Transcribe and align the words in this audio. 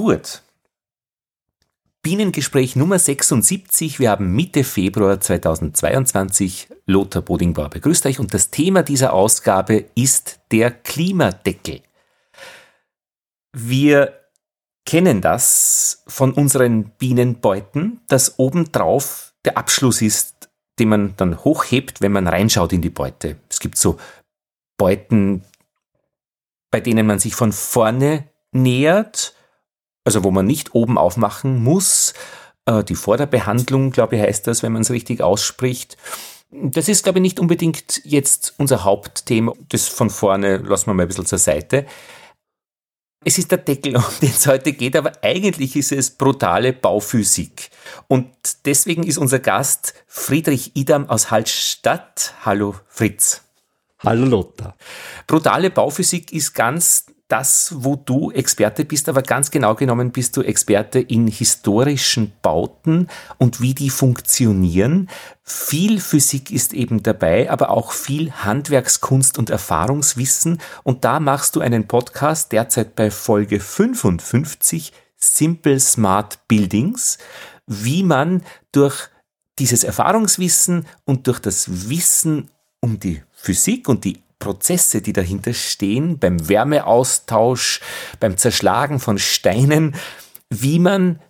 Gut. 0.00 0.42
Bienengespräch 2.02 2.76
Nummer 2.76 3.00
76. 3.00 3.98
Wir 3.98 4.10
haben 4.10 4.30
Mitte 4.32 4.62
Februar 4.62 5.18
2022. 5.18 6.68
Lothar 6.86 7.20
Bodingbauer 7.22 7.68
begrüßt 7.68 8.06
euch 8.06 8.20
und 8.20 8.32
das 8.32 8.50
Thema 8.50 8.84
dieser 8.84 9.12
Ausgabe 9.12 9.86
ist 9.96 10.38
der 10.52 10.70
Klimadeckel. 10.70 11.80
Wir 13.52 14.20
kennen 14.86 15.20
das 15.20 16.04
von 16.06 16.32
unseren 16.32 16.90
Bienenbeuten, 16.90 18.00
dass 18.06 18.38
obendrauf 18.38 19.34
der 19.44 19.58
Abschluss 19.58 20.00
ist, 20.00 20.48
den 20.78 20.90
man 20.90 21.14
dann 21.16 21.42
hochhebt, 21.42 22.02
wenn 22.02 22.12
man 22.12 22.28
reinschaut 22.28 22.72
in 22.72 22.82
die 22.82 22.90
Beute. 22.90 23.40
Es 23.50 23.58
gibt 23.58 23.76
so 23.76 23.98
Beuten, 24.76 25.42
bei 26.70 26.78
denen 26.78 27.04
man 27.04 27.18
sich 27.18 27.34
von 27.34 27.50
vorne 27.50 28.28
nähert, 28.52 29.34
also 30.08 30.24
wo 30.24 30.30
man 30.30 30.46
nicht 30.46 30.74
oben 30.74 30.96
aufmachen 30.96 31.62
muss. 31.62 32.14
Äh, 32.64 32.82
die 32.82 32.94
Vorderbehandlung, 32.94 33.90
glaube 33.90 34.16
ich, 34.16 34.22
heißt 34.22 34.46
das, 34.46 34.62
wenn 34.62 34.72
man 34.72 34.80
es 34.80 34.90
richtig 34.90 35.20
ausspricht. 35.20 35.98
Das 36.50 36.88
ist, 36.88 37.02
glaube 37.02 37.18
ich, 37.18 37.22
nicht 37.22 37.38
unbedingt 37.38 38.00
jetzt 38.06 38.54
unser 38.56 38.84
Hauptthema. 38.84 39.52
Das 39.68 39.86
von 39.86 40.08
vorne 40.08 40.56
lassen 40.56 40.86
wir 40.86 40.94
mal 40.94 41.02
ein 41.02 41.08
bisschen 41.08 41.26
zur 41.26 41.36
Seite. 41.36 41.84
Es 43.22 43.36
ist 43.36 43.50
der 43.50 43.58
Deckel, 43.58 43.96
um 43.98 44.04
den 44.22 44.30
es 44.30 44.46
heute 44.46 44.72
geht, 44.72 44.96
aber 44.96 45.12
eigentlich 45.20 45.76
ist 45.76 45.92
es 45.92 46.08
brutale 46.08 46.72
Bauphysik. 46.72 47.68
Und 48.06 48.30
deswegen 48.64 49.02
ist 49.02 49.18
unser 49.18 49.40
Gast 49.40 49.92
Friedrich 50.06 50.74
Idam 50.74 51.10
aus 51.10 51.30
Hallstatt. 51.30 52.32
Hallo 52.46 52.76
Fritz. 52.86 53.42
Hallo 53.98 54.24
Lothar. 54.24 54.74
Brutale 55.26 55.68
Bauphysik 55.68 56.32
ist 56.32 56.54
ganz 56.54 57.04
das, 57.28 57.74
wo 57.76 57.94
du 57.94 58.30
Experte 58.30 58.86
bist, 58.86 59.08
aber 59.08 59.22
ganz 59.22 59.50
genau 59.50 59.74
genommen 59.74 60.12
bist 60.12 60.36
du 60.36 60.42
Experte 60.42 60.98
in 60.98 61.26
historischen 61.26 62.32
Bauten 62.40 63.08
und 63.36 63.60
wie 63.60 63.74
die 63.74 63.90
funktionieren. 63.90 65.10
Viel 65.44 66.00
Physik 66.00 66.50
ist 66.50 66.72
eben 66.72 67.02
dabei, 67.02 67.50
aber 67.50 67.70
auch 67.70 67.92
viel 67.92 68.32
Handwerkskunst 68.32 69.38
und 69.38 69.50
Erfahrungswissen. 69.50 70.58
Und 70.84 71.04
da 71.04 71.20
machst 71.20 71.54
du 71.54 71.60
einen 71.60 71.86
Podcast 71.86 72.52
derzeit 72.52 72.96
bei 72.96 73.10
Folge 73.10 73.60
55, 73.60 74.92
Simple 75.16 75.80
Smart 75.80 76.38
Buildings, 76.48 77.18
wie 77.66 78.02
man 78.02 78.42
durch 78.72 79.10
dieses 79.58 79.84
Erfahrungswissen 79.84 80.86
und 81.04 81.26
durch 81.26 81.40
das 81.40 81.90
Wissen 81.90 82.50
um 82.80 82.98
die 82.98 83.22
Physik 83.32 83.88
und 83.88 84.04
die 84.04 84.22
Prozesse, 84.38 85.02
die 85.02 85.12
dahinter 85.12 85.52
stehen, 85.54 86.18
beim 86.18 86.48
Wärmeaustausch, 86.48 87.80
beim 88.20 88.36
Zerschlagen 88.36 89.00
von 89.00 89.18
Steinen, 89.18 89.94
wie 90.50 90.78
man 90.78 91.20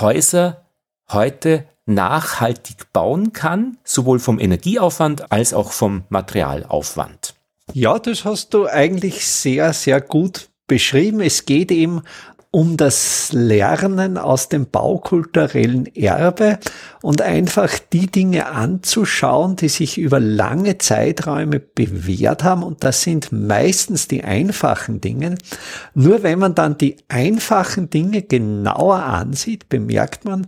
Häuser 0.00 0.66
heute 1.08 1.66
nachhaltig 1.86 2.92
bauen 2.92 3.32
kann, 3.32 3.78
sowohl 3.84 4.18
vom 4.18 4.40
Energieaufwand 4.40 5.30
als 5.30 5.54
auch 5.54 5.72
vom 5.72 6.04
Materialaufwand. 6.08 7.34
Ja, 7.72 7.98
das 7.98 8.24
hast 8.24 8.54
du 8.54 8.66
eigentlich 8.66 9.26
sehr, 9.26 9.72
sehr 9.72 10.00
gut 10.00 10.48
beschrieben. 10.66 11.20
Es 11.20 11.44
geht 11.46 11.70
eben 11.70 12.02
um 12.50 12.76
das 12.76 13.32
Lernen 13.32 14.16
aus 14.18 14.48
dem 14.48 14.66
baukulturellen 14.70 15.86
Erbe 15.94 16.58
und 17.02 17.20
einfach 17.20 17.78
die 17.92 18.06
Dinge 18.06 18.46
anzuschauen, 18.46 19.56
die 19.56 19.68
sich 19.68 19.98
über 19.98 20.20
lange 20.20 20.78
Zeiträume 20.78 21.60
bewährt 21.60 22.44
haben. 22.44 22.62
Und 22.62 22.84
das 22.84 23.02
sind 23.02 23.32
meistens 23.32 24.08
die 24.08 24.24
einfachen 24.24 25.00
Dinge. 25.00 25.36
Nur 25.94 26.22
wenn 26.22 26.38
man 26.38 26.54
dann 26.54 26.78
die 26.78 26.96
einfachen 27.08 27.90
Dinge 27.90 28.22
genauer 28.22 29.02
ansieht, 29.02 29.68
bemerkt 29.68 30.24
man, 30.24 30.46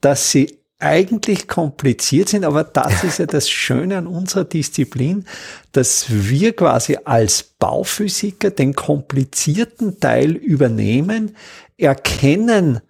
dass 0.00 0.30
sie 0.30 0.61
eigentlich 0.82 1.46
kompliziert 1.46 2.28
sind, 2.28 2.44
aber 2.44 2.64
das 2.64 3.04
ist 3.04 3.18
ja 3.18 3.26
das 3.26 3.48
Schöne 3.48 3.98
an 3.98 4.06
unserer 4.06 4.44
Disziplin, 4.44 5.24
dass 5.70 6.06
wir 6.08 6.54
quasi 6.54 6.98
als 7.04 7.42
Bauphysiker 7.42 8.50
den 8.50 8.74
komplizierten 8.74 10.00
Teil 10.00 10.32
übernehmen, 10.32 11.36
erkennen, 11.78 12.80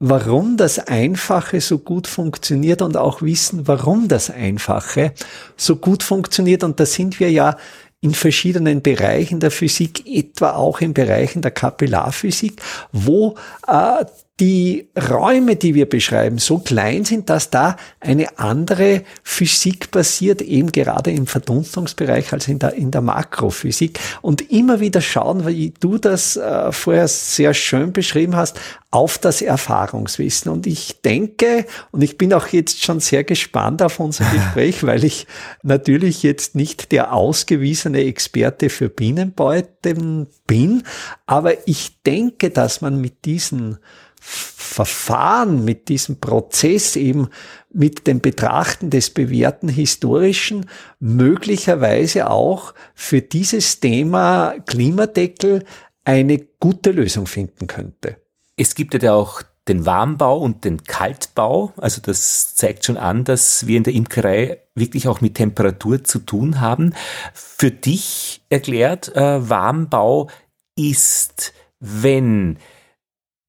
warum 0.00 0.56
das 0.56 0.80
Einfache 0.80 1.60
so 1.60 1.78
gut 1.78 2.08
funktioniert 2.08 2.82
und 2.82 2.96
auch 2.96 3.22
wissen, 3.22 3.68
warum 3.68 4.08
das 4.08 4.30
Einfache 4.30 5.14
so 5.56 5.76
gut 5.76 6.02
funktioniert. 6.02 6.64
Und 6.64 6.80
da 6.80 6.86
sind 6.86 7.20
wir 7.20 7.30
ja 7.30 7.56
in 8.00 8.14
verschiedenen 8.14 8.82
Bereichen 8.82 9.38
der 9.38 9.52
Physik, 9.52 10.04
etwa 10.06 10.54
auch 10.54 10.80
in 10.80 10.92
Bereichen 10.92 11.40
der 11.40 11.52
Kapillarphysik, 11.52 12.60
wo 12.90 13.36
äh, 13.68 14.04
die 14.40 14.88
Räume, 15.10 15.56
die 15.56 15.74
wir 15.74 15.88
beschreiben, 15.88 16.38
so 16.38 16.58
klein 16.58 17.04
sind, 17.04 17.28
dass 17.28 17.50
da 17.50 17.76
eine 18.00 18.38
andere 18.38 19.02
Physik 19.22 19.90
passiert, 19.90 20.40
eben 20.40 20.72
gerade 20.72 21.10
im 21.10 21.26
Verdunstungsbereich 21.26 22.32
als 22.32 22.48
in 22.48 22.58
der, 22.58 22.72
in 22.72 22.90
der 22.90 23.02
Makrophysik. 23.02 24.00
Und 24.22 24.50
immer 24.50 24.80
wieder 24.80 25.02
schauen, 25.02 25.46
wie 25.46 25.74
du 25.78 25.98
das 25.98 26.36
äh, 26.36 26.72
vorher 26.72 27.08
sehr 27.08 27.52
schön 27.52 27.92
beschrieben 27.92 28.34
hast, 28.34 28.58
auf 28.90 29.18
das 29.18 29.42
Erfahrungswissen. 29.42 30.50
Und 30.50 30.66
ich 30.66 31.00
denke, 31.02 31.66
und 31.90 32.02
ich 32.02 32.16
bin 32.16 32.32
auch 32.32 32.48
jetzt 32.48 32.82
schon 32.82 33.00
sehr 33.00 33.24
gespannt 33.24 33.82
auf 33.82 34.00
unser 34.00 34.24
Gespräch, 34.32 34.84
weil 34.84 35.04
ich 35.04 35.26
natürlich 35.62 36.22
jetzt 36.22 36.54
nicht 36.54 36.90
der 36.90 37.12
ausgewiesene 37.12 38.00
Experte 38.00 38.70
für 38.70 38.88
Bienenbeuten 38.88 40.26
bin, 40.46 40.84
aber 41.26 41.66
ich 41.66 42.02
denke, 42.02 42.50
dass 42.50 42.80
man 42.80 43.00
mit 43.00 43.24
diesen 43.24 43.78
Verfahren, 44.24 45.64
mit 45.64 45.88
diesem 45.88 46.20
Prozess 46.20 46.94
eben 46.94 47.28
mit 47.72 48.06
dem 48.06 48.20
Betrachten 48.20 48.88
des 48.88 49.10
bewährten 49.10 49.68
Historischen 49.68 50.66
möglicherweise 51.00 52.30
auch 52.30 52.72
für 52.94 53.20
dieses 53.20 53.80
Thema 53.80 54.54
Klimadeckel 54.64 55.64
eine 56.04 56.38
gute 56.60 56.92
Lösung 56.92 57.26
finden 57.26 57.66
könnte. 57.66 58.16
Es 58.56 58.76
gibt 58.76 58.94
ja 59.02 59.12
auch 59.12 59.42
den 59.66 59.86
Warmbau 59.86 60.38
und 60.38 60.64
den 60.64 60.84
Kaltbau. 60.84 61.72
Also 61.76 62.00
das 62.00 62.54
zeigt 62.54 62.84
schon 62.84 62.96
an, 62.96 63.24
dass 63.24 63.66
wir 63.66 63.76
in 63.76 63.84
der 63.84 63.94
Imkerei 63.94 64.58
wirklich 64.76 65.08
auch 65.08 65.20
mit 65.20 65.34
Temperatur 65.34 66.04
zu 66.04 66.20
tun 66.20 66.60
haben. 66.60 66.94
Für 67.34 67.70
dich 67.70 68.42
erklärt, 68.48 69.14
äh, 69.16 69.48
Warmbau 69.48 70.30
ist, 70.76 71.52
wenn 71.80 72.58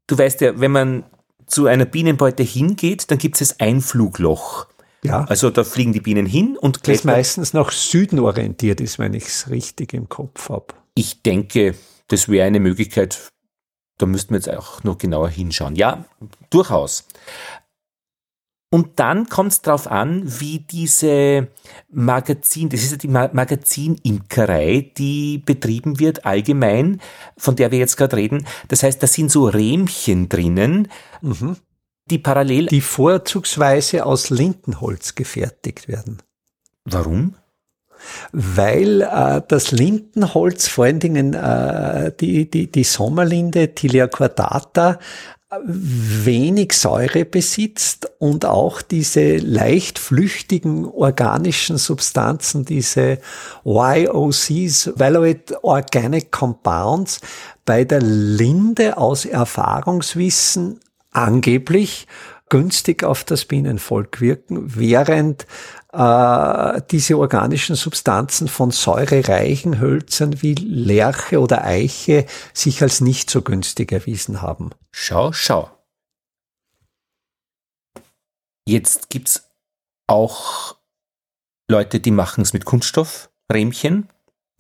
du 0.08 0.18
weißt 0.18 0.42
ja, 0.42 0.60
wenn 0.60 0.72
man 0.72 1.04
zu 1.46 1.68
einer 1.68 1.86
Bienenbeute 1.86 2.44
hingeht, 2.44 3.12
dann 3.12 3.18
gibt 3.18 3.40
es 3.40 3.50
das 3.50 3.60
Einflugloch. 3.60 4.68
Ja. 5.04 5.26
Also 5.26 5.50
da 5.50 5.64
fliegen 5.64 5.94
die 5.94 6.00
Bienen 6.00 6.26
hin 6.26 6.58
und 6.58 6.84
klettern. 6.84 7.08
Das 7.08 7.16
meistens 7.16 7.54
nach 7.54 7.72
Süden 7.72 8.20
orientiert 8.20 8.80
ist, 8.80 9.00
wenn 9.00 9.14
ich 9.14 9.26
es 9.26 9.50
richtig 9.50 9.94
im 9.94 10.08
Kopf 10.08 10.50
habe. 10.50 10.68
Ich 10.96 11.22
denke, 11.22 11.76
das 12.08 12.30
wäre 12.30 12.48
eine 12.48 12.60
Möglichkeit, 12.60 13.32
da 13.98 14.06
müssten 14.06 14.32
wir 14.32 14.38
jetzt 14.38 14.50
auch 14.50 14.84
noch 14.84 14.98
genauer 14.98 15.30
hinschauen. 15.30 15.76
Ja, 15.76 16.06
durchaus. 16.50 17.06
Und 18.74 19.00
dann 19.00 19.30
kommt 19.30 19.52
es 19.52 19.62
darauf 19.62 19.86
an, 19.86 20.24
wie 20.26 20.58
diese 20.58 21.50
Magazin, 21.92 22.70
das 22.70 22.82
ist 22.82 22.90
ja 22.90 22.98
die 22.98 23.08
Magazin-Imkerei, 23.08 24.92
die 24.98 25.38
betrieben 25.38 26.00
wird 26.00 26.26
allgemein, 26.26 27.00
von 27.38 27.56
der 27.56 27.70
wir 27.70 27.78
jetzt 27.78 27.98
gerade 27.98 28.16
reden. 28.16 28.48
Das 28.70 28.82
heißt, 28.82 29.04
da 29.04 29.06
sind 29.06 29.30
so 29.30 29.46
Rähmchen 29.46 30.28
drinnen, 30.28 30.88
mhm. 31.22 31.58
die 32.10 32.18
parallel. 32.18 32.66
Die 32.66 32.82
vorzugsweise 32.82 34.08
aus 34.08 34.32
Lindenholz 34.32 35.14
gefertigt 35.14 35.88
werden. 35.88 36.24
Warum? 36.84 37.36
Weil 38.32 39.02
äh, 39.04 39.44
das 39.48 39.70
Lindenholz, 39.70 40.68
vor 40.68 40.86
allen 40.86 41.00
Dingen 41.00 41.36
äh, 41.36 42.12
die, 42.20 42.50
die, 42.50 42.72
die 42.72 42.84
Sommerlinde 42.84 43.76
Tilia 43.76 44.08
cordata, 44.08 44.98
wenig 45.66 46.74
Säure 46.74 47.26
besitzt 47.26 48.12
und 48.20 48.46
auch 48.46 48.82
diese 48.82 49.38
leicht 49.38 50.00
flüchtigen 50.00 50.86
organischen 50.86 51.78
Substanzen, 51.78 52.66
diese 52.66 53.20
YOCs, 53.64 54.92
Valorate 54.96 55.64
Organic 55.64 56.32
Compounds, 56.32 57.22
bei 57.66 57.84
der 57.84 58.02
Linde 58.02 58.98
aus 58.98 59.26
Erfahrungswissen 59.26 60.80
angeblich 61.12 62.08
günstig 62.50 63.04
auf 63.04 63.24
das 63.24 63.46
Bienenvolk 63.46 64.22
wirken, 64.22 64.76
während 64.76 65.48
äh, 65.94 66.82
diese 66.90 67.18
organischen 67.18 67.76
Substanzen 67.76 68.48
von 68.48 68.72
säurereichen 68.72 69.80
Hölzern 69.80 70.42
wie 70.42 70.56
Lerche 70.56 71.40
oder 71.40 71.64
Eiche 71.64 72.26
sich 72.54 72.82
als 72.82 73.00
nicht 73.00 73.30
so 73.30 73.44
günstig 73.44 73.92
erwiesen 73.92 74.42
haben. 74.42 74.72
Schau, 74.92 75.32
schau. 75.32 75.70
Jetzt 78.68 79.10
gibt's 79.10 79.50
auch 80.08 80.76
Leute, 81.70 82.00
die 82.00 82.12
machen 82.12 82.42
es 82.42 82.54
mit 82.54 82.66
Kunststoffrähmchen. 82.66 84.10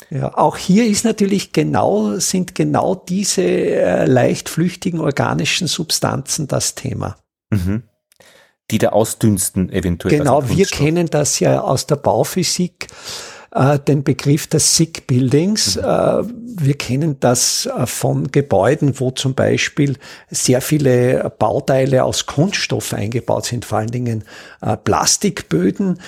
Ja, 0.09 0.38
auch 0.38 0.57
hier 0.57 0.86
ist 0.86 1.06
natürlich 1.06 1.51
genau, 1.51 2.18
sind 2.18 2.56
genau 2.56 2.95
diese 2.95 3.44
äh, 3.44 4.06
leicht 4.06 4.50
flüchtigen 4.50 5.00
organischen 5.00 5.68
Substanzen 5.68 6.47
das 6.47 6.75
Thema. 6.75 7.15
Mhm. 7.50 7.83
Die 8.74 8.80
da 8.80 8.90
ausdünsten 8.90 9.72
eventuell. 9.72 10.18
Genau, 10.18 10.50
wir 10.50 10.66
kennen 10.66 11.06
das 11.06 11.40
ja 11.40 11.62
aus 11.62 11.86
der 11.86 11.96
Bauphysik 11.96 12.88
äh, 13.54 13.78
den 13.78 14.04
Begriff 14.04 14.48
des 14.48 14.75
Sick 14.75 15.06
Buildings. 15.06 15.75
Mhm. 15.75 15.84
Äh, 15.84 16.24
wir 16.56 16.74
kennen 16.74 17.18
das 17.20 17.68
äh, 17.68 17.86
von 17.86 18.31
Gebäuden, 18.31 19.00
wo 19.00 19.12
zum 19.12 19.36
Beispiel 19.36 19.98
sehr 20.31 20.60
viele 20.60 21.31
Bauteile 21.38 22.04
aus 22.04 22.25
Kunststoff 22.25 22.96
eingebaut 22.96 23.46
sind, 23.46 23.66
vor 23.66 23.78
allen 23.78 23.92
Dingen 23.92 24.24
äh, 24.62 24.75
Plastikböden, 24.75 26.00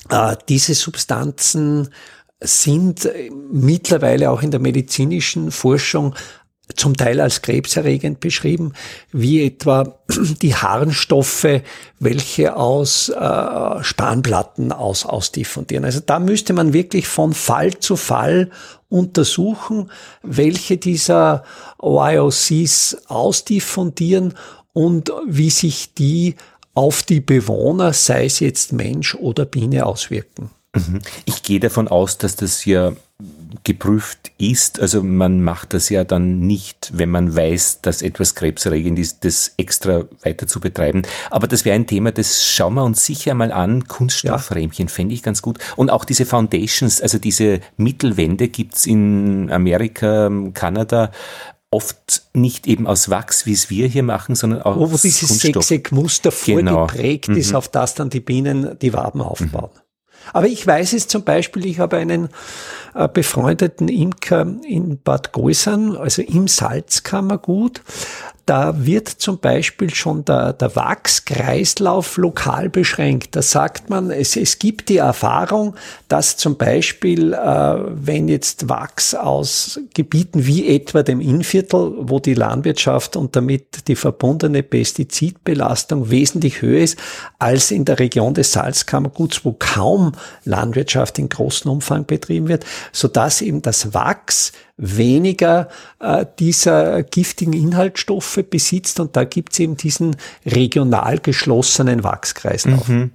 äh, 0.07 0.38
diese 0.48 0.74
Substanzen 0.74 1.89
sind 2.39 3.09
mittlerweile 3.51 4.31
auch 4.31 4.42
in 4.42 4.51
der 4.51 4.62
medizinischen 4.62 5.51
Forschung 5.51 6.15
zum 6.75 6.95
Teil 6.95 7.19
als 7.19 7.41
krebserregend 7.41 8.19
beschrieben, 8.19 8.73
wie 9.12 9.45
etwa 9.45 10.00
die 10.41 10.56
Harnstoffe, 10.56 11.62
welche 12.00 12.56
aus 12.56 13.09
äh, 13.09 13.83
Spanplatten 13.83 14.71
aus, 14.71 15.06
ausdiffundieren. 15.06 15.85
Also 15.85 16.01
da 16.06 16.19
müsste 16.19 16.53
man 16.53 16.73
wirklich 16.73 17.07
von 17.07 17.33
Fall 17.33 17.79
zu 17.79 17.95
Fall 17.95 18.50
untersuchen, 18.89 19.89
welche 20.21 20.77
dieser 20.77 21.44
YOCs 21.81 22.97
ausdiffundieren 23.07 24.33
und 24.74 25.12
wie 25.27 25.50
sich 25.50 25.94
die 25.94 26.35
auf 26.74 27.03
die 27.03 27.19
Bewohner, 27.19 27.94
sei 27.94 28.25
es 28.25 28.39
jetzt 28.39 28.74
Mensch 28.74 29.15
oder 29.15 29.45
Biene, 29.45 29.85
auswirken. 29.85 30.51
Mhm. 30.74 31.01
Ich 31.25 31.44
gehe 31.44 31.59
davon 31.59 31.88
aus, 31.88 32.17
dass 32.17 32.35
das 32.35 32.65
ja 32.65 32.94
geprüft 33.63 34.31
ist. 34.37 34.79
Also 34.79 35.03
man 35.03 35.43
macht 35.43 35.73
das 35.73 35.89
ja 35.89 36.03
dann 36.03 36.39
nicht, 36.39 36.91
wenn 36.93 37.09
man 37.09 37.35
weiß, 37.35 37.81
dass 37.81 38.01
etwas 38.01 38.35
krebserregend 38.35 38.97
ist, 38.99 39.23
das 39.23 39.53
extra 39.57 40.05
weiter 40.23 40.47
zu 40.47 40.59
betreiben. 40.59 41.03
Aber 41.29 41.47
das 41.47 41.65
wäre 41.65 41.75
ein 41.75 41.87
Thema, 41.87 42.11
das 42.11 42.45
schauen 42.45 42.73
wir 42.75 42.83
uns 42.83 43.05
sicher 43.05 43.33
mal 43.33 43.51
an. 43.51 43.87
Kunststoffrähmchen 43.87 44.87
ja. 44.87 44.93
fände 44.93 45.13
ich 45.13 45.23
ganz 45.23 45.41
gut. 45.41 45.59
Und 45.75 45.89
auch 45.89 46.05
diese 46.05 46.25
Foundations, 46.25 47.01
also 47.01 47.17
diese 47.17 47.59
Mittelwände 47.77 48.47
gibt's 48.47 48.85
in 48.85 49.51
Amerika, 49.51 50.31
Kanada 50.53 51.11
oft 51.71 52.23
nicht 52.33 52.67
eben 52.67 52.85
aus 52.85 53.09
Wachs, 53.09 53.45
wie 53.45 53.53
es 53.53 53.69
wir 53.69 53.87
hier 53.87 54.03
machen, 54.03 54.35
sondern 54.35 54.61
auch 54.61 54.75
aus 54.75 54.91
Wo 54.91 54.97
dieses 54.97 55.27
Kunststoff. 55.27 55.65
genau. 56.57 56.87
vorgeprägt 56.87 57.29
mhm. 57.29 57.37
ist, 57.37 57.55
auf 57.55 57.69
das 57.69 57.95
dann 57.95 58.09
die 58.09 58.19
Bienen 58.19 58.77
die 58.79 58.93
Waben 58.93 59.21
aufbauen. 59.21 59.69
Mhm. 59.73 59.90
Aber 60.33 60.47
ich 60.47 60.65
weiß 60.65 60.94
es 60.94 61.07
zum 61.07 61.23
Beispiel, 61.23 61.65
ich 61.65 61.79
habe 61.79 61.97
einen 61.97 62.29
äh, 62.94 63.07
befreundeten 63.07 63.88
Imker 63.88 64.45
in 64.68 65.00
Bad 65.01 65.31
Goisern, 65.31 65.95
also 65.95 66.21
im 66.21 66.47
Salzkammergut. 66.47 67.81
Da 68.45 68.85
wird 68.85 69.07
zum 69.07 69.39
Beispiel 69.39 69.93
schon 69.93 70.25
der, 70.25 70.53
der 70.53 70.75
Wachskreislauf 70.75 72.17
lokal 72.17 72.69
beschränkt. 72.69 73.35
Da 73.35 73.41
sagt 73.41 73.89
man, 73.89 74.09
es, 74.09 74.35
es 74.35 74.59
gibt 74.59 74.89
die 74.89 74.97
Erfahrung, 74.97 75.75
dass 76.07 76.38
zum 76.38 76.57
Beispiel, 76.57 77.33
äh, 77.33 77.75
wenn 77.88 78.27
jetzt 78.27 78.67
Wachs 78.67 79.13
aus 79.13 79.79
Gebieten 79.93 80.45
wie 80.45 80.67
etwa 80.67 81.03
dem 81.03 81.21
Innviertel, 81.21 81.93
wo 81.97 82.19
die 82.19 82.33
Landwirtschaft 82.33 83.15
und 83.15 83.35
damit 83.35 83.88
die 83.88 83.95
verbundene 83.95 84.63
Pestizidbelastung 84.63 86.09
wesentlich 86.09 86.61
höher 86.61 86.81
ist, 86.81 86.97
als 87.39 87.71
in 87.71 87.85
der 87.85 87.99
Region 87.99 88.33
des 88.33 88.51
Salzkammerguts, 88.51 89.45
wo 89.45 89.55
kaum 89.57 90.13
Landwirtschaft 90.45 91.19
in 91.19 91.29
großem 91.29 91.71
Umfang 91.71 92.05
betrieben 92.05 92.47
wird, 92.47 92.65
so 92.91 93.07
dass 93.07 93.41
eben 93.41 93.61
das 93.61 93.93
Wachs 93.93 94.51
weniger 94.81 95.69
äh, 95.99 96.25
dieser 96.39 97.03
giftigen 97.03 97.53
Inhaltsstoffe 97.53 98.39
besitzt 98.49 98.99
und 98.99 99.15
da 99.15 99.23
gibt 99.23 99.53
es 99.53 99.59
eben 99.59 99.77
diesen 99.77 100.17
regional 100.45 101.19
geschlossenen 101.19 102.03
Wachskreislauf. 102.03 102.87
Mhm. 102.87 103.11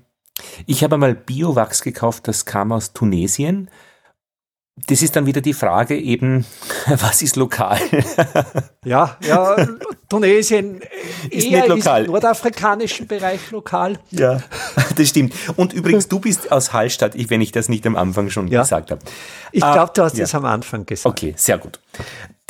Ich 0.66 0.84
habe 0.84 0.94
einmal 0.94 1.14
Biowachs 1.14 1.82
gekauft, 1.82 2.28
das 2.28 2.44
kam 2.44 2.70
aus 2.70 2.92
Tunesien 2.92 3.68
das 4.88 5.00
ist 5.00 5.16
dann 5.16 5.24
wieder 5.24 5.40
die 5.40 5.54
Frage 5.54 5.98
eben, 5.98 6.44
was 6.86 7.22
ist 7.22 7.36
lokal? 7.36 7.78
ja, 8.84 9.16
ja, 9.26 9.56
Tunesien 10.08 10.80
ist 11.30 11.46
eher 11.46 11.60
nicht 11.60 11.68
lokal. 11.68 12.02
Ist 12.02 12.06
im 12.06 12.12
nordafrikanischen 12.12 13.06
Bereich 13.06 13.50
lokal. 13.50 13.98
Ja, 14.10 14.42
das 14.96 15.08
stimmt. 15.08 15.34
Und 15.56 15.72
übrigens, 15.72 16.08
du 16.08 16.20
bist 16.20 16.52
aus 16.52 16.72
Hallstatt, 16.72 17.14
wenn 17.30 17.40
ich 17.40 17.52
das 17.52 17.68
nicht 17.68 17.86
am 17.86 17.96
Anfang 17.96 18.28
schon 18.28 18.48
ja. 18.48 18.62
gesagt 18.62 18.90
habe. 18.90 19.00
Ich 19.52 19.62
glaube, 19.62 19.92
du 19.94 20.02
hast 20.02 20.14
ah, 20.14 20.18
ja. 20.18 20.24
das 20.24 20.34
am 20.34 20.44
Anfang 20.44 20.84
gesagt. 20.84 21.06
Okay, 21.06 21.34
sehr 21.36 21.58
gut. 21.58 21.80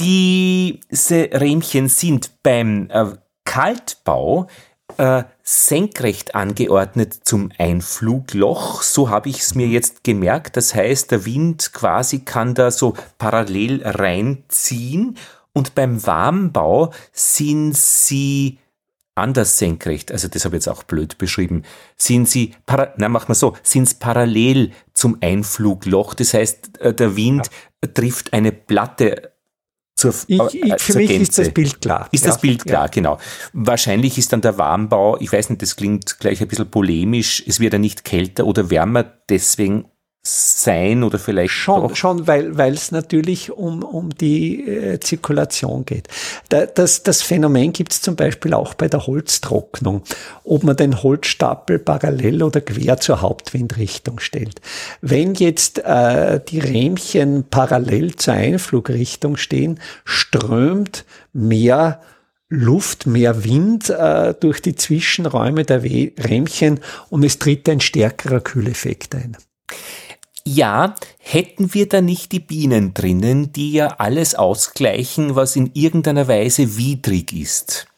Diese 0.01 1.31
Rähmchen 1.33 1.89
sind 1.89 2.43
beim 2.43 2.91
äh, 2.91 3.07
Kaltbau 3.45 4.49
äh, 4.99 5.25
senkrecht 5.43 6.35
angeordnet 6.35 7.21
zum 7.25 7.51
Einflugloch. 7.59 8.83
So 8.83 9.11
habe 9.11 9.29
ich 9.29 9.41
es 9.41 9.55
mir 9.55 9.67
jetzt 9.67 10.05
gemerkt. 10.05 10.57
Das 10.57 10.75
heißt, 10.75 11.11
der 11.11 11.25
Wind 11.25 11.73
quasi 11.73 12.21
kann 12.21 12.55
da 12.55 12.71
so 12.71 12.95
parallel 13.19 13.83
reinziehen. 13.85 15.17
Und 15.53 15.75
beim 15.75 16.07
Warmbau 16.07 16.93
sind 17.13 17.77
sie 17.77 18.59
anders 19.17 19.57
senkrecht, 19.57 20.13
also 20.13 20.29
das 20.29 20.45
habe 20.45 20.57
ich 20.57 20.67
jetzt 20.67 20.69
auch 20.69 20.83
blöd 20.83 21.17
beschrieben, 21.17 21.63
sind 21.97 22.29
sie, 22.29 22.53
para, 22.67 22.93
na 22.99 23.09
mach 23.09 23.29
mal 23.29 23.35
so, 23.35 23.57
sind 23.63 23.99
parallel 23.99 24.73
zum 24.93 25.17
Einflugloch. 25.23 26.13
Das 26.15 26.35
heißt, 26.35 26.81
äh, 26.81 26.95
der 26.95 27.17
Wind 27.17 27.49
ja. 27.83 27.91
trifft 27.95 28.35
eine 28.35 28.53
Platte 28.53 29.33
zur, 29.97 30.15
ich, 30.27 30.39
ich, 30.39 30.73
äh, 30.73 30.79
für 30.79 30.99
mich 30.99 31.09
Gänze. 31.09 31.23
ist 31.23 31.39
das 31.39 31.55
Bild 31.55 31.81
klar. 31.81 32.09
Ist 32.13 32.25
ja, 32.25 32.31
das 32.31 32.41
Bild 32.41 32.65
klar, 32.65 32.85
ja. 32.85 32.89
genau. 32.89 33.19
Wahrscheinlich 33.55 34.19
ist 34.19 34.33
dann 34.33 34.43
der 34.43 34.59
Warmbau, 34.59 35.17
ich 35.21 35.33
weiß 35.33 35.51
nicht, 35.51 35.63
das 35.63 35.75
klingt 35.75 36.19
gleich 36.21 36.41
ein 36.43 36.49
bisschen 36.49 36.71
polemisch, 36.71 37.43
es 37.47 37.61
wird 37.61 37.73
ja 37.73 37.79
nicht 37.79 38.05
kälter 38.05 38.47
oder 38.47 38.71
wärmer 38.71 39.05
deswegen 39.29 39.87
sein 40.27 41.05
oder 41.05 41.19
vielleicht 41.19 41.55
schon, 41.55 41.83
doch? 41.83 41.97
schon, 41.97 42.27
weil 42.27 42.57
weil 42.57 42.75
es 42.75 42.91
natürlich 42.91 43.53
um 43.53 43.83
um 43.83 44.11
die 44.11 44.67
äh, 44.69 45.01
Zirkulation 45.01 45.85
geht. 45.85 46.09
Da, 46.49 46.67
das 46.67 47.03
das 47.03 47.23
Phänomen 47.23 47.73
gibt 47.73 47.93
es 47.93 48.03
zum 48.03 48.17
Beispiel 48.17 48.55
auch 48.55 48.75
bei 48.75 48.89
der 48.89 49.07
Holztrocknung, 49.07 50.03
ob 50.45 50.65
man 50.65 50.77
den 50.77 51.03
Holzstapel 51.03 51.79
parallel 51.79 52.43
oder 52.43 52.61
quer 52.61 52.99
zur 52.99 53.21
Hauptwindrichtung 53.21 54.19
stellt. 54.19 54.61
Wenn 55.01 55.35
jetzt 55.35 55.79
äh, 55.79 56.41
die 56.49 56.59
Rähmchen 56.59 57.45
parallel 57.49 58.17
zur 58.17 58.35
Einflugrichtung 58.35 59.37
stehen, 59.37 59.81
strömt 60.05 61.05
mehr 61.33 62.01
Luft, 62.49 63.07
mehr 63.07 63.45
Wind 63.45 63.91
äh, 63.91 64.35
durch 64.39 64.63
die 64.63 64.77
Zwischenräume 64.77 65.65
der 65.65 65.83
Rähmchen 65.83 66.81
und 67.11 67.25
es 67.25 67.39
tritt 67.39 67.69
ein 67.69 67.81
stärkerer 67.81 68.41
Kühleffekt 68.41 69.15
ein. 69.15 69.37
Ja, 70.49 70.95
hätten 71.19 71.75
wir 71.75 71.89
da 71.89 72.01
nicht 72.01 72.31
die 72.31 72.39
Bienen 72.39 72.95
drinnen, 72.95 73.51
die 73.51 73.73
ja 73.73 73.89
alles 73.99 74.37
ausgleichen, 74.37 75.35
was 75.35 75.57
in 75.57 75.73
irgendeiner 75.75 76.29
Weise 76.29 76.77
widrig 76.77 77.33
ist. 77.33 77.89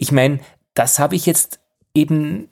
Ich 0.00 0.10
meine, 0.10 0.40
das 0.74 0.98
habe 0.98 1.14
ich 1.14 1.26
jetzt 1.26 1.60
eben 1.94 2.48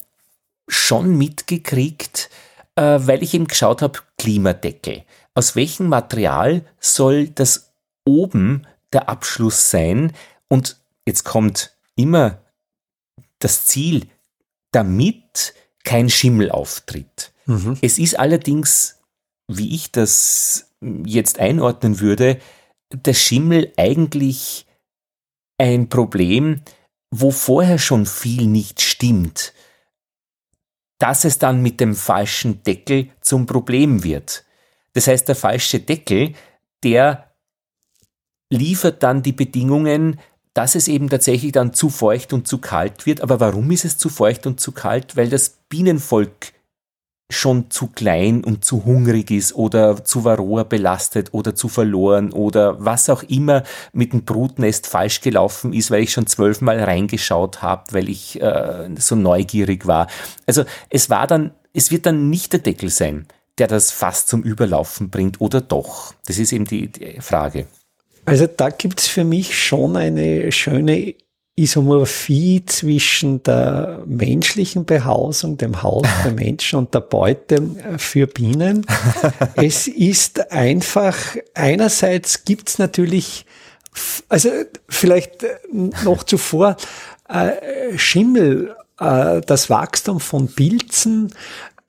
schon 0.69 1.19
mitgekriegt, 1.19 2.31
äh, 2.77 3.01
weil 3.01 3.25
ich 3.25 3.35
eben 3.35 3.49
geschaut 3.49 3.83
habe, 3.83 3.99
Klimadeckel. 4.19 5.03
Aus 5.35 5.57
welchem 5.57 5.89
Material 5.89 6.65
soll 6.79 7.27
das 7.27 7.73
oben 8.05 8.69
der 8.93 9.09
Abschluss 9.09 9.69
sein? 9.69 10.13
Und 10.47 10.77
jetzt 11.07 11.25
kommt 11.25 11.77
immer 11.97 12.39
das 13.41 13.67
Ziel, 13.67 14.07
damit 14.71 15.55
kein 15.83 16.09
Schimmel 16.09 16.53
auftritt. 16.53 17.32
Mhm. 17.47 17.79
Es 17.83 17.99
ist 17.99 18.19
allerdings, 18.19 19.01
wie 19.49 19.75
ich 19.75 19.93
das 19.93 20.73
jetzt 21.05 21.39
einordnen 21.39 22.01
würde, 22.01 22.39
der 22.93 23.15
Schimmel 23.15 23.73
eigentlich 23.77 24.67
ein 25.59 25.89
Problem, 25.89 26.63
wo 27.11 27.31
vorher 27.31 27.79
schon 27.79 28.07
viel 28.07 28.47
nicht 28.47 28.81
stimmt, 28.81 29.53
dass 30.99 31.25
es 31.25 31.39
dann 31.39 31.63
mit 31.63 31.81
dem 31.81 31.95
falschen 31.95 32.63
Deckel 32.63 33.09
zum 33.21 33.47
Problem 33.47 34.03
wird. 34.05 34.45
Das 34.93 35.07
heißt, 35.07 35.29
der 35.29 35.37
falsche 35.37 35.81
Deckel, 35.81 36.35
der 36.83 37.33
liefert 38.51 39.03
dann 39.03 39.23
die 39.23 39.33
Bedingungen, 39.33 40.21
dass 40.55 40.75
es 40.75 40.89
eben 40.89 41.09
tatsächlich 41.09 41.53
dann 41.53 41.73
zu 41.73 41.89
feucht 41.89 42.33
und 42.33 42.47
zu 42.47 42.59
kalt 42.59 43.07
wird. 43.07 43.23
Aber 43.23 43.41
warum 43.41 43.71
ist 43.71 43.85
es 43.85 43.97
zu 43.97 44.09
feucht 44.09 44.47
und 44.47 44.61
zu 44.61 44.73
kalt? 44.73 45.17
Weil 45.17 45.31
das 45.31 45.59
Bienenvolk 45.69 46.52
schon 47.37 47.71
zu 47.71 47.89
klein 47.89 48.45
und 48.45 48.65
zu 48.65 48.85
hungrig 48.85 49.31
ist 49.31 49.55
oder 49.55 50.05
zu 50.05 50.25
Varroa 50.25 50.63
belastet 50.65 51.33
oder 51.33 51.55
zu 51.55 51.69
verloren 51.69 52.33
oder 52.33 52.85
was 52.85 53.09
auch 53.11 53.23
immer 53.25 53.63
mit 53.93 54.13
dem 54.13 54.25
Brutnest 54.25 54.87
falsch 54.87 55.21
gelaufen 55.21 55.73
ist, 55.73 55.91
weil 55.91 56.03
ich 56.03 56.13
schon 56.13 56.27
zwölfmal 56.27 56.83
reingeschaut 56.83 57.63
habe, 57.63 57.93
weil 57.93 58.09
ich 58.09 58.41
äh, 58.41 58.89
so 58.99 59.17
neugierig 59.17 59.87
war. 59.87 60.07
Also 60.47 60.65
es 60.91 61.11
war 61.11 61.27
dann, 61.27 61.53
es 61.73 61.91
wird 61.91 62.07
dann 62.07 62.31
nicht 62.31 62.53
der 62.53 62.61
Deckel 62.61 62.91
sein, 62.91 63.27
der 63.59 63.67
das 63.67 63.91
fast 63.91 64.29
zum 64.29 64.43
Überlaufen 64.43 65.11
bringt 65.11 65.41
oder 65.41 65.61
doch? 65.61 66.15
Das 66.27 66.39
ist 66.39 66.53
eben 66.53 66.65
die, 66.65 66.91
die 66.91 67.21
Frage. 67.21 67.67
Also 68.25 68.47
da 68.47 68.71
gibt 68.71 69.01
es 69.01 69.09
für 69.09 69.25
mich 69.25 69.59
schon 69.59 69.97
eine 69.97 70.53
schöne 70.53 71.15
Isomorphie 71.55 72.65
zwischen 72.65 73.43
der 73.43 74.03
menschlichen 74.07 74.87
Behausung, 74.87 75.59
dem 75.59 75.83
Haus 75.83 76.07
der 76.25 76.33
Menschen 76.35 76.79
und 76.79 76.95
der 76.95 77.01
Beute 77.01 77.63
für 77.99 78.27
Bienen. 78.27 78.87
es 79.57 79.87
ist 79.87 80.51
einfach, 80.51 81.17
einerseits 81.55 82.45
gibt 82.45 82.71
es 82.71 82.79
natürlich, 82.79 83.45
also 84.29 84.51
vielleicht 84.89 85.45
noch 86.05 86.23
zuvor, 86.23 86.77
äh, 87.29 87.99
Schimmel, 87.99 88.75
äh, 88.99 89.43
das 89.43 89.69
Wachstum 89.69 90.21
von 90.21 90.49
Pilzen 90.49 91.35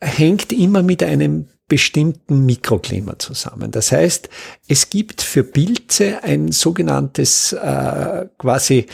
hängt 0.02 0.52
immer 0.52 0.84
mit 0.84 1.02
einem 1.04 1.48
bestimmten 1.68 2.46
Mikroklima 2.46 3.18
zusammen. 3.18 3.72
Das 3.72 3.92
heißt, 3.92 4.30
es 4.68 4.90
gibt 4.90 5.22
für 5.22 5.44
Pilze 5.44 6.24
ein 6.24 6.52
sogenanntes 6.52 7.54
äh, 7.54 8.28
quasi 8.38 8.86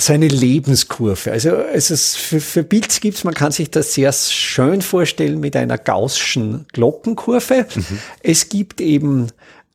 seine 0.00 0.28
Lebenskurve. 0.28 1.32
Also 1.32 1.50
es 1.50 1.90
ist 1.90 2.16
für, 2.16 2.40
für 2.40 2.64
Pilz 2.64 3.00
gibt's, 3.00 3.24
man 3.24 3.34
kann 3.34 3.52
sich 3.52 3.70
das 3.70 3.94
sehr 3.94 4.12
schön 4.12 4.82
vorstellen 4.82 5.40
mit 5.40 5.56
einer 5.56 5.78
gaußschen 5.78 6.66
Glockenkurve. 6.72 7.66
Mhm. 7.74 7.98
Es 8.22 8.48
gibt 8.48 8.80
eben 8.80 9.28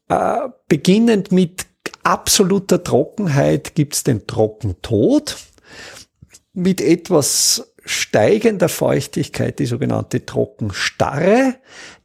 äh, 0.09 0.49
beginnend 0.67 1.31
mit 1.31 1.65
absoluter 2.03 2.83
Trockenheit 2.83 3.75
gibt's 3.75 4.03
den 4.03 4.27
Trockentod. 4.27 5.37
Mit 6.53 6.81
etwas 6.81 7.73
steigender 7.85 8.69
Feuchtigkeit 8.69 9.59
die 9.59 9.65
sogenannte 9.65 10.25
Trockenstarre. 10.25 11.55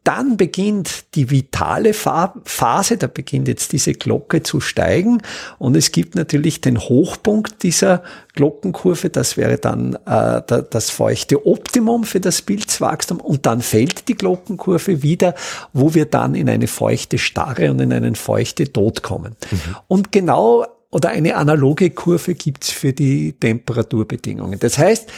Dann 0.08 0.38
beginnt 0.38 1.14
die 1.16 1.30
vitale 1.30 1.92
Phase, 1.92 2.96
da 2.96 3.08
beginnt 3.08 3.46
jetzt 3.46 3.72
diese 3.72 3.92
Glocke 3.92 4.42
zu 4.42 4.58
steigen 4.58 5.20
und 5.58 5.76
es 5.76 5.92
gibt 5.92 6.14
natürlich 6.14 6.62
den 6.62 6.78
Hochpunkt 6.78 7.62
dieser 7.62 8.02
Glockenkurve, 8.32 9.10
das 9.10 9.36
wäre 9.36 9.58
dann 9.58 9.98
äh, 10.06 10.40
das 10.70 10.88
feuchte 10.88 11.44
Optimum 11.46 12.04
für 12.04 12.20
das 12.20 12.40
Pilzwachstum 12.40 13.20
und 13.20 13.44
dann 13.44 13.60
fällt 13.60 14.08
die 14.08 14.14
Glockenkurve 14.14 15.02
wieder, 15.02 15.34
wo 15.74 15.92
wir 15.92 16.06
dann 16.06 16.34
in 16.34 16.48
eine 16.48 16.68
feuchte 16.68 17.18
Starre 17.18 17.70
und 17.70 17.78
in 17.78 17.92
einen 17.92 18.14
feuchte 18.14 18.72
Tod 18.72 19.02
kommen. 19.02 19.36
Mhm. 19.50 19.76
Und 19.88 20.10
genau 20.10 20.64
oder 20.90 21.10
eine 21.10 21.36
analoge 21.36 21.90
Kurve 21.90 22.34
gibt's 22.34 22.70
für 22.70 22.92
die 22.92 23.34
Temperaturbedingungen. 23.34 24.58
Das 24.58 24.78
heißt, 24.78 25.08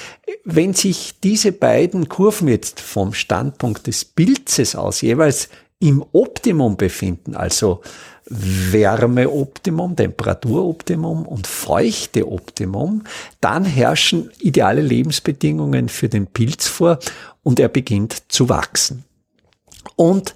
wenn 0.44 0.74
sich 0.74 1.20
diese 1.22 1.52
beiden 1.52 2.08
Kurven 2.08 2.48
jetzt 2.48 2.80
vom 2.80 3.14
Standpunkt 3.14 3.86
des 3.86 4.04
Pilzes 4.04 4.74
aus 4.74 5.00
jeweils 5.00 5.48
im 5.78 6.04
Optimum 6.12 6.76
befinden, 6.76 7.34
also 7.34 7.82
Wärmeoptimum, 8.26 9.96
Temperaturoptimum 9.96 11.26
und 11.26 11.46
Feuchteoptimum, 11.46 13.04
dann 13.40 13.64
herrschen 13.64 14.30
ideale 14.40 14.82
Lebensbedingungen 14.82 15.88
für 15.88 16.08
den 16.08 16.26
Pilz 16.26 16.68
vor 16.68 16.98
und 17.42 17.58
er 17.58 17.68
beginnt 17.68 18.22
zu 18.28 18.48
wachsen. 18.48 19.04
Und 19.96 20.34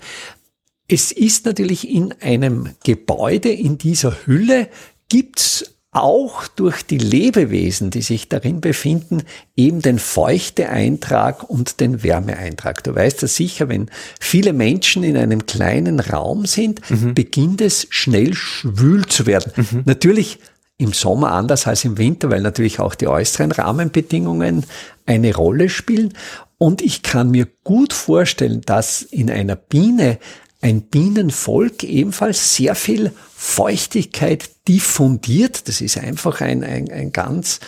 es 0.88 1.12
ist 1.12 1.47
natürlich 1.47 1.88
in 1.88 2.12
einem 2.21 2.71
Gebäude, 2.85 3.50
in 3.50 3.79
dieser 3.79 4.26
Hülle, 4.26 4.69
gibt's 5.08 5.75
auch 5.94 6.49
durch 6.49 6.82
die 6.82 6.99
Lebewesen, 6.99 7.90
die 7.90 8.02
sich 8.02 8.28
darin 8.28 8.61
befinden, 8.61 9.23
eben 9.56 9.80
den 9.80 10.00
Feuchteeintrag 10.00 11.49
und 11.49 11.78
den 11.80 12.02
Wärmeeintrag. 12.02 12.82
Du 12.82 12.94
weißt 12.94 13.23
ja 13.23 13.28
sicher, 13.28 13.68
wenn 13.68 13.88
viele 14.20 14.52
Menschen 14.52 15.04
in 15.04 15.16
einem 15.16 15.46
kleinen 15.46 16.00
Raum 16.00 16.46
sind, 16.46 16.90
mhm. 16.90 17.14
beginnt 17.14 17.61
es 17.61 17.87
schnell 17.90 18.34
schwül 18.34 19.06
zu 19.06 19.26
werden. 19.26 19.52
Mhm. 19.54 19.82
Natürlich 19.87 20.40
im 20.76 20.92
Sommer 20.92 21.30
anders 21.30 21.68
als 21.68 21.84
im 21.84 21.96
Winter, 21.96 22.30
weil 22.30 22.42
natürlich 22.42 22.80
auch 22.80 22.96
die 22.96 23.06
äußeren 23.06 23.52
Rahmenbedingungen 23.52 24.66
eine 25.06 25.34
Rolle 25.34 25.68
spielen. 25.68 26.12
Und 26.58 26.82
ich 26.82 27.02
kann 27.02 27.30
mir 27.30 27.46
gut 27.62 27.92
vorstellen, 27.92 28.62
dass 28.66 29.02
in 29.02 29.30
einer 29.30 29.54
Biene 29.54 30.18
ein 30.64 30.80
Bienenvolk 30.80 31.85
ebenfalls 31.85 32.56
sehr 32.56 32.75
viel 32.75 33.12
Feuchtigkeit 33.37 34.49
diffundiert. 34.66 35.68
Das 35.68 35.83
ist 35.83 35.99
einfach 35.99 36.40
ein, 36.40 36.64
ein, 36.64 36.90
ein 36.90 37.12
ganz 37.12 37.61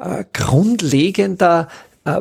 äh, 0.00 0.24
grundlegender 0.32 1.68
äh, 2.04 2.20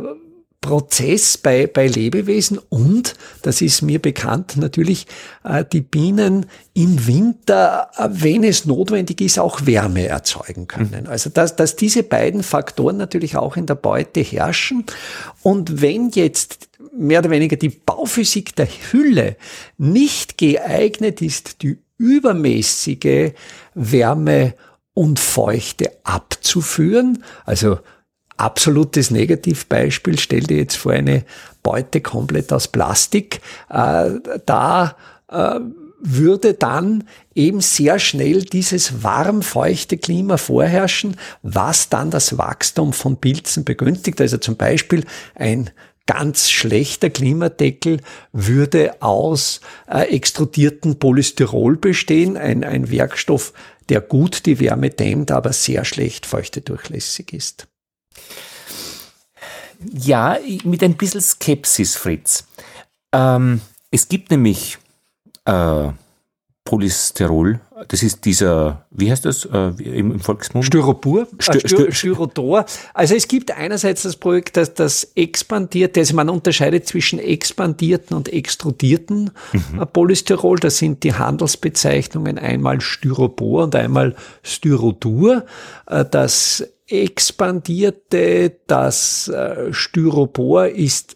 Prozess 0.62 1.38
bei, 1.38 1.66
bei 1.66 1.88
Lebewesen 1.88 2.60
und, 2.70 3.16
das 3.42 3.62
ist 3.62 3.82
mir 3.82 4.00
bekannt, 4.00 4.56
natürlich 4.56 5.08
äh, 5.44 5.66
die 5.70 5.82
Bienen 5.82 6.46
im 6.76 7.08
Winter, 7.08 7.90
äh, 7.98 8.08
wenn 8.10 8.44
es 8.44 8.66
notwendig 8.66 9.20
ist, 9.20 9.40
auch 9.40 9.66
Wärme 9.66 10.08
erzeugen 10.08 10.68
können. 10.68 11.08
Also 11.08 11.32
dass, 11.32 11.56
dass 11.56 11.76
diese 11.76 12.04
beiden 12.04 12.44
Faktoren 12.44 12.98
natürlich 12.98 13.36
auch 13.36 13.58
in 13.58 13.66
der 13.66 13.76
Beute 13.76 14.22
herrschen. 14.22 14.86
Und 15.42 15.82
wenn 15.82 16.12
jetzt 16.12 16.70
mehr 16.96 17.20
oder 17.20 17.30
weniger 17.30 17.56
die 17.56 17.70
Bauphysik 17.70 18.56
der 18.56 18.68
Hülle 18.68 19.36
nicht 19.78 20.38
geeignet 20.38 21.22
ist, 21.22 21.62
die 21.62 21.80
übermäßige 21.98 23.32
Wärme 23.74 24.54
und 24.94 25.20
Feuchte 25.20 25.92
abzuführen. 26.04 27.24
Also 27.46 27.80
absolutes 28.38 29.12
Negativbeispiel, 29.12 30.20
stell 30.20 30.42
dir 30.42 30.58
jetzt 30.58 30.76
vor 30.76 30.92
eine 30.92 31.26
Beute 31.64 32.02
komplett 32.02 32.52
aus 32.52 32.68
Plastik. 32.68 33.42
Äh, 33.70 34.12
da 34.46 34.96
äh, 35.30 35.60
würde 36.06 36.54
dann 36.54 37.06
eben 37.34 37.62
sehr 37.62 37.98
schnell 37.98 38.42
dieses 38.44 39.04
warm-feuchte 39.04 39.98
Klima 39.98 40.36
vorherrschen, 40.36 41.16
was 41.42 41.88
dann 41.88 42.12
das 42.12 42.38
Wachstum 42.38 42.92
von 42.92 43.18
Pilzen 43.18 43.64
begünstigt. 43.64 44.20
Also 44.20 44.38
zum 44.38 44.58
Beispiel 44.58 45.06
ein 45.34 45.70
ganz 46.06 46.50
schlechter 46.50 47.10
Klimadeckel 47.10 48.02
würde 48.32 49.02
aus 49.02 49.62
äh, 49.88 50.14
extrudierten 50.14 51.00
Polystyrol 51.00 51.78
bestehen, 51.78 52.38
ein, 52.38 52.64
ein 52.64 52.90
Werkstoff, 52.92 53.54
der 53.90 54.02
gut 54.02 54.46
die 54.46 54.60
Wärme 54.60 54.90
dämmt, 54.90 55.32
aber 55.32 55.54
sehr 55.54 55.86
schlecht 55.86 56.26
feuchtedurchlässig 56.26 57.34
ist. 57.34 57.68
Ja, 59.92 60.38
mit 60.64 60.84
ein 60.84 60.96
bisschen 60.96 61.22
Skepsis, 61.22 61.96
Fritz. 61.96 62.46
Ähm, 63.12 63.62
es 63.92 64.08
gibt 64.08 64.32
nämlich 64.32 64.78
äh, 65.46 65.90
Polysterol, 66.66 67.60
das 67.90 68.04
ist 68.04 68.24
dieser, 68.24 68.86
wie 68.90 69.12
heißt 69.12 69.26
das 69.26 69.44
äh, 69.46 69.74
im, 69.84 70.12
im, 70.12 70.20
Volksmund? 70.22 70.66
Styropor, 70.66 71.28
Styr 71.38 71.56
äh, 71.56 71.68
Styr 71.68 71.92
Styrotor. 71.92 72.66
Also 72.94 73.16
es 73.16 73.28
gibt 73.28 73.52
einerseits 73.52 74.04
das 74.04 74.16
Projekt, 74.16 74.56
dass 74.56 74.74
das 74.74 75.12
expandierte, 75.16 76.00
also 76.00 76.16
man 76.16 76.30
unterscheidet 76.30 76.88
zwischen 76.88 77.20
expandierten 77.20 78.16
und 78.16 78.32
extrudierten 78.32 79.32
mhm. 79.52 79.82
Äh, 79.82 79.86
Polystyrol. 79.86 80.58
Das 80.58 80.78
sind 80.78 81.04
die 81.04 81.14
Handelsbezeichnungen 81.14 82.38
einmal 82.38 82.80
Styropor 82.80 83.66
und 83.66 83.76
einmal 83.76 84.16
Styrodur. 84.42 85.46
Äh, 85.88 86.06
das 86.10 86.66
expandierte, 86.88 88.58
das 88.68 89.32
Styropor 89.72 90.68
ist 90.68 91.16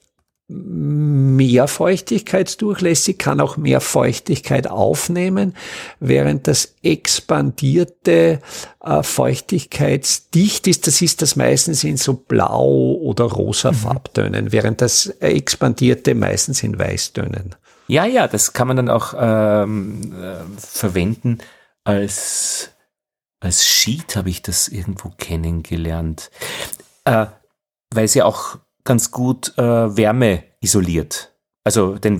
mehr 0.49 1.67
feuchtigkeitsdurchlässig, 1.67 3.17
kann 3.17 3.41
auch 3.41 3.57
mehr 3.57 3.81
Feuchtigkeit 3.81 4.67
aufnehmen, 4.67 5.55
während 5.99 6.47
das 6.47 6.75
expandierte 6.83 8.39
äh, 8.81 9.03
feuchtigkeitsdicht 9.03 10.67
ist, 10.67 10.87
das 10.87 11.01
ist 11.01 11.21
das 11.21 11.35
meistens 11.35 11.83
in 11.83 11.97
so 11.97 12.13
blau 12.13 12.93
oder 12.93 13.25
rosa 13.25 13.71
mhm. 13.71 13.75
Farbtönen, 13.75 14.51
während 14.53 14.81
das 14.81 15.07
expandierte 15.19 16.15
meistens 16.15 16.63
in 16.63 16.79
Weißtönen. 16.79 17.55
Ja, 17.89 18.05
ja, 18.05 18.27
das 18.27 18.53
kann 18.53 18.67
man 18.67 18.77
dann 18.77 18.89
auch 18.89 19.13
ähm, 19.17 20.13
äh, 20.13 20.35
verwenden 20.57 21.39
als 21.83 22.71
als 23.39 23.65
Sheet 23.65 24.15
habe 24.15 24.29
ich 24.29 24.41
das 24.41 24.67
irgendwo 24.67 25.09
kennengelernt, 25.09 26.31
äh, 27.05 27.27
weil 27.93 28.07
sie 28.07 28.23
auch 28.23 28.57
ganz 28.87 29.11
gut 29.11 29.53
äh, 29.57 29.61
Wärme 29.61 30.43
isoliert. 30.61 31.33
Also 31.63 31.95
den 31.95 32.19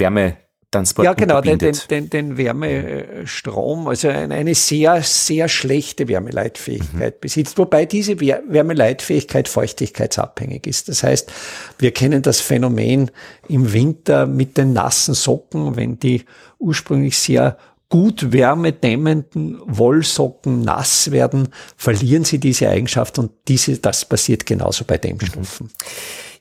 Transport 0.70 1.06
Ja, 1.06 1.14
genau, 1.14 1.40
den, 1.40 1.58
den, 1.60 2.10
den, 2.10 2.38
Wärmestrom, 2.38 3.88
also 3.88 4.10
eine 4.10 4.54
sehr, 4.54 5.02
sehr 5.02 5.48
schlechte 5.48 6.10
Wärmeleitfähigkeit 6.10 7.16
mhm. 7.16 7.20
besitzt, 7.22 7.58
wobei 7.58 7.86
diese 7.86 8.20
Wärmeleitfähigkeit 8.20 9.48
feuchtigkeitsabhängig 9.48 10.68
ist. 10.68 10.90
Das 10.90 11.04
heißt, 11.04 11.32
wir 11.80 11.92
kennen 11.92 12.22
das 12.22 12.42
Phänomen 12.42 13.12
im 13.48 13.72
Winter 13.72 14.28
mit 14.28 14.58
den 14.58 14.74
nassen 14.74 15.14
Socken, 15.14 15.78
wenn 15.78 16.00
die 16.00 16.26
ursprünglich 16.60 17.18
sehr 17.18 17.58
gut 17.90 18.34
wärmedämmenden 18.34 19.62
Wollsocken 19.66 20.62
nass 20.62 21.12
werden, 21.12 21.48
verlieren 21.78 22.26
sie 22.26 22.40
diese 22.40 22.68
Eigenschaft 22.68 23.18
und 23.18 23.32
diese, 23.48 23.78
das 23.78 24.04
passiert 24.04 24.46
genauso 24.46 24.84
bei 24.84 24.98
Dämmstoffen. 24.98 25.72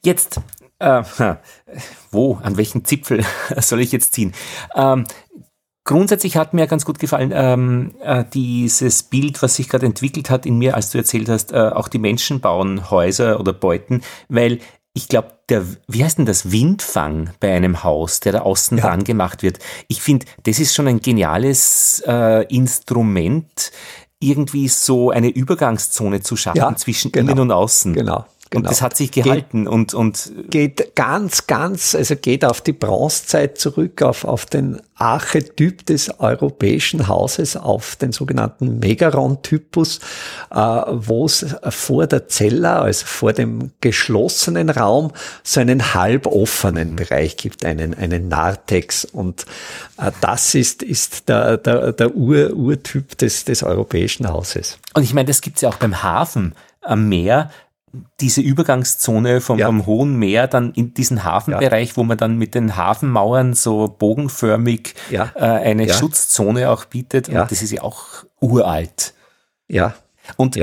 Jetzt, 0.05 0.41
äh, 0.79 1.03
wo, 2.11 2.39
an 2.43 2.57
welchen 2.57 2.85
Zipfel 2.85 3.25
soll 3.59 3.81
ich 3.81 3.93
jetzt 3.93 4.13
ziehen? 4.13 4.33
Ähm, 4.75 5.05
grundsätzlich 5.85 6.37
hat 6.37 6.55
mir 6.55 6.67
ganz 6.67 6.85
gut 6.85 6.99
gefallen 6.99 7.33
ähm, 7.35 7.95
äh, 8.03 8.25
dieses 8.33 9.05
Bild, 9.05 9.43
was 9.43 9.57
sich 9.57 9.69
gerade 9.69 9.87
entwickelt 9.87 10.31
hat 10.31 10.47
in 10.47 10.59
mir, 10.59 10.75
als 10.75 10.91
du 10.91 10.99
erzählt 10.99 11.29
hast, 11.29 11.53
äh, 11.53 11.57
auch 11.57 11.89
die 11.89 11.99
Menschen 11.99 12.41
bauen 12.41 12.91
Häuser 12.91 13.41
oder 13.41 13.53
Beuten, 13.53 14.03
weil 14.29 14.59
ich 14.97 15.09
glaube, 15.09 15.33
der, 15.51 15.65
wie 15.89 16.03
heißt 16.03 16.19
denn 16.19 16.25
das, 16.25 16.51
Windfang 16.51 17.31
bei 17.39 17.55
einem 17.55 17.85
Haus, 17.85 18.21
der 18.21 18.33
da 18.33 18.39
außen 18.41 18.79
ja. 18.79 18.85
dran 18.85 19.05
gemacht 19.05 19.43
wird. 19.43 19.59
Ich 19.89 20.01
finde, 20.01 20.25
das 20.45 20.59
ist 20.59 20.75
schon 20.75 20.89
ein 20.89 21.01
geniales 21.01 22.03
äh, 22.07 22.47
Instrument, 22.47 23.73
irgendwie 24.21 24.69
so 24.69 25.11
eine 25.11 25.29
Übergangszone 25.29 26.23
zu 26.23 26.37
schaffen 26.37 26.59
ja, 26.59 26.75
zwischen 26.77 27.13
genau, 27.13 27.33
innen 27.33 27.41
und 27.41 27.53
außen. 27.53 27.93
Genau. 27.93 28.25
Genau. 28.51 28.61
Und 28.61 28.71
das 28.71 28.81
hat 28.81 28.97
sich 28.97 29.11
gehalten 29.11 29.65
geht, 29.65 29.73
und, 29.73 29.95
und. 29.95 30.33
Geht 30.51 30.95
ganz, 30.95 31.47
ganz, 31.47 31.95
also 31.95 32.15
geht 32.15 32.45
auf 32.45 32.61
die 32.61 32.73
Bronzezeit 32.73 33.59
zurück, 33.59 34.03
auf, 34.03 34.25
auf 34.25 34.47
den 34.47 34.81
Archetyp 34.95 35.85
des 35.85 36.21
europäischen 36.21 37.09
Hauses, 37.09 37.57
auf 37.57 37.97
den 37.97 38.13
sogenannten 38.13 38.79
Megaron-Typus, 38.79 39.99
äh, 40.51 40.57
wo 40.57 41.27
es 41.27 41.45
vor 41.69 42.07
der 42.07 42.29
Zella, 42.29 42.83
also 42.83 43.05
vor 43.05 43.33
dem 43.33 43.73
geschlossenen 43.81 44.71
Raum, 44.71 45.13
so 45.43 45.61
einen 45.61 45.95
halboffenen 45.95 46.97
Bereich 46.97 47.37
gibt, 47.37 47.65
einen, 47.65 47.95
einen 47.95 48.29
Narthex. 48.29 49.05
Und 49.05 49.45
äh, 49.99 50.13
das 50.21 50.55
ist, 50.55 50.83
ist 50.83 51.29
der, 51.29 51.59
der, 51.59 51.93
der 51.93 52.15
Ur, 52.15 52.53
Urtyp 52.55 53.19
des, 53.19 53.45
des 53.45 53.63
europäischen 53.63 54.29
Hauses. 54.29 54.79
Und 54.95 55.03
ich 55.03 55.13
meine, 55.13 55.27
das 55.27 55.41
gibt's 55.41 55.61
ja 55.63 55.69
auch 55.69 55.77
beim 55.77 56.03
Hafen 56.03 56.55
am 56.81 57.09
Meer 57.09 57.51
diese 58.21 58.41
Übergangszone 58.41 59.41
vom, 59.41 59.59
ja. 59.59 59.67
vom 59.67 59.87
Hohen 59.87 60.17
Meer 60.17 60.47
dann 60.47 60.73
in 60.73 60.95
diesen 60.95 61.25
Hafenbereich, 61.25 61.91
ja. 61.91 61.97
wo 61.97 62.05
man 62.05 62.19
dann 62.19 62.37
mit 62.37 62.55
den 62.55 62.77
Hafenmauern 62.77 63.55
so 63.55 63.89
bogenförmig 63.89 64.95
ja. 65.11 65.33
äh, 65.35 65.41
eine 65.41 65.93
Schutzzone 65.93 66.71
auch 66.71 66.85
bietet. 66.85 67.29
Und 67.29 67.51
das 67.51 67.63
ist 67.63 67.71
ja 67.73 67.83
auch 67.83 68.25
uralt. 68.41 69.15
Ja. 69.69 69.95
Und 70.37 70.57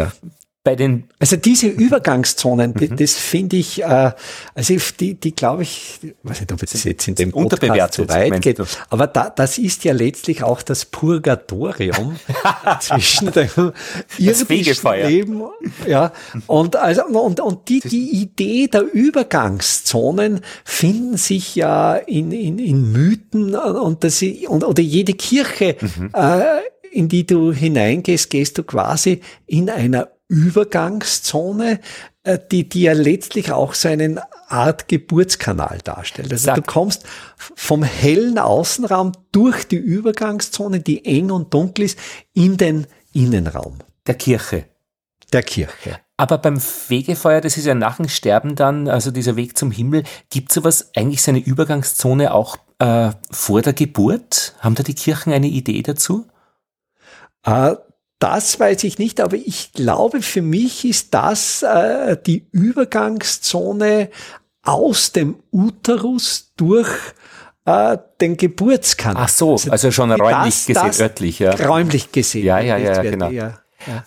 bei 0.63 0.75
den 0.77 1.03
also 1.20 1.36
diese 1.36 1.67
Übergangszonen, 1.67 2.74
mhm. 2.79 2.96
das 2.96 3.15
finde 3.15 3.58
ich, 3.58 3.84
äh, 3.84 4.12
also 4.55 4.75
die, 4.98 5.15
die 5.15 5.36
glaube 5.36 5.63
ich, 5.63 6.00
weiß 6.24 6.39
nicht, 6.39 6.51
ob 6.53 6.60
das 6.60 6.84
jetzt 6.86 7.05
in 7.08 7.15
dem 7.15 7.32
Podcast 7.32 7.93
zu 7.96 8.08
weit 8.08 8.41
geht, 8.41 8.62
aber 8.89 9.08
da, 9.08 9.29
das 9.29 9.58
ist 9.58 9.84
ja 9.84 9.91
letztlich 9.91 10.41
auch 10.41 10.62
das 10.62 10.86
Purgatorium 10.86 12.15
zwischen 12.79 13.32
dem 13.34 13.74
irdischen 14.17 14.93
Leben, 14.93 15.43
ja, 15.86 16.13
und 16.48 16.77
also 16.77 17.05
und 17.08 17.41
und 17.41 17.67
die 17.67 17.82
die 17.82 18.22
Idee 18.22 18.67
der 18.67 18.84
Übergangszonen 18.84 20.39
finden 20.63 21.17
sich 21.17 21.55
ja 21.55 21.96
in 21.96 22.32
in, 22.32 22.58
in 22.58 22.91
Mythen 22.93 23.53
und 23.55 24.05
das 24.05 24.22
und 24.22 24.63
oder 24.63 24.82
jede 24.82 25.13
Kirche 25.13 25.75
mhm. 25.82 26.10
äh, 26.13 26.62
in 26.93 27.10
die 27.10 27.25
du 27.25 27.51
hineingehst, 27.51 28.29
gehst 28.29 28.58
du 28.58 28.63
quasi 28.63 29.22
in 29.48 29.70
einer 29.70 30.12
Übergangszone, 30.27 31.80
äh, 32.24 32.39
die, 32.51 32.68
die 32.68 32.84
ja 32.84 32.94
letztlich 32.94 33.51
auch 33.51 33.74
so 33.74 33.88
einen 33.88 34.20
Art 34.48 34.88
Geburtskanal 34.88 35.80
darstellt. 35.84 36.32
Also 36.32 36.46
Sag. 36.46 36.56
du 36.56 36.62
kommst 36.62 37.03
vom 37.38 37.84
hellen 37.84 38.38
Außenraum 38.38 39.12
durch 39.32 39.67
die 39.67 39.78
Übergangszone, 39.78 40.80
die 40.80 41.06
eng 41.06 41.32
und 41.32 41.54
dunkel 41.54 41.86
ist, 41.86 42.00
in 42.34 42.58
den 42.58 42.88
Innenraum. 43.13 43.80
Der 44.08 44.15
Kirche. 44.15 44.65
Der 45.32 45.43
Kirche. 45.43 46.00
Aber 46.15 46.38
beim 46.38 46.60
Fegefeuer, 46.60 47.41
das 47.41 47.58
ist 47.58 47.65
ja 47.65 47.74
nach 47.74 47.98
dem 47.98 48.08
Sterben 48.08 48.56
dann, 48.56 48.88
also 48.88 49.10
dieser 49.12 49.36
Weg 49.36 49.58
zum 49.58 49.71
Himmel, 49.71 50.04
gibt 50.30 50.52
sowas 50.52 50.91
eigentlich 50.95 51.24
seine 51.24 51.39
Übergangszone 51.39 52.34
auch 52.34 52.58
äh, 52.80 53.12
vor 53.32 53.62
der 53.62 53.74
Geburt? 53.74 54.56
Haben 54.60 54.76
da 54.76 54.84
die 54.84 54.93
Kirchen 54.93 55.34
eine 55.34 55.48
Idee 55.48 55.82
dazu? 55.82 56.28
Äh, 57.43 57.76
das 58.19 58.60
weiß 58.60 58.84
ich 58.86 58.99
nicht, 58.99 59.19
aber 59.19 59.36
ich 59.36 59.73
glaube, 59.73 60.21
für 60.21 60.41
mich 60.41 60.86
ist 60.86 61.13
das 61.13 61.62
äh, 61.63 62.17
die 62.26 62.47
Übergangszone 62.52 64.10
aus 64.63 65.12
dem 65.12 65.36
Uterus 65.52 66.54
durch 66.56 66.89
äh, 67.65 67.97
den 68.21 68.38
Geburtskanal. 68.38 69.23
Ach 69.26 69.30
so, 69.30 69.52
also, 69.52 69.71
also 69.71 69.91
schon 69.91 70.12
räumlich 70.12 70.56
das, 70.56 70.65
gesehen, 70.65 70.88
das, 70.88 70.99
örtlich, 71.02 71.39
ja. 71.39 71.52
Räumlich 71.52 72.12
gesehen. 72.12 72.45
Ja, 72.45 72.60
ja, 72.60 72.78
ja, 72.78 73.02
genau. 73.02 73.30
Ja, 73.30 73.60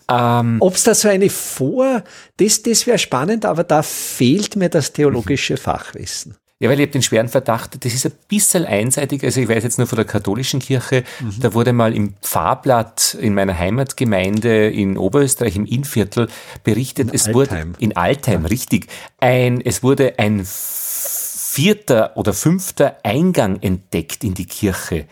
ja. 0.09 0.41
Ähm, 0.41 0.57
Ob 0.61 0.75
es 0.75 0.85
da 0.85 0.95
so 0.95 1.09
eine 1.09 1.31
Vor, 1.31 2.03
das, 2.39 2.63
das 2.63 2.87
wäre 2.87 2.99
spannend, 2.99 3.45
aber 3.45 3.65
da 3.65 3.83
fehlt 3.83 4.57
mir 4.57 4.69
das 4.69 4.93
theologische. 4.93 5.57
Fachwissen. 5.57 6.37
Ja, 6.59 6.71
weil 6.71 6.81
ich 6.81 6.87
habe 6.87 6.93
den 6.93 7.03
schweren 7.03 7.29
Verdacht, 7.29 7.85
das 7.85 7.93
ist 7.93 8.07
ein 8.07 8.13
bisschen 8.29 8.65
einseitig. 8.65 9.23
Also 9.23 9.43
ich 9.43 9.49
weiß 9.49 9.63
jetzt 9.63 9.77
nur 9.77 9.87
von 9.87 9.97
der 9.97 10.07
katholischen 10.07 10.59
Kirche, 10.61 11.05
mhm. 11.21 11.35
da 11.41 11.53
wurde 11.53 11.75
mal 11.75 11.95
im 11.95 12.15
Pfarrblatt 12.23 13.15
in 13.21 13.35
meiner 13.35 13.59
Heimatgemeinde 13.59 14.71
in 14.71 14.97
Oberösterreich 14.97 15.57
im 15.57 15.67
Innviertel 15.67 16.29
berichtet, 16.65 17.09
in 17.09 17.15
es 17.15 17.27
Altheim. 17.27 17.35
wurde 17.35 17.75
in 17.79 17.97
Altheim, 17.97 18.43
ja. 18.43 18.49
richtig, 18.49 18.87
ein, 19.21 19.61
es 19.61 19.83
wurde 19.83 20.19
ein 20.19 20.47
vierter 20.47 22.17
oder 22.17 22.33
fünfter 22.33 22.97
Eingang 23.03 23.61
entdeckt 23.61 24.25
in 24.25 24.33
die 24.33 24.47
Kirche. 24.47 25.07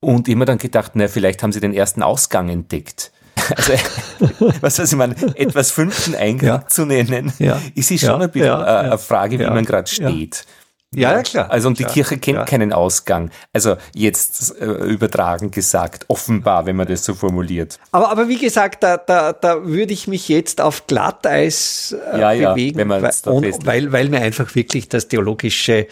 Und 0.00 0.28
immer 0.28 0.44
dann 0.44 0.58
gedacht, 0.58 0.92
na, 0.94 1.06
vielleicht 1.08 1.42
haben 1.42 1.52
sie 1.52 1.60
den 1.60 1.74
ersten 1.74 2.02
Ausgang 2.02 2.48
entdeckt. 2.48 3.12
Also, 3.54 3.72
was 4.60 4.78
weiß 4.78 4.92
ich 4.92 4.98
meine, 4.98 5.14
etwas 5.34 5.70
fünften 5.70 6.14
Eingang 6.14 6.48
ja. 6.62 6.66
zu 6.66 6.84
nennen, 6.84 7.32
ja. 7.38 7.60
ist 7.74 7.90
es 7.90 8.00
schon 8.00 8.22
ein 8.22 8.30
bisschen 8.30 8.48
ja. 8.48 8.80
eine 8.80 8.98
Frage, 8.98 9.38
wie 9.38 9.44
man 9.44 9.64
gerade 9.64 9.88
steht. 9.88 10.46
Ja, 10.94 11.12
ja, 11.12 11.22
klar. 11.22 11.50
Also 11.50 11.68
und 11.68 11.78
die 11.78 11.82
klar, 11.82 11.94
Kirche 11.94 12.16
kennt 12.16 12.36
klar. 12.36 12.46
keinen 12.46 12.72
Ausgang. 12.72 13.30
Also 13.52 13.76
jetzt 13.92 14.58
äh, 14.60 14.64
übertragen 14.64 15.50
gesagt, 15.50 16.04
offenbar, 16.08 16.64
wenn 16.64 16.76
man 16.76 16.86
das 16.86 17.04
so 17.04 17.14
formuliert. 17.14 17.78
Aber, 17.90 18.10
aber 18.10 18.28
wie 18.28 18.38
gesagt, 18.38 18.82
da, 18.82 18.96
da, 18.96 19.32
da 19.32 19.66
würde 19.66 19.92
ich 19.92 20.06
mich 20.06 20.28
jetzt 20.28 20.60
auf 20.60 20.86
Glatteis 20.86 21.94
äh, 22.12 22.20
ja, 22.20 22.52
bewegen, 22.52 22.78
ja, 22.78 22.88
weil, 22.88 23.02
weil, 23.02 23.92
weil 23.92 24.08
mir 24.08 24.20
einfach 24.20 24.54
wirklich 24.54 24.88
das 24.88 25.08
theologische 25.08 25.88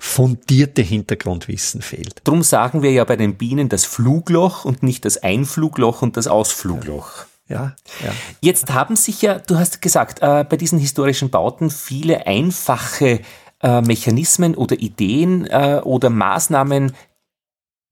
fundierte 0.00 0.80
Hintergrundwissen 0.80 1.82
fehlt. 1.82 2.22
Drum 2.24 2.42
sagen 2.42 2.82
wir 2.82 2.90
ja 2.90 3.04
bei 3.04 3.16
den 3.16 3.36
Bienen 3.36 3.68
das 3.68 3.84
Flugloch 3.84 4.64
und 4.64 4.82
nicht 4.82 5.04
das 5.04 5.22
Einflugloch 5.22 6.00
und 6.00 6.16
das 6.16 6.26
Ausflugloch. 6.26 7.26
Ja, 7.48 7.76
ja. 8.02 8.12
Jetzt 8.40 8.72
haben 8.72 8.96
sich 8.96 9.20
ja, 9.22 9.38
du 9.38 9.58
hast 9.58 9.82
gesagt, 9.82 10.22
äh, 10.22 10.44
bei 10.44 10.56
diesen 10.56 10.78
historischen 10.78 11.30
Bauten 11.30 11.70
viele 11.70 12.26
einfache 12.26 13.20
äh, 13.62 13.80
Mechanismen 13.82 14.54
oder 14.54 14.78
Ideen 14.78 15.46
äh, 15.46 15.80
oder 15.84 16.08
Maßnahmen 16.08 16.92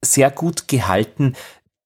sehr 0.02 0.30
gut 0.30 0.66
gehalten, 0.66 1.34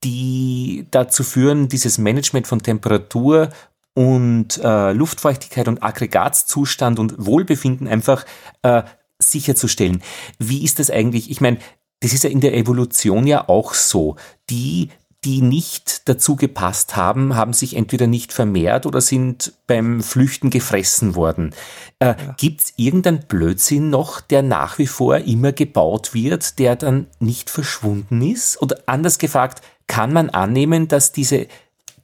die 0.05 0.87
dazu 0.91 1.25
führen, 1.25 1.69
dieses 1.69 1.99
Management 1.99 2.47
von 2.47 2.63
Temperatur 2.63 3.49
und 3.95 4.59
äh, 4.63 4.93
Luftfeuchtigkeit 4.93 5.67
und 5.67 5.83
Aggregatzustand 5.83 6.99
und 6.99 7.15
Wohlbefinden 7.19 7.89
einfach 7.89 8.25
äh, 8.63 8.83
sicherzustellen. 9.23 10.03
Wie 10.39 10.65
ist 10.65 10.79
das 10.79 10.91
eigentlich? 10.91 11.31
Ich 11.31 11.41
meine, 11.41 11.59
das 12.01 12.13
ist 12.13 12.25
ja 12.25 12.31
in 12.31 12.41
der 12.41 12.55
Evolution 12.55 13.27
ja 13.27 13.49
auch 13.49 13.75
so. 13.75 14.17
Die, 14.51 14.91
die 15.25 15.41
nicht 15.41 16.09
dazu 16.09 16.35
gepasst 16.35 16.97
haben, 16.97 17.37
haben 17.37 17.53
sich 17.53 17.77
entweder 17.77 18.09
nicht 18.09 18.33
vermehrt 18.33 18.87
oder 18.87 19.01
sind 19.01 19.53
beim 19.69 20.03
Flüchten 20.03 20.51
gefressen 20.51 21.15
worden. 21.15 21.55
Äh, 22.01 22.07
ja. 22.07 22.35
Gibt 22.37 22.61
es 22.61 22.73
irgendeinen 22.77 23.27
Blödsinn 23.27 23.89
noch, 23.89 24.21
der 24.21 24.43
nach 24.43 24.79
wie 24.79 24.89
vor 24.89 25.19
immer 25.19 25.53
gebaut 25.53 26.13
wird, 26.13 26.59
der 26.59 26.75
dann 26.75 27.07
nicht 27.21 27.51
verschwunden 27.51 28.21
ist? 28.21 28.61
Oder 28.61 28.79
anders 28.87 29.19
gefragt, 29.19 29.63
kann 29.87 30.13
man 30.13 30.29
annehmen, 30.31 30.89
dass 30.89 31.13
diese 31.13 31.47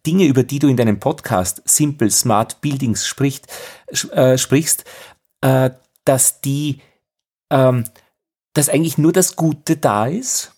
Dinge, 0.06 0.26
über 0.26 0.44
die 0.44 0.60
du 0.60 0.68
in 0.68 0.76
deinem 0.76 1.00
Podcast 1.00 1.62
Simple 1.64 2.10
Smart 2.10 2.60
Buildings 2.60 3.06
spricht, 3.06 3.46
äh, 4.12 4.38
sprichst, 4.38 4.84
äh, 5.40 5.70
dass 6.04 6.40
die 6.40 6.80
ähm, 7.50 7.84
dass 8.54 8.68
eigentlich 8.68 8.98
nur 8.98 9.12
das 9.12 9.36
Gute 9.36 9.76
da 9.76 10.06
ist? 10.06 10.52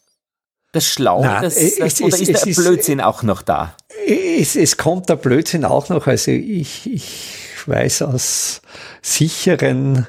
Das 0.72 0.86
Schlaue, 0.86 1.26
Nein, 1.26 1.42
das, 1.42 1.54
das, 1.54 2.00
oder 2.00 2.16
ist, 2.16 2.28
ist 2.28 2.46
der 2.46 2.62
Blödsinn 2.62 3.00
auch 3.00 3.24
noch 3.24 3.42
da? 3.42 3.76
Es, 4.06 4.54
es 4.54 4.76
kommt 4.76 5.08
der 5.08 5.16
Blödsinn 5.16 5.64
auch 5.64 5.88
noch. 5.88 6.06
Also 6.06 6.30
ich, 6.30 6.88
ich 6.88 7.66
weiß 7.66 8.02
aus 8.02 8.62
sicheren 9.02 10.06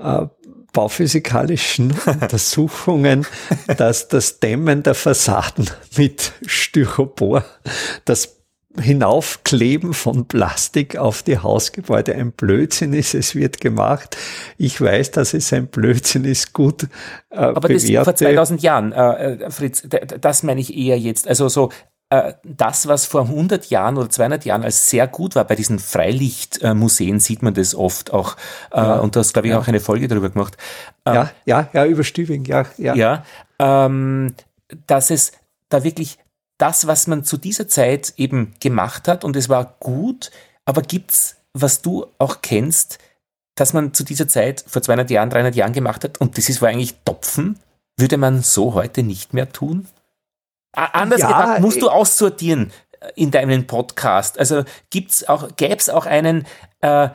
äh, 0.00 0.26
bauphysikalischen 0.72 1.92
Untersuchungen, 2.06 3.26
dass 3.76 4.08
das 4.08 4.40
Dämmen 4.40 4.82
der 4.82 4.94
Fassaden 4.94 5.68
mit 5.96 6.32
Styropor, 6.46 7.44
das 8.04 8.37
Hinaufkleben 8.78 9.94
von 9.94 10.26
Plastik 10.26 10.96
auf 10.96 11.22
die 11.22 11.38
Hausgebäude 11.38 12.14
ein 12.14 12.32
Blödsinn 12.32 12.92
ist. 12.92 13.14
Es 13.14 13.34
wird 13.34 13.60
gemacht. 13.60 14.16
Ich 14.56 14.80
weiß, 14.80 15.10
dass 15.12 15.34
es 15.34 15.52
ein 15.52 15.68
Blödsinn 15.68 16.24
ist, 16.24 16.52
gut 16.52 16.84
äh, 17.30 17.36
Aber 17.36 17.60
bewährte. 17.60 17.92
das 17.92 18.04
vor 18.04 18.16
2000 18.16 18.62
Jahren, 18.62 18.92
äh, 18.92 19.34
äh, 19.34 19.50
Fritz, 19.50 19.86
das 20.20 20.42
meine 20.42 20.60
ich 20.60 20.76
eher 20.76 20.98
jetzt. 20.98 21.28
Also 21.28 21.48
so 21.48 21.70
äh, 22.10 22.34
das, 22.42 22.88
was 22.88 23.04
vor 23.04 23.22
100 23.22 23.68
Jahren 23.70 23.98
oder 23.98 24.08
200 24.08 24.44
Jahren 24.44 24.64
als 24.64 24.88
sehr 24.88 25.06
gut 25.06 25.34
war, 25.34 25.44
bei 25.44 25.54
diesen 25.54 25.78
Freilichtmuseen 25.78 27.20
sieht 27.20 27.42
man 27.42 27.54
das 27.54 27.74
oft 27.74 28.12
auch. 28.12 28.36
Äh, 28.72 28.78
ja, 28.78 28.96
und 28.96 29.14
du 29.14 29.20
hast, 29.20 29.34
glaube 29.34 29.48
ich, 29.48 29.52
ja. 29.52 29.58
auch 29.58 29.68
eine 29.68 29.80
Folge 29.80 30.08
darüber 30.08 30.30
gemacht. 30.30 30.56
Ja, 31.06 31.30
ja, 31.44 31.68
ja, 31.72 31.86
über 31.86 32.04
Stübing, 32.04 32.44
ja. 32.44 32.66
Ja, 32.76 32.94
ja 32.94 33.24
ähm, 33.58 34.34
dass 34.86 35.10
es 35.10 35.32
da 35.68 35.84
wirklich 35.84 36.18
das, 36.58 36.86
was 36.86 37.06
man 37.06 37.24
zu 37.24 37.36
dieser 37.36 37.68
Zeit 37.68 38.14
eben 38.16 38.54
gemacht 38.60 39.08
hat 39.08 39.24
und 39.24 39.36
es 39.36 39.48
war 39.48 39.76
gut, 39.80 40.30
aber 40.64 40.82
gibt's, 40.82 41.36
was 41.54 41.82
du 41.82 42.06
auch 42.18 42.42
kennst, 42.42 42.98
dass 43.54 43.72
man 43.72 43.94
zu 43.94 44.04
dieser 44.04 44.28
Zeit 44.28 44.64
vor 44.66 44.82
200 44.82 45.10
Jahren, 45.10 45.30
300 45.30 45.54
Jahren 45.54 45.72
gemacht 45.72 46.04
hat 46.04 46.20
und 46.20 46.36
das 46.36 46.48
ist 46.48 46.60
war 46.60 46.68
eigentlich 46.68 46.94
Topfen, 47.04 47.58
würde 47.96 48.16
man 48.16 48.42
so 48.42 48.74
heute 48.74 49.02
nicht 49.02 49.34
mehr 49.34 49.50
tun? 49.50 49.88
Anders 50.72 51.20
ja, 51.20 51.28
gedacht, 51.28 51.60
musst 51.60 51.82
du 51.82 51.86
äh, 51.86 51.90
aussortieren 51.90 52.72
äh, 53.00 53.10
in 53.16 53.30
deinem 53.30 53.66
Podcast. 53.66 54.38
Also 54.38 54.64
gibt's 54.90 55.26
auch, 55.28 55.56
gäbe 55.56 55.76
es 55.76 55.88
auch 55.88 56.06
einen 56.06 56.46
äh, 56.80 57.08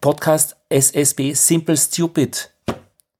Podcast 0.00 0.56
SSB 0.70 1.34
Simple 1.34 1.76
Stupid 1.76 2.53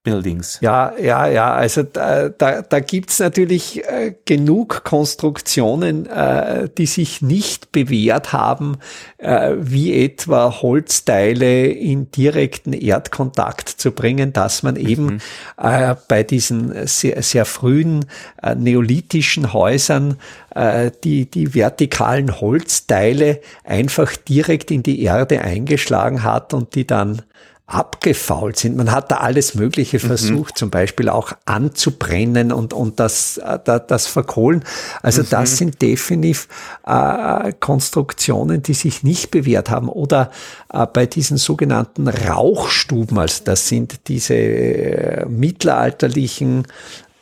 Buildings. 0.04 0.58
Ja, 0.60 0.92
ja, 1.00 1.26
ja. 1.26 1.54
Also 1.54 1.82
da, 1.82 2.28
da, 2.28 2.60
da 2.60 2.80
gibt's 2.80 3.20
natürlich 3.20 3.82
äh, 3.84 4.14
genug 4.26 4.84
Konstruktionen, 4.84 6.06
äh, 6.06 6.68
die 6.76 6.84
sich 6.84 7.22
nicht 7.22 7.72
bewährt 7.72 8.34
haben, 8.34 8.76
äh, 9.16 9.54
wie 9.58 10.04
etwa 10.04 10.60
Holzteile 10.60 11.68
in 11.68 12.10
direkten 12.10 12.74
Erdkontakt 12.74 13.70
zu 13.70 13.92
bringen, 13.92 14.34
dass 14.34 14.62
man 14.62 14.76
eben 14.76 15.04
mhm. 15.04 15.20
äh, 15.56 15.96
bei 16.06 16.22
diesen 16.22 16.86
sehr, 16.86 17.22
sehr 17.22 17.46
frühen 17.46 18.04
äh, 18.42 18.54
neolithischen 18.54 19.54
Häusern 19.54 20.18
äh, 20.54 20.90
die, 21.02 21.30
die 21.30 21.54
vertikalen 21.54 22.42
Holzteile 22.42 23.40
einfach 23.64 24.14
direkt 24.16 24.70
in 24.70 24.82
die 24.82 25.02
Erde 25.02 25.40
eingeschlagen 25.40 26.24
hat 26.24 26.52
und 26.52 26.74
die 26.74 26.86
dann 26.86 27.22
abgefault 27.66 28.58
sind. 28.58 28.76
Man 28.76 28.92
hat 28.92 29.10
da 29.10 29.16
alles 29.16 29.54
Mögliche 29.54 29.96
mhm. 29.96 30.06
versucht, 30.06 30.54
mhm. 30.54 30.56
zum 30.56 30.70
Beispiel 30.70 31.08
auch 31.08 31.32
anzubrennen 31.46 32.52
und, 32.52 32.74
und 32.74 33.00
das, 33.00 33.38
äh, 33.38 33.58
das 33.64 34.06
Verkohlen. 34.06 34.64
Also 35.02 35.22
mhm. 35.22 35.28
das 35.30 35.56
sind 35.56 35.80
definitiv 35.80 36.48
äh, 36.86 37.54
Konstruktionen, 37.60 38.62
die 38.62 38.74
sich 38.74 39.02
nicht 39.02 39.30
bewährt 39.30 39.70
haben. 39.70 39.88
Oder 39.88 40.30
äh, 40.72 40.86
bei 40.86 41.06
diesen 41.06 41.38
sogenannten 41.38 42.08
Rauchstuben, 42.08 43.18
also 43.18 43.42
das 43.44 43.66
sind 43.66 44.08
diese 44.08 44.34
äh, 44.34 45.26
mittelalterlichen 45.26 46.66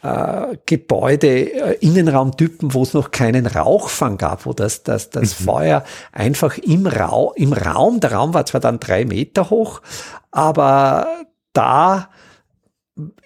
äh, 0.03 0.57
Gebäude, 0.67 1.29
äh, 1.29 1.77
Innenraumtypen, 1.81 2.75
wo 2.75 2.83
es 2.83 2.93
noch 2.93 3.11
keinen 3.11 3.47
Rauchfang 3.47 4.19
gab, 4.19 4.47
wo 4.47 4.53
das, 4.53 4.83
das, 4.83 5.11
das 5.11 5.41
mhm. 5.41 5.45
Feuer 5.45 5.85
einfach 6.13 6.59
im, 6.59 6.87
Rau 6.87 7.33
im 7.35 7.53
Raum, 7.53 8.01
der 8.01 8.13
Raum 8.13 8.35
war 8.35 8.45
zwar 8.47 8.61
dann 8.61 8.81
drei 8.81 9.05
Meter 9.05 9.51
hoch, 9.51 9.81
aber 10.31 11.07
da 11.53 12.09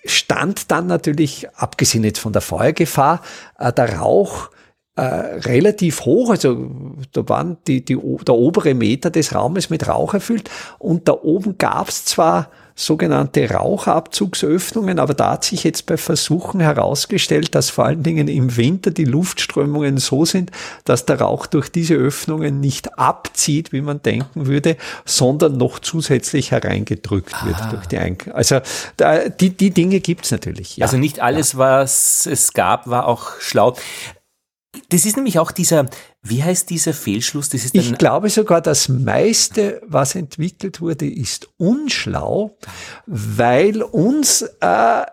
stand 0.04 0.70
dann 0.70 0.86
natürlich, 0.86 1.48
abgesehen 1.54 2.04
jetzt 2.04 2.18
von 2.18 2.32
der 2.32 2.42
Feuergefahr, 2.42 3.22
äh, 3.58 3.72
der 3.72 3.98
Rauch 3.98 4.50
äh, 4.96 5.02
relativ 5.02 6.02
hoch, 6.02 6.30
also 6.30 6.70
da 7.12 7.28
waren 7.28 7.58
die, 7.66 7.84
die, 7.84 7.96
der 7.96 8.34
obere 8.34 8.74
Meter 8.74 9.10
des 9.10 9.34
Raumes 9.34 9.70
mit 9.70 9.88
Rauch 9.88 10.14
erfüllt 10.14 10.50
und 10.78 11.08
da 11.08 11.12
oben 11.12 11.58
gab 11.58 11.88
es 11.88 12.04
zwar 12.04 12.50
sogenannte 12.78 13.50
Rauchabzugsöffnungen, 13.50 14.98
aber 14.98 15.14
da 15.14 15.32
hat 15.32 15.44
sich 15.44 15.64
jetzt 15.64 15.86
bei 15.86 15.96
Versuchen 15.96 16.60
herausgestellt, 16.60 17.54
dass 17.54 17.70
vor 17.70 17.86
allen 17.86 18.02
Dingen 18.02 18.28
im 18.28 18.54
Winter 18.58 18.90
die 18.90 19.06
Luftströmungen 19.06 19.96
so 19.96 20.26
sind, 20.26 20.50
dass 20.84 21.06
der 21.06 21.20
Rauch 21.20 21.46
durch 21.46 21.70
diese 21.70 21.94
Öffnungen 21.94 22.60
nicht 22.60 22.98
abzieht, 22.98 23.72
wie 23.72 23.80
man 23.80 24.02
denken 24.02 24.46
würde, 24.46 24.76
sondern 25.06 25.56
noch 25.56 25.78
zusätzlich 25.78 26.50
hereingedrückt 26.50 27.32
ah. 27.40 27.46
wird 27.46 27.72
durch 27.72 27.86
die 27.86 27.96
Eink 27.96 28.28
Also 28.34 28.60
da, 28.98 29.30
die, 29.30 29.56
die 29.56 29.70
Dinge 29.70 30.00
gibt's 30.00 30.30
natürlich. 30.30 30.76
Ja. 30.76 30.84
Also 30.84 30.98
nicht 30.98 31.20
alles, 31.20 31.54
ja. 31.54 31.58
was 31.58 32.26
es 32.26 32.52
gab, 32.52 32.88
war 32.88 33.06
auch 33.06 33.40
schlau. 33.40 33.74
Das 34.88 35.04
ist 35.04 35.16
nämlich 35.16 35.38
auch 35.38 35.50
dieser, 35.50 35.86
wie 36.22 36.42
heißt 36.42 36.70
dieser 36.70 36.92
Fehlschluss? 36.92 37.48
Das 37.48 37.64
ist 37.64 37.74
ich 37.74 37.96
glaube 37.98 38.30
sogar, 38.30 38.60
das 38.60 38.88
meiste, 38.88 39.80
was 39.86 40.14
entwickelt 40.14 40.80
wurde, 40.80 41.08
ist 41.08 41.48
unschlau, 41.56 42.56
weil 43.06 43.82
uns 43.82 44.42
äh, 44.42 45.06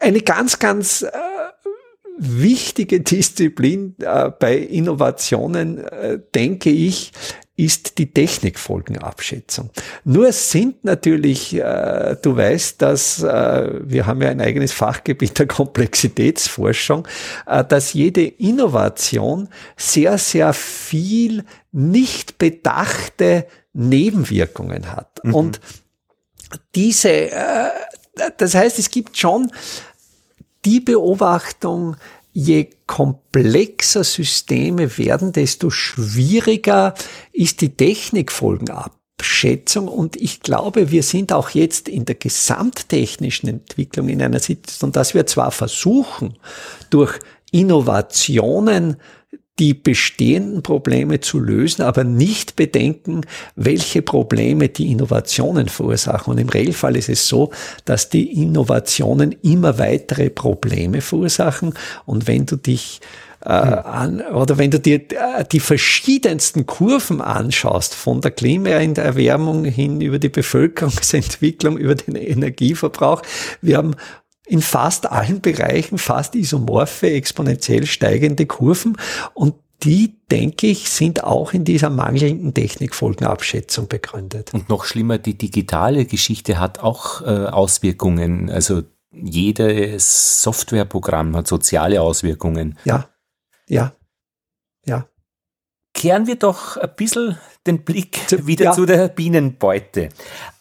eine 0.00 0.20
ganz, 0.20 0.58
ganz 0.58 1.02
äh, 1.02 1.10
wichtige 2.22 3.00
Disziplin 3.00 3.96
äh, 4.00 4.30
bei 4.30 4.56
Innovationen, 4.56 5.78
äh, 5.78 6.18
denke 6.34 6.70
ich, 6.70 7.12
ist 7.56 7.98
die 7.98 8.12
Technikfolgenabschätzung. 8.12 9.70
Nur 10.04 10.32
sind 10.32 10.84
natürlich, 10.84 11.54
äh, 11.54 12.16
du 12.22 12.36
weißt, 12.36 12.80
dass 12.80 13.22
äh, 13.22 13.70
wir 13.82 14.06
haben 14.06 14.22
ja 14.22 14.30
ein 14.30 14.40
eigenes 14.40 14.72
Fachgebiet 14.72 15.38
der 15.38 15.46
Komplexitätsforschung, 15.46 17.06
äh, 17.46 17.62
dass 17.64 17.92
jede 17.92 18.24
Innovation 18.24 19.48
sehr, 19.76 20.16
sehr 20.16 20.54
viel 20.54 21.44
nicht 21.72 22.38
bedachte 22.38 23.46
Nebenwirkungen 23.74 24.92
hat. 24.92 25.22
Mhm. 25.22 25.34
Und 25.34 25.60
diese, 26.74 27.30
das 28.36 28.54
heißt, 28.54 28.78
es 28.78 28.90
gibt 28.90 29.16
schon 29.16 29.50
die 30.64 30.80
Beobachtung, 30.80 31.96
je 32.32 32.70
komplexer 32.86 34.04
Systeme 34.04 34.96
werden, 34.98 35.32
desto 35.32 35.70
schwieriger 35.70 36.94
ist 37.32 37.60
die 37.60 37.76
Technikfolgenabschätzung. 37.76 39.88
Und 39.88 40.16
ich 40.16 40.40
glaube, 40.40 40.90
wir 40.90 41.02
sind 41.02 41.32
auch 41.32 41.50
jetzt 41.50 41.88
in 41.88 42.04
der 42.04 42.14
gesamttechnischen 42.14 43.48
Entwicklung 43.48 44.08
in 44.08 44.22
einer 44.22 44.40
Situation, 44.40 44.92
dass 44.92 45.14
wir 45.14 45.26
zwar 45.26 45.50
versuchen, 45.50 46.38
durch 46.90 47.18
Innovationen 47.50 48.96
die 49.58 49.74
bestehenden 49.74 50.62
Probleme 50.62 51.20
zu 51.20 51.38
lösen, 51.38 51.82
aber 51.82 52.04
nicht 52.04 52.56
bedenken, 52.56 53.22
welche 53.54 54.00
Probleme 54.00 54.68
die 54.68 54.90
Innovationen 54.90 55.68
verursachen. 55.68 56.32
Und 56.32 56.38
im 56.38 56.48
Regelfall 56.48 56.96
ist 56.96 57.10
es 57.10 57.28
so, 57.28 57.50
dass 57.84 58.08
die 58.08 58.32
Innovationen 58.42 59.36
immer 59.42 59.78
weitere 59.78 60.30
Probleme 60.30 61.02
verursachen. 61.02 61.74
Und 62.06 62.26
wenn 62.26 62.46
du 62.46 62.56
dich 62.56 63.00
äh, 63.44 63.48
an, 63.48 64.20
oder 64.20 64.56
wenn 64.56 64.70
du 64.70 64.78
dir 64.78 65.00
äh, 65.10 65.44
die 65.50 65.60
verschiedensten 65.60 66.64
Kurven 66.64 67.20
anschaust, 67.20 67.94
von 67.94 68.20
der 68.20 68.30
Klimaerwärmung 68.30 69.64
hin 69.64 70.00
über 70.00 70.18
die 70.18 70.28
Bevölkerungsentwicklung, 70.28 71.76
über 71.78 71.94
den 71.94 72.14
Energieverbrauch, 72.14 73.22
wir 73.60 73.76
haben 73.76 73.96
in 74.46 74.60
fast 74.60 75.10
allen 75.10 75.40
Bereichen 75.40 75.98
fast 75.98 76.34
isomorphe, 76.34 77.10
exponentiell 77.10 77.86
steigende 77.86 78.46
Kurven 78.46 78.96
und 79.34 79.54
die, 79.82 80.20
denke 80.30 80.68
ich, 80.68 80.90
sind 80.90 81.24
auch 81.24 81.52
in 81.52 81.64
dieser 81.64 81.90
mangelnden 81.90 82.54
Technikfolgenabschätzung 82.54 83.88
begründet. 83.88 84.54
Und 84.54 84.68
noch 84.68 84.84
schlimmer, 84.84 85.18
die 85.18 85.36
digitale 85.36 86.04
Geschichte 86.04 86.60
hat 86.60 86.78
auch 86.78 87.22
äh, 87.22 87.46
Auswirkungen. 87.46 88.48
Also 88.48 88.82
jedes 89.12 90.42
Softwareprogramm 90.42 91.36
hat 91.36 91.48
soziale 91.48 92.00
Auswirkungen. 92.00 92.78
Ja, 92.84 93.08
ja, 93.68 93.92
ja. 94.86 95.08
Kehren 95.94 96.26
wir 96.26 96.36
doch 96.36 96.76
ein 96.76 96.94
bisschen 96.96 97.38
den 97.66 97.84
Blick 97.84 98.18
wieder 98.46 98.66
ja. 98.66 98.72
zu 98.72 98.86
der 98.86 99.08
Bienenbeute. 99.08 100.08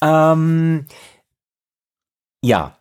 Ähm, 0.02 0.88
ja, 2.44 2.78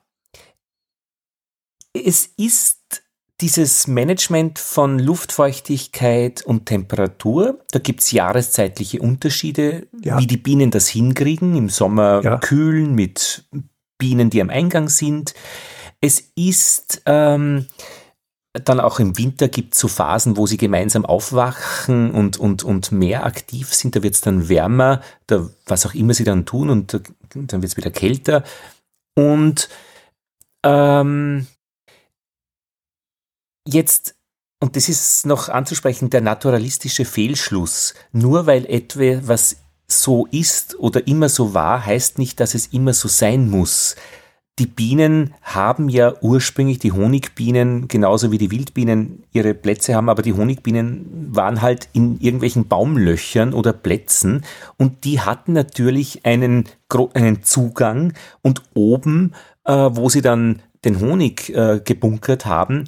es 1.95 2.27
ist 2.37 3.03
dieses 3.41 3.87
Management 3.87 4.59
von 4.59 4.99
Luftfeuchtigkeit 4.99 6.43
und 6.43 6.67
Temperatur. 6.67 7.61
Da 7.71 7.79
gibt's 7.79 8.13
jahreszeitliche 8.13 9.01
Unterschiede, 9.01 9.89
ja. 10.03 10.19
wie 10.19 10.27
die 10.27 10.37
Bienen 10.37 10.71
das 10.71 10.89
hinkriegen. 10.89 11.57
Im 11.57 11.69
Sommer 11.71 12.21
ja. 12.23 12.39
kühlen 12.39 12.95
mit 12.95 13.49
Bienen, 13.97 14.29
die 14.31 14.43
am 14.43 14.51
Eingang 14.51 14.89
sind. 14.89 15.35
Es 16.03 16.33
ist 16.35 17.03
ähm, 17.07 17.67
dann 18.53 18.81
auch 18.81 18.99
im 19.01 19.17
Winter 19.17 19.49
gibt 19.49 19.75
es 19.75 19.81
so 19.81 19.89
Phasen, 19.89 20.37
wo 20.37 20.47
sie 20.47 20.57
gemeinsam 20.57 21.07
aufwachen 21.07 22.11
und, 22.11 22.37
und, 22.37 22.63
und 22.63 22.93
mehr 22.93 23.25
aktiv 23.25 23.73
sind. 23.73 23.97
Da 23.97 24.03
wird 24.03 24.15
es 24.15 24.21
dann 24.21 24.49
wärmer, 24.49 25.01
da, 25.27 25.49
was 25.67 25.87
auch 25.87 25.95
immer 25.95 26.13
sie 26.15 26.25
dann 26.25 26.47
tun, 26.47 26.69
und 26.69 26.93
da, 26.93 27.01
dann 27.35 27.63
wird 27.63 27.73
es 27.73 27.77
wieder 27.77 27.91
kälter. 27.91 28.45
Und 29.15 29.69
Ähm, 30.63 31.47
jetzt, 33.67 34.15
und 34.61 34.77
das 34.77 34.89
ist 34.89 35.27
noch 35.27 35.49
anzusprechen, 35.49 36.11
der 36.11 36.21
naturalistische 36.21 37.05
Fehlschluss. 37.05 37.95
Nur 38.13 38.47
weil 38.47 38.67
etwas 38.67 39.57
so 39.87 40.27
ist 40.31 40.79
oder 40.79 41.07
immer 41.07 41.29
so 41.29 41.55
war, 41.55 41.85
heißt 41.85 42.19
nicht, 42.19 42.41
dass 42.41 42.55
es 42.55 42.69
immer 42.69 42.93
so 42.93 43.09
sein 43.09 43.49
muss. 43.49 43.97
Die 44.59 44.67
Bienen 44.67 45.33
haben 45.41 45.89
ja 45.89 46.13
ursprünglich, 46.21 46.79
die 46.79 46.93
Honigbienen, 46.93 47.89
genauso 47.89 48.31
wie 48.31 48.37
die 48.37 48.51
Wildbienen 48.51 49.25
ihre 49.33 49.55
Plätze 49.55 49.95
haben, 49.95 50.11
aber 50.11 50.21
die 50.21 50.35
Honigbienen 50.35 51.35
waren 51.35 51.63
halt 51.63 51.89
in 51.95 52.21
irgendwelchen 52.21 52.69
Baumlöchern 52.69 53.55
oder 53.55 53.73
Plätzen 53.73 54.45
und 54.77 55.05
die 55.05 55.21
hatten 55.21 55.55
natürlich 55.55 56.27
einen, 56.27 56.65
einen 57.15 57.43
Zugang 57.43 58.13
und 58.43 58.63
oben, 58.75 59.33
äh, 59.65 59.73
wo 59.73 60.11
sie 60.11 60.21
dann 60.21 60.61
den 60.85 61.01
Honig 61.01 61.55
äh, 61.55 61.81
gebunkert 61.83 62.45
haben, 62.45 62.85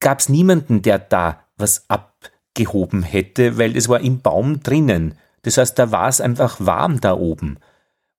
gab 0.00 0.20
es 0.20 0.28
niemanden, 0.28 0.82
der 0.82 0.98
da 0.98 1.44
was 1.56 1.88
abgehoben 1.88 3.02
hätte, 3.02 3.58
weil 3.58 3.76
es 3.76 3.88
war 3.88 4.00
im 4.00 4.20
Baum 4.20 4.60
drinnen. 4.62 5.18
Das 5.42 5.58
heißt, 5.58 5.78
da 5.78 5.90
war 5.90 6.08
es 6.08 6.20
einfach 6.20 6.58
warm 6.60 7.00
da 7.00 7.14
oben. 7.14 7.58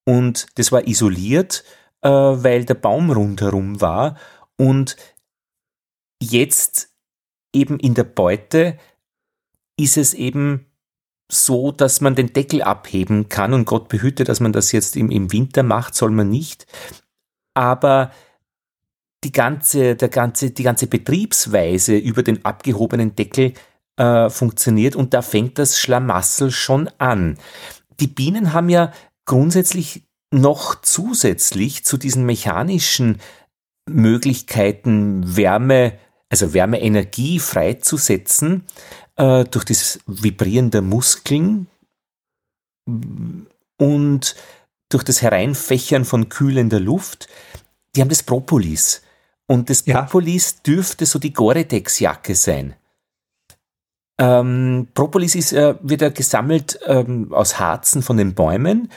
Und 0.06 0.48
das 0.56 0.72
war 0.72 0.88
isoliert 0.88 1.63
äh, 2.02 2.10
weil 2.10 2.65
der 2.65 2.76
Baum 2.76 3.12
rundherum 3.12 3.82
war 3.82 4.15
und 4.58 4.96
jetzt 6.22 6.89
eben 7.54 7.80
in 7.80 7.94
der 7.94 8.04
Beute 8.04 8.78
ist 9.78 9.98
es 9.98 10.13
eben 10.13 10.65
so, 11.32 11.72
dass 11.72 12.02
man 12.02 12.15
den 12.15 12.34
Deckel 12.34 12.62
abheben 12.62 13.30
kann 13.30 13.54
und 13.54 13.65
Gott 13.65 13.88
behüte, 13.88 14.24
dass 14.24 14.39
man 14.39 14.52
das 14.52 14.72
jetzt 14.72 14.96
im, 14.96 15.12
im 15.12 15.32
Winter 15.32 15.63
macht, 15.63 15.96
soll 15.96 16.12
man 16.12 16.30
nicht. 16.30 16.65
Aber 17.54 18.12
die 19.23 19.32
ganze, 19.32 19.95
der 19.95 20.10
ganze, 20.10 20.51
die 20.51 20.63
ganze 20.63 20.88
Betriebsweise 20.88 21.97
über 21.97 22.23
den 22.23 22.45
abgehobenen 22.45 23.15
Deckel 23.15 23.53
äh, 23.97 24.29
funktioniert 24.29 24.95
und 24.95 25.13
da 25.13 25.21
fängt 25.21 25.60
das 25.60 25.77
Schlamassel 25.77 26.51
schon 26.51 26.89
an. 26.97 27.38
Die 27.99 28.08
Bienen 28.08 28.53
haben 28.53 28.69
ja 28.69 28.93
grundsätzlich 29.25 30.03
noch 30.32 30.82
zusätzlich 30.82 31.84
zu 31.86 31.97
diesen 31.97 32.25
mechanischen 32.25 33.19
Möglichkeiten, 33.89 35.36
Wärme, 35.36 35.93
also 36.29 36.53
Wärmeenergie 36.53 37.39
freizusetzen, 37.39 38.65
äh, 39.17 39.43
durch 39.45 39.65
das 39.65 39.99
Vibrieren 40.05 40.71
der 40.71 40.82
Muskeln 40.82 41.67
und 43.77 44.36
durch 44.89 45.03
das 45.03 45.21
Hereinfächern 45.21 46.05
von 46.05 46.29
kühlender 46.29 46.79
Luft, 46.79 47.27
die 47.95 48.01
haben 48.01 48.10
das 48.10 48.23
Propolis. 48.23 49.01
Und 49.49 49.71
das 49.71 49.83
ja. 49.85 50.01
Propolis 50.01 50.62
dürfte 50.62 51.07
so 51.07 51.17
die 51.17 51.33
Gore-Tex-Jacke 51.33 52.35
sein. 52.35 52.75
Ähm, 54.19 54.89
Propolis 54.93 55.33
ist, 55.33 55.53
äh, 55.53 55.73
wird 55.81 56.01
ja 56.01 56.09
gesammelt 56.09 56.79
ähm, 56.85 57.33
aus 57.33 57.59
Harzen 57.59 58.03
von 58.03 58.17
den 58.17 58.35
Bäumen, 58.35 58.91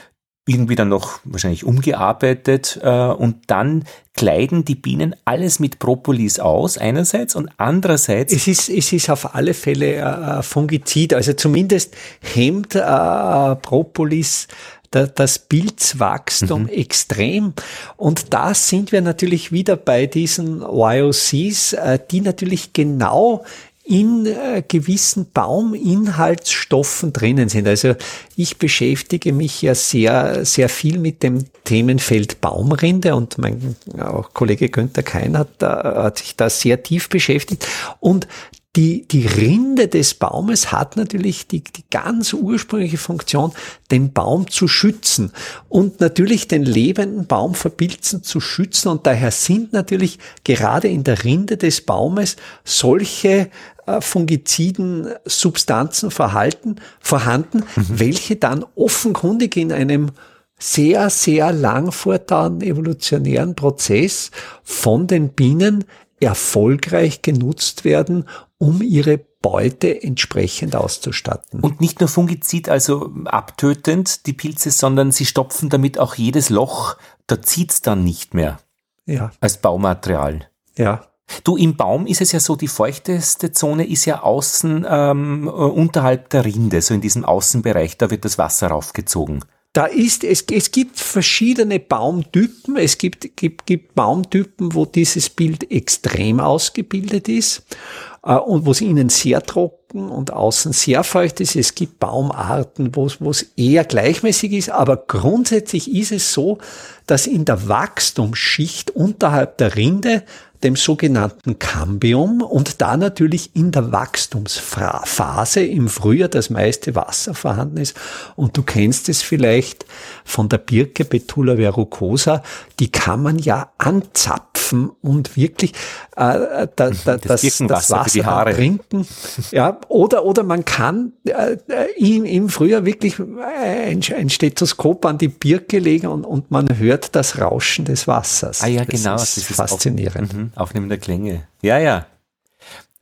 irgendwie 0.47 0.75
dann 0.75 0.89
noch 0.89 1.21
wahrscheinlich 1.23 1.63
umgearbeitet 1.63 2.79
äh, 2.83 3.07
und 3.07 3.37
dann 3.47 3.85
kleiden 4.13 4.63
die 4.63 4.75
Bienen 4.75 5.15
alles 5.25 5.59
mit 5.59 5.79
Propolis 5.79 6.39
aus 6.39 6.77
einerseits 6.77 7.35
und 7.35 7.49
andererseits 7.57 8.33
es 8.33 8.47
ist 8.47 8.69
es 8.69 8.91
ist 8.91 9.09
auf 9.09 9.33
alle 9.33 9.53
Fälle 9.53 9.95
äh, 9.95 10.43
Fungizid 10.43 11.13
also 11.13 11.31
zumindest 11.31 11.95
hemmt 12.21 12.75
äh, 12.75 13.55
Propolis 13.55 14.49
das 14.93 15.39
Pilzwachstum 15.39 16.63
mhm. 16.63 16.69
extrem. 16.69 17.53
Und 17.97 18.33
da 18.33 18.53
sind 18.53 18.91
wir 18.91 19.01
natürlich 19.01 19.51
wieder 19.51 19.75
bei 19.75 20.05
diesen 20.05 20.61
YOCs, 20.61 21.73
äh, 21.73 21.99
die 22.09 22.21
natürlich 22.21 22.73
genau 22.73 23.43
in 23.85 24.25
äh, 24.25 24.63
gewissen 24.65 25.29
Bauminhaltsstoffen 25.33 27.11
drinnen 27.11 27.49
sind. 27.49 27.67
Also 27.67 27.95
ich 28.37 28.57
beschäftige 28.57 29.33
mich 29.33 29.61
ja 29.61 29.75
sehr, 29.75 30.45
sehr 30.45 30.69
viel 30.69 30.99
mit 30.99 31.21
dem 31.21 31.43
Themenfeld 31.65 32.39
Baumrinde 32.39 33.13
und 33.15 33.37
mein 33.37 33.75
auch 33.99 34.33
Kollege 34.33 34.69
Günther 34.69 35.03
Kein 35.03 35.37
hat, 35.37 35.61
hat 35.61 36.19
sich 36.19 36.37
da 36.37 36.49
sehr 36.49 36.81
tief 36.81 37.09
beschäftigt. 37.09 37.67
Und 37.99 38.27
die, 38.75 39.07
die 39.07 39.27
Rinde 39.27 39.87
des 39.87 40.15
Baumes 40.15 40.71
hat 40.71 40.97
natürlich 40.97 41.47
die, 41.47 41.63
die 41.63 41.83
ganz 41.91 42.33
ursprüngliche 42.33 42.97
Funktion, 42.97 43.51
den 43.91 44.13
Baum 44.13 44.49
zu 44.49 44.67
schützen 44.67 45.31
und 45.69 45.99
natürlich 45.99 46.47
den 46.47 46.63
lebenden 46.63 47.27
Baum 47.27 47.53
vor 47.53 47.69
Pilzen 47.69 48.23
zu 48.23 48.39
schützen. 48.39 48.87
Und 48.87 49.05
daher 49.05 49.29
sind 49.29 49.73
natürlich 49.73 50.17
gerade 50.43 50.87
in 50.87 51.03
der 51.03 51.23
Rinde 51.23 51.57
des 51.57 51.81
Baumes 51.81 52.35
solche 52.63 53.51
äh, 53.85 54.01
fungiziden 54.01 55.07
Substanzen 55.25 56.09
verhalten, 56.09 56.77
vorhanden, 56.99 57.59
mhm. 57.75 57.85
welche 57.89 58.37
dann 58.37 58.65
offenkundig 58.75 59.55
in 59.55 59.71
einem 59.71 60.11
sehr, 60.57 61.11
sehr 61.11 61.51
lang 61.51 61.91
fortdauernden 61.91 62.67
evolutionären 62.67 63.53
Prozess 63.53 64.31
von 64.63 65.05
den 65.05 65.29
Bienen 65.29 65.83
erfolgreich 66.23 67.21
genutzt 67.21 67.83
werden, 67.83 68.25
um 68.63 68.81
ihre 68.81 69.17
Beute 69.41 70.01
entsprechend 70.01 70.73
auszustatten. 70.73 71.59
Und 71.59 71.81
nicht 71.81 71.99
nur 71.99 72.07
Fungizid, 72.07 72.69
also 72.69 73.11
abtötend, 73.25 74.25
die 74.25 74.31
Pilze, 74.31 74.71
sondern 74.71 75.11
sie 75.11 75.25
stopfen 75.25 75.67
damit 75.67 75.99
auch 75.99 76.15
jedes 76.15 76.49
Loch, 76.49 76.95
da 77.27 77.41
zieht's 77.41 77.81
dann 77.81 78.05
nicht 78.05 78.33
mehr. 78.33 78.59
Ja. 79.05 79.33
Als 79.41 79.57
Baumaterial. 79.57 80.47
Ja. 80.77 81.07
Du, 81.43 81.57
im 81.57 81.75
Baum 81.75 82.07
ist 82.07 82.21
es 82.21 82.31
ja 82.31 82.39
so, 82.39 82.55
die 82.55 82.69
feuchteste 82.69 83.51
Zone 83.51 83.85
ist 83.85 84.05
ja 84.05 84.23
außen 84.23 84.85
ähm, 84.89 85.49
unterhalb 85.49 86.29
der 86.29 86.45
Rinde, 86.45 86.81
so 86.81 86.93
in 86.93 87.01
diesem 87.01 87.25
Außenbereich, 87.25 87.97
da 87.97 88.09
wird 88.11 88.23
das 88.23 88.37
Wasser 88.37 88.67
raufgezogen. 88.67 89.43
Da 89.73 89.87
ist, 89.87 90.23
es, 90.23 90.45
es 90.51 90.71
gibt 90.71 90.99
verschiedene 90.99 91.79
Baumtypen. 91.79 92.77
Es 92.77 92.99
gibt, 92.99 93.35
gibt, 93.35 93.65
gibt 93.65 93.95
Baumtypen, 93.95 94.75
wo 94.75 94.85
dieses 94.85 95.31
Bild 95.31 95.71
extrem 95.71 96.39
ausgebildet 96.39 97.27
ist 97.27 97.63
äh, 97.67 98.12
und 98.23 98.65
wo 98.65 98.71
es 98.71 98.79
innen 98.79 99.09
sehr 99.09 99.43
trocken 99.43 100.09
und 100.09 100.31
außen 100.31 100.71
sehr 100.71 101.03
feucht 101.03 101.41
ist. 101.41 101.57
Es 101.57 101.75
gibt 101.75 101.99
Baumarten, 101.99 102.95
wo 102.95 103.05
es, 103.05 103.19
wo 103.19 103.31
es 103.31 103.43
eher 103.57 103.83
gleichmäßig 103.83 104.53
ist, 104.53 104.69
aber 104.69 104.95
grundsätzlich 104.95 105.93
ist 105.93 106.13
es 106.13 106.31
so, 106.31 106.57
dass 107.05 107.27
in 107.27 107.43
der 107.43 107.67
Wachstumsschicht 107.67 108.91
unterhalb 108.91 109.57
der 109.57 109.75
Rinde 109.75 110.23
dem 110.63 110.75
sogenannten 110.75 111.59
Cambium 111.59 112.41
und 112.41 112.81
da 112.81 112.97
natürlich 112.97 113.55
in 113.55 113.71
der 113.71 113.91
Wachstumsphase 113.91 115.63
im 115.63 115.89
Frühjahr 115.89 116.29
das 116.29 116.49
meiste 116.49 116.95
Wasser 116.95 117.33
vorhanden 117.33 117.77
ist. 117.77 117.95
Und 118.35 118.55
du 118.57 118.63
kennst 118.63 119.09
es 119.09 119.21
vielleicht 119.21 119.85
von 120.23 120.49
der 120.49 120.57
Birke 120.57 121.05
Betula 121.05 121.57
verrucosa, 121.57 122.43
die 122.79 122.91
kann 122.91 123.21
man 123.21 123.39
ja 123.39 123.71
anzapfen 123.77 124.91
und 125.01 125.35
wirklich 125.35 125.73
äh, 126.15 126.67
da, 126.75 126.91
da, 127.05 127.17
das, 127.17 127.41
das, 127.41 127.57
das 127.57 127.91
Wasser 127.91 128.45
trinken. 128.53 129.05
Ja, 129.51 129.79
oder, 129.87 130.25
oder 130.25 130.43
man 130.43 130.65
kann 130.65 131.13
äh, 131.25 131.57
im, 131.97 132.25
im 132.25 132.49
Frühjahr 132.49 132.85
wirklich 132.85 133.19
ein, 133.19 134.01
ein 134.15 134.29
Stethoskop 134.29 135.05
an 135.05 135.17
die 135.17 135.27
Birke 135.27 135.79
legen 135.79 136.07
und, 136.07 136.25
und 136.25 136.51
man 136.51 136.77
hört 136.77 137.15
das 137.15 137.39
Rauschen 137.39 137.85
des 137.85 138.07
Wassers. 138.07 138.61
Ah 138.61 138.67
ja, 138.67 138.85
genau. 138.85 139.13
Das 139.13 139.37
ist, 139.37 139.49
das 139.49 139.49
ist 139.49 139.55
faszinierend. 139.55 140.33
Mhm, 140.33 140.51
aufnehmender 140.55 140.97
Klänge. 140.97 141.47
Ja, 141.61 141.77
ja. 141.77 142.05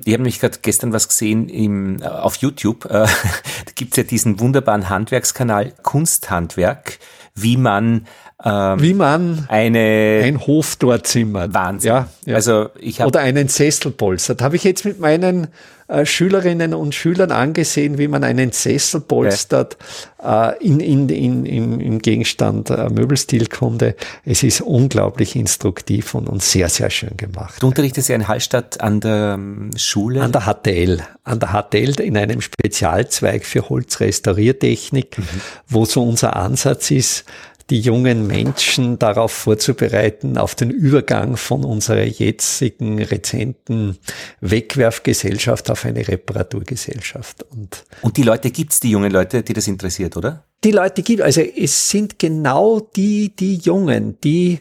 Ich 0.03 0.13
habe 0.13 0.23
mich 0.23 0.39
gerade 0.39 0.57
gestern 0.61 0.93
was 0.93 1.07
gesehen 1.07 1.47
im, 1.47 2.01
äh, 2.01 2.05
auf 2.05 2.37
YouTube. 2.37 2.85
Äh, 2.85 2.89
da 3.65 3.71
gibt's 3.75 3.97
ja 3.97 4.03
diesen 4.03 4.39
wunderbaren 4.39 4.89
Handwerkskanal 4.89 5.73
Kunsthandwerk, 5.83 6.99
wie 7.35 7.57
man 7.57 8.07
ähm, 8.43 8.81
Wie 8.81 8.93
man 8.93 9.45
eine, 9.49 10.21
ein 10.23 10.39
Hof 10.47 10.75
dort 10.77 11.05
zimmert. 11.05 11.53
Wahnsinn. 11.53 11.89
Ja, 11.89 12.07
ja. 12.25 12.35
Also 12.35 12.69
ich 12.79 12.99
hab, 12.99 13.07
Oder 13.07 13.19
einen 13.19 13.47
Sessel 13.47 13.91
polstert. 13.91 14.41
Habe 14.41 14.55
ich 14.55 14.63
jetzt 14.63 14.83
mit 14.83 14.99
meinen 14.99 15.47
äh, 15.91 16.05
Schülerinnen 16.05 16.73
und 16.73 16.95
Schülern 16.95 17.31
angesehen, 17.31 17.97
wie 17.97 18.07
man 18.07 18.23
einen 18.23 18.53
Sessel 18.53 19.01
polstert 19.01 19.77
äh, 20.23 20.57
in, 20.65 20.79
in, 20.79 21.09
in, 21.09 21.45
im, 21.45 21.79
im 21.81 21.99
Gegenstand 21.99 22.69
äh, 22.69 22.89
Möbelstilkunde. 22.89 23.95
Es 24.23 24.41
ist 24.41 24.61
unglaublich 24.61 25.35
instruktiv 25.35 26.15
und, 26.15 26.29
und 26.29 26.41
sehr, 26.41 26.69
sehr 26.69 26.89
schön 26.89 27.17
gemacht. 27.17 27.61
Du 27.61 27.67
unterrichtest 27.67 28.07
ja 28.07 28.15
in 28.15 28.29
Hallstatt 28.29 28.79
an 28.79 29.01
der 29.01 29.33
ähm, 29.37 29.71
Schule? 29.75 30.21
An 30.21 30.31
der 30.31 30.43
HTL. 30.43 31.03
An 31.25 31.41
der 31.41 31.49
HTL 31.49 31.99
in 31.99 32.15
einem 32.15 32.39
Spezialzweig 32.39 33.45
für 33.45 33.67
Holzrestauriertechnik, 33.67 35.17
mhm. 35.17 35.41
wo 35.67 35.83
so 35.83 36.03
unser 36.03 36.37
Ansatz 36.37 36.89
ist, 36.91 37.25
die 37.71 37.79
jungen 37.79 38.27
Menschen 38.27 38.99
darauf 38.99 39.31
vorzubereiten, 39.31 40.37
auf 40.37 40.53
den 40.55 40.69
Übergang 40.69 41.37
von 41.37 41.63
unserer 41.63 42.03
jetzigen 42.03 43.01
rezenten 43.01 43.97
Wegwerfgesellschaft 44.41 45.71
auf 45.71 45.85
eine 45.85 46.07
Reparaturgesellschaft. 46.07 47.43
Und, 47.43 47.85
und 48.01 48.17
die 48.17 48.23
Leute 48.23 48.51
gibt's, 48.51 48.81
die 48.81 48.91
jungen 48.91 49.11
Leute, 49.11 49.41
die 49.41 49.53
das 49.53 49.67
interessiert, 49.67 50.17
oder? 50.17 50.43
die 50.63 50.71
Leute 50.71 51.01
gibt. 51.01 51.21
Also 51.21 51.41
es 51.41 51.89
sind 51.89 52.19
genau 52.19 52.79
die, 52.79 53.35
die 53.35 53.55
Jungen, 53.55 54.19
die 54.23 54.59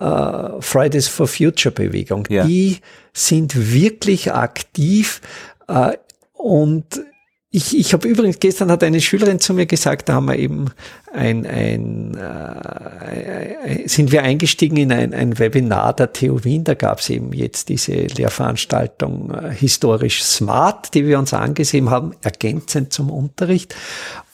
äh, 0.00 0.48
Fridays 0.60 1.08
for 1.08 1.26
Future 1.26 1.74
Bewegung, 1.74 2.26
ja. 2.30 2.44
die 2.44 2.78
sind 3.12 3.72
wirklich 3.72 4.32
aktiv 4.32 5.20
äh, 5.68 5.92
und 6.32 7.02
ich, 7.54 7.78
ich 7.78 7.92
habe 7.92 8.08
übrigens, 8.08 8.40
gestern 8.40 8.70
hat 8.70 8.82
eine 8.82 9.02
Schülerin 9.02 9.38
zu 9.38 9.52
mir 9.52 9.66
gesagt, 9.66 10.08
da 10.08 10.14
haben 10.14 10.24
wir 10.24 10.38
eben 10.38 10.70
ein, 11.12 11.46
ein 11.46 12.14
äh, 12.14 13.86
sind 13.86 14.10
wir 14.10 14.22
eingestiegen 14.22 14.78
in 14.78 14.90
ein, 14.90 15.12
ein 15.12 15.38
Webinar 15.38 15.92
der 15.92 16.14
TU 16.14 16.44
Wien, 16.44 16.64
da 16.64 16.72
gab 16.72 17.00
es 17.00 17.10
eben 17.10 17.34
jetzt 17.34 17.68
diese 17.68 17.92
Lehrveranstaltung 17.92 19.34
äh, 19.34 19.50
historisch 19.50 20.24
smart, 20.24 20.94
die 20.94 21.06
wir 21.06 21.18
uns 21.18 21.34
angesehen 21.34 21.90
haben, 21.90 22.14
ergänzend 22.22 22.94
zum 22.94 23.10
Unterricht. 23.10 23.74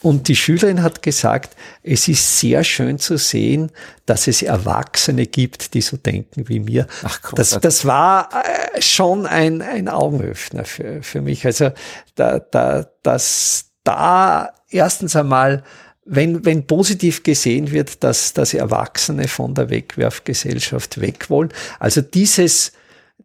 Und 0.01 0.29
die 0.29 0.35
Schülerin 0.35 0.81
hat 0.81 1.01
gesagt, 1.01 1.57
es 1.83 2.07
ist 2.07 2.39
sehr 2.39 2.63
schön 2.63 2.99
zu 2.99 3.17
sehen, 3.17 3.71
dass 4.05 4.27
es 4.27 4.41
Erwachsene 4.41 5.25
gibt, 5.25 5.73
die 5.73 5.81
so 5.81 5.97
denken 5.97 6.47
wie 6.47 6.59
mir. 6.59 6.87
Ach, 7.03 7.33
das, 7.33 7.59
das 7.59 7.85
war 7.85 8.29
äh, 8.33 8.81
schon 8.81 9.25
ein, 9.25 9.61
ein 9.61 9.89
Augenöffner 9.89 10.63
für, 10.63 11.03
für 11.03 11.21
mich. 11.21 11.45
Also 11.45 11.71
da, 12.15 12.39
da, 12.39 12.87
dass 13.03 13.71
da 13.83 14.53
erstens 14.69 15.15
einmal 15.15 15.63
wenn, 16.11 16.43
wenn 16.43 16.65
positiv 16.65 17.21
gesehen 17.21 17.71
wird, 17.71 18.03
dass, 18.03 18.33
dass 18.33 18.55
Erwachsene 18.55 19.27
von 19.27 19.53
der 19.53 19.69
Wegwerfgesellschaft 19.69 20.99
weg 21.01 21.29
wollen. 21.29 21.49
Also 21.77 22.01
dieses, 22.01 22.71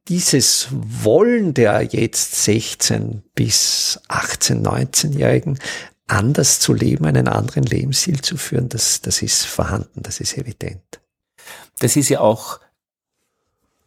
dieses 0.08 0.68
Wollen 0.70 1.54
der 1.54 1.82
jetzt 1.82 2.44
16 2.44 3.22
bis 3.34 4.00
18, 4.08 4.62
19-Jährigen, 4.62 5.58
anders 6.06 6.60
zu 6.60 6.74
leben, 6.74 7.06
einen 7.06 7.28
anderen 7.28 7.64
Lebensstil 7.64 8.20
zu 8.20 8.36
führen, 8.36 8.68
das, 8.68 9.00
das 9.00 9.22
ist 9.22 9.46
vorhanden, 9.46 10.02
das 10.02 10.20
ist 10.20 10.36
evident. 10.36 11.00
Das 11.78 11.96
ist 11.96 12.08
ja 12.08 12.20
auch, 12.20 12.60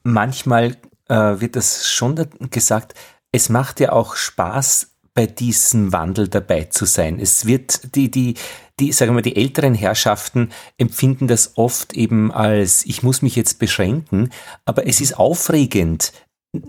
manchmal 0.03 0.77
äh, 1.10 1.39
wird 1.39 1.56
das 1.56 1.88
schon 1.89 2.15
gesagt, 2.49 2.95
es 3.32 3.49
macht 3.49 3.80
ja 3.80 3.91
auch 3.91 4.15
Spaß, 4.15 4.97
bei 5.17 5.25
diesem 5.25 5.93
Wandel 5.93 6.27
dabei 6.27 6.65
zu 6.65 6.86
sein. 6.86 7.19
Es 7.19 7.47
wird 7.47 7.95
die, 7.95 8.12
die, 8.12 8.36
die, 8.80 8.91
sagen 8.91 9.10
wir 9.10 9.15
mal, 9.15 9.21
die 9.23 9.36
älteren 9.36 9.73
Herrschaften 9.73 10.51
empfinden 10.77 11.27
das 11.27 11.58
oft 11.58 11.93
eben 11.93 12.32
als, 12.32 12.86
ich 12.86 13.01
muss 13.01 13.23
mich 13.23 13.36
jetzt 13.36 13.58
beschränken, 13.58 14.30
aber 14.63 14.86
es 14.86 15.01
ist 15.01 15.17
aufregend, 15.17 16.13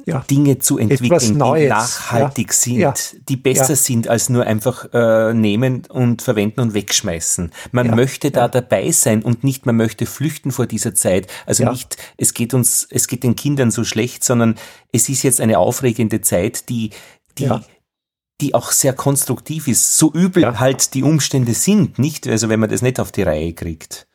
ja. 0.06 0.24
Dinge 0.30 0.58
zu 0.58 0.78
entwickeln, 0.78 1.34
die 1.34 1.68
nachhaltig 1.68 2.48
ja. 2.48 2.52
sind, 2.52 2.78
ja. 2.78 2.94
die 3.28 3.36
besser 3.36 3.76
sind 3.76 4.08
als 4.08 4.28
nur 4.28 4.44
einfach 4.44 4.86
äh, 4.92 5.32
nehmen 5.34 5.84
und 5.88 6.22
verwenden 6.22 6.60
und 6.60 6.74
wegschmeißen. 6.74 7.52
Man 7.72 7.94
möchte 7.94 8.30
da 8.30 8.48
dabei 8.48 8.90
sein 8.90 9.22
und 9.22 9.44
nicht, 9.44 9.66
man 9.66 9.76
möchte 9.76 10.06
flüchten 10.06 10.50
vor 10.50 10.66
dieser 10.66 10.94
Zeit. 10.94 11.28
Also 11.46 11.70
nicht, 11.70 11.96
es 12.16 12.34
geht 12.34 12.54
uns, 12.54 12.86
es 12.90 13.06
geht 13.08 13.22
den 13.22 13.36
Kindern 13.36 13.70
so 13.70 13.84
schlecht, 13.84 14.24
sondern 14.24 14.56
es 14.92 15.08
ist 15.08 15.22
jetzt 15.22 15.40
eine 15.40 15.58
aufregende 15.58 16.20
Zeit, 16.20 16.68
die, 16.68 16.90
die, 17.38 17.48
die 18.40 18.54
auch 18.54 18.72
sehr 18.72 18.92
konstruktiv 18.92 19.68
ist, 19.68 19.96
so 19.96 20.12
übel 20.12 20.58
halt 20.58 20.94
die 20.94 21.02
Umstände 21.02 21.54
sind, 21.54 21.98
nicht? 21.98 22.26
Also 22.26 22.48
wenn 22.48 22.60
man 22.60 22.70
das 22.70 22.82
nicht 22.82 23.00
auf 23.00 23.12
die 23.12 23.22
Reihe 23.22 23.52
kriegt. 23.52 24.07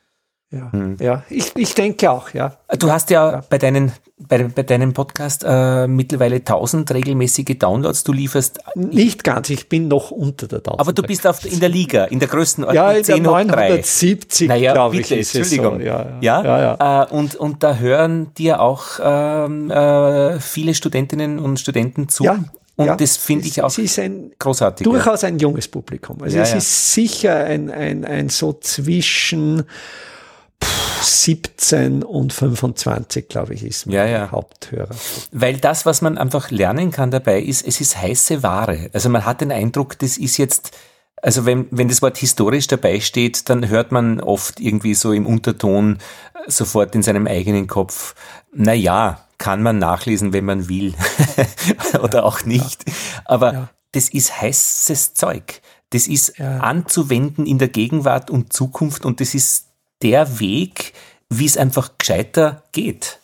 Ja, 0.54 0.72
hm. 0.72 0.98
ja. 1.00 1.24
Ich, 1.30 1.56
ich 1.56 1.74
denke 1.74 2.12
auch, 2.12 2.30
ja. 2.30 2.58
Du 2.78 2.92
hast 2.92 3.10
ja, 3.10 3.32
ja. 3.32 3.44
bei 3.50 3.58
deinen 3.58 3.92
bei, 4.28 4.44
bei 4.44 4.63
deinem 4.63 4.94
Podcast 4.94 5.44
äh, 5.46 5.88
mittlerweile 5.88 6.38
1000 6.38 6.94
regelmäßige 6.94 7.58
Downloads. 7.58 8.04
Du 8.04 8.13
lieferst 8.13 8.60
nicht 8.76 9.24
ganz. 9.24 9.50
Ich 9.50 9.68
bin 9.68 9.88
noch 9.88 10.12
unter 10.12 10.48
der 10.48 10.60
1000. 10.60 10.80
Aber 10.80 10.94
du 10.94 11.02
bist 11.02 11.26
auf, 11.26 11.44
in 11.46 11.60
der 11.60 11.70
Liga, 11.70 12.06
in 12.06 12.20
der 12.20 12.28
größten 12.28 12.66
Ja, 12.72 12.92
in 12.92 13.04
der 13.04 13.20
970, 13.20 14.48
naja, 14.48 14.74
glaube 14.74 14.98
ich. 14.98 15.12
Ist 15.12 15.36
Entschuldigung. 15.36 15.80
So. 15.80 15.86
Ja, 15.86 16.18
ja. 16.22 16.44
ja, 16.44 16.78
ja. 16.80 17.04
Äh, 17.04 17.13
und 17.13 17.36
und 17.36 17.63
da 17.63 17.76
hören 17.78 18.34
dir 18.36 18.62
auch 18.62 19.00
ähm, 19.04 19.72
äh, 19.72 20.39
viele 20.39 20.76
Studentinnen 20.76 21.39
und 21.39 21.60
Studenten 21.60 22.08
zu. 22.08 22.26
Ja, 22.26 22.39
und 22.76 22.86
ja, 22.88 22.96
das 22.96 23.18
finde 23.18 23.48
ich 23.48 23.62
auch 23.62 23.70
es 23.70 23.78
ist 23.78 24.00
ein, 24.00 24.32
großartig. 24.39 24.84
Durchaus 24.84 25.24
ein 25.24 25.38
junges 25.38 25.68
Publikum. 25.68 26.22
Also 26.24 26.39
es 26.39 26.54
ist 26.54 26.94
sicher 26.94 27.36
ein, 27.36 27.70
ein, 27.70 28.04
ein 28.04 28.30
so 28.30 28.54
zwischen 28.54 29.63
17 31.02 32.04
und 32.04 32.34
25, 32.34 33.28
glaube 33.28 33.54
ich, 33.54 33.63
ist 33.63 33.86
mein 33.86 33.95
ja, 33.95 34.06
ja. 34.06 34.32
Haupthörer. 34.32 34.95
Weil 35.32 35.58
das, 35.58 35.86
was 35.86 36.02
man 36.02 36.17
einfach 36.17 36.52
lernen 36.52 36.91
kann 36.91 37.12
dabei, 37.12 37.41
ist, 37.41 37.65
es 37.65 37.82
ist 37.82 38.02
heiße 38.02 38.43
Ware. 38.43 38.89
Also 38.93 39.10
man 39.10 39.26
hat 39.26 39.41
den 39.41 39.52
Eindruck, 39.52 39.97
das 39.99 40.17
ist 40.17 40.38
jetzt, 40.38 40.71
also 41.21 41.45
wenn, 41.45 41.67
wenn 41.71 41.89
das 41.89 42.02
Wort 42.02 42.17
historisch 42.17 42.67
dabei 42.67 42.99
steht, 42.99 43.49
dann 43.49 43.67
hört 43.67 43.91
man 43.91 44.21
oft 44.21 44.60
irgendwie 44.60 44.93
so 44.93 45.12
im 45.12 45.26
Unterton 45.26 45.99
sofort 46.47 46.95
in 46.95 47.04
seinem 47.04 47.28
eigenen 47.28 47.67
Kopf, 47.67 48.15
na 48.54 48.73
ja, 48.73 49.26
kann 49.38 49.62
man 49.62 49.78
nachlesen, 49.78 50.32
wenn 50.32 50.45
man 50.45 50.69
will 50.69 50.93
oder 52.02 52.19
ja, 52.19 52.23
auch 52.23 52.45
nicht. 52.45 52.86
Aber 53.26 53.69
das 53.91 54.10
ist 54.10 54.41
heißes 54.41 55.13
Zeug. 55.15 55.62
Das 55.89 56.08
ist 56.08 56.39
anzuwenden 56.39 57.45
in 57.45 57.60
der 57.60 57.67
Gegenwart 57.67 58.32
und 58.32 58.54
Zukunft 58.54 59.06
und 59.06 59.19
das 59.19 59.36
ist 59.36 59.73
der 60.04 60.39
Weg, 60.39 60.94
wie 61.30 61.46
es 61.46 61.58
einfach 61.58 61.98
gescheiter 61.98 62.63
geht. 62.72 63.20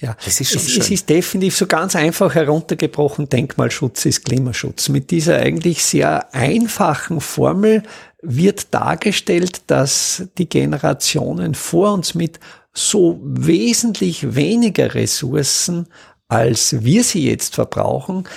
Ja, 0.00 0.14
das 0.24 0.40
ist 0.40 0.50
schon 0.50 0.60
es, 0.60 0.70
schön. 0.70 0.82
es 0.82 0.90
ist 0.90 1.08
definitiv 1.08 1.56
so 1.56 1.66
ganz 1.66 1.96
einfach 1.96 2.34
heruntergebrochen, 2.34 3.28
Denkmalschutz 3.28 4.04
ist 4.04 4.24
Klimaschutz. 4.24 4.90
Mit 4.90 5.10
dieser 5.10 5.38
eigentlich 5.38 5.84
sehr 5.84 6.34
einfachen 6.34 7.20
Formel 7.20 7.82
wird 8.20 8.74
dargestellt, 8.74 9.62
dass 9.68 10.24
die 10.36 10.48
Generationen 10.48 11.54
vor 11.54 11.94
uns 11.94 12.14
mit 12.14 12.40
so 12.74 13.18
wesentlich 13.22 14.34
weniger 14.34 14.94
Ressourcen, 14.94 15.86
als 16.28 16.84
wir 16.84 17.02
sie 17.02 17.26
jetzt 17.26 17.54
verbrauchen, 17.54 18.28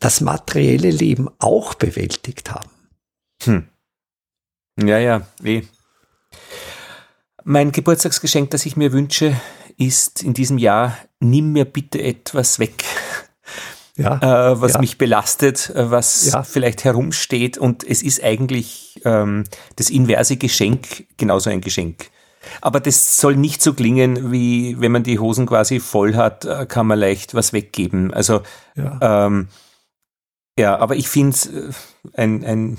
das 0.00 0.20
materielle 0.20 0.90
Leben 0.90 1.28
auch 1.38 1.74
bewältigt 1.74 2.50
haben. 2.50 2.70
Hm. 3.44 3.68
Ja, 4.82 4.98
ja, 4.98 5.26
eh. 5.42 5.62
Mein 7.48 7.70
Geburtstagsgeschenk, 7.70 8.50
das 8.50 8.66
ich 8.66 8.76
mir 8.76 8.90
wünsche, 8.90 9.40
ist 9.78 10.20
in 10.24 10.34
diesem 10.34 10.58
Jahr, 10.58 10.98
nimm 11.20 11.52
mir 11.52 11.64
bitte 11.64 12.02
etwas 12.02 12.58
weg. 12.58 12.82
Ja, 13.96 14.50
äh, 14.50 14.60
was 14.60 14.72
ja. 14.74 14.80
mich 14.80 14.98
belastet, 14.98 15.70
äh, 15.70 15.88
was 15.90 16.32
ja. 16.32 16.42
vielleicht 16.42 16.82
herumsteht. 16.82 17.56
Und 17.56 17.84
es 17.84 18.02
ist 18.02 18.20
eigentlich 18.22 19.00
ähm, 19.04 19.44
das 19.76 19.90
inverse 19.90 20.36
Geschenk 20.36 21.06
genauso 21.18 21.48
ein 21.48 21.60
Geschenk. 21.60 22.10
Aber 22.60 22.80
das 22.80 23.18
soll 23.18 23.36
nicht 23.36 23.62
so 23.62 23.74
klingen, 23.74 24.32
wie 24.32 24.80
wenn 24.80 24.90
man 24.90 25.04
die 25.04 25.20
Hosen 25.20 25.46
quasi 25.46 25.78
voll 25.78 26.16
hat, 26.16 26.44
äh, 26.44 26.66
kann 26.66 26.88
man 26.88 26.98
leicht 26.98 27.34
was 27.34 27.52
weggeben. 27.52 28.12
Also 28.12 28.42
ja, 28.74 29.26
ähm, 29.26 29.48
ja 30.58 30.76
aber 30.76 30.96
ich 30.96 31.08
finde 31.08 31.38
äh, 31.46 32.20
ein, 32.20 32.44
ein, 32.44 32.78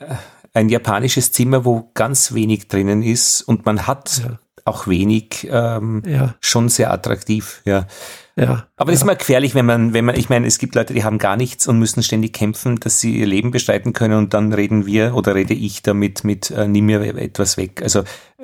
äh, 0.00 0.16
ein 0.54 0.68
japanisches 0.68 1.32
Zimmer, 1.32 1.64
wo 1.64 1.90
ganz 1.94 2.32
wenig 2.32 2.68
drinnen 2.68 3.02
ist 3.02 3.42
und 3.42 3.66
man 3.66 3.86
hat 3.86 4.22
ja. 4.24 4.38
auch 4.64 4.86
wenig, 4.86 5.48
ähm, 5.50 6.02
ja. 6.06 6.34
schon 6.40 6.68
sehr 6.68 6.92
attraktiv. 6.92 7.60
Ja. 7.64 7.86
Ja, 8.36 8.66
aber 8.76 8.90
das 8.90 8.98
ist 8.98 9.04
immer 9.04 9.14
gefährlich, 9.14 9.54
wenn 9.54 9.64
man, 9.64 9.92
wenn 9.92 10.04
man, 10.04 10.16
ich 10.16 10.28
meine, 10.28 10.48
es 10.48 10.58
gibt 10.58 10.74
Leute, 10.74 10.92
die 10.92 11.04
haben 11.04 11.18
gar 11.18 11.36
nichts 11.36 11.68
und 11.68 11.78
müssen 11.78 12.02
ständig 12.02 12.32
kämpfen, 12.32 12.80
dass 12.80 12.98
sie 12.98 13.16
ihr 13.16 13.26
Leben 13.26 13.52
bestreiten 13.52 13.92
können 13.92 14.18
und 14.18 14.34
dann 14.34 14.52
reden 14.52 14.86
wir 14.86 15.14
oder 15.14 15.36
rede 15.36 15.54
ich 15.54 15.82
damit 15.82 16.24
mit, 16.24 16.50
äh, 16.50 16.66
nimm 16.66 16.86
mir 16.86 17.00
etwas 17.16 17.56
weg. 17.56 17.80
Also 17.80 18.02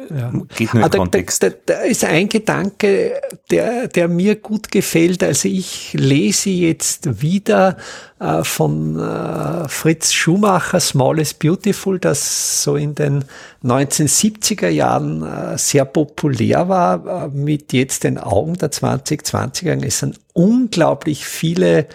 ja. 0.09 0.29
im 0.31 0.49
ah. 0.83 0.89
Da, 0.89 1.05
da, 1.05 1.49
da, 1.67 1.75
ist 1.81 2.05
ein 2.05 2.29
Gedanke, 2.29 3.21
der, 3.51 3.89
der 3.89 4.09
mir 4.09 4.37
gut 4.37 4.71
gefällt. 4.71 5.23
Also 5.23 5.49
ich 5.49 5.93
lese 5.95 6.51
jetzt 6.51 7.21
wieder 7.21 7.77
äh, 8.21 8.45
von 8.45 8.99
äh, 8.99 9.69
Fritz 9.69 10.13
Schumacher, 10.13 10.81
Small 10.81 11.19
is 11.21 11.35
Beautiful, 11.35 11.99
das 11.99 12.63
so 12.63 12.77
in 12.77 12.95
den 12.95 13.25
1970er 13.65 14.69
Jahren 14.69 15.23
äh, 15.23 15.59
sehr 15.59 15.85
populär 15.85 16.69
war, 16.69 17.25
äh, 17.25 17.29
mit 17.29 17.73
jetzt 17.73 18.05
den 18.05 18.19
Augen 18.19 18.55
der 18.55 18.71
2020er 18.71 19.71
sagen, 19.81 19.83
es 19.85 19.99
sind 19.99 20.21
unglaublich 20.33 21.25
viele 21.25 21.87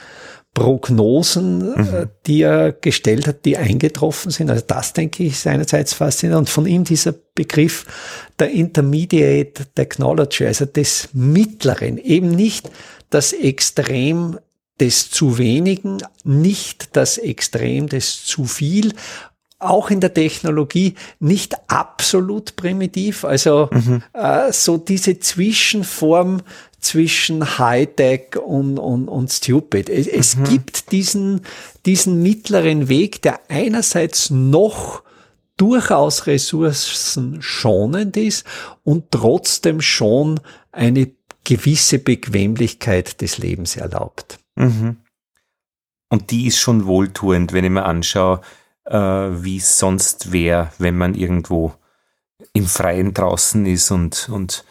Prognosen, 0.56 1.76
äh, 1.76 1.82
mhm. 1.82 2.10
die 2.26 2.42
er 2.42 2.72
gestellt 2.72 3.28
hat, 3.28 3.46
die 3.46 3.58
eingetroffen 3.58 4.32
sind. 4.32 4.50
Also 4.50 4.64
das, 4.66 4.94
denke 4.94 5.24
ich, 5.24 5.34
ist 5.34 5.46
einerseits 5.46 5.94
faszinierend. 5.94 6.48
Und 6.48 6.50
von 6.50 6.66
ihm 6.66 6.86
dieser 6.86 7.14
Begriff 7.36 7.86
der 8.40 8.50
Intermediate 8.50 9.66
Technology, 9.76 10.48
also 10.48 10.66
des 10.66 11.10
Mittleren, 11.14 11.98
eben 12.00 12.32
nicht 12.32 12.72
das 13.10 13.34
Extrem 13.34 14.40
des 14.80 15.12
zu 15.12 15.38
wenigen, 15.38 16.02
nicht 16.24 16.96
das 16.96 17.18
Extrem 17.18 17.88
des 17.88 18.24
zu 18.24 18.46
viel, 18.46 18.94
auch 19.60 19.90
in 19.90 20.02
der 20.02 20.14
Technologie 20.14 20.96
nicht 21.20 21.56
absolut 21.70 22.56
primitiv, 22.56 23.24
also 23.24 23.70
mhm. 23.72 24.04
äh, 24.14 24.52
so 24.52 24.78
diese 24.78 25.20
Zwischenform 25.20 26.42
zwischen 26.80 27.58
Hightech 27.58 28.38
und, 28.38 28.78
und, 28.78 29.08
und 29.08 29.32
Stupid. 29.32 29.90
Es, 29.90 30.08
mhm. 30.08 30.44
es 30.44 30.50
gibt 30.50 30.92
diesen, 30.92 31.42
diesen 31.86 32.22
mittleren 32.22 32.90
Weg, 32.90 33.22
der 33.22 33.40
einerseits 33.50 34.30
noch 34.30 35.04
durchaus 35.58 36.28
ressourcenschonend 36.28 38.18
ist 38.18 38.46
und 38.84 39.12
trotzdem 39.12 39.82
schon 39.82 40.40
eine 40.72 41.12
gewisse 41.46 42.00
Bequemlichkeit 42.00 43.22
des 43.22 43.38
Lebens 43.38 43.78
erlaubt. 43.78 44.40
Mhm. 44.56 44.98
Und 46.10 46.32
die 46.32 46.48
ist 46.48 46.60
schon 46.60 46.86
wohltuend, 46.86 47.54
wenn 47.54 47.66
ich 47.66 47.72
mir 47.72 47.86
anschaue, 47.86 48.42
äh, 48.86 48.98
wie 48.98 49.58
es 49.58 49.78
sonst 49.80 50.32
wäre, 50.32 50.72
wenn 50.78 50.98
man 50.98 51.16
irgendwo 51.16 51.74
im 52.54 52.66
Freien 52.66 53.14
draußen 53.14 53.66
ist 53.66 53.92
und, 53.92 54.30
und 54.30 54.64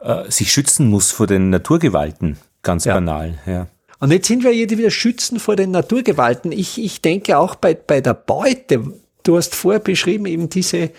äh, 0.00 0.30
sich 0.30 0.52
schützen 0.52 0.88
muss 0.88 1.10
vor 1.10 1.26
den 1.26 1.50
Naturgewalten. 1.50 2.38
Ganz 2.62 2.84
ja. 2.84 2.94
banal, 2.94 3.38
ja. 3.46 3.66
Und 3.98 4.12
jetzt 4.12 4.28
sind 4.28 4.44
wir 4.44 4.50
hier 4.50 4.70
wieder 4.70 4.90
schützen 4.90 5.38
vor 5.38 5.56
den 5.56 5.72
Naturgewalten. 5.72 6.52
Ich, 6.52 6.82
ich 6.82 7.02
denke 7.02 7.36
auch 7.36 7.54
bei, 7.54 7.74
bei 7.74 8.00
der 8.00 8.14
Beute, 8.14 8.94
du 9.22 9.36
hast 9.36 9.54
vorher 9.54 9.80
beschrieben, 9.80 10.24
eben 10.24 10.48
diese 10.48 10.90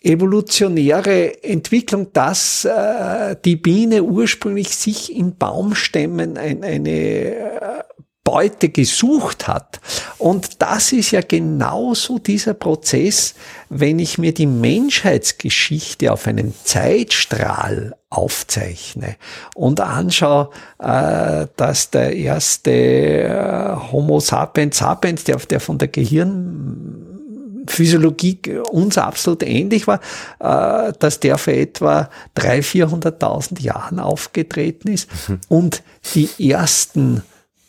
evolutionäre 0.00 1.42
Entwicklung, 1.42 2.12
dass 2.12 2.64
äh, 2.64 3.36
die 3.44 3.56
Biene 3.56 4.02
ursprünglich 4.02 4.76
sich 4.76 5.14
in 5.14 5.36
Baumstämmen 5.36 6.36
ein, 6.36 6.62
eine 6.62 6.90
äh, 6.90 7.82
Beute 8.30 8.68
gesucht 8.68 9.48
hat. 9.48 9.80
Und 10.18 10.60
das 10.60 10.92
ist 10.92 11.12
ja 11.12 11.22
genauso 11.22 12.18
dieser 12.18 12.52
Prozess, 12.52 13.34
wenn 13.70 13.98
ich 13.98 14.18
mir 14.18 14.34
die 14.34 14.44
Menschheitsgeschichte 14.44 16.12
auf 16.12 16.26
einem 16.26 16.52
Zeitstrahl 16.62 17.96
aufzeichne 18.10 19.16
und 19.54 19.80
anschaue, 19.80 20.50
äh, 20.78 21.46
dass 21.56 21.90
der 21.90 22.16
erste 22.16 22.70
äh, 22.70 23.76
Homo 23.92 24.20
sapiens 24.20 24.76
sapiens, 24.76 25.24
der, 25.24 25.36
der 25.36 25.60
von 25.60 25.78
der 25.78 25.88
Gehirnphysiologie 25.88 28.40
uns 28.70 28.98
absolut 28.98 29.42
ähnlich 29.42 29.86
war, 29.86 30.00
äh, 30.38 30.92
dass 30.98 31.20
der 31.20 31.38
vor 31.38 31.54
etwa 31.54 32.10
300.000, 32.36 33.18
400.000 33.18 33.62
Jahren 33.62 34.00
aufgetreten 34.00 34.88
ist 34.88 35.08
mhm. 35.30 35.40
und 35.48 35.82
die 36.14 36.50
ersten 36.50 37.22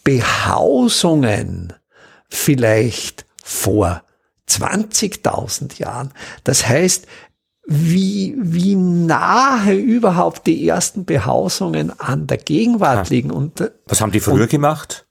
Behausungen 0.03 1.73
vielleicht 2.29 3.25
vor 3.43 4.03
20.000 4.49 5.79
Jahren. 5.79 6.11
Das 6.43 6.67
heißt, 6.67 7.07
wie, 7.71 8.35
wie 8.37 8.75
nahe 8.75 9.73
überhaupt 9.73 10.47
die 10.47 10.67
ersten 10.67 11.05
Behausungen 11.05 11.91
an 11.99 12.25
der 12.25 12.37
Gegenwart 12.37 13.09
liegen. 13.09 13.29
Und, 13.29 13.71
Was 13.85 14.01
haben 14.01 14.11
die 14.11 14.19
früher 14.19 14.43
und, 14.43 14.49
gemacht? 14.49 15.05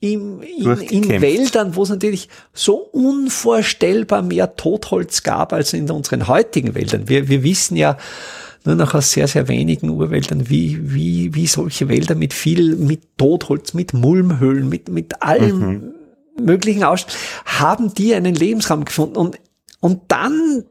im, 0.00 0.42
in, 0.42 0.80
in 0.80 1.22
Wäldern, 1.22 1.76
wo 1.76 1.84
es 1.84 1.88
natürlich 1.88 2.28
so 2.52 2.74
unvorstellbar 2.74 4.22
mehr 4.22 4.56
Totholz 4.56 5.22
gab 5.22 5.52
als 5.52 5.72
in 5.72 5.88
unseren 5.90 6.26
heutigen 6.28 6.74
Wäldern. 6.74 7.08
Wir, 7.08 7.28
wir 7.28 7.44
wissen 7.44 7.76
ja, 7.76 7.96
nur 8.64 8.74
noch 8.74 8.94
aus 8.94 9.10
sehr, 9.10 9.28
sehr 9.28 9.48
wenigen 9.48 9.90
Urwäldern, 9.90 10.48
wie, 10.48 10.78
wie, 10.94 11.34
wie 11.34 11.46
solche 11.46 11.88
Wälder 11.88 12.14
mit 12.14 12.32
viel, 12.32 12.76
mit 12.76 13.18
Totholz, 13.18 13.74
mit 13.74 13.92
Mulmhöhlen, 13.92 14.68
mit, 14.68 14.88
mit 14.88 15.22
allem 15.22 15.58
mhm. 15.58 15.94
möglichen 16.42 16.82
aus, 16.82 17.06
haben 17.44 17.92
die 17.92 18.14
einen 18.14 18.34
Lebensraum 18.34 18.84
gefunden 18.84 19.16
und, 19.16 19.38
und 19.80 20.02
dann 20.08 20.64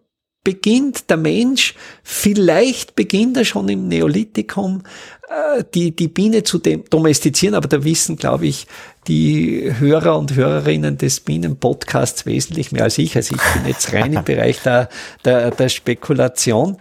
beginnt 0.44 1.10
der 1.10 1.18
Mensch, 1.18 1.76
vielleicht 2.04 2.96
beginnt 2.96 3.38
er 3.38 3.46
schon 3.46 3.70
im 3.70 3.88
Neolithikum, 3.88 4.84
äh, 5.30 5.64
die, 5.74 5.96
die 5.96 6.10
Biene 6.10 6.44
zu 6.44 6.60
domestizieren, 6.60 7.56
aber 7.56 7.70
da 7.70 7.84
wissen, 7.84 8.18
glaube 8.18 8.48
ich, 8.48 8.68
die 9.08 9.72
Hörer 9.80 10.18
und 10.18 10.36
Hörerinnen 10.36 10.98
des 10.98 11.22
Bienenpodcasts 11.22 12.26
wesentlich 12.26 12.72
mehr 12.72 12.84
als 12.84 12.98
ich. 12.98 13.16
Also 13.16 13.36
ich 13.36 13.42
bin 13.54 13.68
jetzt 13.68 13.94
rein 13.94 14.14
im 14.14 14.24
Bereich 14.26 14.62
der, 14.62 14.90
der, 15.24 15.52
der 15.52 15.70
Spekulation. 15.70 16.78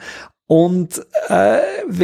Und 0.52 1.00
äh, 1.30 1.60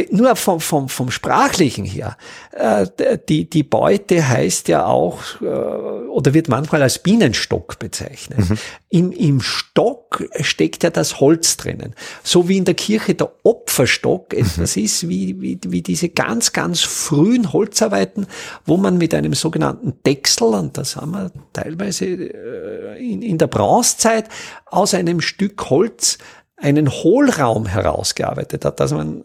nur 0.09 0.35
vom, 0.35 0.59
vom, 0.59 0.89
vom 0.89 1.11
Sprachlichen 1.11 1.85
her, 1.85 2.17
äh, 2.51 2.87
die, 3.29 3.47
die 3.47 3.61
Beute 3.61 4.27
heißt 4.27 4.69
ja 4.69 4.87
auch 4.87 5.19
äh, 5.39 5.45
oder 5.45 6.33
wird 6.33 6.49
manchmal 6.49 6.81
als 6.81 6.97
Bienenstock 6.97 7.77
bezeichnet. 7.77 8.49
Mhm. 8.49 8.57
Im, 8.89 9.11
Im 9.11 9.41
Stock 9.41 10.27
steckt 10.39 10.81
ja 10.81 10.89
das 10.89 11.19
Holz 11.19 11.57
drinnen. 11.57 11.93
So 12.23 12.49
wie 12.49 12.57
in 12.57 12.65
der 12.65 12.73
Kirche 12.73 13.13
der 13.13 13.31
Opferstock 13.43 14.33
mhm. 14.33 14.39
etwas 14.39 14.77
ist, 14.77 15.07
wie, 15.07 15.39
wie, 15.39 15.59
wie 15.67 15.83
diese 15.83 16.09
ganz, 16.09 16.51
ganz 16.51 16.81
frühen 16.81 17.53
Holzarbeiten, 17.53 18.25
wo 18.65 18.77
man 18.77 18.97
mit 18.97 19.13
einem 19.13 19.35
sogenannten 19.35 19.93
Dechsel, 20.03 20.47
und 20.55 20.75
das 20.75 20.95
haben 20.95 21.11
wir 21.11 21.31
teilweise 21.53 22.05
äh, 22.05 22.97
in, 22.97 23.21
in 23.21 23.37
der 23.37 23.45
Bronzezeit, 23.45 24.27
aus 24.65 24.95
einem 24.95 25.21
Stück 25.21 25.69
Holz 25.69 26.17
einen 26.61 26.89
Hohlraum 26.89 27.65
herausgearbeitet 27.65 28.65
hat, 28.65 28.79
dass 28.79 28.91
man 28.91 29.23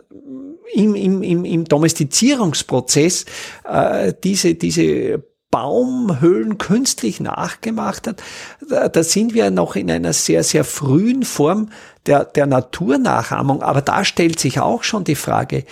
im, 0.72 0.94
im, 0.94 1.22
im, 1.22 1.44
im 1.44 1.64
Domestizierungsprozess 1.64 3.26
äh, 3.64 4.12
diese, 4.22 4.54
diese 4.54 5.22
Baumhöhlen 5.50 6.58
künstlich 6.58 7.20
nachgemacht 7.20 8.08
hat, 8.08 8.22
da, 8.68 8.88
da 8.88 9.04
sind 9.04 9.34
wir 9.34 9.52
noch 9.52 9.76
in 9.76 9.88
einer 9.88 10.12
sehr, 10.12 10.42
sehr 10.42 10.64
frühen 10.64 11.22
Form 11.22 11.68
der, 12.06 12.24
der 12.24 12.46
Naturnachahmung. 12.46 13.62
Aber 13.62 13.80
da 13.80 14.04
stellt 14.04 14.40
sich 14.40 14.58
auch 14.58 14.82
schon 14.82 15.04
die 15.04 15.14
Frage, 15.14 15.64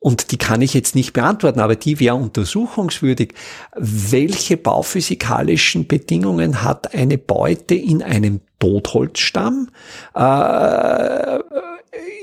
und 0.00 0.30
die 0.30 0.38
kann 0.38 0.62
ich 0.62 0.74
jetzt 0.74 0.94
nicht 0.94 1.12
beantworten, 1.12 1.60
aber 1.60 1.74
die 1.74 1.98
wäre 2.00 2.14
untersuchungswürdig. 2.14 3.34
Welche 3.76 4.56
bauphysikalischen 4.56 5.88
Bedingungen 5.88 6.62
hat 6.62 6.94
eine 6.94 7.18
Beute 7.18 7.74
in 7.74 8.02
einem 8.02 8.40
Totholzstamm? 8.58 9.70
Äh, 10.14 11.38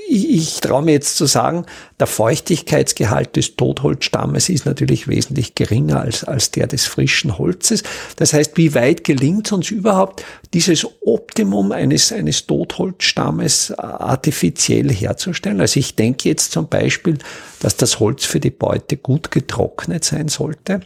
ich, 0.08 0.30
ich 0.30 0.62
traue 0.62 0.84
mir 0.84 0.94
jetzt 0.94 1.18
zu 1.18 1.26
sagen, 1.26 1.66
der 2.00 2.08
Feuchtigkeitsgehalt 2.08 3.36
des 3.36 3.56
Totholzstammes 3.56 4.50
ist 4.50 4.66
natürlich 4.66 5.08
wesentlich 5.08 5.56
geringer 5.56 6.02
als, 6.02 6.24
als 6.24 6.52
der 6.52 6.68
des 6.68 6.86
frischen 6.86 7.38
Holzes. 7.38 7.84
Das 8.18 8.34
heißt, 8.34 8.58
wie 8.58 8.76
weit 8.76 9.04
gelingt 9.04 9.52
uns 9.52 9.72
überhaupt, 9.72 10.24
dieses 10.54 10.88
Optimum 11.06 11.72
eines, 11.72 12.12
eines 12.12 12.46
Totholzstammes 12.46 13.72
artifiziell 13.78 14.92
herzustellen? 14.92 15.62
Also 15.62 15.80
ich 15.80 15.96
denke 15.96 16.30
jetzt 16.30 16.52
zum 16.52 16.68
Beispiel, 16.68 17.18
dass 17.60 17.76
das 17.76 18.00
Holz 18.00 18.26
für 18.26 18.40
die 18.40 18.52
Beute 18.52 18.98
gut 18.98 19.32
getrocknet 19.32 20.06
sein 20.06 20.28
sollte. 20.28 20.82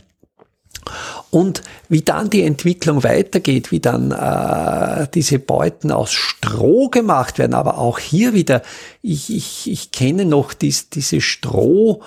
Und 1.32 1.62
wie 1.88 2.02
dann 2.02 2.30
die 2.30 2.44
Entwicklung 2.44 3.04
weitergeht, 3.04 3.72
wie 3.72 3.80
dann 3.80 4.12
äh, 4.12 5.08
diese 5.14 5.40
Beuten 5.40 5.92
aus 5.92 6.12
Stroh 6.12 6.90
gemacht 6.90 7.40
werden, 7.40 7.54
aber 7.54 7.78
auch 7.78 8.00
hier 8.00 8.34
wieder, 8.34 8.62
ich, 9.02 9.34
ich, 9.34 9.70
ich 9.70 9.92
kenne 9.92 10.26
noch 10.26 10.54
dies, 10.54 10.90
diese 10.90 11.22
Strohbeuten, 11.22 12.00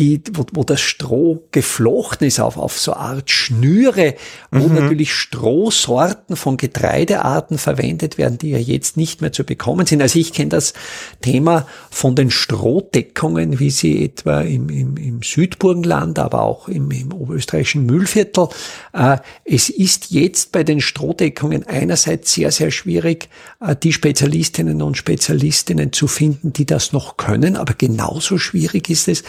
die, 0.00 0.22
wo, 0.32 0.46
wo 0.52 0.64
das 0.64 0.80
Stroh 0.80 1.44
geflochten 1.52 2.26
ist 2.26 2.40
auf, 2.40 2.56
auf 2.56 2.78
so 2.78 2.94
Art 2.94 3.30
Schnüre, 3.30 4.14
wo 4.50 4.66
mhm. 4.66 4.74
natürlich 4.74 5.12
Strohsorten 5.12 6.36
von 6.36 6.56
Getreidearten 6.56 7.58
verwendet 7.58 8.16
werden, 8.16 8.38
die 8.38 8.50
ja 8.50 8.58
jetzt 8.58 8.96
nicht 8.96 9.20
mehr 9.20 9.30
zu 9.30 9.44
bekommen 9.44 9.86
sind. 9.86 10.00
Also 10.00 10.18
ich 10.18 10.32
kenne 10.32 10.48
das 10.48 10.72
Thema 11.20 11.66
von 11.90 12.16
den 12.16 12.30
Strohdeckungen, 12.30 13.60
wie 13.60 13.70
sie 13.70 14.02
etwa 14.02 14.40
im, 14.40 14.70
im, 14.70 14.96
im 14.96 15.22
Südburgenland, 15.22 16.18
aber 16.18 16.42
auch 16.42 16.68
im, 16.68 16.90
im 16.90 17.12
oberösterreichischen 17.12 17.84
Mühlviertel. 17.84 18.48
Äh, 18.94 19.18
es 19.44 19.68
ist 19.68 20.10
jetzt 20.10 20.50
bei 20.50 20.64
den 20.64 20.80
Strohdeckungen 20.80 21.64
einerseits 21.66 22.32
sehr, 22.32 22.50
sehr 22.52 22.70
schwierig, 22.70 23.28
äh, 23.60 23.76
die 23.76 23.92
Spezialistinnen 23.92 24.80
und 24.80 24.96
Spezialistinnen 24.96 25.92
zu 25.92 26.08
finden, 26.08 26.54
die 26.54 26.64
das 26.64 26.94
noch 26.94 27.18
können, 27.18 27.56
aber 27.56 27.74
genauso 27.74 28.38
schwierig 28.38 28.88
ist 28.88 29.08
es, 29.08 29.22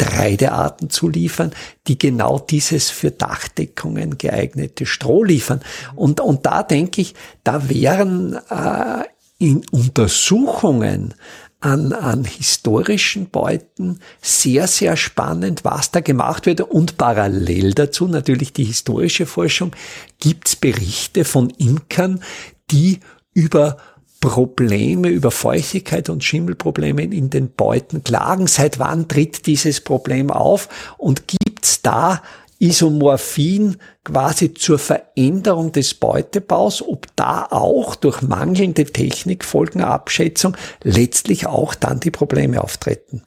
Getreidearten 0.00 0.88
zu 0.88 1.08
liefern, 1.08 1.52
die 1.86 1.98
genau 1.98 2.38
dieses 2.38 2.88
für 2.90 3.10
Dachdeckungen 3.10 4.16
geeignete 4.16 4.86
Stroh 4.86 5.24
liefern. 5.24 5.60
Und, 5.94 6.20
und 6.20 6.46
da 6.46 6.62
denke 6.62 7.02
ich, 7.02 7.14
da 7.44 7.68
wären 7.68 8.34
äh, 8.48 9.04
in 9.38 9.62
Untersuchungen 9.70 11.14
an, 11.60 11.92
an 11.92 12.24
historischen 12.24 13.28
Beuten 13.28 13.98
sehr, 14.22 14.66
sehr 14.66 14.96
spannend, 14.96 15.64
was 15.64 15.90
da 15.90 16.00
gemacht 16.00 16.46
wird. 16.46 16.62
Und 16.62 16.96
parallel 16.96 17.74
dazu 17.74 18.08
natürlich 18.08 18.54
die 18.54 18.64
historische 18.64 19.26
Forschung 19.26 19.72
gibt's 20.18 20.56
Berichte 20.56 21.26
von 21.26 21.50
Imkern, 21.50 22.22
die 22.70 23.00
über 23.34 23.76
Probleme 24.20 25.08
über 25.08 25.30
Feuchtigkeit 25.30 26.10
und 26.10 26.22
Schimmelprobleme 26.22 27.02
in 27.02 27.30
den 27.30 27.52
Beuten 27.52 28.04
klagen. 28.04 28.46
Seit 28.46 28.78
wann 28.78 29.08
tritt 29.08 29.46
dieses 29.46 29.80
Problem 29.80 30.30
auf 30.30 30.68
und 30.98 31.24
gibt's 31.26 31.82
da 31.82 32.22
Isomorphien 32.58 33.78
quasi 34.04 34.52
zur 34.52 34.78
Veränderung 34.78 35.72
des 35.72 35.94
Beutebaus, 35.94 36.82
ob 36.82 37.06
da 37.16 37.46
auch 37.50 37.94
durch 37.94 38.20
mangelnde 38.20 38.84
Technikfolgenabschätzung 38.84 40.56
letztlich 40.82 41.46
auch 41.46 41.74
dann 41.74 42.00
die 42.00 42.10
Probleme 42.10 42.62
auftreten. 42.62 43.22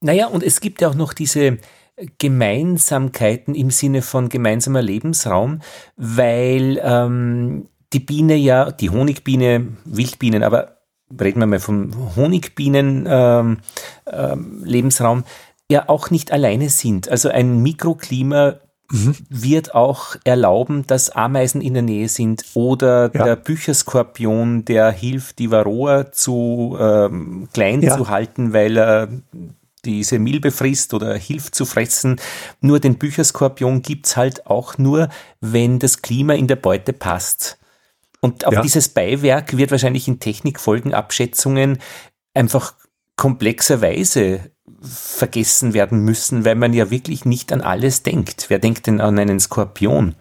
Naja, 0.00 0.26
und 0.26 0.42
es 0.42 0.60
gibt 0.60 0.80
ja 0.80 0.88
auch 0.88 0.96
noch 0.96 1.12
diese 1.12 1.58
Gemeinsamkeiten 2.18 3.54
im 3.54 3.70
Sinne 3.70 4.02
von 4.02 4.28
gemeinsamer 4.28 4.82
Lebensraum, 4.82 5.60
weil 5.96 6.80
ähm, 6.82 7.68
die 7.92 8.00
Biene 8.00 8.36
ja, 8.36 8.70
die 8.70 8.90
Honigbiene, 8.90 9.68
Wildbienen, 9.84 10.42
aber 10.42 10.78
reden 11.20 11.40
wir 11.40 11.46
mal 11.46 11.60
vom 11.60 12.16
Honigbienen 12.16 13.06
ähm, 13.08 13.58
ähm, 14.06 14.62
Lebensraum, 14.64 15.24
ja 15.70 15.88
auch 15.88 16.10
nicht 16.10 16.32
alleine 16.32 16.68
sind. 16.68 17.08
Also 17.08 17.28
ein 17.28 17.62
Mikroklima 17.62 18.56
mhm. 18.90 19.16
wird 19.28 19.74
auch 19.74 20.16
erlauben, 20.24 20.86
dass 20.86 21.10
Ameisen 21.10 21.60
in 21.60 21.74
der 21.74 21.82
Nähe 21.82 22.08
sind 22.08 22.44
oder 22.54 23.10
ja. 23.14 23.24
der 23.24 23.36
Bücherskorpion, 23.36 24.64
der 24.64 24.90
hilft, 24.90 25.38
die 25.38 25.50
Varroa 25.50 26.12
zu 26.12 26.76
ähm, 26.80 27.48
klein 27.52 27.82
ja. 27.82 27.96
zu 27.96 28.08
halten, 28.08 28.52
weil 28.52 28.76
er 28.76 29.08
diese 29.84 30.18
Milbe 30.18 30.52
frisst 30.52 30.94
oder 30.94 31.14
hilft 31.14 31.54
zu 31.54 31.64
fressen. 31.64 32.20
Nur 32.60 32.78
den 32.78 32.96
Bücherskorpion 32.96 33.82
gibt's 33.82 34.16
halt 34.16 34.46
auch 34.46 34.78
nur, 34.78 35.08
wenn 35.40 35.80
das 35.80 36.02
Klima 36.02 36.34
in 36.34 36.46
der 36.46 36.56
Beute 36.56 36.92
passt. 36.92 37.58
Und 38.22 38.46
auch 38.46 38.52
ja. 38.52 38.62
dieses 38.62 38.88
Beiwerk 38.88 39.56
wird 39.56 39.72
wahrscheinlich 39.72 40.08
in 40.08 40.20
Technikfolgenabschätzungen 40.20 41.78
einfach 42.34 42.74
komplexerweise 43.16 44.52
vergessen 44.80 45.74
werden 45.74 45.98
müssen, 46.00 46.44
weil 46.44 46.54
man 46.54 46.72
ja 46.72 46.90
wirklich 46.90 47.24
nicht 47.24 47.52
an 47.52 47.60
alles 47.60 48.04
denkt. 48.04 48.46
Wer 48.48 48.58
denkt 48.58 48.86
denn 48.86 49.00
an 49.00 49.18
einen 49.18 49.40
Skorpion? 49.40 50.14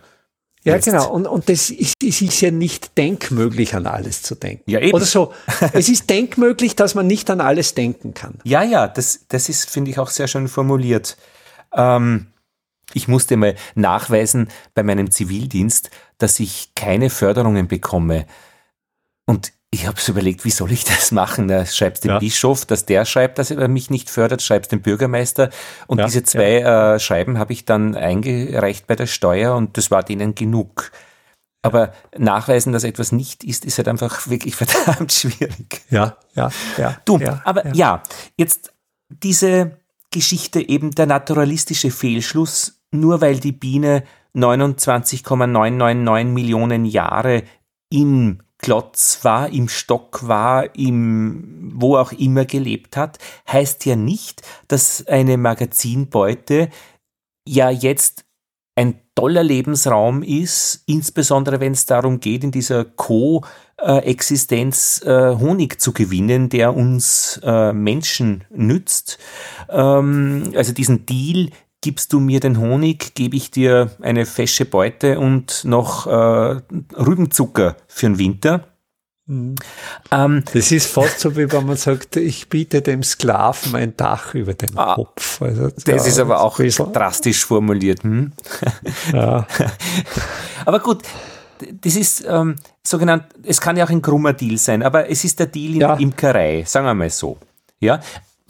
Ja, 0.63 0.75
Jetzt. 0.75 0.85
genau. 0.85 1.11
Und, 1.11 1.27
und 1.27 1.49
das 1.49 1.69
ist, 1.69 1.95
es 2.03 2.21
ist 2.21 2.41
ja 2.41 2.51
nicht 2.51 2.97
denkmöglich, 2.97 3.73
an 3.73 3.87
alles 3.87 4.21
zu 4.21 4.35
denken. 4.35 4.69
Ja, 4.69 4.79
eben. 4.79 4.93
Oder 4.93 5.05
so. 5.05 5.33
es 5.73 5.89
ist 5.89 6.09
denkmöglich, 6.09 6.75
dass 6.75 6.93
man 6.93 7.07
nicht 7.07 7.29
an 7.29 7.41
alles 7.41 7.73
denken 7.73 8.13
kann. 8.13 8.39
Ja, 8.43 8.61
ja, 8.63 8.87
das, 8.87 9.25
das 9.27 9.49
ist, 9.49 9.69
finde 9.69 9.89
ich, 9.91 9.97
auch 9.97 10.09
sehr 10.09 10.27
schön 10.27 10.47
formuliert. 10.47 11.17
Ähm, 11.73 12.27
ich 12.95 13.07
musste 13.07 13.37
mal 13.37 13.55
nachweisen 13.75 14.49
bei 14.73 14.83
meinem 14.83 15.11
Zivildienst, 15.11 15.89
dass 16.17 16.39
ich 16.39 16.73
keine 16.75 17.09
Förderungen 17.09 17.67
bekomme. 17.67 18.25
Und 19.25 19.53
ich 19.73 19.87
habe 19.87 19.99
so 19.99 20.11
überlegt, 20.11 20.43
wie 20.43 20.51
soll 20.51 20.71
ich 20.73 20.83
das 20.83 21.11
machen? 21.11 21.47
Da 21.47 21.65
schreibst 21.65 22.03
den 22.03 22.11
ja. 22.11 22.19
Bischof, 22.19 22.65
dass 22.65 22.85
der 22.85 23.05
schreibt, 23.05 23.39
dass 23.39 23.51
er 23.51 23.67
mich 23.69 23.89
nicht 23.89 24.09
fördert, 24.09 24.41
schreibst 24.41 24.71
den 24.71 24.81
Bürgermeister. 24.81 25.49
Und 25.87 25.99
ja, 25.99 26.05
diese 26.05 26.23
zwei 26.23 26.59
ja. 26.59 26.95
äh, 26.95 26.99
Schreiben 26.99 27.39
habe 27.39 27.53
ich 27.53 27.63
dann 27.63 27.95
eingereicht 27.95 28.85
bei 28.87 28.95
der 28.95 29.07
Steuer 29.07 29.55
und 29.55 29.77
das 29.77 29.89
war 29.89 30.03
denen 30.03 30.35
genug. 30.35 30.91
Aber 31.63 31.93
nachweisen, 32.17 32.73
dass 32.73 32.83
etwas 32.83 33.11
nicht 33.11 33.43
ist, 33.43 33.65
ist 33.65 33.77
halt 33.77 33.87
einfach 33.87 34.27
wirklich 34.27 34.55
verdammt 34.57 35.13
schwierig. 35.13 35.81
Ja, 35.89 36.17
ja, 36.35 36.51
ja. 36.77 36.97
Du, 37.05 37.19
aber 37.45 37.67
ja. 37.67 37.73
ja, 37.73 38.03
jetzt 38.35 38.73
diese 39.07 39.79
Geschichte 40.11 40.67
eben 40.67 40.91
der 40.91 41.05
naturalistische 41.05 41.91
Fehlschluss, 41.91 42.80
nur 42.91 43.21
weil 43.21 43.39
die 43.39 43.51
Biene 43.51 44.03
29,999 44.33 46.33
Millionen 46.33 46.85
Jahre 46.85 47.43
im 47.89 48.39
Klotz 48.57 49.19
war, 49.23 49.49
im 49.49 49.69
Stock 49.69 50.27
war, 50.27 50.75
im 50.75 51.71
wo 51.73 51.97
auch 51.97 52.11
immer 52.11 52.45
gelebt 52.45 52.95
hat, 52.95 53.17
heißt 53.51 53.85
ja 53.85 53.95
nicht, 53.95 54.43
dass 54.67 55.07
eine 55.07 55.37
Magazinbeute 55.37 56.69
ja 57.47 57.71
jetzt 57.71 58.25
ein 58.75 59.01
toller 59.15 59.43
Lebensraum 59.43 60.21
ist, 60.23 60.83
insbesondere 60.85 61.59
wenn 61.59 61.73
es 61.73 61.85
darum 61.85 62.19
geht, 62.19 62.43
in 62.43 62.49
dieser 62.51 62.85
Co-Existenz 62.85 65.03
äh, 65.03 65.35
Honig 65.35 65.79
zu 65.81 65.91
gewinnen, 65.91 66.49
der 66.49 66.75
uns 66.75 67.39
äh, 67.43 67.73
Menschen 67.73 68.45
nützt. 68.49 69.19
Ähm, 69.69 70.53
also 70.55 70.73
diesen 70.73 71.05
Deal, 71.05 71.49
gibst 71.81 72.13
du 72.13 72.19
mir 72.19 72.39
den 72.39 72.59
Honig, 72.59 73.15
gebe 73.15 73.35
ich 73.35 73.51
dir 73.51 73.91
eine 74.01 74.25
fesche 74.25 74.65
Beute 74.65 75.19
und 75.19 75.65
noch 75.65 76.07
äh, 76.07 76.61
Rübenzucker 76.95 77.75
für 77.87 78.05
den 78.07 78.19
Winter. 78.19 78.67
Mhm. 79.25 79.55
Ähm, 80.11 80.43
das 80.53 80.71
ist 80.71 80.87
fast 80.87 81.19
so, 81.19 81.35
wie 81.35 81.51
wenn 81.51 81.65
man 81.65 81.77
sagt, 81.77 82.15
ich 82.17 82.49
biete 82.49 82.81
dem 82.81 83.01
Sklaven 83.03 83.75
ein 83.75 83.95
Dach 83.97 84.33
über 84.33 84.53
den 84.53 84.77
ah, 84.77 84.95
Kopf. 84.95 85.41
Also, 85.41 85.69
das 85.85 86.07
ist 86.07 86.19
aber 86.19 86.41
auch 86.41 86.59
drastisch 86.59 87.45
formuliert. 87.45 88.03
Hm? 88.03 88.31
Ja. 89.13 89.47
aber 90.65 90.79
gut, 90.79 91.03
das 91.81 91.95
ist 91.95 92.25
ähm, 92.27 92.55
sogenannt, 92.83 93.25
es 93.43 93.61
kann 93.61 93.77
ja 93.77 93.85
auch 93.85 93.89
ein 93.89 94.01
krummer 94.01 94.33
Deal 94.33 94.57
sein, 94.57 94.83
aber 94.83 95.09
es 95.09 95.23
ist 95.23 95.39
der 95.39 95.47
Deal 95.47 95.75
in 95.75 95.81
ja. 95.81 95.95
der 95.95 95.99
Imkerei, 95.99 96.63
sagen 96.65 96.85
wir 96.85 96.93
mal 96.93 97.09
so. 97.09 97.37
Ja, 97.79 97.99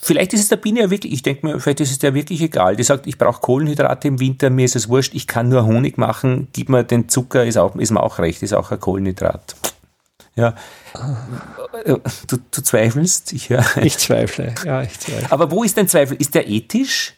Vielleicht 0.03 0.33
ist 0.33 0.41
es 0.41 0.49
der 0.49 0.55
Biene 0.55 0.79
ja 0.79 0.89
wirklich, 0.89 1.13
ich 1.13 1.21
denke 1.21 1.45
mir, 1.45 1.59
vielleicht 1.59 1.79
ist 1.79 1.91
es 1.91 1.99
der 1.99 2.15
wirklich 2.15 2.41
egal. 2.41 2.75
Die 2.75 2.83
sagt, 2.83 3.05
ich 3.05 3.19
brauche 3.19 3.39
Kohlenhydrate 3.39 4.07
im 4.07 4.19
Winter, 4.19 4.49
mir 4.49 4.65
ist 4.65 4.75
es 4.75 4.89
wurscht, 4.89 5.13
ich 5.13 5.27
kann 5.27 5.49
nur 5.49 5.65
Honig 5.65 5.99
machen, 5.99 6.47
gib 6.53 6.69
mir 6.69 6.83
den 6.83 7.07
Zucker, 7.07 7.45
ist, 7.45 7.57
auch, 7.57 7.75
ist 7.75 7.91
mir 7.91 8.01
auch 8.01 8.17
recht, 8.17 8.41
ist 8.41 8.53
auch 8.53 8.71
ein 8.71 8.79
Kohlenhydrat. 8.79 9.55
Ja. 10.35 10.55
Du, 11.85 12.37
du 12.49 12.61
zweifelst? 12.61 13.33
Ich, 13.33 13.49
ja. 13.49 13.63
ich 13.81 13.97
zweifle, 13.97 14.55
ja, 14.65 14.81
ich 14.81 14.99
zweifle. 14.99 15.31
Aber 15.31 15.51
wo 15.51 15.63
ist 15.63 15.77
dein 15.77 15.87
Zweifel? 15.87 16.17
Ist 16.17 16.33
der 16.33 16.49
ethisch? 16.49 17.13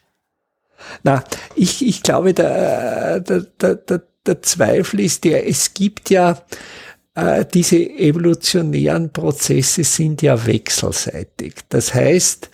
Na, 1.03 1.23
ich, 1.55 1.85
ich 1.85 2.03
glaube, 2.03 2.33
der, 2.33 3.21
der, 3.21 3.41
der, 3.41 4.01
der 4.25 4.41
Zweifel 4.41 4.99
ist 4.99 5.23
der, 5.23 5.47
es 5.47 5.73
gibt 5.73 6.09
ja 6.09 6.41
äh, 7.15 7.45
diese 7.45 7.77
evolutionären 7.77 9.11
Prozesse 9.11 9.83
sind 9.83 10.21
ja 10.21 10.45
wechselseitig. 10.45 11.55
Das 11.69 11.93
heißt, 11.93 12.49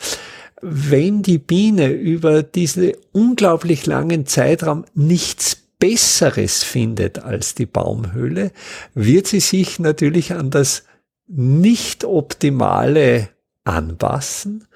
wenn 0.61 1.21
die 1.21 1.37
Biene 1.37 1.87
über 1.87 2.43
diesen 2.43 2.91
unglaublich 3.11 3.85
langen 3.85 4.25
Zeitraum 4.25 4.85
nichts 4.93 5.55
Besseres 5.79 6.63
findet 6.63 7.19
als 7.19 7.55
die 7.55 7.65
Baumhöhle, 7.65 8.51
wird 8.93 9.27
sie 9.27 9.39
sich 9.39 9.79
natürlich 9.79 10.33
an 10.33 10.49
das 10.49 10.83
nicht 11.27 12.03
optimale 12.03 13.29
anpassen 13.63 14.67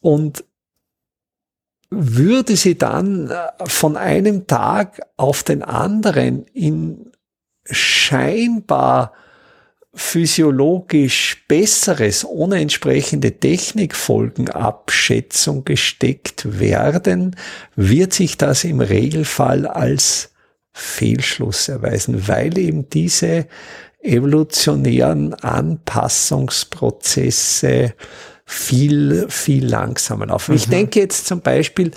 und 0.00 0.44
würde 1.90 2.56
sie 2.56 2.76
dann 2.76 3.30
äh, 3.30 3.36
von 3.66 3.96
einem 3.96 4.46
Tag 4.46 5.02
auf 5.16 5.42
den 5.42 5.62
anderen 5.62 6.46
in 6.46 7.11
scheinbar 7.64 9.12
physiologisch 9.94 11.44
Besseres 11.48 12.24
ohne 12.24 12.60
entsprechende 12.60 13.32
Technikfolgenabschätzung 13.32 15.64
gesteckt 15.64 16.58
werden, 16.58 17.36
wird 17.76 18.14
sich 18.14 18.38
das 18.38 18.64
im 18.64 18.80
Regelfall 18.80 19.66
als 19.66 20.30
Fehlschluss 20.72 21.68
erweisen, 21.68 22.26
weil 22.26 22.56
eben 22.56 22.88
diese 22.88 23.48
evolutionären 24.00 25.34
Anpassungsprozesse 25.34 27.92
viel, 28.46 29.26
viel 29.28 29.66
langsamer 29.66 30.24
laufen. 30.26 30.52
Mhm. 30.52 30.56
Ich 30.56 30.68
denke 30.68 31.00
jetzt 31.00 31.26
zum 31.26 31.42
Beispiel, 31.42 31.90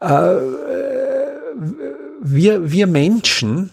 äh, 0.00 0.36
wir, 2.22 2.70
wir 2.70 2.86
Menschen, 2.86 3.70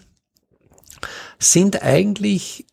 sind 1.40 1.82
eigentlich 1.82 2.66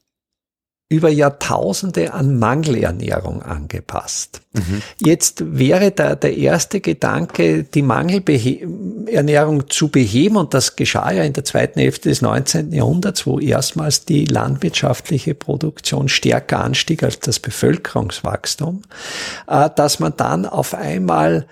über 0.89 1.09
Jahrtausende 1.09 2.13
an 2.13 2.39
Mangelernährung 2.39 3.41
angepasst. 3.41 4.41
Mhm. 4.53 4.81
Jetzt 5.03 5.57
wäre 5.57 5.91
da 5.91 6.15
der 6.15 6.37
erste 6.37 6.79
Gedanke, 6.79 7.63
die 7.65 7.81
Mangelernährung 7.81 9.69
zu 9.69 9.89
beheben, 9.89 10.37
und 10.37 10.53
das 10.53 10.77
geschah 10.77 11.11
ja 11.11 11.23
in 11.23 11.33
der 11.33 11.43
zweiten 11.43 11.81
Hälfte 11.81 12.07
des 12.07 12.21
19. 12.21 12.71
Jahrhunderts, 12.71 13.27
wo 13.27 13.37
erstmals 13.37 14.05
die 14.05 14.25
landwirtschaftliche 14.25 15.35
Produktion 15.35 16.07
stärker 16.07 16.63
anstieg 16.63 17.03
als 17.03 17.19
das 17.19 17.39
Bevölkerungswachstum, 17.39 18.83
äh, 19.47 19.69
dass 19.75 19.99
man 19.99 20.13
dann 20.15 20.45
auf 20.45 20.73
einmal 20.73 21.47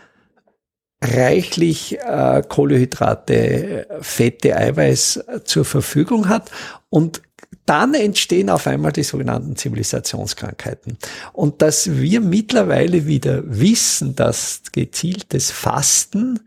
reichlich 1.06 2.00
äh, 2.00 2.44
Kohlehydrate, 2.48 3.88
Fette, 4.02 4.56
Eiweiß 4.56 5.24
zur 5.44 5.66
Verfügung 5.66 6.30
hat 6.30 6.52
und 6.90 7.22
dann 7.66 7.96
entstehen 7.96 8.50
auf 8.50 8.68
einmal 8.68 8.92
die 8.92 9.04
sogenannten 9.04 9.56
Zivilisationskrankheiten. 9.56 10.98
Und 11.34 11.62
dass 11.62 11.98
wir 11.98 12.22
mittlerweile 12.22 13.08
wieder 13.08 13.42
wissen, 13.46 14.16
dass 14.16 14.62
gezieltes 14.72 15.50
Fasten 15.52 16.42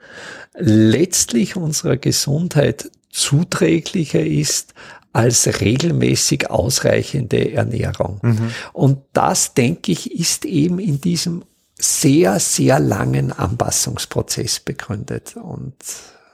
letztlich 0.54 1.56
unserer 1.56 1.96
Gesundheit 1.96 2.90
zuträglicher 3.10 4.24
ist 4.24 4.74
als 5.12 5.60
regelmäßig 5.60 6.50
ausreichende 6.50 7.52
Ernährung. 7.52 8.20
Mhm. 8.22 8.50
Und 8.72 8.98
das, 9.12 9.54
denke 9.54 9.90
ich, 9.90 10.12
ist 10.12 10.44
eben 10.44 10.78
in 10.78 11.00
diesem 11.00 11.42
sehr, 11.78 12.40
sehr 12.40 12.80
langen 12.80 13.32
Anpassungsprozess 13.32 14.60
begründet. 14.60 15.36
Und 15.36 15.76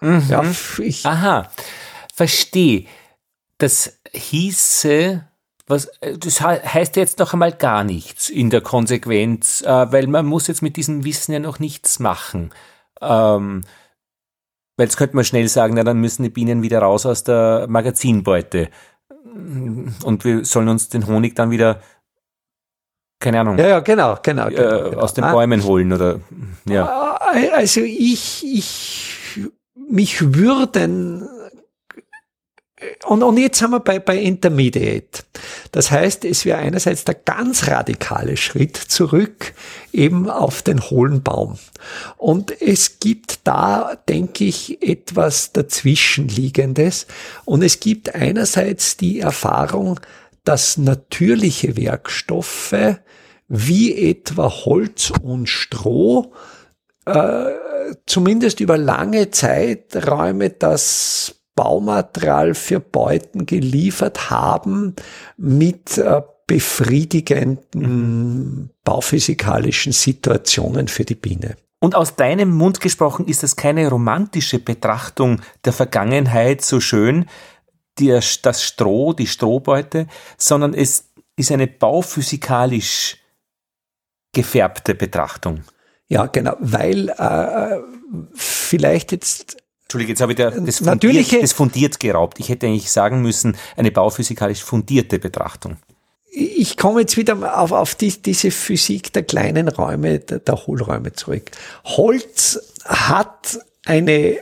mhm. 0.01 0.24
ja, 0.28 0.42
ich. 0.78 1.05
Aha, 1.05 1.51
verstehe. 2.14 2.86
Das 3.59 3.99
hieße, 4.12 5.24
was, 5.66 5.90
das 6.18 6.40
heißt 6.40 6.97
jetzt 6.97 7.18
noch 7.18 7.32
einmal 7.32 7.53
gar 7.53 7.84
nichts 7.84 8.28
in 8.28 8.51
der 8.51 8.61
Konsequenz, 8.61 9.62
äh, 9.62 9.92
weil 9.92 10.07
man 10.07 10.26
muss 10.26 10.47
jetzt 10.47 10.62
mit 10.62 10.76
diesem 10.76 11.05
Wissen 11.05 11.32
ja 11.32 11.38
noch 11.38 11.59
nichts 11.59 11.99
machen. 11.99 12.51
Ähm, 13.01 13.62
weil 14.76 14.86
jetzt 14.86 14.97
könnte 14.97 15.14
man 15.14 15.24
schnell 15.24 15.49
sagen, 15.49 15.74
na 15.74 15.84
dann 15.84 16.01
müssen 16.01 16.24
die 16.24 16.30
Bienen 16.30 16.62
wieder 16.62 16.80
raus 16.80 17.07
aus 17.07 17.22
der 17.22 17.66
Magazinbeute. 17.68 18.70
Und 20.05 20.24
wir 20.24 20.45
sollen 20.45 20.68
uns 20.68 20.88
den 20.88 21.07
Honig 21.07 21.34
dann 21.34 21.51
wieder, 21.51 21.80
keine 23.24 23.40
Ahnung. 23.40 23.58
Ja, 23.58 23.66
ja, 23.66 23.80
genau, 23.80 24.18
genau. 24.22 24.48
genau, 24.48 24.60
äh, 24.60 24.90
genau. 24.90 25.02
Aus 25.02 25.14
den 25.14 25.24
Bäumen 25.24 25.64
holen 25.64 25.92
oder, 25.92 26.20
ja. 26.68 27.18
Also 27.54 27.80
ich, 27.80 28.44
ich, 28.44 29.16
mich 29.74 30.34
würden 30.34 31.28
und, 33.06 33.22
und 33.22 33.38
jetzt 33.38 33.58
sind 33.58 33.70
wir 33.70 33.80
bei, 33.80 33.98
bei 33.98 34.18
Intermediate. 34.18 35.24
Das 35.72 35.90
heißt, 35.90 36.24
es 36.26 36.44
wäre 36.44 36.58
einerseits 36.58 37.04
der 37.04 37.14
ganz 37.14 37.68
radikale 37.68 38.36
Schritt 38.36 38.76
zurück 38.76 39.54
eben 39.92 40.28
auf 40.28 40.60
den 40.60 40.82
hohlen 40.82 41.22
Baum. 41.22 41.58
Und 42.18 42.60
es 42.60 42.98
gibt 42.98 43.46
da, 43.46 43.96
denke 44.08 44.44
ich, 44.44 44.82
etwas 44.82 45.52
dazwischenliegendes. 45.52 47.06
Und 47.46 47.62
es 47.62 47.80
gibt 47.80 48.14
einerseits 48.14 48.98
die 48.98 49.20
Erfahrung, 49.20 49.98
dass 50.44 50.76
natürliche 50.76 51.76
Werkstoffe 51.76 52.98
wie 53.49 54.11
etwa 54.11 54.51
Holz 54.51 55.12
und 55.22 55.49
Stroh 55.49 56.32
äh, 57.07 57.53
zumindest 58.07 58.61
über 58.61 58.78
lange 58.78 59.30
Zeiträume 59.30 60.51
das 60.51 61.36
Baumaterial 61.55 62.55
für 62.55 62.80
Beuten 62.80 63.47
geliefert 63.47 64.30
haben 64.30 64.97
mit 65.36 65.99
äh, 65.99 66.22
befriedigenden 66.47 68.70
bauphysikalischen 68.84 69.92
Situationen 69.92 70.88
für 70.88 71.05
die 71.05 71.14
Biene. 71.14 71.57
Und 71.80 71.95
aus 71.95 72.16
deinem 72.16 72.51
Mund 72.51 72.80
gesprochen 72.80 73.26
ist 73.26 73.42
das 73.42 73.57
keine 73.57 73.88
romantische 73.88 74.59
Betrachtung 74.59 75.40
der 75.64 75.72
Vergangenheit 75.72 76.62
so 76.62 76.80
schön, 76.80 77.26
die, 77.99 78.18
das 78.42 78.62
Stroh, 78.62 79.12
die 79.12 79.26
Strohbeute, 79.26 80.07
sondern 80.36 80.74
es 80.74 81.11
ist 81.36 81.53
eine 81.53 81.66
bauphysikalisch 81.66 83.18
gefärbte 84.35 84.95
Betrachtung. 84.95 85.64
Ja, 86.09 86.26
genau, 86.26 86.57
weil 86.61 87.09
äh, 87.09 87.80
vielleicht 88.35 89.12
jetzt 89.12 89.57
Entschuldige, 89.85 90.12
jetzt 90.12 90.22
habe 90.22 90.32
ich 90.32 90.39
das, 90.39 90.78
fundiert, 90.78 91.43
das 91.43 91.53
fundiert 91.53 92.01
geraubt. 92.01 92.41
Ich 92.41 92.49
hätte 92.49 92.66
eigentlich 92.66 92.91
sagen 92.91 93.22
müssen, 93.22 93.57
eine 93.76 93.93
bauphysikalisch 93.93 94.62
fundierte 94.64 95.18
Betrachtung. 95.18 95.76
Ich 96.32 96.76
komme 96.76 97.03
jetzt 97.03 97.16
wieder 97.16 97.61
auf, 97.61 97.70
auf 97.70 97.95
die, 97.95 98.11
diese 98.11 98.51
Physik 98.51 99.12
der 99.12 99.22
kleinen 99.22 99.68
Räume, 99.68 100.18
der, 100.18 100.41
der 100.41 100.66
Hohlräume 100.66 101.12
zurück. 101.12 101.51
Holz 101.85 102.59
hat 102.85 103.61
eine 103.85 104.39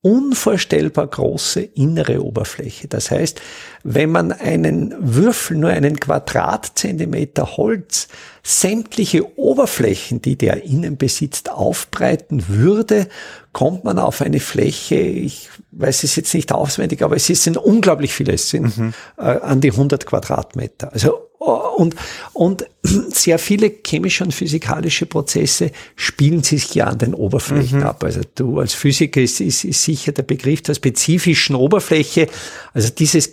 unvorstellbar 0.00 1.06
große 1.06 1.60
innere 1.60 2.22
Oberfläche. 2.22 2.88
Das 2.88 3.10
heißt, 3.10 3.40
wenn 3.84 4.10
man 4.10 4.32
einen 4.32 4.94
Würfel, 4.98 5.58
nur 5.58 5.70
einen 5.70 6.00
Quadratzentimeter 6.00 7.58
Holz, 7.58 8.08
sämtliche 8.42 9.38
Oberflächen, 9.38 10.22
die 10.22 10.36
der 10.36 10.64
innen 10.64 10.96
besitzt, 10.96 11.50
aufbreiten 11.50 12.48
würde, 12.48 13.08
kommt 13.52 13.84
man 13.84 13.98
auf 13.98 14.22
eine 14.22 14.40
Fläche, 14.40 14.96
ich 14.96 15.50
weiß 15.70 16.02
es 16.04 16.16
jetzt 16.16 16.34
nicht 16.34 16.50
auswendig, 16.50 17.02
aber 17.02 17.16
es 17.16 17.26
sind 17.26 17.58
unglaublich 17.58 18.12
viele, 18.12 18.32
es 18.32 18.48
sind 18.48 18.76
mhm. 18.76 18.94
äh, 19.18 19.22
an 19.22 19.60
die 19.60 19.70
100 19.70 20.06
Quadratmeter. 20.06 20.92
Also 20.92 21.24
und, 21.44 21.94
und 22.32 22.64
sehr 22.82 23.38
viele 23.38 23.70
chemische 23.84 24.24
und 24.24 24.32
physikalische 24.32 25.06
Prozesse 25.06 25.70
spielen 25.94 26.42
sich 26.42 26.74
ja 26.74 26.86
an 26.86 26.98
den 26.98 27.14
Oberflächen 27.14 27.80
mhm. 27.80 27.86
ab. 27.86 28.02
Also 28.04 28.20
du 28.34 28.60
als 28.60 28.74
Physiker 28.74 29.20
ist, 29.20 29.40
ist, 29.40 29.64
ist 29.64 29.82
sicher 29.82 30.12
der 30.12 30.22
Begriff 30.22 30.62
der 30.62 30.74
spezifischen 30.74 31.54
Oberfläche. 31.56 32.28
Also 32.72 32.90
dieses 32.90 33.30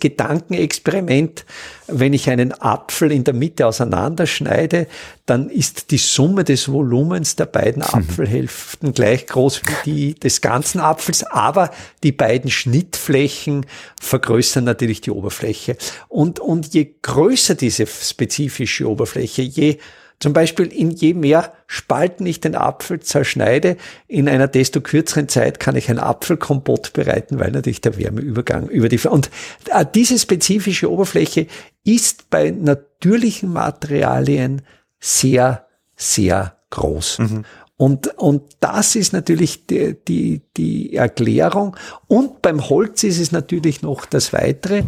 Gedankenexperiment, 0.48 1.44
wenn 1.88 2.12
ich 2.12 2.30
einen 2.30 2.52
Apfel 2.52 3.12
in 3.12 3.24
der 3.24 3.34
Mitte 3.34 3.66
auseinanderschneide, 3.66 4.86
dann 5.26 5.48
ist 5.50 5.90
die 5.90 5.98
Summe 5.98 6.44
des 6.44 6.70
Volumens 6.70 7.36
der 7.36 7.46
beiden 7.46 7.82
mhm. 7.82 7.94
Apfelhälften 7.94 8.92
gleich 8.92 9.26
groß 9.26 9.62
wie 9.62 10.12
die 10.12 10.14
des 10.14 10.40
ganzen 10.40 10.80
Apfels, 10.80 11.24
aber 11.24 11.70
die 12.02 12.12
beiden 12.12 12.50
Schnittflächen 12.50 13.66
vergrößern 14.00 14.64
natürlich 14.64 15.00
die 15.00 15.10
Oberfläche. 15.10 15.76
Und, 16.08 16.40
und 16.40 16.74
je 16.74 16.94
größer 17.02 17.54
diese 17.54 17.86
spezifische 17.86 18.88
Oberfläche, 18.88 19.42
je 19.42 19.78
zum 20.22 20.32
Beispiel 20.32 20.66
in 20.66 20.92
je 20.92 21.14
mehr 21.14 21.52
Spalten 21.66 22.24
ich 22.26 22.38
den 22.38 22.54
Apfel 22.54 23.00
zerschneide, 23.00 23.76
in 24.06 24.28
einer 24.28 24.46
desto 24.46 24.80
kürzeren 24.80 25.28
Zeit 25.28 25.58
kann 25.58 25.74
ich 25.74 25.90
ein 25.90 25.98
Apfelkompott 25.98 26.92
bereiten, 26.92 27.40
weil 27.40 27.50
natürlich 27.50 27.80
der 27.80 27.98
Wärmeübergang 27.98 28.68
über 28.68 28.88
die, 28.88 29.00
und 29.08 29.30
äh, 29.70 29.84
diese 29.92 30.16
spezifische 30.16 30.92
Oberfläche 30.92 31.48
ist 31.82 32.30
bei 32.30 32.50
natürlichen 32.50 33.52
Materialien 33.52 34.62
sehr, 35.00 35.66
sehr 35.96 36.56
groß. 36.70 37.18
Mhm. 37.18 37.44
Und, 37.76 38.16
und 38.16 38.42
das 38.60 38.94
ist 38.94 39.12
natürlich 39.12 39.66
die, 39.66 39.96
die, 40.06 40.42
die 40.56 40.94
Erklärung. 40.94 41.76
Und 42.06 42.40
beim 42.40 42.68
Holz 42.68 43.02
ist 43.02 43.18
es 43.18 43.32
natürlich 43.32 43.82
noch 43.82 44.06
das 44.06 44.32
Weitere, 44.32 44.84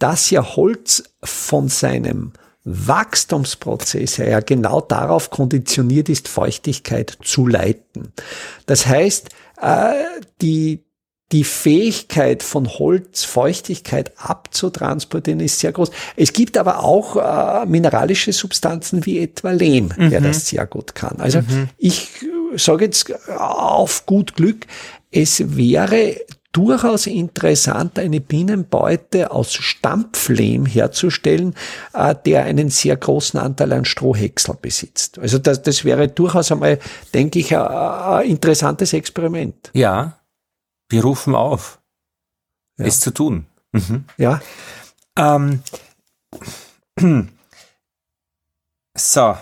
dass 0.00 0.28
ja 0.30 0.56
Holz 0.56 1.04
von 1.22 1.68
seinem 1.68 2.32
Wachstumsprozess 2.64 4.18
her 4.18 4.28
ja 4.28 4.40
genau 4.40 4.80
darauf 4.80 5.30
konditioniert 5.30 6.08
ist, 6.08 6.28
Feuchtigkeit 6.28 7.18
zu 7.22 7.46
leiten. 7.46 8.12
Das 8.66 8.86
heißt, 8.86 9.30
äh, 9.60 9.92
die, 10.40 10.84
die 11.32 11.44
Fähigkeit 11.44 12.42
von 12.42 12.68
Holz 12.68 13.24
Feuchtigkeit 13.24 14.12
abzutransportieren 14.16 15.40
ist 15.40 15.58
sehr 15.58 15.72
groß. 15.72 15.90
Es 16.14 16.32
gibt 16.32 16.56
aber 16.56 16.84
auch 16.84 17.16
äh, 17.16 17.66
mineralische 17.66 18.32
Substanzen 18.32 19.06
wie 19.06 19.18
etwa 19.18 19.50
Lehm, 19.50 19.90
mhm. 19.96 20.10
der 20.10 20.20
das 20.20 20.46
sehr 20.48 20.66
gut 20.66 20.94
kann. 20.94 21.16
Also 21.20 21.40
mhm. 21.40 21.68
ich 21.78 22.10
sage 22.54 22.84
jetzt 22.84 23.12
auf 23.36 24.06
gut 24.06 24.36
Glück, 24.36 24.66
es 25.10 25.56
wäre 25.56 26.16
durchaus 26.52 27.06
interessant, 27.06 27.98
eine 27.98 28.20
Bienenbeute 28.20 29.30
aus 29.30 29.54
Stampflehm 29.54 30.66
herzustellen, 30.66 31.54
äh, 31.94 32.14
der 32.26 32.44
einen 32.44 32.68
sehr 32.70 32.96
großen 32.96 33.40
Anteil 33.40 33.72
an 33.72 33.84
Strohhäcksel 33.84 34.56
besitzt. 34.60 35.18
Also 35.18 35.38
das, 35.38 35.62
das 35.62 35.84
wäre 35.84 36.08
durchaus 36.08 36.52
einmal, 36.52 36.78
denke 37.14 37.38
ich, 37.38 37.56
ein, 37.56 37.66
ein 37.66 38.26
interessantes 38.26 38.92
Experiment. 38.92 39.70
Ja, 39.72 40.18
wir 40.88 41.02
rufen 41.02 41.34
auf, 41.34 41.80
ja. 42.78 42.86
es 42.86 43.00
zu 43.00 43.10
tun. 43.12 43.46
Mhm. 43.72 44.04
Ja. 44.18 44.40
Ähm. 45.16 45.62
So. 48.94 49.38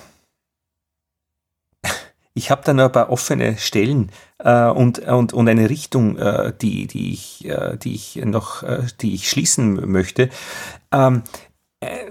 Ich 2.40 2.50
habe 2.50 2.62
da 2.64 2.72
noch 2.72 2.86
ein 2.86 2.92
paar 2.92 3.10
offene 3.10 3.58
Stellen 3.58 4.10
äh, 4.38 4.64
und, 4.64 5.00
und, 5.00 5.34
und 5.34 5.46
eine 5.46 5.68
Richtung, 5.68 6.16
äh, 6.16 6.54
die, 6.58 6.86
die, 6.86 7.12
ich, 7.12 7.44
äh, 7.44 7.76
die 7.76 7.94
ich 7.94 8.16
noch, 8.24 8.62
äh, 8.62 8.84
die 9.02 9.14
ich 9.14 9.28
schließen 9.28 9.74
möchte. 9.90 10.30
Ähm, 10.90 11.22
äh, 11.80 12.06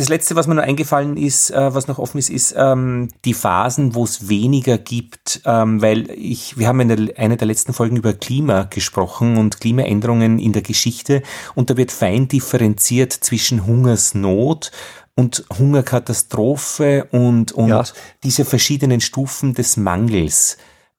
das 0.00 0.08
letzte, 0.08 0.34
was 0.34 0.46
mir 0.46 0.54
noch 0.54 0.62
eingefallen 0.62 1.16
ist, 1.16 1.50
äh, 1.50 1.74
was 1.74 1.86
noch 1.86 1.98
offen 1.98 2.18
ist, 2.18 2.30
ist 2.30 2.54
ähm, 2.56 3.08
die 3.24 3.34
Phasen, 3.34 3.94
wo 3.94 4.04
es 4.04 4.28
weniger 4.28 4.78
gibt, 4.78 5.42
ähm, 5.44 5.82
weil 5.82 6.10
ich, 6.10 6.58
wir 6.58 6.68
haben 6.68 6.80
in 6.80 6.88
der, 6.88 7.18
einer 7.18 7.36
der 7.36 7.46
letzten 7.46 7.72
Folgen 7.72 7.96
über 7.96 8.14
Klima 8.14 8.64
gesprochen 8.64 9.36
und 9.36 9.60
Klimaänderungen 9.60 10.38
in 10.38 10.52
der 10.52 10.62
Geschichte 10.62 11.22
und 11.54 11.70
da 11.70 11.76
wird 11.76 11.92
fein 11.92 12.28
differenziert 12.28 13.12
zwischen 13.12 13.66
Hungersnot 13.66 14.72
und 15.14 15.44
Hungerkatastrophe 15.58 17.06
und, 17.12 17.52
und 17.52 17.68
ja. 17.68 17.84
diese 18.24 18.44
verschiedenen 18.44 19.00
Stufen 19.00 19.54
des 19.54 19.76
Mangels. 19.76 20.56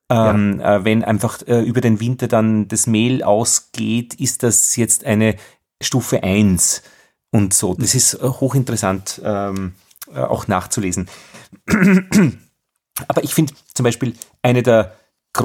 Ähm, 0.10 0.60
ja. 0.60 0.76
äh, 0.76 0.86
wenn 0.86 1.04
einfach 1.04 1.42
äh, 1.48 1.62
über 1.62 1.82
den 1.82 2.00
Winter 2.00 2.28
dann 2.28 2.68
das 2.68 2.86
Mehl 2.86 3.24
ausgeht, 3.24 4.14
ist 4.14 4.44
das 4.44 4.76
jetzt 4.76 5.06
eine 5.06 5.36
Stufe 5.82 6.22
1 6.24 6.84
und 7.32 7.54
so. 7.54 7.74
Das 7.74 7.96
ist 7.96 8.16
äh, 8.16 8.28
hochinteressant 8.28 9.22
ähm, 9.24 9.74
äh, 10.14 10.20
auch 10.20 10.48
nachzulesen. 10.48 11.10
Aber 13.08 13.24
ich 13.24 13.34
finde 13.34 13.54
zum 13.74 13.84
Beispiel 13.84 14.14
eine 14.42 14.64
der 14.64 14.96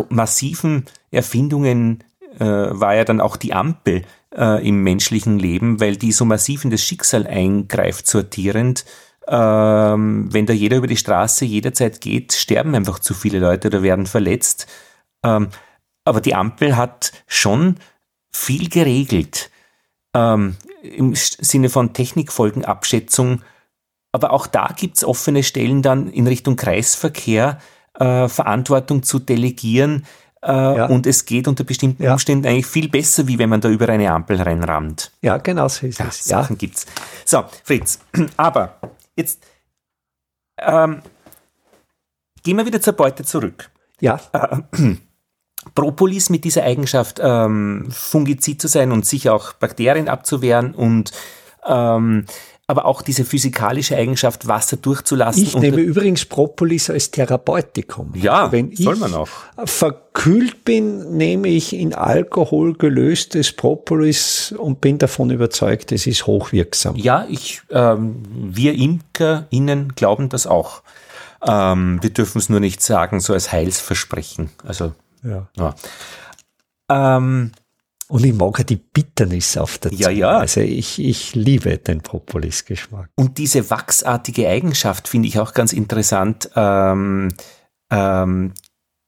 massiven 0.09 0.87
Erfindungen 1.11 2.03
äh, 2.39 2.45
war 2.45 2.95
ja 2.95 3.05
dann 3.05 3.20
auch 3.20 3.37
die 3.37 3.55
Ampel 3.55 4.03
äh, 4.37 4.66
im 4.66 4.82
menschlichen 4.82 5.39
Leben, 5.39 5.80
weil 5.80 5.97
die 5.97 6.12
so 6.12 6.24
massiv 6.24 6.64
in 6.64 6.70
das 6.70 6.82
Schicksal 6.82 7.26
eingreift, 7.26 8.07
sortierend. 8.07 8.84
Ähm, 9.28 10.32
wenn 10.32 10.47
da 10.47 10.53
jeder 10.53 10.76
über 10.76 10.87
die 10.87 10.97
Straße 10.97 11.45
jederzeit 11.45 12.01
geht, 12.01 12.32
sterben 12.32 12.74
einfach 12.74 12.99
zu 12.99 13.14
viele 13.14 13.39
Leute 13.39 13.68
oder 13.68 13.82
werden 13.82 14.07
verletzt. 14.07 14.66
Ähm, 15.24 15.49
aber 16.05 16.20
die 16.20 16.34
Ampel 16.34 16.76
hat 16.76 17.12
schon 17.26 17.76
viel 18.30 18.68
geregelt 18.68 19.51
ähm, 20.14 20.57
im 20.87 21.14
Sinne 21.14 21.68
von 21.68 21.93
Technikfolgenabschätzung. 21.93 23.43
Aber 24.12 24.32
auch 24.32 24.47
da 24.47 24.68
gibt 24.76 24.97
es 24.97 25.05
offene 25.05 25.43
Stellen 25.43 25.82
dann 25.82 26.09
in 26.09 26.26
Richtung 26.26 26.57
Kreisverkehr, 26.57 27.59
äh, 27.95 28.28
Verantwortung 28.28 29.03
zu 29.03 29.18
delegieren. 29.18 30.07
Äh, 30.43 30.49
ja. 30.53 30.87
Und 30.87 31.07
es 31.07 31.24
geht 31.24 31.49
unter 31.49 31.64
bestimmten 31.64 32.05
ja. 32.05 32.12
Umständen 32.12 32.47
eigentlich 32.47 32.66
viel 32.66 32.89
besser, 32.89 33.26
wie 33.26 33.39
wenn 33.39 33.49
man 33.49 33.61
da 33.61 33.68
über 33.68 33.89
eine 33.89 34.11
Ampel 34.12 34.41
reinrammt. 34.41 35.12
Ja, 35.22 35.39
genau 35.39 35.68
so 35.68 35.87
ist 35.87 35.99
ja, 35.99 36.07
es. 36.07 36.24
Sachen 36.24 36.57
gibt's. 36.57 36.87
So, 37.24 37.45
Fritz, 37.64 37.99
aber 38.37 38.78
jetzt 39.16 39.43
ähm, 40.59 41.03
gehen 42.43 42.57
wir 42.57 42.66
wieder 42.66 42.80
zur 42.80 42.93
Beute 42.93 43.24
zurück. 43.24 43.70
Ja. 44.01 44.20
Äh, 44.32 44.97
Propolis 45.75 46.31
mit 46.31 46.45
dieser 46.45 46.62
Eigenschaft, 46.62 47.21
ähm, 47.23 47.87
Fungizid 47.91 48.61
zu 48.61 48.69
sein 48.69 48.93
und 48.93 49.05
sich 49.05 49.29
auch 49.29 49.53
Bakterien 49.55 50.09
abzuwehren 50.09 50.75
und 50.75 51.12
ähm, 51.67 52.27
aber 52.69 52.85
auch 52.85 53.03
diese 53.03 53.25
physikalische 53.25 53.97
Eigenschaft, 53.97 54.49
Wasser 54.49 54.77
durchzulassen. 54.77 55.43
Ich 55.43 55.57
nehme 55.57 55.81
übrigens 55.81 56.25
Propolis 56.25 56.91
als 56.91 57.12
Therapeutikum. 57.12 58.12
Ja, 58.17 58.51
wenn 58.51 58.75
soll 58.75 58.97
man 58.97 59.14
auch. 59.14 59.29
verkühlt 59.64 60.64
bin, 60.64 61.17
nehme 61.17 61.47
ich 61.49 61.73
in 61.73 61.95
Alkohol 61.95 62.75
gelöstes 62.75 63.53
Propolis 63.53 64.53
und 64.59 64.81
bin 64.81 64.99
davon 64.99 65.31
überzeugt, 65.31 65.93
es 65.93 66.09
ist 66.09 66.27
hochwirksam. 66.27 66.97
Ja, 66.97 67.25
ich, 67.29 67.62
ähm, 67.71 68.23
wir 68.33 68.75
ImkerInnen 68.75 69.93
glauben 69.95 70.29
das 70.29 70.49
auch. 70.49 70.83
Ähm, 71.47 71.99
wir 72.03 72.11
dürfen 72.11 72.39
es 72.39 72.49
nur 72.49 72.59
nicht 72.59 72.83
sagen, 72.83 73.21
so 73.21 73.33
als 73.33 73.53
Heilsversprechen. 73.53 74.51
Also 74.67 74.93
ja. 75.23 75.49
ja. 75.57 75.75
Ähm, 76.89 77.53
und 78.09 78.25
ich 78.25 78.35
mag 78.35 78.59
ja 78.59 78.64
die 78.64 78.77
Bitternis 78.77 79.57
auf 79.57 79.79
der 79.79 79.91
Zunge. 79.91 80.03
Ja, 80.03 80.11
ja. 80.11 80.39
Also 80.39 80.61
ich, 80.61 81.01
ich 81.01 81.35
liebe 81.35 81.77
den 81.79 82.03
Propolis-Geschmack. 82.03 83.11
Und 83.17 83.39
diese 83.39 83.69
wachsartige 83.71 84.49
Eigenschaft 84.49 85.09
finde 85.09 85.29
ich 85.29 85.41
auch 85.41 85.55
ganz 85.55 85.73
interessant. 85.73 86.51
Ähm, 86.55 87.35
ähm, 87.91 88.53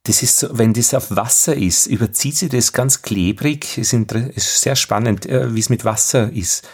das 0.02 0.22
ist 0.22 0.38
so, 0.38 0.58
wenn 0.58 0.72
das 0.72 0.94
auf 0.94 1.14
Wasser 1.14 1.54
ist, 1.54 1.86
überzieht 1.86 2.36
sie 2.36 2.48
das 2.48 2.72
ganz 2.72 3.02
klebrig. 3.02 3.78
Ist, 3.78 3.92
ist 3.92 4.60
sehr 4.60 4.74
spannend, 4.74 5.26
äh, 5.26 5.54
wie 5.54 5.60
es 5.60 5.70
mit 5.70 5.84
Wasser 5.84 6.32
ist. 6.32 6.68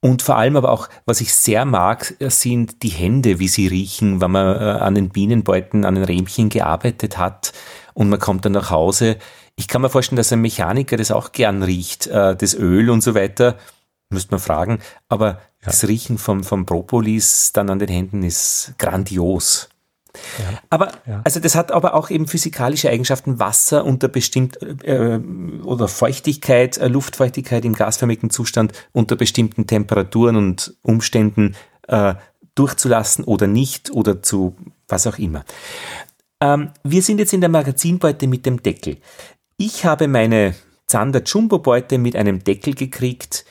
Und 0.00 0.22
vor 0.22 0.36
allem 0.36 0.56
aber 0.56 0.70
auch, 0.70 0.88
was 1.06 1.20
ich 1.20 1.32
sehr 1.34 1.64
mag, 1.64 2.14
sind 2.20 2.82
die 2.82 2.88
Hände, 2.88 3.40
wie 3.40 3.48
sie 3.48 3.66
riechen, 3.66 4.20
wenn 4.20 4.30
man 4.30 4.56
äh, 4.56 4.78
an 4.80 4.94
den 4.94 5.10
Bienenbeuten, 5.10 5.84
an 5.84 5.96
den 5.96 6.04
Rähmchen 6.04 6.48
gearbeitet 6.48 7.18
hat 7.18 7.52
und 7.98 8.10
man 8.10 8.20
kommt 8.20 8.44
dann 8.44 8.52
nach 8.52 8.70
Hause. 8.70 9.16
Ich 9.56 9.66
kann 9.66 9.82
mir 9.82 9.90
vorstellen, 9.90 10.18
dass 10.18 10.32
ein 10.32 10.40
Mechaniker 10.40 10.96
das 10.96 11.10
auch 11.10 11.32
gern 11.32 11.64
riecht, 11.64 12.06
äh, 12.06 12.36
das 12.36 12.54
Öl 12.54 12.90
und 12.90 13.02
so 13.02 13.16
weiter. 13.16 13.56
Müsste 14.08 14.30
man 14.30 14.38
fragen. 14.38 14.78
Aber 15.08 15.26
ja. 15.26 15.38
das 15.64 15.86
Riechen 15.88 16.16
vom, 16.16 16.44
vom 16.44 16.64
Propolis 16.64 17.52
dann 17.52 17.68
an 17.70 17.80
den 17.80 17.88
Händen 17.88 18.22
ist 18.22 18.74
grandios. 18.78 19.68
Ja. 20.38 20.60
Aber, 20.70 20.92
ja. 21.06 21.22
also 21.24 21.40
das 21.40 21.56
hat 21.56 21.72
aber 21.72 21.94
auch 21.94 22.08
eben 22.08 22.28
physikalische 22.28 22.88
Eigenschaften, 22.88 23.40
Wasser 23.40 23.84
unter 23.84 24.06
bestimmt, 24.06 24.62
äh, 24.84 25.18
oder 25.64 25.88
Feuchtigkeit, 25.88 26.78
äh, 26.78 26.86
Luftfeuchtigkeit 26.86 27.64
im 27.64 27.74
gasförmigen 27.74 28.30
Zustand 28.30 28.74
unter 28.92 29.16
bestimmten 29.16 29.66
Temperaturen 29.66 30.36
und 30.36 30.76
Umständen 30.82 31.56
äh, 31.88 32.14
durchzulassen 32.54 33.24
oder 33.24 33.48
nicht 33.48 33.90
oder 33.90 34.22
zu 34.22 34.54
was 34.86 35.08
auch 35.08 35.18
immer. 35.18 35.44
Ähm, 36.40 36.70
wir 36.84 37.02
sind 37.02 37.18
jetzt 37.18 37.32
in 37.32 37.40
der 37.40 37.50
Magazinbeute 37.50 38.26
mit 38.26 38.46
dem 38.46 38.62
Deckel. 38.62 38.98
Ich 39.56 39.84
habe 39.84 40.08
meine 40.08 40.54
Zander 40.86 41.22
Jumbo 41.22 41.58
Beute 41.58 41.98
mit 41.98 42.16
einem 42.16 42.44
Deckel 42.44 42.74
gekriegt. 42.74 43.44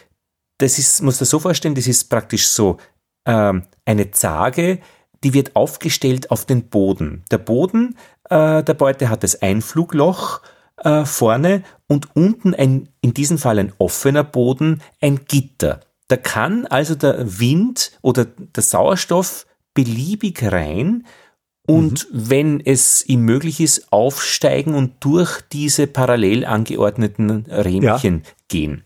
Das 0.58 0.80
ist, 0.80 1.02
muss 1.02 1.20
das 1.20 1.30
so 1.30 1.40
vorstellen, 1.40 1.76
das 1.76 1.88
ist 1.88 2.06
praktisch 2.06 2.48
so 2.48 2.78
ähm, 3.26 3.64
eine 3.86 4.12
Zage, 4.12 4.80
die 5.24 5.34
wird 5.34 5.56
aufgestellt 5.56 6.32
auf 6.32 6.46
den 6.46 6.70
Boden. 6.70 7.24
Der 7.30 7.38
Boden 7.38 7.96
äh, 8.30 8.64
der 8.64 8.74
Beute 8.74 9.10
hat 9.10 9.24
das 9.24 9.42
Einflugloch 9.42 10.42
äh, 10.78 11.06
vorne 11.06 11.64
und 11.88 12.16
unten 12.16 12.54
ein, 12.54 12.90
in 13.02 13.14
diesem 13.14 13.38
Fall 13.38 13.60
ein 13.60 13.74
offener 13.78 14.24
Boden, 14.24 14.82
ein 15.02 15.26
Gitter. 15.26 15.82
Da 16.08 16.18
kann 16.18 16.66
also 16.66 16.96
der 16.96 17.40
Wind 17.40 17.92
oder 18.02 18.26
der 18.26 18.64
Sauerstoff 18.64 19.46
beliebig 19.74 20.42
rein 20.44 21.06
und 21.68 22.12
mhm. 22.12 22.30
wenn 22.30 22.60
es 22.60 23.06
ihm 23.06 23.22
möglich 23.22 23.60
ist, 23.60 23.92
aufsteigen 23.92 24.74
und 24.74 24.94
durch 25.02 25.42
diese 25.52 25.86
parallel 25.86 26.46
angeordneten 26.46 27.46
Rähmchen 27.48 28.24
ja. 28.24 28.32
gehen. 28.48 28.84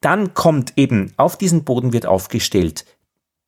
Dann 0.00 0.34
kommt 0.34 0.72
eben, 0.76 1.12
auf 1.16 1.36
diesen 1.36 1.64
Boden 1.64 1.92
wird 1.92 2.06
aufgestellt 2.06 2.84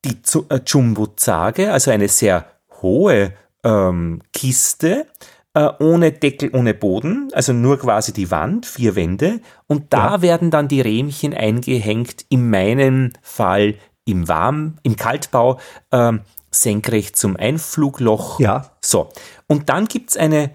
die 0.05 0.17
äh, 0.49 0.61
Jumbo-Zage, 0.67 1.73
also 1.73 1.91
eine 1.91 2.09
sehr 2.09 2.47
hohe 2.83 3.33
ähm, 3.65 4.21
Kiste, 4.33 5.07
äh, 5.55 5.69
ohne 5.79 6.13
Deckel, 6.13 6.51
ohne 6.53 6.75
Boden, 6.75 7.29
also 7.33 7.53
nur 7.53 7.79
quasi 7.79 8.13
die 8.13 8.31
Wand, 8.31 8.67
vier 8.67 8.97
Wände. 8.97 9.41
Und 9.67 9.93
da 9.93 10.17
ja. 10.17 10.23
werden 10.23 10.51
dann 10.51 10.69
die 10.69 10.81
Rähmchen 10.81 11.35
eingehängt, 11.35 12.27
in 12.29 12.51
meinem 12.51 13.13
Fall 13.23 13.77
im 14.05 14.29
Warm, 14.29 14.79
im 14.83 14.97
Kaltbau, 14.97 15.61
ähm, 15.93 16.21
senkrecht 16.53 17.17
zum 17.17 17.37
Einflugloch. 17.37 18.39
Ja. 18.41 18.71
So. 18.81 19.09
Und 19.49 19.69
dann 19.69 19.87
gibt's 19.87 20.17
eine 20.17 20.51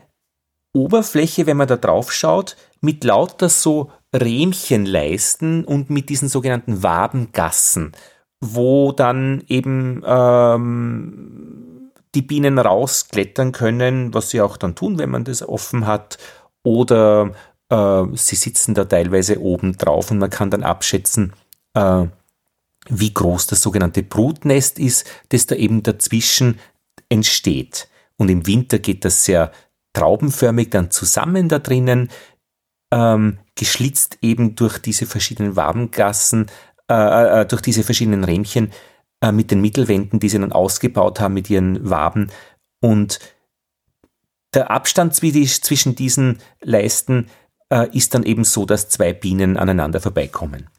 Oberfläche, 0.74 1.46
wenn 1.46 1.58
man 1.58 1.68
da 1.68 1.76
drauf 1.76 2.12
schaut, 2.12 2.56
mit 2.82 3.04
lauter 3.04 3.50
so 3.50 3.92
Rähmchenleisten 4.16 5.66
und 5.66 5.90
mit 5.90 6.10
diesen 6.10 6.30
sogenannten 6.30 6.84
Wabengassen, 6.84 7.92
wo 8.40 8.92
dann 8.92 9.44
eben 9.48 10.04
ähm, 10.06 11.92
die 12.16 12.22
Bienen 12.22 12.58
rausklettern 12.58 13.52
können, 13.52 14.14
was 14.14 14.30
sie 14.30 14.42
auch 14.42 14.58
dann 14.58 14.76
tun, 14.76 14.98
wenn 14.98 15.10
man 15.10 15.24
das 15.24 15.48
offen 15.48 15.86
hat. 15.88 16.18
Oder 16.64 17.32
äh, 17.70 18.04
sie 18.14 18.36
sitzen 18.36 18.74
da 18.74 18.86
teilweise 18.86 19.42
oben 19.42 19.78
drauf 19.78 20.12
und 20.12 20.20
man 20.20 20.30
kann 20.30 20.50
dann 20.50 20.64
abschätzen, 20.64 21.34
äh, 21.74 22.06
wie 22.90 23.14
groß 23.14 23.48
das 23.48 23.62
sogenannte 23.62 24.04
Brutnest 24.04 24.80
ist, 24.80 25.06
das 25.30 25.48
da 25.48 25.56
eben 25.56 25.84
dazwischen 25.84 26.60
entsteht. 27.10 27.90
Und 28.18 28.30
im 28.30 28.48
Winter 28.48 28.80
geht 28.80 29.06
das 29.06 29.26
sehr 29.26 29.52
traubenförmig 29.94 30.70
dann 30.70 30.92
zusammen 30.92 31.50
da 31.50 31.60
drinnen, 31.60 32.10
ähm, 32.92 33.40
geschlitzt 33.56 34.20
eben 34.22 34.56
durch 34.56 34.78
diese 34.80 35.06
verschiedenen 35.06 35.56
Wabengassen, 35.56 36.48
äh, 36.90 37.42
äh, 37.42 37.46
durch 37.46 37.62
diese 37.62 37.84
verschiedenen 37.84 38.24
Rähmchen 38.24 38.72
äh, 39.22 39.32
mit 39.32 39.52
den 39.52 39.62
Mittelwänden, 39.62 40.20
die 40.20 40.30
sie 40.30 40.40
dann 40.40 40.52
ausgebaut 40.52 41.20
haben 41.20 41.34
mit 41.34 41.50
ihren 41.50 41.90
Waben. 41.90 42.32
Und 42.80 43.20
der 44.54 44.72
Abstand 44.72 45.16
zwischen 45.16 45.96
diesen 45.96 46.40
Leisten 46.62 47.28
äh, 47.70 47.90
ist 47.96 48.14
dann 48.14 48.24
eben 48.24 48.44
so, 48.44 48.66
dass 48.66 48.90
zwei 48.90 49.14
Bienen 49.14 49.58
aneinander 49.58 50.00
vorbeikommen. 50.00 50.70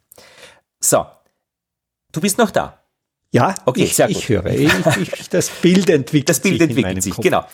So, 0.80 1.04
Du 2.12 2.20
bist 2.20 2.38
noch 2.38 2.50
da. 2.50 2.82
Ja, 3.30 3.54
okay, 3.66 3.84
ich, 3.84 3.94
sehr 3.94 4.08
gut. 4.08 4.16
ich 4.16 4.28
höre. 4.30 4.46
Ich, 4.46 4.72
ich, 4.96 5.28
das 5.28 5.50
Bild 5.50 5.90
entwickelt 5.90 6.10
sich. 6.10 6.24
Das 6.24 6.40
Bild 6.40 6.62
entwickelt 6.62 7.02
sich, 7.02 7.12
Kopf. 7.14 7.22
genau. 7.22 7.44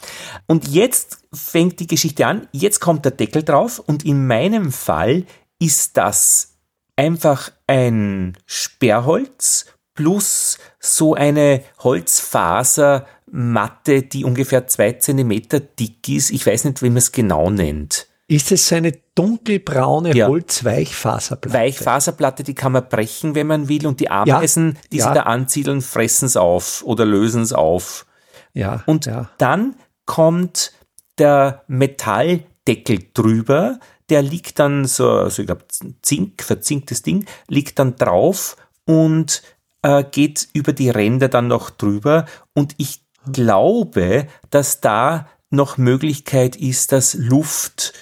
Und 0.46 0.68
jetzt 0.68 1.18
fängt 1.32 1.80
die 1.80 1.88
Geschichte 1.88 2.26
an. 2.26 2.46
Jetzt 2.52 2.80
kommt 2.80 3.04
der 3.04 3.12
Deckel 3.12 3.42
drauf 3.42 3.80
und 3.80 4.04
in 4.04 4.26
meinem 4.26 4.70
Fall 4.70 5.24
ist 5.58 5.96
das 5.96 6.58
einfach 6.96 7.50
ein 7.66 8.36
Sperrholz 8.46 9.66
plus 9.94 10.58
so 10.78 11.14
eine 11.14 11.64
Holzfasermatte, 11.80 14.02
die 14.02 14.24
ungefähr 14.24 14.68
zwei 14.68 14.92
Zentimeter 14.92 15.58
dick 15.60 16.08
ist. 16.08 16.30
Ich 16.30 16.46
weiß 16.46 16.64
nicht, 16.64 16.82
wie 16.82 16.90
man 16.90 16.98
es 16.98 17.10
genau 17.12 17.50
nennt. 17.50 18.06
Ist 18.26 18.52
es 18.52 18.68
so 18.68 18.76
eine 18.76 18.92
dunkelbraune 19.14 20.14
ja. 20.16 20.28
Holzweichfaserplatte? 20.28 21.56
Weichfaserplatte, 21.56 22.42
die 22.42 22.54
kann 22.54 22.72
man 22.72 22.88
brechen, 22.88 23.34
wenn 23.34 23.46
man 23.46 23.68
will, 23.68 23.86
und 23.86 24.00
die 24.00 24.10
Ameisen, 24.10 24.72
ja. 24.74 24.80
die 24.92 24.96
ja. 24.98 25.08
sie 25.08 25.14
da 25.14 25.22
ansiedeln, 25.24 25.82
fressen 25.82 26.26
es 26.26 26.36
auf 26.36 26.82
oder 26.84 27.04
lösen 27.04 27.42
es 27.42 27.52
auf. 27.52 28.06
Ja. 28.54 28.82
Und 28.86 29.10
dann 29.38 29.74
kommt 30.06 30.72
der 31.18 31.64
Metall 31.66 32.44
Deckel 32.66 33.00
drüber, 33.12 33.78
der 34.08 34.22
liegt 34.22 34.58
dann 34.58 34.86
so, 34.86 35.10
also 35.10 35.42
ich 35.42 35.46
glaube, 35.46 35.64
Zink, 36.02 36.42
verzinktes 36.42 37.02
Ding, 37.02 37.26
liegt 37.48 37.78
dann 37.78 37.96
drauf 37.96 38.56
und 38.86 39.42
äh, 39.82 40.04
geht 40.04 40.48
über 40.52 40.72
die 40.72 40.90
Ränder 40.90 41.28
dann 41.28 41.48
noch 41.48 41.70
drüber. 41.70 42.26
Und 42.54 42.74
ich 42.78 43.02
glaube, 43.32 44.26
dass 44.50 44.80
da 44.80 45.28
noch 45.50 45.78
Möglichkeit 45.78 46.56
ist, 46.56 46.92
dass 46.92 47.14
Luft 47.14 47.92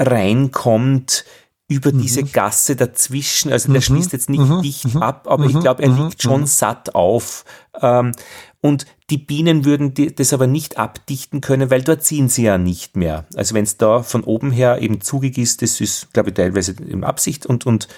reinkommt 0.00 1.24
über 1.68 1.92
mhm. 1.92 2.02
diese 2.02 2.24
Gasse 2.24 2.74
dazwischen. 2.74 3.52
Also 3.52 3.68
der 3.68 3.80
mhm. 3.80 3.84
schließt 3.84 4.12
jetzt 4.12 4.28
nicht 4.28 4.40
mhm. 4.40 4.60
dicht 4.60 4.92
mhm. 4.92 5.02
ab, 5.02 5.28
aber 5.28 5.44
ich 5.44 5.54
mhm. 5.54 5.60
glaube, 5.60 5.82
er 5.84 5.90
liegt 5.90 6.24
mhm. 6.24 6.28
schon 6.28 6.46
satt 6.46 6.94
auf. 6.96 7.44
Ähm, 7.80 8.12
und 8.60 8.86
die 9.08 9.18
Bienen 9.18 9.64
würden 9.64 9.94
das 10.16 10.32
aber 10.32 10.46
nicht 10.46 10.78
abdichten 10.78 11.40
können, 11.40 11.70
weil 11.70 11.82
dort 11.82 12.02
ziehen 12.02 12.28
sie 12.28 12.42
ja 12.42 12.58
nicht 12.58 12.96
mehr. 12.96 13.24
Also 13.36 13.54
wenn 13.54 13.64
es 13.64 13.76
da 13.76 14.02
von 14.02 14.24
oben 14.24 14.50
her 14.50 14.82
eben 14.82 15.00
zugig 15.00 15.38
ist, 15.38 15.62
das 15.62 15.80
ist, 15.80 16.12
glaube 16.12 16.30
ich, 16.30 16.34
teilweise 16.34 16.72
in 16.72 17.04
Absicht 17.04 17.46
und, 17.46 17.64
und 17.66 17.88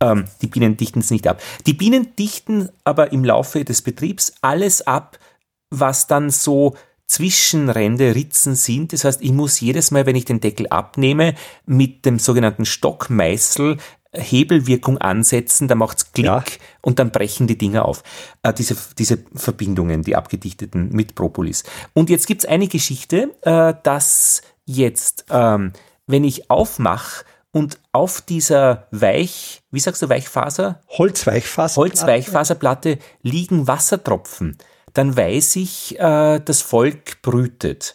ähm, 0.00 0.26
die 0.42 0.46
Bienen 0.46 0.76
dichten 0.76 1.00
es 1.00 1.10
nicht 1.10 1.26
ab. 1.26 1.40
Die 1.66 1.74
Bienen 1.74 2.14
dichten 2.16 2.68
aber 2.84 3.10
im 3.12 3.24
Laufe 3.24 3.64
des 3.64 3.82
Betriebs 3.82 4.34
alles 4.42 4.86
ab, 4.86 5.18
was 5.70 6.06
dann 6.06 6.30
so 6.30 6.76
Zwischenrände, 7.06 8.14
Ritzen 8.14 8.54
sind. 8.54 8.92
Das 8.92 9.04
heißt, 9.04 9.22
ich 9.22 9.32
muss 9.32 9.60
jedes 9.60 9.90
Mal, 9.90 10.06
wenn 10.06 10.16
ich 10.16 10.24
den 10.24 10.40
Deckel 10.40 10.68
abnehme, 10.68 11.34
mit 11.66 12.04
dem 12.06 12.18
sogenannten 12.18 12.64
Stockmeißel 12.64 13.78
Hebelwirkung 14.16 14.98
ansetzen, 14.98 15.68
da 15.68 15.74
macht's 15.74 16.12
Klick 16.12 16.26
ja. 16.26 16.44
und 16.82 16.98
dann 16.98 17.10
brechen 17.10 17.46
die 17.46 17.58
Dinger 17.58 17.84
auf. 17.84 18.02
Äh, 18.42 18.52
diese, 18.52 18.76
diese 18.96 19.18
Verbindungen, 19.34 20.02
die 20.02 20.16
abgedichteten 20.16 20.90
mit 20.90 21.14
Propolis. 21.14 21.64
Und 21.92 22.10
jetzt 22.10 22.26
gibt's 22.26 22.44
eine 22.44 22.68
Geschichte, 22.68 23.34
äh, 23.42 23.74
dass 23.82 24.42
jetzt, 24.64 25.26
ähm, 25.30 25.72
wenn 26.06 26.24
ich 26.24 26.50
aufmache 26.50 27.24
und 27.50 27.78
auf 27.92 28.20
dieser 28.20 28.86
Weich, 28.90 29.62
wie 29.70 29.80
sagst 29.80 30.02
du, 30.02 30.08
Weichfaser? 30.08 30.80
Holzweichfaserplatte. 30.88 31.76
Holzweichfaserplatte 31.76 32.98
liegen 33.22 33.66
Wassertropfen 33.66 34.58
dann 34.94 35.16
weiß 35.16 35.56
ich, 35.56 35.98
äh, 35.98 36.40
das 36.40 36.62
Volk 36.62 37.20
brütet. 37.22 37.94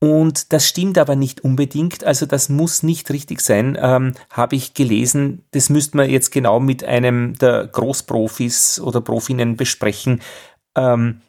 Und 0.00 0.52
das 0.52 0.66
stimmt 0.66 0.98
aber 0.98 1.14
nicht 1.14 1.42
unbedingt, 1.42 2.02
also 2.02 2.26
das 2.26 2.48
muss 2.48 2.82
nicht 2.82 3.08
richtig 3.10 3.40
sein, 3.40 3.78
ähm, 3.80 4.14
habe 4.30 4.56
ich 4.56 4.74
gelesen. 4.74 5.44
Das 5.52 5.68
müsste 5.68 5.96
man 5.96 6.10
jetzt 6.10 6.32
genau 6.32 6.58
mit 6.58 6.82
einem 6.82 7.34
der 7.38 7.68
Großprofis 7.68 8.80
oder 8.80 9.00
Profinnen 9.00 9.56
besprechen, 9.56 10.20
ähm, 10.76 11.20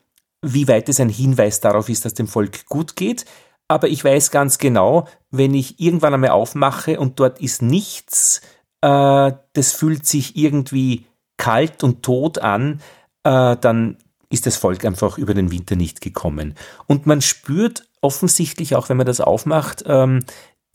wie 0.41 0.68
weit 0.68 0.89
es 0.89 0.99
ein 0.99 1.10
Hinweis 1.10 1.60
darauf 1.60 1.88
ist, 1.88 2.04
dass 2.04 2.16
dem 2.16 2.28
Volk 2.28 2.66
gut 2.66 2.95
geht. 2.95 3.26
Aber 3.68 3.89
ich 3.89 4.04
weiß 4.04 4.32
ganz 4.32 4.58
genau, 4.58 5.08
wenn 5.30 5.54
ich 5.54 5.80
irgendwann 5.80 6.16
einmal 6.16 6.32
aufmache 6.32 6.99
und 6.99 7.20
dort 7.20 7.39
ist 7.41 7.62
nichts, 7.62 8.41
äh, 8.82 9.34
das 9.54 9.72
fühlt 9.72 10.08
sich 10.08 10.36
irgendwie 10.36 11.06
kalt 11.38 11.84
und 11.84 12.01
tot 12.01 12.39
an, 12.39 12.82
äh, 13.24 13.56
dann 13.56 13.97
ist 14.34 14.48
das 14.48 14.58
Volk 14.58 14.84
einfach 14.84 15.18
über 15.18 15.34
den 15.34 15.52
Winter 15.52 15.76
nicht 15.76 16.02
gekommen. 16.02 16.56
Und 16.88 17.06
man 17.06 17.22
spürt 17.22 17.88
offensichtlich 18.02 18.76
auch, 18.76 18.90
wenn 18.90 18.98
man 18.98 19.06
das 19.06 19.22
aufmacht, 19.22 19.84
ähm, 19.86 20.26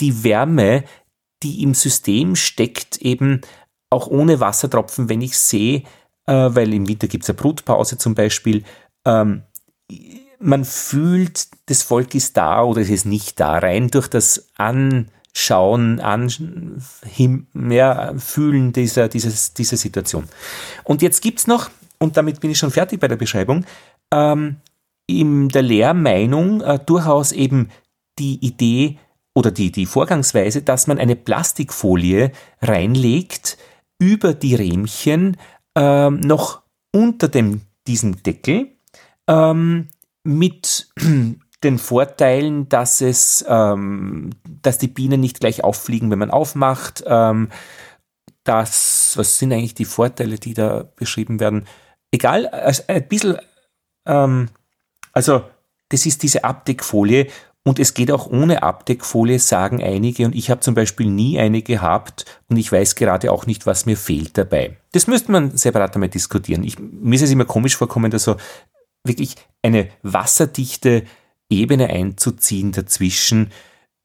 die 0.01 0.23
Wärme, 0.23 0.85
die 1.43 1.63
im 1.63 1.75
System 1.75 2.37
steckt, 2.37 2.99
eben 2.99 3.41
auch 3.91 4.07
ohne 4.07 4.39
Wassertropfen, 4.41 5.09
wenn 5.09 5.21
ich 5.21 5.37
sehe, 5.37 5.83
äh, 6.27 6.33
weil 6.33 6.73
im 6.73 6.89
Winter 6.89 7.09
gibt 7.09 7.25
es 7.25 7.31
eine 7.31 7.37
Brutpause 7.37 7.99
zum 7.99 8.15
Beispiel, 8.15 8.63
ähm, 9.05 9.43
man 10.39 10.65
fühlt, 10.65 11.49
das 11.67 11.83
Volk 11.83 12.15
ist 12.15 12.37
da 12.37 12.63
oder 12.63 12.81
es 12.81 12.91
ist 12.91 13.07
nicht 13.07 13.41
da, 13.41 13.59
rein 13.59 13.89
durch 13.89 14.07
das 14.07 14.51
Anschauen, 14.57 15.99
an, 15.99 16.81
ja, 17.55 18.15
Fühlen 18.19 18.73
dieser, 18.73 19.09
dieses, 19.09 19.55
dieser 19.55 19.77
Situation. 19.77 20.29
Und 20.85 21.03
jetzt 21.03 21.23
gibt 21.23 21.41
es 21.41 21.49
noch 21.49 21.71
und 21.99 22.17
damit 22.17 22.41
bin 22.41 22.51
ich 22.51 22.59
schon 22.59 22.71
fertig 22.71 23.01
bei 23.01 23.09
der 23.09 23.17
Beschreibung, 23.17 23.65
ähm, 24.13 24.57
in 25.07 25.49
der 25.49 25.63
Lehrmeinung 25.63 26.61
äh, 26.61 26.79
durchaus 26.79 27.33
eben 27.33 27.71
die 28.19 28.45
Idee 28.45 28.99
oder 29.35 29.51
die, 29.51 29.73
die 29.73 29.87
Vorgangsweise, 29.87 30.63
dass 30.63 30.87
man 30.87 30.99
eine 30.99 31.17
Plastikfolie 31.17 32.33
reinlegt 32.61 33.57
über 33.99 34.35
die 34.35 34.55
Rähmchen 34.55 35.37
ähm, 35.77 36.21
noch 36.21 36.63
unter 36.93 37.29
dem, 37.29 37.63
diesem 37.87 38.23
Deckel 38.23 38.77
ähm, 39.29 39.89
mit 40.25 40.89
den 41.65 41.79
Vorteilen, 41.79 42.69
dass 42.69 43.01
es, 43.01 43.45
ähm, 43.49 44.31
dass 44.63 44.79
die 44.79 44.89
Bienen 44.89 45.21
nicht 45.21 45.41
gleich 45.41 45.65
auffliegen, 45.65 46.11
wenn 46.11 46.19
man 46.19 46.31
aufmacht. 46.31 47.03
Ähm, 47.07 47.49
das, 48.45 49.13
was 49.17 49.39
sind 49.39 49.53
eigentlich 49.53 49.75
die 49.75 49.85
Vorteile, 49.85 50.39
die 50.39 50.55
da 50.55 50.89
beschrieben 50.97 51.41
werden? 51.41 51.67
Egal, 52.11 52.47
also 52.49 52.83
ein 52.87 53.07
bisschen, 53.09 53.39
ähm, 54.07 54.49
also 55.13 55.43
das 55.89 56.07
ist 56.07 56.23
diese 56.23 56.45
Abdeckfolie 56.45 57.29
und 57.65 57.79
es 57.79 57.95
geht 57.95 58.11
auch 58.11 58.27
ohne 58.27 58.63
Abdeckfolie, 58.63 59.39
sagen 59.39 59.83
einige, 59.83 60.25
und 60.25 60.35
ich 60.35 60.51
habe 60.51 60.61
zum 60.61 60.75
Beispiel 60.75 61.07
nie 61.07 61.39
eine 61.39 61.63
gehabt 61.63 62.25
und 62.49 62.57
ich 62.57 62.71
weiß 62.73 62.95
gerade 62.95 63.31
auch 63.33 63.47
nicht, 63.47 63.67
was 63.67 63.87
mir 63.87 63.97
fehlt 63.97 64.39
dabei. 64.39 64.77
Das 64.93 65.07
müsste 65.07 65.33
man 65.33 65.57
separat 65.57 65.95
einmal 65.95 66.09
diskutieren. 66.09 66.65
Ich, 66.65 66.79
mir 66.79 67.17
ist 67.17 67.23
es 67.23 67.31
immer 67.31 67.45
komisch 67.45 67.77
vorkommen, 67.77 68.11
dass 68.11 68.25
so 68.25 68.37
wirklich 69.05 69.35
eine 69.63 69.89
wasserdichte 70.03 71.05
Ebene 71.51 71.89
einzuziehen 71.89 72.73
dazwischen. 72.73 73.53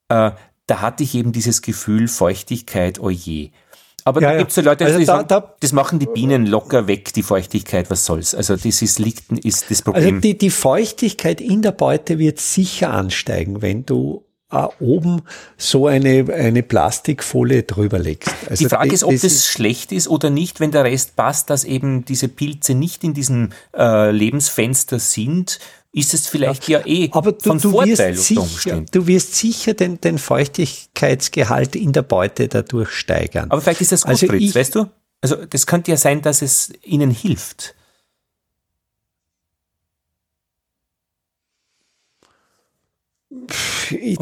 Äh, 0.10 0.32
da 0.66 0.82
hatte 0.82 1.04
ich 1.04 1.16
eben 1.16 1.32
dieses 1.32 1.62
Gefühl 1.62 2.08
Feuchtigkeit, 2.08 3.00
oje. 3.00 3.50
Oh 3.50 3.58
aber 4.06 4.22
ja, 4.22 4.32
da 4.32 4.38
gibt 4.38 4.50
es 4.52 4.56
ja 4.58 4.64
Leute, 4.64 4.86
also 4.86 5.00
die 5.00 5.06
da, 5.06 5.16
sagen, 5.18 5.28
da, 5.28 5.56
das 5.60 5.72
machen 5.72 6.00
die 6.00 6.08
Bienen 6.08 6.46
locker 6.46 6.88
weg, 6.88 7.14
die 7.14 7.24
Feuchtigkeit, 7.24 7.90
was 7.90 8.06
soll's. 8.06 8.36
Also 8.36 8.56
das 8.56 8.82
ist, 8.82 9.00
liegt, 9.00 9.32
ist 9.46 9.70
das 9.70 9.82
Problem. 9.82 10.16
Also 10.16 10.20
die, 10.20 10.38
die 10.38 10.50
Feuchtigkeit 10.50 11.40
in 11.42 11.62
der 11.62 11.72
Beute 11.72 12.20
wird 12.20 12.40
sicher 12.40 12.92
ansteigen, 12.92 13.62
wenn 13.62 13.86
du 13.86 14.26
äh, 14.52 14.68
oben 14.80 15.22
so 15.58 15.88
eine, 15.88 16.26
eine 16.34 16.64
Plastikfolie 16.64 17.64
drüber 17.64 18.00
legst. 18.00 18.34
Also 18.50 18.66
die 18.66 18.70
Frage 18.70 18.90
das, 18.90 18.98
ist, 18.98 19.04
ob 19.04 19.12
das, 19.12 19.22
das, 19.22 19.48
schlecht 19.48 19.92
ist 19.92 20.08
oder 20.08 20.30
nicht, 20.30 20.60
wenn 20.60 20.72
der 20.72 20.84
Rest 20.84 21.16
passt, 21.16 21.50
dass 21.50 21.64
eben 21.64 22.06
diese 22.06 22.28
Pilze 22.28 22.76
nicht 22.76 23.04
in 23.04 23.14
diesem 23.14 23.50
äh, 23.76 24.12
Lebensfenster 24.12 25.00
sind, 25.00 25.60
ist 25.94 26.14
es 26.14 26.28
vielleicht 26.28 26.68
ja, 26.68 26.80
ja 26.80 26.86
eh 26.88 27.10
aber 27.12 27.34
du, 27.34 27.40
von 27.40 27.60
du 27.60 27.72
Vorteil 27.72 28.16
wirst 28.16 28.26
sicher, 28.26 28.84
Du 28.92 29.08
wirst 29.08 29.36
sicher 29.36 29.74
den, 29.76 30.02
den 30.02 30.18
Feuchtigkeitsgehalt 30.18 31.76
in 31.76 31.94
der 31.94 32.02
Beute 32.02 32.48
dadurch 32.48 32.90
steigern. 32.90 33.52
Aber 33.52 33.62
vielleicht 33.62 33.82
ist 33.82 33.92
das 33.92 34.02
gut, 34.02 34.10
also 34.10 34.28
Fritz, 34.28 34.42
ich, 34.42 34.56
weißt 34.56 34.76
du? 34.76 34.88
Also 35.22 35.38
das 35.46 35.68
könnte 35.68 35.92
ja 35.92 35.98
sein, 35.98 36.22
dass 36.22 36.42
es 36.42 36.74
ihnen 36.82 37.12
hilft. 37.12 37.76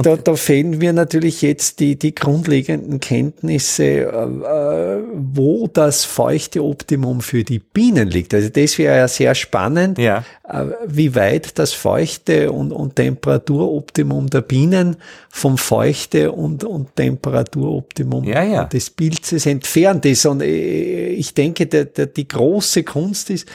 Da, 0.01 0.15
da 0.17 0.35
fehlen 0.35 0.77
mir 0.77 0.93
natürlich 0.93 1.41
jetzt 1.41 1.79
die, 1.79 1.97
die 1.97 2.15
grundlegenden 2.15 2.99
Kenntnisse, 2.99 3.83
äh, 3.83 5.03
wo 5.13 5.67
das 5.67 6.03
feuchte 6.03 6.63
Optimum 6.63 7.21
für 7.21 7.43
die 7.43 7.59
Bienen 7.59 8.09
liegt. 8.09 8.33
Also 8.33 8.49
das 8.49 8.77
wäre 8.77 8.97
ja 8.97 9.07
sehr 9.07 9.35
spannend, 9.35 9.97
ja. 9.97 10.23
Äh, 10.47 10.65
wie 10.87 11.15
weit 11.15 11.57
das 11.59 11.73
feuchte 11.73 12.51
und, 12.51 12.71
und 12.71 12.95
Temperaturoptimum 12.95 14.29
der 14.29 14.41
Bienen 14.41 14.97
vom 15.29 15.57
feuchte 15.57 16.31
und, 16.31 16.63
und 16.63 16.95
Temperaturoptimum 16.95 18.23
ja, 18.25 18.43
ja. 18.43 18.63
des 18.65 18.89
Pilzes 18.89 19.45
entfernt 19.45 20.05
ist. 20.05 20.25
Und 20.25 20.41
äh, 20.41 21.09
ich 21.09 21.33
denke, 21.33 21.67
der, 21.67 21.85
der, 21.85 22.07
die 22.07 22.27
große 22.27 22.83
Kunst 22.83 23.29
ist, 23.29 23.47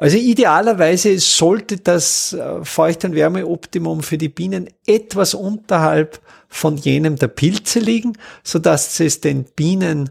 also 0.00 0.16
idealerweise 0.16 1.18
sollte 1.18 1.76
das 1.76 2.32
äh, 2.32 2.64
Feucht- 2.64 3.04
und 3.04 3.14
Wärmeoptimum 3.14 4.02
für 4.02 4.16
die 4.16 4.30
Bienen 4.30 4.70
etwas 4.86 5.34
unterhalb 5.34 6.20
von 6.48 6.78
jenem 6.78 7.16
der 7.16 7.28
Pilze 7.28 7.80
liegen, 7.80 8.16
so 8.42 8.58
dass 8.58 8.98
es 8.98 9.20
den 9.20 9.44
Bienen 9.44 10.08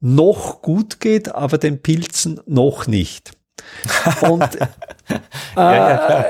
noch 0.00 0.62
gut 0.62 0.98
geht, 0.98 1.32
aber 1.32 1.58
den 1.58 1.80
Pilzen 1.80 2.40
noch 2.46 2.88
nicht. 2.88 3.30
Und 4.20 4.42
äh, 4.60 4.66
ja, 5.56 5.90
ja, 5.90 6.26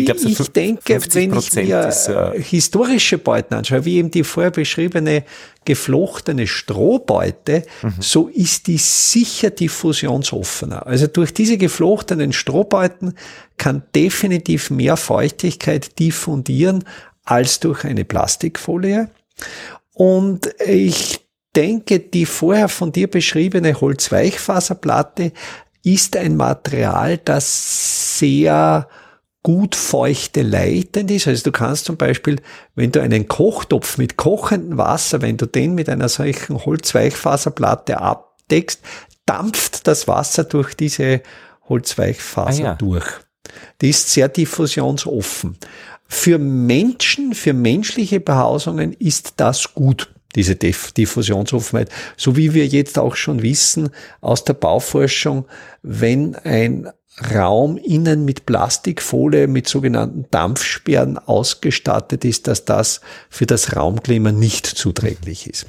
ich, 0.00 0.06
glaub, 0.06 0.18
so 0.18 0.28
ich 0.28 0.48
denke, 0.50 0.98
wenn 1.12 1.36
ich 1.36 1.52
mir 1.54 1.88
ist, 1.88 2.08
ja. 2.08 2.32
historische 2.32 3.18
Beuten 3.18 3.54
anschaue, 3.54 3.84
wie 3.84 3.96
eben 3.96 4.10
die 4.10 4.24
vorher 4.24 4.50
beschriebene 4.50 5.24
geflochtene 5.64 6.46
Strohbeute, 6.46 7.64
mhm. 7.82 7.94
so 8.00 8.28
ist 8.28 8.68
die 8.68 8.78
sicher 8.78 9.50
diffusionsoffener. 9.50 10.86
Also 10.86 11.08
durch 11.08 11.34
diese 11.34 11.58
geflochtenen 11.58 12.32
Strohbeuten 12.32 13.14
kann 13.58 13.82
definitiv 13.94 14.70
mehr 14.70 14.96
Feuchtigkeit 14.96 15.98
diffundieren 15.98 16.84
als 17.24 17.60
durch 17.60 17.84
eine 17.84 18.04
Plastikfolie. 18.04 19.10
Und 19.92 20.54
ich 20.64 21.20
denke, 21.56 21.98
die 21.98 22.26
vorher 22.26 22.68
von 22.68 22.92
dir 22.92 23.08
beschriebene 23.08 23.80
Holzweichfaserplatte 23.80 25.32
ist 25.82 26.16
ein 26.16 26.36
Material, 26.36 27.18
das 27.18 28.18
sehr 28.18 28.88
gut 29.46 29.76
feuchte 29.76 30.42
leitend 30.42 31.08
ist. 31.08 31.28
Also 31.28 31.44
du 31.44 31.52
kannst 31.52 31.84
zum 31.84 31.96
Beispiel, 31.96 32.40
wenn 32.74 32.90
du 32.90 33.00
einen 33.00 33.28
Kochtopf 33.28 33.96
mit 33.96 34.16
kochendem 34.16 34.76
Wasser, 34.76 35.22
wenn 35.22 35.36
du 35.36 35.46
den 35.46 35.76
mit 35.76 35.88
einer 35.88 36.08
solchen 36.08 36.66
Holzweichfaserplatte 36.66 38.00
abdeckst, 38.00 38.80
dampft 39.24 39.86
das 39.86 40.08
Wasser 40.08 40.42
durch 40.42 40.74
diese 40.74 41.22
Holzweichfaser 41.68 42.64
ah, 42.64 42.66
ja. 42.70 42.74
durch. 42.74 43.06
Die 43.80 43.90
ist 43.90 44.10
sehr 44.10 44.28
diffusionsoffen. 44.28 45.56
Für 46.08 46.38
Menschen, 46.38 47.32
für 47.32 47.52
menschliche 47.52 48.18
Behausungen 48.18 48.94
ist 48.94 49.34
das 49.36 49.74
gut 49.74 50.12
diese 50.34 50.56
Diffusionsoffenheit. 50.56 51.88
So 52.16 52.34
wie 52.34 52.52
wir 52.52 52.66
jetzt 52.66 52.98
auch 52.98 53.14
schon 53.14 53.42
wissen 53.42 53.90
aus 54.20 54.42
der 54.42 54.54
Bauforschung, 54.54 55.46
wenn 55.82 56.34
ein 56.34 56.90
Raum 57.34 57.78
innen 57.78 58.24
mit 58.24 58.44
Plastikfolie, 58.44 59.46
mit 59.46 59.68
sogenannten 59.68 60.26
Dampfsperren 60.30 61.18
ausgestattet 61.18 62.24
ist, 62.24 62.46
dass 62.46 62.64
das 62.64 63.00
für 63.30 63.46
das 63.46 63.74
Raumklima 63.74 64.32
nicht 64.32 64.66
zuträglich 64.66 65.48
ist. 65.48 65.66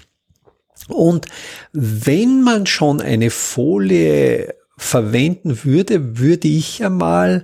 Und 0.89 1.25
wenn 1.73 2.43
man 2.43 2.65
schon 2.65 3.01
eine 3.01 3.29
Folie 3.29 4.55
verwenden 4.77 5.63
würde, 5.63 6.19
würde 6.19 6.47
ich 6.47 6.83
einmal 6.85 7.43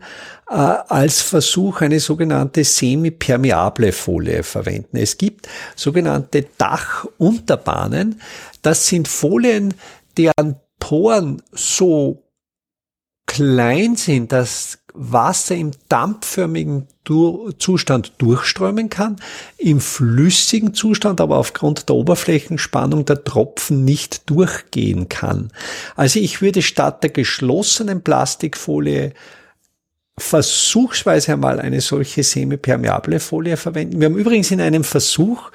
äh, 0.49 0.53
als 0.53 1.21
Versuch 1.21 1.81
eine 1.81 1.99
sogenannte 1.99 2.63
semipermeable 2.63 3.91
Folie 3.91 4.43
verwenden. 4.43 4.97
Es 4.97 5.17
gibt 5.17 5.49
sogenannte 5.75 6.45
Dachunterbahnen. 6.57 8.21
Das 8.61 8.87
sind 8.87 9.07
Folien, 9.07 9.73
deren 10.15 10.57
Poren 10.79 11.41
so 11.53 12.23
klein 13.33 13.95
sind, 13.95 14.31
dass 14.31 14.77
Wasser 14.93 15.55
im 15.55 15.71
dampfförmigen 15.89 16.87
Zustand 17.57 18.13
durchströmen 18.19 18.91
kann, 18.91 19.15
im 19.57 19.81
flüssigen 19.81 20.75
Zustand 20.75 21.19
aber 21.19 21.37
aufgrund 21.37 21.89
der 21.89 21.95
Oberflächenspannung 21.95 23.03
der 23.05 23.23
Tropfen 23.23 23.85
nicht 23.85 24.29
durchgehen 24.29 25.09
kann. 25.09 25.49
Also 25.95 26.19
ich 26.19 26.43
würde 26.43 26.61
statt 26.61 27.01
der 27.01 27.09
geschlossenen 27.09 28.03
Plastikfolie 28.03 29.13
versuchsweise 30.17 31.33
einmal 31.33 31.59
eine 31.59 31.81
solche 31.81 32.21
semipermeable 32.21 33.19
Folie 33.19 33.57
verwenden. 33.57 33.99
Wir 33.99 34.05
haben 34.05 34.17
übrigens 34.17 34.51
in 34.51 34.61
einem 34.61 34.83
Versuch, 34.83 35.49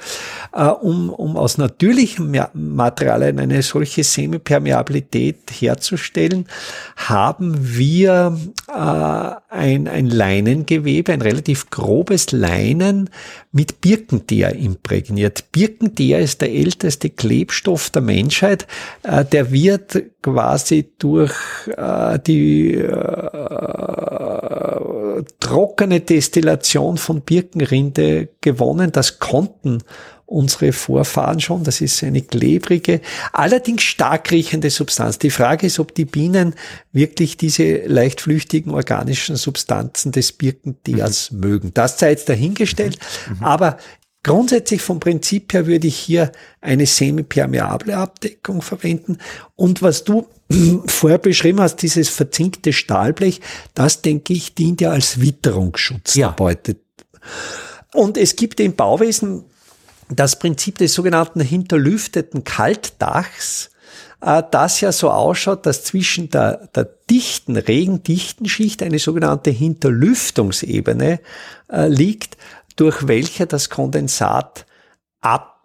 äh, 0.52 0.64
um, 0.64 1.11
um 1.11 1.36
aus 1.36 1.59
natürlichen 1.59 2.36
Materialien 2.54 3.38
eine 3.38 3.62
solche 3.62 4.02
Semipermeabilität 4.02 5.50
herzustellen, 5.52 6.48
haben 6.96 7.56
wir 7.61 8.36
äh, 8.68 9.47
ein, 9.49 9.88
ein 9.88 10.09
Leinengewebe, 10.09 11.12
ein 11.12 11.22
relativ 11.22 11.70
grobes 11.70 12.32
Leinen 12.32 13.09
mit 13.51 13.80
Birkenteer 13.80 14.55
imprägniert. 14.55 15.51
Birkenteer 15.53 16.20
ist 16.20 16.42
der 16.42 16.53
älteste 16.53 17.09
Klebstoff 17.09 17.88
der 17.88 18.03
Menschheit. 18.03 18.66
Äh, 19.03 19.24
der 19.24 19.51
wird 19.51 20.03
quasi 20.22 20.92
durch 20.99 21.32
äh, 21.76 22.18
die 22.18 22.74
äh, 22.74 22.88
trockene 25.40 26.01
Destillation 26.01 26.99
von 26.99 27.22
Birkenrinde 27.22 28.28
gewonnen. 28.42 28.92
Das 28.92 29.18
konnten 29.18 29.78
unsere 30.28 30.72
Vorfahren 30.72 31.40
schon. 31.40 31.64
Das 31.64 31.80
ist 31.80 32.04
eine 32.04 32.20
klebrige, 32.20 33.00
allerdings 33.32 33.82
stark 33.82 34.30
riechende 34.30 34.68
Substanz. 34.68 35.18
Die 35.18 35.30
Frage 35.30 35.66
ist, 35.66 35.78
ob 35.78 35.94
die 35.94 36.04
Bienen 36.04 36.54
wirklich 36.92 37.38
diese 37.38 37.86
leicht 37.86 38.20
flüchtigen 38.20 38.72
organischen 38.72 39.36
Substanzen 39.36 40.12
des 40.12 40.32
Birkenteers 40.32 41.30
mhm. 41.30 41.40
mögen. 41.40 41.70
Das 41.74 41.98
sei 41.98 42.10
jetzt 42.10 42.28
dahingestellt. 42.28 42.98
Mhm. 43.28 43.44
Aber 43.44 43.78
Grundsätzlich 44.24 44.82
vom 44.82 44.98
Prinzip 44.98 45.54
her 45.54 45.66
würde 45.68 45.86
ich 45.86 45.96
hier 45.96 46.32
eine 46.60 46.86
semipermeable 46.86 47.96
Abdeckung 47.96 48.62
verwenden. 48.62 49.18
Und 49.54 49.80
was 49.80 50.02
du 50.02 50.26
vorher 50.86 51.18
beschrieben 51.18 51.60
hast, 51.60 51.76
dieses 51.76 52.08
verzinkte 52.08 52.72
Stahlblech, 52.72 53.40
das 53.74 54.02
denke 54.02 54.32
ich 54.32 54.54
dient 54.54 54.80
ja 54.80 54.90
als 54.90 55.20
Witterungsschutz 55.20 56.16
ja. 56.16 56.30
Beute. 56.30 56.76
Und 57.94 58.18
es 58.18 58.34
gibt 58.34 58.58
im 58.58 58.74
Bauwesen 58.74 59.44
das 60.09 60.38
Prinzip 60.38 60.78
des 60.78 60.94
sogenannten 60.94 61.40
hinterlüfteten 61.40 62.44
Kaltdachs, 62.44 63.70
äh, 64.20 64.42
das 64.50 64.80
ja 64.80 64.92
so 64.92 65.11
ausschaut, 65.11 65.66
dass 65.66 65.84
zwischen 65.84 66.30
der, 66.30 66.68
der 66.74 66.88
dichten, 67.11 67.56
regendichten 67.56 68.48
Schicht 68.48 68.82
eine 68.82 68.98
sogenannte 68.98 69.50
Hinterlüftungsebene 69.50 71.20
äh, 71.70 71.88
liegt, 71.88 72.36
durch 72.76 73.09
welche 73.09 73.46
das 73.46 73.70
Kondensat 73.70 74.66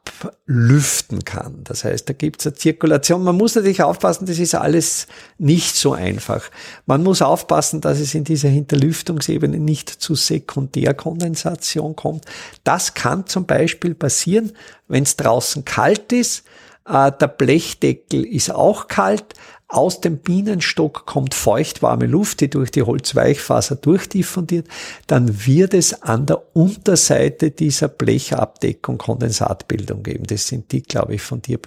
ablüften 0.06 1.24
kann. 1.24 1.64
Das 1.64 1.84
heißt, 1.84 2.08
da 2.10 2.14
gibt 2.14 2.42
es 2.42 2.48
eine 2.48 2.56
Zirkulation. 2.56 3.24
Man 3.24 3.38
muss 3.38 3.56
natürlich 3.56 3.84
aufpassen, 3.84 4.26
das 4.26 4.40
ist 4.40 4.56
alles 4.56 5.08
nicht 5.38 5.76
so 5.76 5.94
einfach. 5.94 6.50
Man 6.86 7.04
muss 7.04 7.22
aufpassen, 7.22 7.82
dass 7.82 8.00
es 8.00 8.14
in 8.14 8.24
dieser 8.24 8.50
Hinterlüftungsebene 8.50 9.60
nicht 9.60 9.90
zu 9.90 10.16
Sekundärkondensation 10.16 11.96
kommt. 11.96 12.26
Das 12.64 12.94
kann 12.94 13.28
zum 13.28 13.46
Beispiel 13.46 13.96
passieren, 13.96 14.52
wenn 14.88 15.04
es 15.04 15.16
draußen 15.16 15.66
kalt 15.66 16.12
ist, 16.12 16.44
äh, 16.86 17.12
der 17.12 17.28
Blechdeckel 17.28 18.26
ist 18.26 18.52
auch 18.52 18.88
kalt, 18.88 19.34
aus 19.68 20.02
dem 20.02 20.20
Bienenstock 20.20 21.06
kommt 21.06 21.34
feuchtwarme 21.34 22.06
Luft, 22.06 22.42
die 22.42 22.50
durch 22.50 22.70
die 22.70 22.84
Holzweichfaser 22.84 23.76
durchdiffundiert. 23.76 24.68
Dann 25.08 25.46
wird 25.46 25.74
es 25.74 26.04
an 26.04 26.26
der 26.26 26.56
Unterseite 26.56 27.52
dieser 27.52 27.88
Blechabdeckung 27.88 28.98
Kondensatbildung 28.98 30.04
geben. 30.04 30.26
Das 30.28 30.48
sind 30.48 30.72
die, 30.72 30.84
glaube 30.84 31.16
ich, 31.16 31.22
von 31.22 31.42
dir 31.42 31.60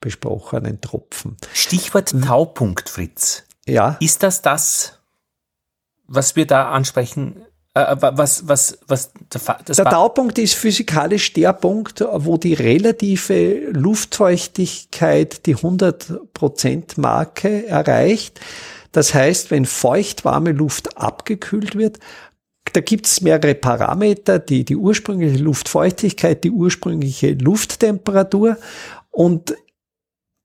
besprochenen 0.00 0.80
Tropfen. 0.80 1.36
Stichwort 1.52 2.14
Taupunkt, 2.24 2.88
Fritz. 2.88 3.44
Ja. 3.66 3.96
Ist 4.00 4.22
das 4.22 4.42
das, 4.42 4.98
was 6.06 6.36
wir 6.36 6.46
da 6.46 6.70
ansprechen? 6.70 7.44
Äh, 7.74 7.96
was, 7.98 8.46
was, 8.46 8.78
was, 8.86 9.12
das 9.28 9.76
der 9.76 9.86
Taupunkt 9.86 10.38
ist 10.38 10.54
physikalisch 10.54 11.32
der 11.32 11.54
Punkt, 11.54 12.04
wo 12.12 12.36
die 12.36 12.52
relative 12.52 13.70
Luftfeuchtigkeit 13.70 15.46
die 15.46 15.56
100% 15.56 17.00
Marke 17.00 17.66
erreicht. 17.66 18.40
Das 18.92 19.14
heißt, 19.14 19.50
wenn 19.50 19.64
feuchtwarme 19.64 20.52
Luft 20.52 20.98
abgekühlt 20.98 21.74
wird, 21.74 21.98
da 22.74 22.80
gibt 22.80 23.06
es 23.06 23.22
mehrere 23.22 23.54
Parameter, 23.54 24.38
die, 24.38 24.64
die 24.64 24.76
ursprüngliche 24.76 25.42
Luftfeuchtigkeit, 25.42 26.44
die 26.44 26.50
ursprüngliche 26.50 27.32
Lufttemperatur 27.32 28.58
und 29.10 29.54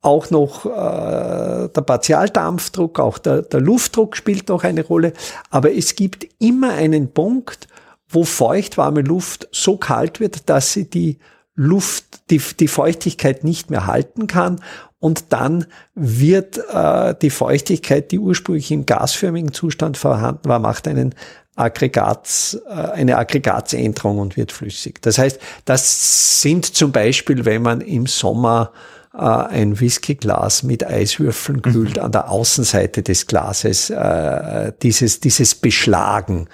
auch 0.07 0.29
noch 0.31 0.65
äh, 0.65 1.69
der 1.69 1.81
Partialdampfdruck, 1.81 2.99
auch 2.99 3.17
der, 3.17 3.43
der 3.43 3.59
Luftdruck 3.59 4.15
spielt 4.15 4.49
noch 4.49 4.63
eine 4.63 4.83
Rolle. 4.83 5.13
Aber 5.49 5.73
es 5.73 5.95
gibt 5.95 6.27
immer 6.39 6.71
einen 6.73 7.11
Punkt, 7.11 7.67
wo 8.09 8.23
feuchtwarme 8.23 9.01
Luft 9.01 9.47
so 9.51 9.77
kalt 9.77 10.19
wird, 10.19 10.49
dass 10.49 10.73
sie 10.73 10.89
die 10.89 11.19
Luft, 11.55 12.29
die, 12.29 12.41
die 12.59 12.67
Feuchtigkeit 12.67 13.43
nicht 13.43 13.69
mehr 13.69 13.85
halten 13.85 14.27
kann. 14.27 14.61
Und 14.99 15.25
dann 15.33 15.65
wird 15.93 16.57
äh, 16.71 17.13
die 17.21 17.29
Feuchtigkeit, 17.29 18.11
die 18.11 18.19
ursprünglich 18.19 18.71
im 18.71 18.85
gasförmigen 18.85 19.53
Zustand 19.53 19.97
vorhanden 19.97 20.47
war, 20.49 20.59
macht 20.59 20.87
einen 20.87 21.13
Aggregats, 21.55 22.59
äh, 22.67 22.71
eine 22.71 23.17
Aggregatsänderung 23.17 24.19
und 24.19 24.37
wird 24.37 24.51
flüssig. 24.51 25.01
Das 25.01 25.17
heißt, 25.17 25.39
das 25.65 26.41
sind 26.41 26.65
zum 26.65 26.91
Beispiel, 26.91 27.45
wenn 27.45 27.61
man 27.61 27.81
im 27.81 28.07
Sommer 28.07 28.71
äh, 29.13 29.17
ein 29.17 29.79
Whiskyglas 29.79 30.63
mit 30.63 30.85
Eiswürfeln 30.85 31.61
kühlt, 31.61 31.97
mhm. 31.97 32.03
an 32.03 32.11
der 32.11 32.29
Außenseite 32.29 33.03
des 33.03 33.27
Glases, 33.27 33.89
äh, 33.89 34.71
dieses, 34.81 35.19
dieses 35.19 35.55
Beschlagen 35.55 36.47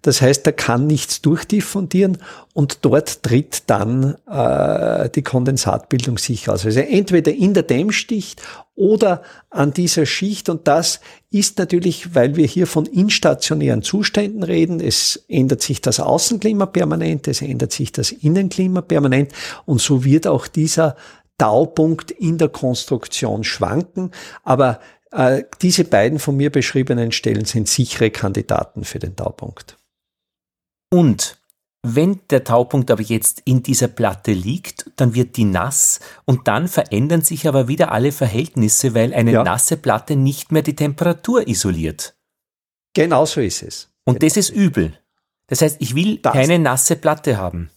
Das 0.00 0.22
heißt, 0.22 0.46
er 0.46 0.54
kann 0.54 0.86
nichts 0.86 1.20
durchdiffundieren 1.20 2.16
und 2.54 2.86
dort 2.86 3.22
tritt 3.22 3.64
dann 3.66 4.16
äh, 4.26 5.10
die 5.10 5.22
Kondensatbildung 5.22 6.16
sicher 6.16 6.54
aus. 6.54 6.64
Also 6.64 6.80
entweder 6.80 7.34
in 7.34 7.52
der 7.52 7.64
Dämmschicht 7.64 8.40
oder 8.78 9.22
an 9.50 9.72
dieser 9.72 10.06
Schicht. 10.06 10.48
Und 10.48 10.68
das 10.68 11.00
ist 11.30 11.58
natürlich, 11.58 12.14
weil 12.14 12.36
wir 12.36 12.46
hier 12.46 12.66
von 12.66 12.86
instationären 12.86 13.82
Zuständen 13.82 14.42
reden, 14.42 14.80
es 14.80 15.24
ändert 15.28 15.62
sich 15.62 15.82
das 15.82 16.00
Außenklima 16.00 16.66
permanent, 16.66 17.28
es 17.28 17.42
ändert 17.42 17.72
sich 17.72 17.92
das 17.92 18.12
Innenklima 18.12 18.80
permanent. 18.80 19.32
Und 19.66 19.80
so 19.80 20.04
wird 20.04 20.26
auch 20.26 20.46
dieser 20.46 20.96
Taupunkt 21.38 22.10
in 22.10 22.38
der 22.38 22.48
Konstruktion 22.48 23.44
schwanken, 23.44 24.12
aber 24.44 24.80
äh, 25.10 25.44
diese 25.62 25.84
beiden 25.84 26.18
von 26.18 26.36
mir 26.36 26.50
beschriebenen 26.50 27.12
Stellen 27.12 27.44
sind 27.44 27.68
sichere 27.68 28.10
Kandidaten 28.10 28.84
für 28.84 28.98
den 28.98 29.16
Taupunkt. 29.16 29.76
Und 30.90 31.37
wenn 31.94 32.20
der 32.30 32.44
Taupunkt 32.44 32.90
aber 32.90 33.02
jetzt 33.02 33.42
in 33.44 33.62
dieser 33.62 33.88
Platte 33.88 34.32
liegt, 34.32 34.90
dann 34.96 35.14
wird 35.14 35.36
die 35.36 35.44
nass 35.44 36.00
und 36.24 36.48
dann 36.48 36.68
verändern 36.68 37.22
sich 37.22 37.46
aber 37.46 37.68
wieder 37.68 37.92
alle 37.92 38.12
Verhältnisse, 38.12 38.94
weil 38.94 39.14
eine 39.14 39.32
ja. 39.32 39.44
nasse 39.44 39.76
Platte 39.76 40.16
nicht 40.16 40.52
mehr 40.52 40.62
die 40.62 40.76
Temperatur 40.76 41.46
isoliert. 41.46 42.16
Genau 42.94 43.26
so 43.26 43.40
ist 43.40 43.62
es. 43.62 43.90
Und 44.04 44.20
genau. 44.20 44.28
das 44.28 44.36
ist 44.36 44.50
übel. 44.50 44.98
Das 45.46 45.62
heißt, 45.62 45.76
ich 45.80 45.94
will 45.94 46.18
das 46.18 46.32
keine 46.32 46.58
nasse 46.58 46.96
Platte 46.96 47.36
haben. 47.38 47.70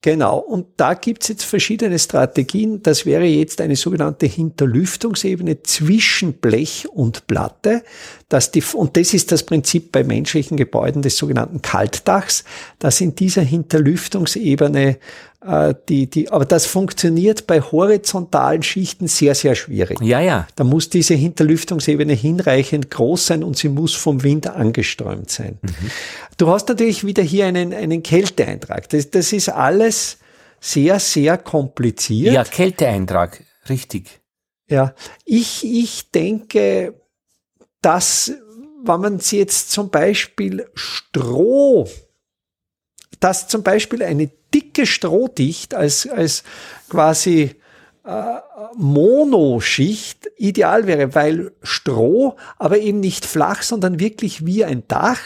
Genau, 0.00 0.38
und 0.38 0.68
da 0.76 0.94
gibt's 0.94 1.26
jetzt 1.26 1.42
verschiedene 1.42 1.98
Strategien. 1.98 2.82
Das 2.82 3.04
wäre 3.04 3.24
jetzt 3.24 3.60
eine 3.60 3.74
sogenannte 3.74 4.26
Hinterlüftungsebene 4.26 5.64
zwischen 5.64 6.34
Blech 6.34 6.88
und 6.88 7.26
Platte. 7.26 7.82
Dass 8.28 8.50
die, 8.50 8.62
und 8.74 8.96
das 8.98 9.14
ist 9.14 9.32
das 9.32 9.42
Prinzip 9.42 9.90
bei 9.90 10.04
menschlichen 10.04 10.58
Gebäuden 10.58 11.00
des 11.00 11.16
sogenannten 11.16 11.62
Kaltdachs, 11.62 12.44
dass 12.78 13.00
in 13.00 13.14
dieser 13.14 13.40
Hinterlüftungsebene 13.40 14.98
äh, 15.40 15.74
die, 15.88 16.10
die, 16.10 16.30
aber 16.30 16.44
das 16.44 16.66
funktioniert 16.66 17.46
bei 17.46 17.60
horizontalen 17.60 18.62
Schichten 18.62 19.06
sehr, 19.06 19.34
sehr 19.34 19.54
schwierig. 19.54 20.00
Ja, 20.02 20.20
ja. 20.20 20.48
Da 20.56 20.64
muss 20.64 20.90
diese 20.90 21.14
Hinterlüftungsebene 21.14 22.12
hinreichend 22.12 22.90
groß 22.90 23.26
sein 23.26 23.44
und 23.44 23.56
sie 23.56 23.68
muss 23.68 23.94
vom 23.94 24.22
Wind 24.22 24.48
angeströmt 24.48 25.30
sein. 25.30 25.58
Mhm. 25.62 25.90
Du 26.36 26.48
hast 26.48 26.68
natürlich 26.68 27.04
wieder 27.04 27.22
hier 27.22 27.46
einen, 27.46 27.72
einen 27.72 28.02
Kälteeintrag. 28.02 28.88
Das, 28.88 29.10
das 29.10 29.32
ist 29.32 29.48
alles 29.48 30.18
sehr, 30.60 30.98
sehr 30.98 31.38
kompliziert. 31.38 32.34
Ja, 32.34 32.44
Kälteeintrag, 32.44 33.42
richtig. 33.68 34.20
Ja, 34.68 34.94
ich, 35.24 35.64
ich 35.64 36.10
denke, 36.10 36.94
dass, 37.82 38.32
wenn 38.82 39.00
man 39.00 39.18
sie 39.20 39.38
jetzt 39.38 39.70
zum 39.70 39.90
Beispiel 39.90 40.68
Stroh 40.74 41.88
dass 43.20 43.48
zum 43.48 43.62
Beispiel 43.62 44.02
eine 44.02 44.30
dicke 44.54 44.86
Strohdicht 44.86 45.74
als, 45.74 46.08
als 46.08 46.44
quasi 46.88 47.54
äh, 48.04 48.34
Monoschicht 48.76 50.30
ideal 50.36 50.86
wäre, 50.86 51.14
weil 51.14 51.52
Stroh, 51.62 52.36
aber 52.58 52.78
eben 52.78 53.00
nicht 53.00 53.26
flach, 53.26 53.62
sondern 53.62 54.00
wirklich 54.00 54.46
wie 54.46 54.64
ein 54.64 54.84
Dach, 54.88 55.20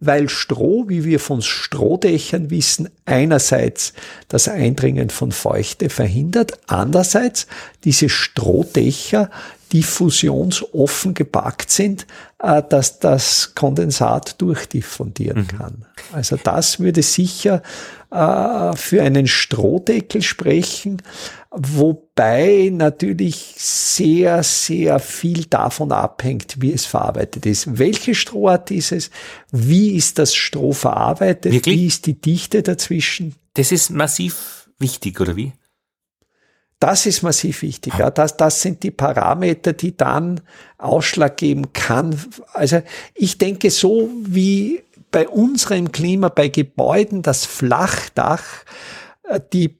weil 0.00 0.28
Stroh, 0.28 0.88
wie 0.88 1.04
wir 1.04 1.18
von 1.18 1.42
Strohdächern 1.42 2.50
wissen, 2.50 2.88
einerseits 3.04 3.92
das 4.28 4.48
Eindringen 4.48 5.10
von 5.10 5.32
Feuchte 5.32 5.90
verhindert, 5.90 6.58
andererseits 6.68 7.46
diese 7.84 8.08
Strohdächer 8.08 9.30
diffusionsoffen 9.72 11.14
gepackt 11.14 11.70
sind, 11.70 12.06
äh, 12.38 12.62
dass 12.68 13.00
das 13.00 13.52
Kondensat 13.54 14.40
durchdiffundieren 14.40 15.42
mhm. 15.42 15.48
kann. 15.48 15.84
Also 16.12 16.38
das 16.42 16.80
würde 16.80 17.02
sicher 17.02 17.62
äh, 18.10 18.76
für 18.76 19.02
einen 19.02 19.26
Strohdeckel 19.26 20.22
sprechen, 20.22 21.02
wobei 21.50 22.70
natürlich 22.72 23.54
sehr, 23.56 24.42
sehr 24.42 24.98
viel 24.98 25.44
davon 25.44 25.92
abhängt, 25.92 26.60
wie 26.60 26.72
es 26.72 26.84
verarbeitet 26.84 27.46
ist. 27.46 27.78
Welche 27.78 28.14
Strohart 28.14 28.70
ist 28.70 28.92
es? 28.92 29.10
Wie 29.50 29.92
ist 29.96 30.18
das 30.18 30.34
Stroh 30.34 30.72
verarbeitet? 30.72 31.52
Wirklich? 31.52 31.78
Wie 31.78 31.86
ist 31.86 32.06
die 32.06 32.20
Dichte 32.20 32.62
dazwischen? 32.62 33.34
Das 33.54 33.72
ist 33.72 33.90
massiv 33.90 34.68
wichtig, 34.78 35.20
oder 35.20 35.36
wie? 35.36 35.52
Das 36.80 37.06
ist 37.06 37.22
massiv 37.22 37.62
wichtig. 37.62 37.94
Ja. 37.98 38.10
Das, 38.10 38.36
das 38.36 38.62
sind 38.62 38.82
die 38.82 38.92
Parameter, 38.92 39.72
die 39.72 39.96
dann 39.96 40.40
Ausschlag 40.76 41.36
geben 41.36 41.72
kann. 41.72 42.16
Also 42.52 42.82
ich 43.14 43.38
denke, 43.38 43.70
so 43.70 44.10
wie 44.20 44.82
bei 45.10 45.26
unserem 45.28 45.90
Klima, 45.90 46.28
bei 46.28 46.48
Gebäuden, 46.48 47.22
das 47.22 47.46
Flachdach, 47.46 48.44
äh, 49.24 49.40
die 49.52 49.78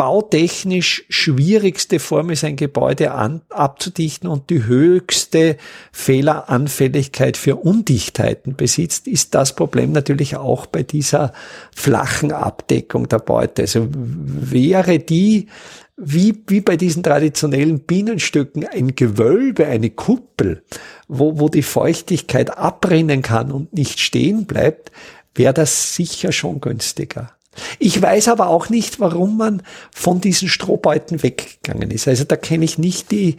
bautechnisch 0.00 1.04
schwierigste 1.10 1.98
Form 1.98 2.30
ist, 2.30 2.42
ein 2.42 2.56
Gebäude 2.56 3.12
an, 3.12 3.42
abzudichten 3.50 4.30
und 4.30 4.48
die 4.48 4.64
höchste 4.64 5.58
Fehleranfälligkeit 5.92 7.36
für 7.36 7.56
Undichtheiten 7.56 8.56
besitzt, 8.56 9.06
ist 9.06 9.34
das 9.34 9.54
Problem 9.54 9.92
natürlich 9.92 10.36
auch 10.36 10.64
bei 10.64 10.84
dieser 10.84 11.34
flachen 11.76 12.32
Abdeckung 12.32 13.10
der 13.10 13.18
Beute. 13.18 13.60
Also 13.60 13.88
wäre 13.90 15.00
die 15.00 15.48
wie, 15.98 16.44
wie 16.46 16.62
bei 16.62 16.78
diesen 16.78 17.02
traditionellen 17.02 17.80
Bienenstücken 17.80 18.66
ein 18.66 18.96
Gewölbe, 18.96 19.66
eine 19.66 19.90
Kuppel, 19.90 20.62
wo, 21.08 21.38
wo 21.38 21.50
die 21.50 21.60
Feuchtigkeit 21.60 22.56
abrinnen 22.56 23.20
kann 23.20 23.52
und 23.52 23.74
nicht 23.74 24.00
stehen 24.00 24.46
bleibt, 24.46 24.92
wäre 25.34 25.52
das 25.52 25.94
sicher 25.94 26.32
schon 26.32 26.62
günstiger. 26.62 27.34
Ich 27.78 28.00
weiß 28.00 28.28
aber 28.28 28.48
auch 28.48 28.68
nicht, 28.68 29.00
warum 29.00 29.36
man 29.36 29.62
von 29.92 30.20
diesen 30.20 30.48
Strohbeuten 30.48 31.22
weggegangen 31.22 31.90
ist. 31.90 32.08
Also 32.08 32.24
da 32.24 32.36
kenne 32.36 32.64
ich 32.64 32.78
nicht 32.78 33.10
die 33.10 33.36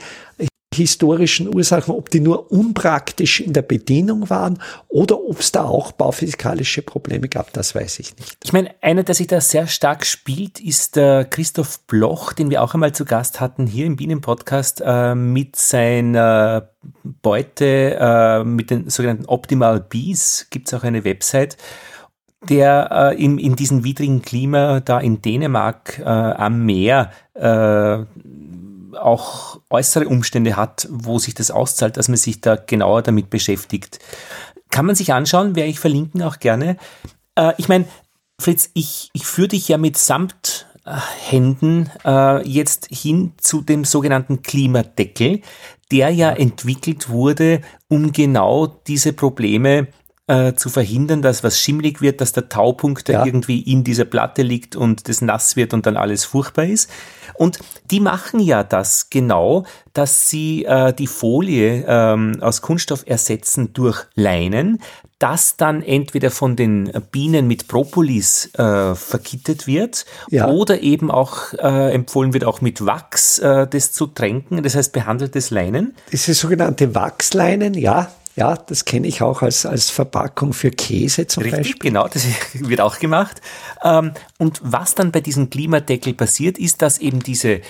historischen 0.74 1.54
Ursachen, 1.54 1.94
ob 1.94 2.10
die 2.10 2.22
nur 2.22 2.50
unpraktisch 2.50 3.42
in 3.42 3.52
der 3.52 3.62
Bedienung 3.62 4.30
waren 4.30 4.62
oder 4.88 5.22
ob 5.22 5.42
es 5.42 5.52
da 5.52 5.66
auch 5.66 5.92
bauphysikalische 5.92 6.82
Probleme 6.82 7.28
gab, 7.28 7.52
das 7.52 7.76
weiß 7.76 8.00
ich 8.00 8.16
nicht. 8.18 8.38
Ich 8.44 8.54
meine, 8.54 8.74
einer, 8.82 9.04
der 9.04 9.14
sich 9.14 9.28
da 9.28 9.42
sehr 9.42 9.68
stark 9.68 10.06
spielt, 10.06 10.62
ist 10.62 10.96
der 10.96 11.26
Christoph 11.26 11.82
Bloch, 11.88 12.32
den 12.32 12.50
wir 12.50 12.64
auch 12.64 12.74
einmal 12.74 12.94
zu 12.94 13.04
Gast 13.04 13.42
hatten 13.42 13.68
hier 13.68 13.86
im 13.86 13.98
Bienen-Podcast 13.98 14.82
äh, 14.86 15.14
mit 15.14 15.58
seiner 15.58 16.70
Beute, 17.04 17.98
äh, 18.00 18.44
mit 18.46 18.70
den 18.70 18.90
sogenannten 18.90 19.26
Optimal 19.26 19.82
Bees, 19.82 20.48
gibt 20.52 20.70
es 20.70 20.74
auch 20.74 20.84
eine 20.84 21.04
Website, 21.04 21.58
der 22.50 23.14
äh, 23.14 23.24
in, 23.24 23.38
in 23.38 23.56
diesem 23.56 23.84
widrigen 23.84 24.22
Klima 24.22 24.80
da 24.80 25.00
in 25.00 25.22
Dänemark 25.22 26.00
äh, 26.00 26.04
am 26.04 26.66
Meer 26.66 27.12
äh, 27.34 28.04
auch 28.98 29.60
äußere 29.70 30.08
Umstände 30.08 30.56
hat, 30.56 30.88
wo 30.92 31.20
sich 31.20 31.34
das 31.34 31.52
auszahlt, 31.52 31.98
dass 31.98 32.08
man 32.08 32.18
sich 32.18 32.42
da 32.42 32.56
genauer 32.56 33.02
damit 33.02 33.30
beschäftigt. 33.30 34.00
Kann 34.70 34.86
man 34.86 34.96
sich 34.96 35.14
anschauen, 35.14 35.56
werde 35.56 35.70
ich 35.70 35.80
verlinken 35.80 36.24
auch 36.24 36.40
gerne. 36.40 36.78
Äh, 37.36 37.54
ich 37.58 37.68
meine, 37.68 37.86
Fritz, 38.40 38.72
ich, 38.74 39.10
ich 39.14 39.26
führe 39.26 39.50
dich 39.50 39.68
ja 39.68 39.78
mit 39.78 39.98
Samthänden 39.98 41.92
äh, 42.04 42.48
jetzt 42.48 42.88
hin 42.92 43.34
zu 43.38 43.62
dem 43.62 43.86
sogenannten 43.86 44.42
Klimadeckel, 44.42 45.42
der 45.92 46.10
ja 46.10 46.32
entwickelt 46.32 47.10
wurde, 47.10 47.62
um 47.88 48.12
genau 48.12 48.66
diese 48.66 49.14
Probleme 49.14 49.88
äh, 50.28 50.54
zu 50.54 50.70
verhindern, 50.70 51.22
dass 51.22 51.44
was 51.44 51.60
schimmelig 51.60 52.02
wird, 52.02 52.22
dass 52.22 52.32
der 52.32 52.48
Taupunkt 52.48 53.10
ja. 53.10 53.26
irgendwie 53.26 53.60
in 53.62 53.84
dieser 53.84 54.06
Platte 54.06 54.44
liegt 54.44 54.76
und 54.76 55.10
das 55.10 55.22
nass 55.22 55.56
wird 55.56 55.74
und 55.74 55.86
dann 55.86 55.98
alles 55.98 56.26
furchtbar 56.26 56.66
ist. 56.66 56.90
Und 57.34 57.60
die 57.90 58.00
machen 58.00 58.40
ja 58.40 58.64
das 58.64 59.10
genau, 59.10 59.66
dass 59.94 60.30
sie 60.30 60.66
äh, 60.66 60.94
die 60.94 61.08
Folie 61.08 61.84
ähm, 61.88 62.38
aus 62.42 62.62
Kunststoff 62.62 63.04
ersetzen 63.08 63.74
durch 63.74 64.06
Leinen, 64.14 64.80
das 65.18 65.58
dann 65.58 65.84
entweder 65.84 66.32
von 66.32 66.56
den 66.56 66.92
Bienen 67.12 67.48
mit 67.48 67.68
Propolis 67.68 68.54
äh, 68.56 68.96
verkittet 68.96 69.68
wird 69.68 70.06
ja. 70.30 70.48
oder 70.48 70.82
eben 70.82 71.12
auch 71.12 71.54
äh, 71.54 71.94
empfohlen 71.94 72.34
wird, 72.34 72.46
auch 72.46 72.62
mit 72.62 72.86
Wachs 72.86 73.40
äh, 73.40 73.68
das 73.68 73.92
zu 73.92 74.08
tränken, 74.08 74.64
das 74.64 74.76
heißt 74.76 74.94
behandeltes 74.94 75.50
Leinen. 75.50 75.96
Diese 76.12 76.34
sogenannte 76.34 76.96
Wachsleinen, 76.96 77.74
ja, 77.74 78.12
Ja, 78.36 78.56
das 78.56 78.86
kenne 78.86 79.08
ich 79.08 79.22
auch 79.22 79.42
als, 79.42 79.66
als 79.66 79.90
Verpackung 79.90 80.54
für 80.54 80.72
Käse 80.72 81.28
zum 81.28 81.44
Richtig, 81.44 81.60
Beispiel. 81.60 81.92
genau, 81.92 82.08
das 82.08 82.26
wird 82.54 82.82
auch 82.82 83.00
gemacht. 83.00 83.42
Ähm, 83.84 84.14
und 84.38 84.62
was 84.64 84.96
dann 84.96 85.12
bei 85.12 85.22
diesem 85.22 85.50
Klimadeckel 85.50 86.14
passiert, 86.14 86.58
ist, 86.58 86.82
dass 86.82 87.00
eben 87.00 87.20
diese 87.20 87.62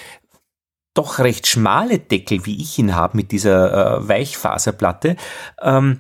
doch 0.94 1.20
recht 1.20 1.48
schmale 1.48 2.00
Deckel, 2.00 2.46
wie 2.46 2.62
ich 2.62 2.78
ihn 2.78 2.96
habe, 2.96 3.18
mit 3.18 3.32
dieser 3.32 4.00
äh, 4.00 4.08
Weichfaserplatte, 4.08 5.16
ähm, 5.62 6.00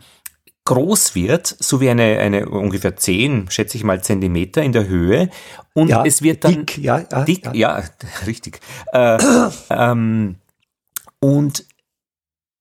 groß 0.65 1.15
wird, 1.15 1.47
so 1.47 1.81
wie 1.81 1.89
eine, 1.89 2.19
eine 2.19 2.47
ungefähr 2.47 2.95
10, 2.95 3.49
schätze 3.49 3.77
ich 3.77 3.83
mal, 3.83 4.03
Zentimeter 4.03 4.61
in 4.61 4.73
der 4.73 4.88
Höhe. 4.88 5.29
Und 5.73 5.89
ja, 5.89 6.05
es 6.05 6.21
wird 6.21 6.43
dann 6.43 6.65
dick, 6.65 6.77
ja, 6.77 6.99
ja, 6.99 7.23
dick, 7.23 7.45
ja, 7.45 7.79
ja 7.79 7.83
richtig. 8.27 8.59
Äh, 8.93 9.17
ähm, 9.69 10.35
und 11.19 11.65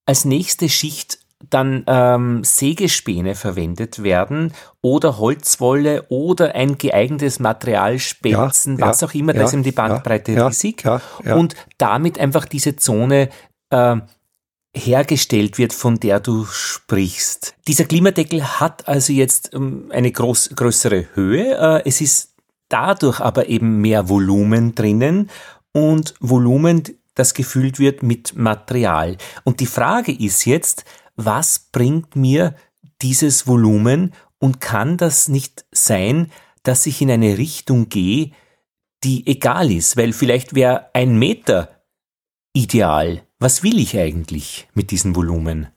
als 0.06 0.24
nächste 0.24 0.68
Schicht 0.68 1.19
dann 1.48 1.84
ähm, 1.86 2.44
Sägespäne 2.44 3.34
verwendet 3.34 4.02
werden 4.02 4.52
oder 4.82 5.18
Holzwolle 5.18 6.04
oder 6.08 6.54
ein 6.54 6.76
geeignetes 6.76 7.38
Material, 7.38 7.98
Spelzen, 7.98 8.78
ja, 8.78 8.88
was 8.88 9.00
ja, 9.00 9.08
auch 9.08 9.14
immer, 9.14 9.32
da 9.32 9.44
ist 9.44 9.54
eben 9.54 9.62
die 9.62 9.72
Bandbreite 9.72 10.46
riesig 10.46 10.84
und 11.24 11.54
damit 11.78 12.18
einfach 12.18 12.44
diese 12.44 12.76
Zone 12.76 13.30
äh, 13.70 13.96
hergestellt 14.76 15.58
wird, 15.58 15.72
von 15.72 15.98
der 15.98 16.20
du 16.20 16.44
sprichst. 16.44 17.54
Dieser 17.66 17.84
Klimadeckel 17.84 18.60
hat 18.60 18.86
also 18.86 19.12
jetzt 19.12 19.52
ähm, 19.54 19.90
eine 19.90 20.12
groß, 20.12 20.50
größere 20.54 21.06
Höhe. 21.14 21.56
Äh, 21.56 21.88
es 21.88 22.00
ist 22.00 22.34
dadurch 22.68 23.20
aber 23.20 23.48
eben 23.48 23.80
mehr 23.80 24.08
Volumen 24.08 24.74
drinnen 24.74 25.30
und 25.72 26.14
Volumen, 26.20 26.84
das 27.14 27.34
gefüllt 27.34 27.78
wird 27.78 28.02
mit 28.02 28.36
Material. 28.36 29.16
Und 29.44 29.60
die 29.60 29.66
Frage 29.66 30.12
ist 30.12 30.44
jetzt, 30.44 30.84
was 31.16 31.68
bringt 31.72 32.16
mir 32.16 32.54
dieses 33.02 33.46
Volumen 33.46 34.12
und 34.38 34.60
kann 34.60 34.96
das 34.96 35.28
nicht 35.28 35.64
sein, 35.72 36.30
dass 36.62 36.86
ich 36.86 37.00
in 37.00 37.10
eine 37.10 37.38
Richtung 37.38 37.88
gehe, 37.88 38.32
die 39.04 39.26
egal 39.26 39.70
ist, 39.70 39.96
weil 39.96 40.12
vielleicht 40.12 40.54
wäre 40.54 40.90
ein 40.94 41.18
Meter 41.18 41.68
ideal. 42.52 43.22
Was 43.38 43.62
will 43.62 43.78
ich 43.78 43.96
eigentlich 43.96 44.68
mit 44.74 44.90
diesem 44.90 45.16
Volumen? 45.16 45.68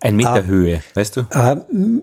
Ein 0.00 0.16
Meter 0.16 0.34
ah, 0.34 0.42
Höhe, 0.42 0.82
weißt 0.94 1.16
du? 1.16 1.26
Ähm, 1.32 2.02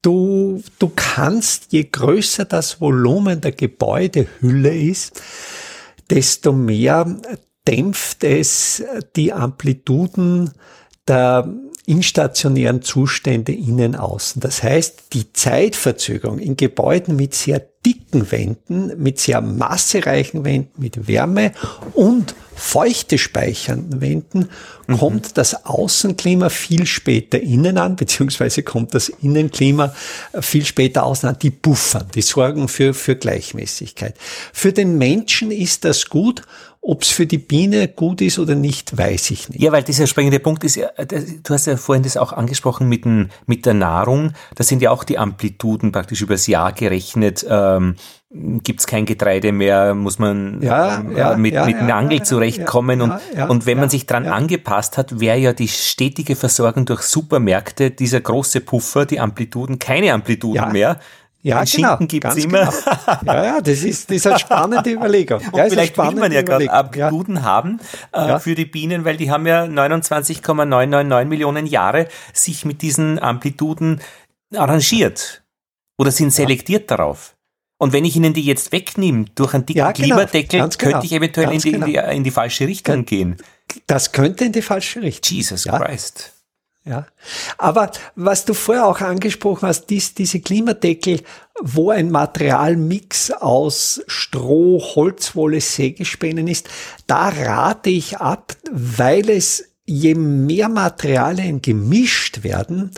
du? 0.00 0.62
Du 0.78 0.92
kannst, 0.94 1.72
je 1.72 1.84
größer 1.84 2.44
das 2.44 2.80
Volumen 2.80 3.40
der 3.40 3.52
Gebäudehülle 3.52 4.74
ist, 4.74 5.20
desto 6.08 6.52
mehr 6.52 7.20
dämpft 7.66 8.24
es 8.24 8.82
die 9.16 9.32
Amplituden 9.32 10.52
der 11.06 11.48
instationären 11.86 12.82
Zustände 12.82 13.52
innen 13.52 13.96
außen. 13.96 14.40
Das 14.40 14.62
heißt, 14.62 15.12
die 15.12 15.32
Zeitverzögerung 15.32 16.38
in 16.38 16.56
Gebäuden 16.56 17.16
mit 17.16 17.34
sehr 17.34 17.60
dicken 17.84 18.30
Wänden, 18.30 19.02
mit 19.02 19.18
sehr 19.18 19.40
massereichen 19.40 20.44
Wänden, 20.44 20.80
mit 20.80 21.08
Wärme 21.08 21.52
und 21.94 22.34
feuchte 22.62 23.18
speichernden 23.18 24.00
Wänden 24.00 24.48
mhm. 24.86 24.98
kommt 24.98 25.36
das 25.36 25.66
Außenklima 25.66 26.48
viel 26.48 26.86
später 26.86 27.40
innen 27.40 27.76
an, 27.76 27.96
beziehungsweise 27.96 28.62
kommt 28.62 28.94
das 28.94 29.08
Innenklima 29.08 29.92
viel 30.40 30.64
später 30.64 31.04
außen 31.04 31.28
an. 31.28 31.38
Die 31.42 31.50
buffern, 31.50 32.06
die 32.14 32.22
sorgen 32.22 32.68
für, 32.68 32.94
für 32.94 33.16
Gleichmäßigkeit. 33.16 34.14
Für 34.52 34.72
den 34.72 34.96
Menschen 34.96 35.50
ist 35.50 35.84
das 35.84 36.08
gut 36.08 36.42
ob 36.84 37.02
es 37.02 37.10
für 37.10 37.26
die 37.26 37.38
Biene 37.38 37.86
gut 37.86 38.20
ist 38.20 38.40
oder 38.40 38.56
nicht, 38.56 38.98
weiß 38.98 39.30
ich 39.30 39.48
nicht. 39.48 39.62
Ja, 39.62 39.70
weil 39.70 39.84
dieser 39.84 40.08
springende 40.08 40.40
Punkt 40.40 40.64
ist 40.64 40.74
ja, 40.74 40.88
du 40.88 41.54
hast 41.54 41.66
ja 41.66 41.76
vorhin 41.76 42.02
das 42.02 42.16
auch 42.16 42.32
angesprochen 42.32 42.88
mit, 42.88 43.04
den, 43.04 43.30
mit 43.46 43.66
der 43.66 43.74
Nahrung. 43.74 44.32
Da 44.56 44.64
sind 44.64 44.82
ja 44.82 44.90
auch 44.90 45.04
die 45.04 45.16
Amplituden 45.16 45.92
praktisch 45.92 46.22
übers 46.22 46.48
Jahr 46.48 46.72
gerechnet. 46.72 47.46
Ähm, 47.48 47.94
Gibt 48.34 48.80
es 48.80 48.86
kein 48.86 49.04
Getreide 49.04 49.52
mehr, 49.52 49.94
muss 49.94 50.18
man 50.18 50.62
ja, 50.62 51.00
ähm, 51.00 51.14
ja, 51.14 51.36
mit, 51.36 51.52
ja, 51.52 51.66
mit 51.66 51.76
ja, 51.76 51.96
Angel 51.96 52.22
zurechtkommen. 52.22 53.02
und, 53.02 53.12
und 53.48 53.66
wenn 53.66 53.78
man 53.78 53.90
sich 53.90 54.06
dran 54.06 54.26
angepasst 54.26 54.96
hat, 54.96 55.20
wäre 55.20 55.36
ja 55.36 55.52
die 55.52 55.68
stetige 55.68 56.34
Versorgung 56.34 56.86
durch 56.86 57.02
Supermärkte, 57.02 57.90
dieser 57.90 58.22
große 58.22 58.62
Puffer, 58.62 59.04
die 59.04 59.20
Amplituden, 59.20 59.78
keine 59.78 60.14
Amplituden 60.14 60.72
mehr. 60.72 60.98
Ja, 61.42 61.64
Den 61.64 61.72
genau. 61.72 61.88
Schinken 61.88 62.08
gibt's 62.08 62.36
immer. 62.36 62.72
Genau. 63.20 63.32
Ja, 63.32 63.44
ja, 63.44 63.60
das 63.60 63.82
ist, 63.82 64.08
das 64.08 64.16
ist 64.16 64.26
eine 64.28 64.38
spannende 64.38 64.90
Überlegung. 64.92 65.40
Ja, 65.54 65.66
vielleicht 65.68 65.98
will 65.98 66.12
man 66.12 66.30
ja 66.30 66.42
gerade 66.42 66.72
Amplituden 66.72 67.36
ja. 67.36 67.42
haben 67.42 67.80
äh, 68.12 68.28
ja. 68.28 68.38
für 68.38 68.54
die 68.54 68.64
Bienen, 68.64 69.04
weil 69.04 69.16
die 69.16 69.30
haben 69.30 69.46
ja 69.46 69.66
29,999 69.66 71.28
Millionen 71.28 71.66
Jahre 71.66 72.06
sich 72.32 72.64
mit 72.64 72.80
diesen 72.80 73.18
Amplituden 73.18 74.00
arrangiert 74.54 75.42
oder 75.98 76.12
sind 76.12 76.32
selektiert 76.32 76.90
darauf. 76.90 77.34
Und 77.82 77.92
wenn 77.92 78.04
ich 78.04 78.14
ihnen 78.14 78.32
die 78.32 78.42
jetzt 78.42 78.70
wegnehme 78.70 79.24
durch 79.34 79.54
einen 79.54 79.66
dicken 79.66 79.80
ja, 79.80 79.90
genau. 79.90 80.06
Klimadeckel, 80.06 80.60
genau. 80.60 80.68
könnte 80.78 81.04
ich 81.04 81.12
eventuell 81.14 81.50
in 81.50 81.58
die, 81.58 81.72
genau. 81.72 81.86
in, 81.86 81.92
die, 81.92 82.16
in 82.16 82.22
die, 82.22 82.30
falsche 82.30 82.68
Richtung 82.68 83.04
gehen. 83.04 83.38
Das 83.88 84.12
könnte 84.12 84.44
in 84.44 84.52
die 84.52 84.62
falsche 84.62 85.02
Richtung. 85.02 85.36
Jesus 85.36 85.64
Christ. 85.64 86.32
Ja, 86.84 87.08
aber 87.58 87.90
was 88.14 88.44
du 88.44 88.54
vorher 88.54 88.86
auch 88.86 89.00
angesprochen 89.00 89.66
hast, 89.66 89.86
dies, 89.86 90.14
diese 90.14 90.38
Klimadeckel, 90.38 91.22
wo 91.60 91.90
ein 91.90 92.12
Materialmix 92.12 93.32
aus 93.32 94.00
Stroh, 94.06 94.80
Holzwolle, 94.94 95.60
Sägespänen 95.60 96.46
ist, 96.46 96.68
da 97.08 97.30
rate 97.30 97.90
ich 97.90 98.18
ab, 98.18 98.54
weil 98.70 99.28
es 99.28 99.64
je 99.84 100.14
mehr 100.14 100.68
Materialien 100.68 101.62
gemischt 101.62 102.44
werden, 102.44 102.92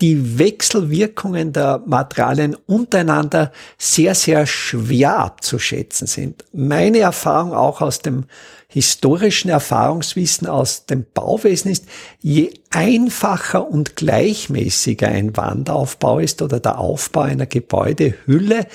die 0.00 0.38
Wechselwirkungen 0.38 1.52
der 1.52 1.82
Materialien 1.86 2.56
untereinander 2.66 3.52
sehr, 3.78 4.14
sehr 4.14 4.46
schwer 4.46 5.18
abzuschätzen 5.18 6.06
sind. 6.06 6.44
Meine 6.52 6.98
Erfahrung 6.98 7.54
auch 7.54 7.80
aus 7.80 8.00
dem 8.00 8.24
historischen 8.68 9.50
Erfahrungswissen 9.50 10.46
aus 10.46 10.86
dem 10.86 11.06
Bauwesen 11.12 11.70
ist, 11.70 11.86
je 12.20 12.52
einfacher 12.70 13.66
und 13.66 13.96
gleichmäßiger 13.96 15.08
ein 15.08 15.36
Wandaufbau 15.36 16.18
ist 16.18 16.42
oder 16.42 16.60
der 16.60 16.78
Aufbau 16.78 17.20
einer 17.22 17.46
Gebäudehülle, 17.46 18.66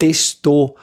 desto 0.00 0.76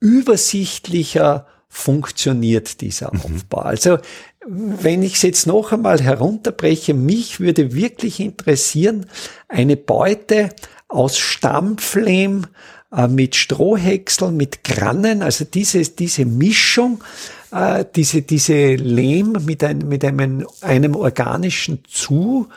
übersichtlicher 0.00 1.46
funktioniert 1.68 2.80
dieser 2.80 3.12
mhm. 3.12 3.20
Aufbau. 3.20 3.58
Also 3.58 3.98
wenn 4.46 5.02
ich 5.02 5.14
es 5.14 5.22
jetzt 5.22 5.46
noch 5.46 5.72
einmal 5.72 6.00
herunterbreche, 6.00 6.94
mich 6.94 7.40
würde 7.40 7.74
wirklich 7.74 8.20
interessieren, 8.20 9.06
eine 9.48 9.76
Beute 9.76 10.50
aus 10.88 11.18
Stammflehm 11.18 12.46
äh, 12.94 13.08
mit 13.08 13.36
Strohhäckseln, 13.36 14.36
mit 14.36 14.64
Grannen, 14.64 15.22
also 15.22 15.44
diese, 15.44 15.82
diese 15.82 16.24
Mischung, 16.24 17.02
äh, 17.52 17.84
diese, 17.94 18.22
diese 18.22 18.74
Lehm 18.74 19.36
mit, 19.44 19.64
ein, 19.64 19.78
mit 19.88 20.04
einem, 20.04 20.46
einem 20.60 20.94
organischen 20.94 21.82
Zuschlag, 21.88 22.50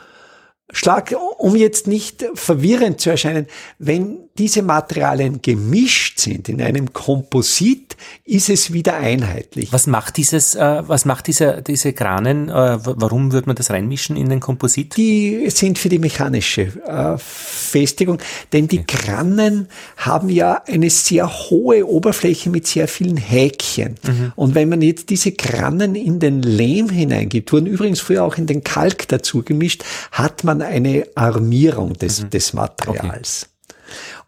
um 1.38 1.56
jetzt 1.56 1.86
nicht 1.86 2.24
verwirrend 2.34 3.00
zu 3.00 3.10
erscheinen, 3.10 3.46
wenn 3.78 4.27
diese 4.38 4.62
Materialien 4.62 5.42
gemischt 5.42 6.20
sind 6.20 6.48
in 6.48 6.62
einem 6.62 6.92
Komposit, 6.92 7.96
ist 8.24 8.48
es 8.48 8.72
wieder 8.72 8.94
einheitlich. 8.94 9.72
Was 9.72 9.86
macht 9.86 10.16
dieses, 10.16 10.54
äh, 10.54 10.82
was 10.86 11.04
macht 11.04 11.26
diese, 11.26 11.62
diese 11.62 11.92
Granen, 11.92 12.48
äh, 12.48 12.78
warum 12.82 13.32
würde 13.32 13.48
man 13.48 13.56
das 13.56 13.70
reinmischen 13.70 14.16
in 14.16 14.28
den 14.28 14.38
Komposit? 14.38 14.96
Die 14.96 15.50
sind 15.50 15.78
für 15.78 15.88
die 15.88 15.98
mechanische 15.98 16.72
äh, 16.86 17.18
Festigung, 17.18 18.18
denn 18.52 18.68
die 18.68 18.86
Granen 18.86 19.68
haben 19.96 20.28
ja 20.28 20.62
eine 20.66 20.90
sehr 20.90 21.28
hohe 21.28 21.86
Oberfläche 21.86 22.50
mit 22.50 22.66
sehr 22.66 22.86
vielen 22.86 23.16
Häkchen. 23.16 23.96
Mhm. 24.06 24.32
Und 24.36 24.54
wenn 24.54 24.68
man 24.68 24.82
jetzt 24.82 25.10
diese 25.10 25.32
Granen 25.32 25.96
in 25.96 26.20
den 26.20 26.42
Lehm 26.42 26.90
hineingibt, 26.90 27.52
wurden 27.52 27.66
übrigens 27.66 28.00
früher 28.00 28.24
auch 28.24 28.36
in 28.36 28.46
den 28.46 28.62
Kalk 28.62 29.08
dazu 29.08 29.42
gemischt, 29.42 29.84
hat 30.12 30.44
man 30.44 30.62
eine 30.62 31.06
Armierung 31.16 31.94
des, 31.94 32.22
mhm. 32.22 32.30
des 32.30 32.52
Materials. 32.52 33.42
Okay. 33.42 33.57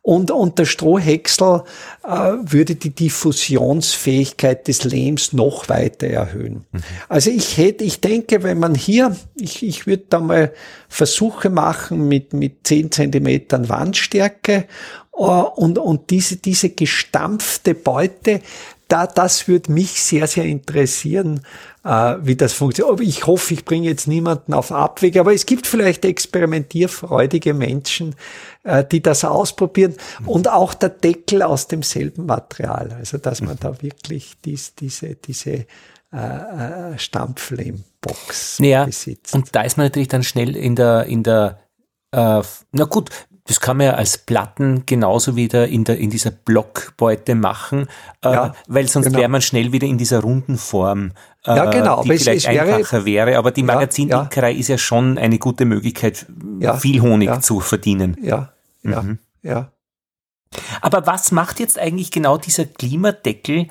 Und, 0.02 0.30
und 0.30 0.58
der 0.58 0.64
Strohhäcksel 0.64 1.62
äh, 2.02 2.08
würde 2.08 2.74
die 2.74 2.94
Diffusionsfähigkeit 2.94 4.66
des 4.66 4.84
Lehms 4.84 5.34
noch 5.34 5.68
weiter 5.68 6.06
erhöhen. 6.06 6.64
Mhm. 6.72 6.82
Also 7.08 7.30
ich 7.30 7.58
hätte, 7.58 7.84
ich 7.84 8.00
denke, 8.00 8.42
wenn 8.42 8.58
man 8.58 8.74
hier, 8.74 9.14
ich, 9.36 9.62
ich 9.62 9.86
würde 9.86 10.04
da 10.08 10.20
mal 10.20 10.52
Versuche 10.88 11.50
machen 11.50 12.08
mit, 12.08 12.32
mit 12.32 12.66
zehn 12.66 12.90
Zentimetern 12.90 13.68
Wandstärke 13.68 14.66
äh, 15.12 15.20
und, 15.20 15.76
und 15.76 16.08
diese, 16.08 16.36
diese 16.36 16.70
gestampfte 16.70 17.74
Beute, 17.74 18.40
da, 18.90 19.06
das 19.06 19.46
würde 19.46 19.70
mich 19.70 20.02
sehr, 20.02 20.26
sehr 20.26 20.44
interessieren, 20.44 21.42
äh, 21.84 22.16
wie 22.22 22.36
das 22.36 22.52
funktioniert. 22.52 23.00
Ich 23.00 23.26
hoffe, 23.26 23.54
ich 23.54 23.64
bringe 23.64 23.86
jetzt 23.86 24.08
niemanden 24.08 24.52
auf 24.52 24.72
Abwege, 24.72 25.20
aber 25.20 25.32
es 25.32 25.46
gibt 25.46 25.66
vielleicht 25.66 26.04
experimentierfreudige 26.04 27.54
Menschen, 27.54 28.16
äh, 28.62 28.84
die 28.84 29.02
das 29.02 29.24
ausprobieren 29.24 29.94
und 30.26 30.48
auch 30.48 30.74
der 30.74 30.90
Deckel 30.90 31.42
aus 31.42 31.66
demselben 31.68 32.26
Material. 32.26 32.92
Also, 32.92 33.18
dass 33.18 33.40
man 33.40 33.58
da 33.58 33.80
wirklich 33.82 34.34
dies, 34.44 34.74
diese, 34.74 35.14
diese 35.14 35.66
äh, 36.12 36.98
Stampflehmbox 36.98 38.58
ja, 38.58 38.84
besitzt. 38.84 39.34
Und 39.34 39.54
da 39.54 39.62
ist 39.62 39.76
man 39.76 39.86
natürlich 39.86 40.08
dann 40.08 40.22
schnell 40.22 40.56
in 40.56 40.76
der, 40.76 41.04
in 41.04 41.22
der, 41.22 41.60
äh, 42.12 42.42
na 42.72 42.84
gut, 42.84 43.10
das 43.50 43.58
kann 43.58 43.78
man 43.78 43.86
ja 43.86 43.92
als 43.94 44.16
Platten 44.16 44.84
genauso 44.86 45.34
wieder 45.34 45.66
in, 45.66 45.82
der, 45.82 45.98
in 45.98 46.08
dieser 46.08 46.30
Blockbeute 46.30 47.34
machen, 47.34 47.88
äh, 48.24 48.32
ja, 48.32 48.54
weil 48.68 48.86
sonst 48.86 49.06
genau. 49.06 49.18
wäre 49.18 49.28
man 49.28 49.42
schnell 49.42 49.72
wieder 49.72 49.88
in 49.88 49.98
dieser 49.98 50.20
runden 50.20 50.56
Form, 50.56 51.10
äh, 51.44 51.56
ja, 51.56 51.68
genau, 51.68 52.04
die 52.04 52.16
vielleicht 52.16 52.28
es, 52.28 52.44
es 52.44 52.48
einfacher 52.48 53.04
wäre, 53.04 53.26
wäre. 53.26 53.38
Aber 53.38 53.50
die 53.50 53.64
Magazindickerei 53.64 54.50
ja, 54.50 54.54
ja. 54.54 54.60
ist 54.60 54.68
ja 54.68 54.78
schon 54.78 55.18
eine 55.18 55.40
gute 55.40 55.64
Möglichkeit, 55.64 56.26
viel 56.78 57.00
Honig 57.02 57.42
zu 57.42 57.58
verdienen. 57.58 58.16
Ja, 58.22 58.52
ja, 58.84 59.02
mhm. 59.02 59.18
ja. 59.42 59.72
Aber 60.80 61.08
was 61.08 61.32
macht 61.32 61.58
jetzt 61.58 61.76
eigentlich 61.76 62.12
genau 62.12 62.36
dieser 62.36 62.66
Klimadeckel 62.66 63.66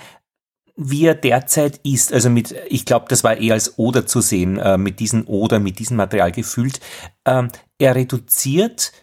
wie 0.82 1.06
er 1.06 1.16
derzeit 1.16 1.80
ist, 1.84 2.14
also 2.14 2.30
mit, 2.30 2.56
ich 2.70 2.86
glaube, 2.86 3.06
das 3.10 3.26
war 3.26 3.36
eher 3.38 3.54
als 3.54 3.78
Oder 3.78 4.06
zu 4.06 4.22
sehen, 4.22 4.58
äh, 4.58 4.78
mit 4.78 5.02
diesem 5.02 5.28
Oder, 5.28 5.60
mit 5.60 5.78
diesem 5.78 5.98
Material 5.98 6.32
gefüllt. 6.32 6.80
Ähm, 7.26 7.50
er 7.78 7.96
reduziert 7.96 8.94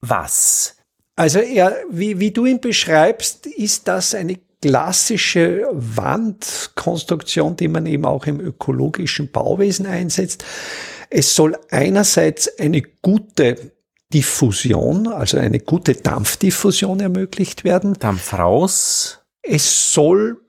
was? 0.00 0.76
Also 1.16 1.38
er, 1.38 1.76
wie, 1.90 2.20
wie 2.20 2.30
du 2.30 2.44
ihn 2.44 2.60
beschreibst, 2.60 3.46
ist 3.46 3.88
das 3.88 4.14
eine 4.14 4.38
klassische 4.60 5.66
Wandkonstruktion, 5.72 7.56
die 7.56 7.68
man 7.68 7.86
eben 7.86 8.04
auch 8.04 8.26
im 8.26 8.40
ökologischen 8.40 9.30
Bauwesen 9.30 9.86
einsetzt. 9.86 10.44
Es 11.08 11.34
soll 11.34 11.56
einerseits 11.70 12.58
eine 12.58 12.82
gute 12.82 13.72
Diffusion, 14.12 15.08
also 15.08 15.38
eine 15.38 15.60
gute 15.60 15.94
Dampfdiffusion 15.94 17.00
ermöglicht 17.00 17.64
werden. 17.64 17.94
Dampf 17.94 18.34
raus. 18.34 19.20
Es 19.42 19.92
soll 19.92 20.40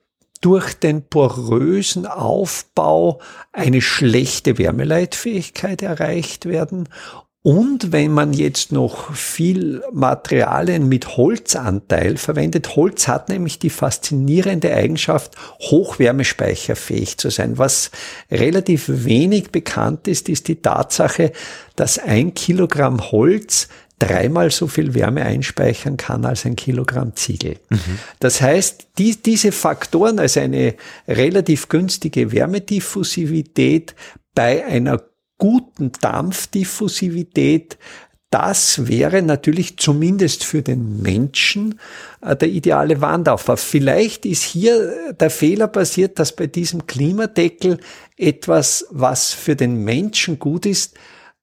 durch 0.42 0.74
den 0.74 1.04
porösen 1.08 2.06
Aufbau 2.06 3.20
eine 3.52 3.82
schlechte 3.82 4.58
Wärmeleitfähigkeit 4.58 5.82
erreicht 5.82 6.46
werden 6.46 6.90
und 7.44 7.92
wenn 7.94 8.12
man 8.12 8.34
jetzt 8.34 8.72
noch 8.72 9.14
viel 9.14 9.82
Materialien 9.94 10.90
mit 10.90 11.16
Holzanteil 11.16 12.18
verwendet, 12.18 12.76
Holz 12.76 13.08
hat 13.08 13.30
nämlich 13.30 13.58
die 13.58 13.70
faszinierende 13.70 14.74
Eigenschaft, 14.74 15.36
hochwärmespeicherfähig 15.62 17.18
zu 17.18 17.30
sein. 17.30 17.58
Was 17.58 17.92
relativ 18.30 18.86
wenig 18.88 19.52
bekannt 19.52 20.08
ist, 20.08 20.28
ist 20.30 20.50
die 20.50 20.62
Tatsache, 20.62 21.32
dass 21.76 22.00
ein 22.00 22.34
Kilogramm 22.34 23.12
Holz 23.12 23.70
dreimal 24.00 24.52
so 24.52 24.68
viel 24.68 24.94
Wärme 24.94 25.24
einspeichern 25.24 25.98
kann 25.98 26.26
als 26.26 26.46
ein 26.46 26.56
Kilogramm 26.56 27.16
Ziegel. 27.16 27.60
Mhm. 27.70 28.00
Das 28.20 28.42
heißt, 28.42 28.90
die, 28.98 29.16
diese 29.16 29.52
Faktoren, 29.52 30.20
also 30.20 30.40
eine 30.40 30.76
relativ 31.08 31.70
günstige 31.70 32.32
Wärmediffusivität 32.32 33.96
bei 34.36 34.66
einer 34.66 35.02
guten 35.38 35.92
Dampfdiffusivität, 36.02 37.78
das 38.30 38.88
wäre 38.88 39.22
natürlich 39.22 39.78
zumindest 39.78 40.44
für 40.44 40.62
den 40.62 41.02
Menschen 41.02 41.80
äh, 42.22 42.36
der 42.36 42.50
ideale 42.50 43.00
Wandaufbau. 43.00 43.56
Vielleicht 43.56 44.26
ist 44.26 44.44
hier 44.44 45.14
der 45.14 45.30
Fehler 45.30 45.68
passiert, 45.68 46.20
dass 46.20 46.36
bei 46.36 46.48
diesem 46.48 46.88
Klimadeckel 46.88 47.80
etwas, 48.18 48.86
was 48.90 49.32
für 49.32 49.56
den 49.56 49.84
Menschen 49.84 50.40
gut 50.40 50.66
ist, 50.66 50.96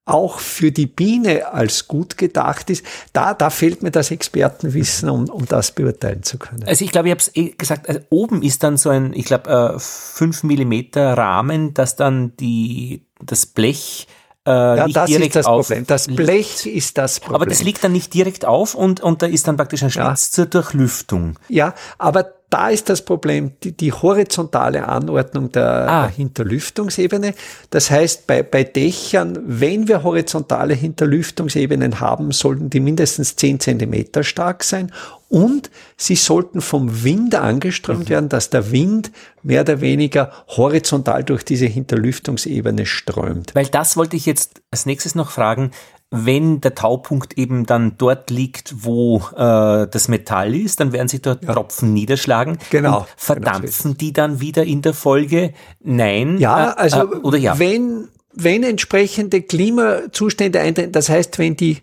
auch 0.06 0.38
für 0.38 0.70
die 0.70 0.86
Biene 0.86 1.52
als 1.52 1.88
gut 1.88 2.18
gedacht 2.18 2.68
ist, 2.68 2.84
da, 3.14 3.32
da 3.32 3.48
fehlt 3.48 3.82
mir 3.82 3.90
das 3.90 4.10
Expertenwissen, 4.10 5.08
um, 5.08 5.30
um 5.30 5.46
das 5.46 5.72
beurteilen 5.72 6.22
zu 6.22 6.38
können. 6.38 6.64
Also 6.64 6.84
ich 6.84 6.92
glaube, 6.92 7.08
ich 7.08 7.12
habe 7.12 7.20
es 7.20 7.34
eh 7.34 7.50
gesagt, 7.50 7.88
also 7.88 8.00
oben 8.10 8.42
ist 8.42 8.62
dann 8.62 8.76
so 8.76 8.90
ein, 8.90 9.14
ich 9.14 9.24
glaube, 9.24 9.74
äh, 9.74 9.78
5 9.78 10.42
Millimeter 10.42 11.14
Rahmen, 11.14 11.72
dass 11.72 11.96
dann 11.96 12.36
die, 12.36 13.06
das 13.24 13.46
Blech 13.46 14.06
äh, 14.46 14.50
ja, 14.50 14.84
nicht 14.84 14.96
das 14.96 15.06
direkt 15.06 15.28
ist 15.28 15.36
das 15.36 15.46
auf 15.46 15.68
Problem. 15.68 15.86
Das 15.86 16.06
Blech 16.06 16.64
liegt. 16.64 16.76
ist 16.76 16.98
das 16.98 17.20
Problem. 17.20 17.36
Aber 17.36 17.46
das 17.46 17.62
liegt 17.62 17.82
dann 17.82 17.92
nicht 17.92 18.12
direkt 18.12 18.44
auf 18.44 18.74
und, 18.74 19.00
und 19.00 19.22
da 19.22 19.26
ist 19.26 19.48
dann 19.48 19.56
praktisch 19.56 19.82
ein 19.82 19.90
Schlitz 19.90 20.26
ja. 20.26 20.32
zur 20.32 20.46
Durchlüftung. 20.46 21.38
Ja, 21.48 21.74
aber 21.96 22.33
da 22.50 22.68
ist 22.68 22.88
das 22.88 23.04
Problem, 23.04 23.52
die, 23.62 23.72
die 23.72 23.92
horizontale 23.92 24.86
Anordnung 24.86 25.50
der, 25.50 25.88
ah. 25.88 26.02
der, 26.02 26.10
Hinterlüftungsebene. 26.16 27.34
Das 27.70 27.90
heißt, 27.90 28.26
bei, 28.26 28.42
bei 28.42 28.64
Dächern, 28.64 29.38
wenn 29.44 29.88
wir 29.88 30.02
horizontale 30.02 30.74
Hinterlüftungsebenen 30.74 32.00
haben, 32.00 32.30
sollten 32.30 32.70
die 32.70 32.80
mindestens 32.80 33.36
10 33.36 33.60
Zentimeter 33.60 34.22
stark 34.22 34.62
sein 34.62 34.92
und 35.28 35.68
sie 35.96 36.14
sollten 36.14 36.60
vom 36.60 37.02
Wind 37.02 37.34
angeströmt 37.34 38.04
mhm. 38.04 38.08
werden, 38.08 38.28
dass 38.28 38.50
der 38.50 38.70
Wind 38.70 39.10
mehr 39.42 39.62
oder 39.62 39.80
weniger 39.80 40.30
horizontal 40.46 41.24
durch 41.24 41.44
diese 41.44 41.66
Hinterlüftungsebene 41.66 42.86
strömt. 42.86 43.54
Weil 43.54 43.66
das 43.66 43.96
wollte 43.96 44.16
ich 44.16 44.26
jetzt 44.26 44.62
als 44.70 44.86
nächstes 44.86 45.16
noch 45.16 45.30
fragen 45.30 45.72
wenn 46.14 46.60
der 46.60 46.74
Taupunkt 46.74 47.36
eben 47.38 47.66
dann 47.66 47.96
dort 47.98 48.30
liegt, 48.30 48.84
wo 48.84 49.18
äh, 49.36 49.86
das 49.88 50.08
Metall 50.08 50.54
ist, 50.54 50.80
dann 50.80 50.92
werden 50.92 51.08
sich 51.08 51.22
dort 51.22 51.44
ja. 51.44 51.52
Tropfen 51.52 51.92
niederschlagen. 51.92 52.58
Genau. 52.70 53.00
Und 53.00 53.06
verdampfen 53.16 53.90
genau. 53.90 53.98
die 53.98 54.12
dann 54.12 54.40
wieder 54.40 54.64
in 54.64 54.82
der 54.82 54.94
Folge? 54.94 55.52
Nein. 55.80 56.38
Ja, 56.38 56.70
äh, 56.70 56.74
also 56.76 57.12
äh, 57.12 57.16
oder 57.16 57.38
ja. 57.38 57.58
wenn 57.58 58.08
wenn 58.36 58.64
entsprechende 58.64 59.42
Klimazustände 59.42 60.60
eintreten, 60.60 60.92
das 60.92 61.08
heißt, 61.08 61.38
wenn 61.38 61.56
die 61.56 61.78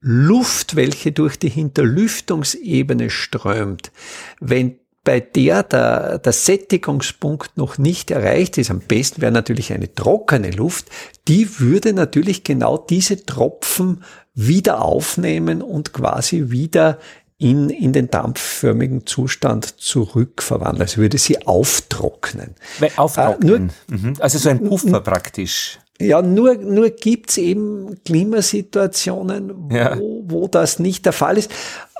Luft, 0.00 0.76
welche 0.76 1.12
durch 1.12 1.38
die 1.38 1.48
Hinterlüftungsebene 1.48 3.10
strömt, 3.10 3.92
wenn 4.40 4.78
bei 5.06 5.20
der 5.20 5.62
der, 5.62 6.18
der 6.18 6.32
Sättigungspunkt 6.32 7.56
noch 7.56 7.78
nicht 7.78 8.10
erreicht 8.10 8.58
ist, 8.58 8.72
am 8.72 8.80
besten 8.80 9.22
wäre 9.22 9.30
natürlich 9.30 9.72
eine 9.72 9.94
trockene 9.94 10.50
Luft, 10.50 10.86
die 11.28 11.60
würde 11.60 11.92
natürlich 11.92 12.42
genau 12.42 12.76
diese 12.76 13.24
Tropfen 13.24 14.02
wieder 14.34 14.82
aufnehmen 14.82 15.62
und 15.62 15.92
quasi 15.92 16.50
wieder 16.50 16.98
in, 17.38 17.70
in 17.70 17.92
den 17.92 18.10
dampfförmigen 18.10 19.06
Zustand 19.06 19.80
zurückverwandeln. 19.80 20.82
Also 20.82 20.96
würde 20.96 21.18
sie 21.18 21.46
auftrocknen. 21.46 22.56
Weil 22.80 22.90
auftrocknen. 22.96 23.70
Äh, 23.88 23.92
nur, 23.92 23.98
mhm. 23.98 24.14
Also 24.18 24.38
so 24.38 24.48
ein 24.48 24.64
Puffer 24.64 25.00
praktisch. 25.00 25.78
Ja, 26.00 26.20
nur, 26.20 26.56
nur 26.56 26.90
gibt's 26.90 27.38
eben 27.38 28.02
Klimasituationen, 28.04 29.70
wo, 29.70 29.74
ja. 29.74 29.96
wo 30.24 30.48
das 30.48 30.78
nicht 30.78 31.06
der 31.06 31.12
Fall 31.12 31.38
ist. 31.38 31.50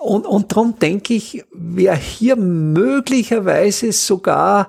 Und, 0.00 0.26
und 0.26 0.52
darum 0.52 0.78
denke 0.78 1.14
ich, 1.14 1.44
wäre 1.52 1.96
hier 1.96 2.36
möglicherweise 2.36 3.92
sogar 3.92 4.68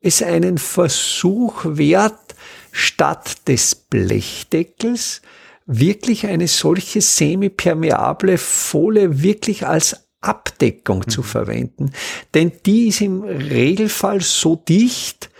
es 0.00 0.22
einen 0.22 0.58
Versuch 0.58 1.62
wert, 1.64 2.34
statt 2.72 3.48
des 3.48 3.74
Blechdeckels 3.74 5.22
wirklich 5.66 6.26
eine 6.26 6.48
solche 6.48 7.00
semipermeable 7.00 8.36
Folie 8.36 9.22
wirklich 9.22 9.66
als 9.66 9.96
Abdeckung 10.20 10.98
mhm. 10.98 11.08
zu 11.08 11.22
verwenden. 11.22 11.92
Denn 12.34 12.52
die 12.66 12.88
ist 12.88 13.00
im 13.00 13.22
Regelfall 13.22 14.20
so 14.20 14.56
dicht, 14.56 15.30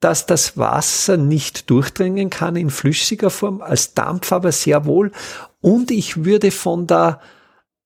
dass 0.00 0.26
das 0.26 0.56
Wasser 0.56 1.16
nicht 1.16 1.70
durchdringen 1.70 2.30
kann 2.30 2.56
in 2.56 2.70
flüssiger 2.70 3.30
Form, 3.30 3.60
als 3.60 3.94
Dampf 3.94 4.32
aber 4.32 4.52
sehr 4.52 4.84
wohl. 4.84 5.10
Und 5.60 5.90
ich 5.90 6.24
würde 6.24 6.50
von 6.50 6.86
der 6.86 7.20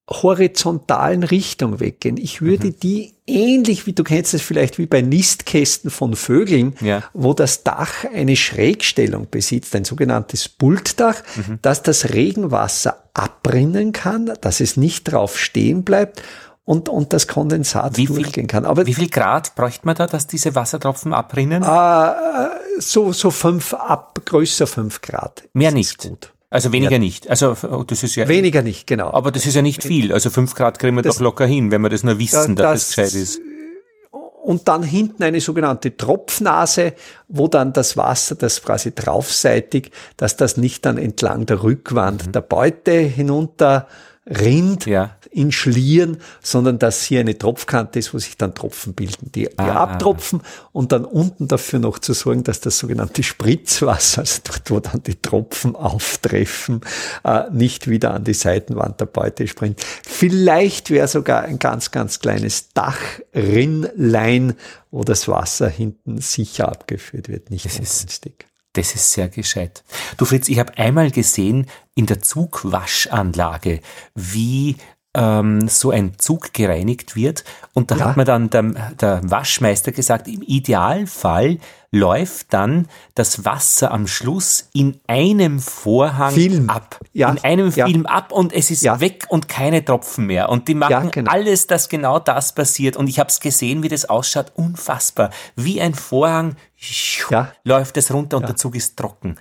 horizontalen 0.09 1.22
Richtung 1.22 1.80
weggehen. 1.80 2.16
Ich 2.16 2.40
würde 2.40 2.68
mhm. 2.68 2.80
die 2.80 3.14
ähnlich 3.26 3.86
wie 3.86 3.93
du 3.93 4.05
kennst 4.05 4.32
es 4.32 4.40
vielleicht 4.40 4.78
wie 4.78 4.86
bei 4.86 5.02
Nistkästen 5.02 5.90
von 5.90 6.16
Vögeln, 6.16 6.74
ja. 6.80 7.05
wo 7.12 7.35
das 7.35 7.62
Dach 7.62 8.05
eine 8.12 8.36
Schrägstellung 8.36 9.28
besitzt, 9.30 9.76
ein 9.76 9.85
sogenanntes 9.85 10.48
Bultdach, 10.48 11.22
mhm. 11.36 11.59
dass 11.60 11.82
das 11.82 12.14
Regenwasser 12.14 13.05
abrinnen 13.12 13.93
kann, 13.93 14.32
dass 14.40 14.60
es 14.60 14.76
nicht 14.76 15.05
drauf 15.05 15.39
stehen 15.39 15.85
bleibt 15.85 16.22
und, 16.64 16.89
und 16.89 17.12
das 17.12 17.28
Kondensat 17.28 17.97
wie 17.97 18.06
durchgehen 18.06 18.47
kann. 18.47 18.64
Aber 18.64 18.86
wie 18.86 18.94
viel 18.94 19.09
Grad 19.09 19.55
bräuchte 19.55 19.86
man 19.86 19.94
da, 19.94 20.06
dass 20.06 20.26
diese 20.26 20.55
Wassertropfen 20.55 21.12
abrinnen? 21.12 21.62
Äh, 21.62 22.12
so, 22.78 23.12
so 23.12 23.30
fünf 23.30 23.74
ab, 23.74 24.20
größer 24.24 24.66
fünf 24.66 25.01
Grad. 25.01 25.44
Mehr 25.52 25.72
nicht. 25.72 26.09
Gut. 26.09 26.32
Also 26.51 26.73
weniger 26.73 26.93
ja. 26.93 26.99
nicht. 26.99 27.29
Also 27.29 27.55
oh, 27.70 27.85
das 27.85 28.03
ist 28.03 28.16
ja 28.16 28.27
weniger 28.27 28.62
nicht, 28.62 28.87
genau. 28.87 29.11
Aber 29.12 29.31
das 29.31 29.45
ist 29.45 29.55
ja 29.55 29.62
nicht 29.62 29.83
viel. 29.83 30.12
Also 30.12 30.31
fünf 30.31 30.55
Grad 30.55 30.79
kriegen 30.79 30.97
wir 30.97 31.03
das, 31.03 31.16
doch 31.16 31.23
locker 31.23 31.47
hin, 31.47 31.70
wenn 31.70 31.83
wir 31.83 31.91
das 31.91 32.05
nur 32.05 32.19
wissen, 32.19 32.57
das, 32.57 32.65
dass 32.65 32.73
das 32.73 32.89
gescheit 32.89 33.20
ist. 33.20 33.41
Und 34.43 34.66
dann 34.66 34.83
hinten 34.83 35.23
eine 35.25 35.43
sogenannte 35.43 35.95
Tropfnase, 35.95 36.95
wo 37.29 37.49
dann 37.49 37.75
das 37.75 37.99
Wasser, 37.99 38.35
das 38.35 38.62
quasi 38.62 38.95
draufseitig, 38.95 39.91
dass 40.16 40.37
das 40.37 40.57
nicht 40.57 40.87
dann 40.87 40.97
entlang 40.97 41.45
der 41.45 41.62
Rückwand 41.62 42.29
mhm. 42.29 42.33
der 42.33 42.41
Beute 42.41 42.93
hinunter 42.93 43.87
rinnt, 44.29 44.87
ja. 44.87 45.17
in 45.31 45.53
Schlieren, 45.53 46.19
sondern 46.43 46.79
dass 46.79 47.03
hier 47.03 47.21
eine 47.21 47.37
Tropfkante 47.39 47.99
ist, 47.99 48.13
wo 48.13 48.19
sich 48.19 48.37
dann 48.37 48.55
Tropfen 48.55 48.95
bilden, 48.95 49.33
die, 49.33 49.45
die 49.45 49.59
ah, 49.59 49.85
abtropfen 49.85 50.43
und 50.73 50.93
dann 50.93 51.05
unten 51.05 51.49
dafür 51.49 51.79
noch 51.79 51.99
zu 51.99 52.13
sorgen, 52.13 52.45
dass 52.45 52.61
das 52.61 52.79
sogenannte 52.79 53.23
Spritzwasser, 53.23 54.21
also 54.21 54.43
dort, 54.45 54.71
wo 54.71 54.81
dann 54.81 55.03
die 55.03 55.17
Tropfen 55.17 55.77
auftreffen, 55.77 56.83
äh, 57.25 57.45
nicht 57.51 57.89
wieder 57.89 58.15
an 58.15 58.25
die 58.25 58.35
Seitenwand 58.35 59.01
der 59.01 59.07
Beute 59.07 59.47
springt. 59.47 59.81
Vielleicht 60.07 60.91
wäre 60.91 61.09
sogar 61.09 61.43
ein 61.43 61.59
ganz, 61.59 61.91
ganz 61.91 62.21
kleines 62.21 62.73
Dachrinnlein, 62.75 64.55
wo 64.91 65.05
das 65.05 65.29
Wasser 65.29 65.69
hinten 65.69 66.19
sicher 66.19 66.69
abgeführt 66.69 67.29
wird, 67.29 67.51
nicht 67.51 67.65
das 67.65 67.75
ungünstig. 67.75 68.47
Das 68.73 68.95
ist 68.95 69.12
sehr 69.12 69.28
gescheit. 69.28 69.82
Du 70.16 70.24
Fritz, 70.24 70.49
ich 70.49 70.59
habe 70.59 70.77
einmal 70.78 71.11
gesehen 71.11 71.66
in 71.95 72.07
der 72.07 72.20
Zugwaschanlage, 72.20 73.81
wie 74.15 74.77
ähm, 75.14 75.68
so 75.68 75.90
ein 75.90 76.18
Zug 76.18 76.52
gereinigt 76.52 77.16
wird. 77.16 77.44
Und 77.74 77.90
da 77.90 77.97
ja. 77.97 78.05
hat 78.06 78.16
mir 78.16 78.24
dann 78.24 78.51
der, 78.51 78.62
der 79.01 79.20
Waschmeister 79.24 79.93
gesagt, 79.93 80.28
im 80.28 80.43
Idealfall 80.43 81.59
läuft 81.90 82.52
dann 82.52 82.86
das 83.14 83.47
Wasser 83.47 83.90
am 83.90 84.06
Schluss 84.06 84.68
in 84.74 85.01
einem 85.06 85.59
Vorhang 85.59 86.35
Film. 86.35 86.68
ab. 86.68 87.01
Ja. 87.14 87.30
In 87.30 87.39
einem 87.39 87.70
ja. 87.70 87.86
Film 87.86 88.05
ab 88.05 88.30
und 88.30 88.52
es 88.52 88.70
ist 88.70 88.85
weg 89.01 89.26
und 89.28 89.48
keine 89.48 89.82
Tropfen 89.85 90.26
mehr. 90.26 90.51
Und 90.51 90.68
die 90.68 90.74
machen 90.74 91.10
genau. 91.10 91.30
alles, 91.30 91.66
dass 91.66 91.89
genau 91.89 92.18
das 92.18 92.55
passiert. 92.55 92.97
Und 92.97 93.09
ich 93.09 93.18
habe 93.18 93.30
es 93.30 93.40
gesehen, 93.40 93.82
wie 93.82 93.89
das 93.89 94.05
ausschaut. 94.05 94.52
Unfassbar. 94.55 95.30
Wie 95.56 95.80
ein 95.80 95.94
Vorhang 95.94 96.56
läuft 97.64 97.97
es 97.97 98.12
runter 98.12 98.36
und 98.36 98.48
der 98.48 98.56
Zug 98.56 98.76
ist 98.76 98.97
trocken. 98.97 99.36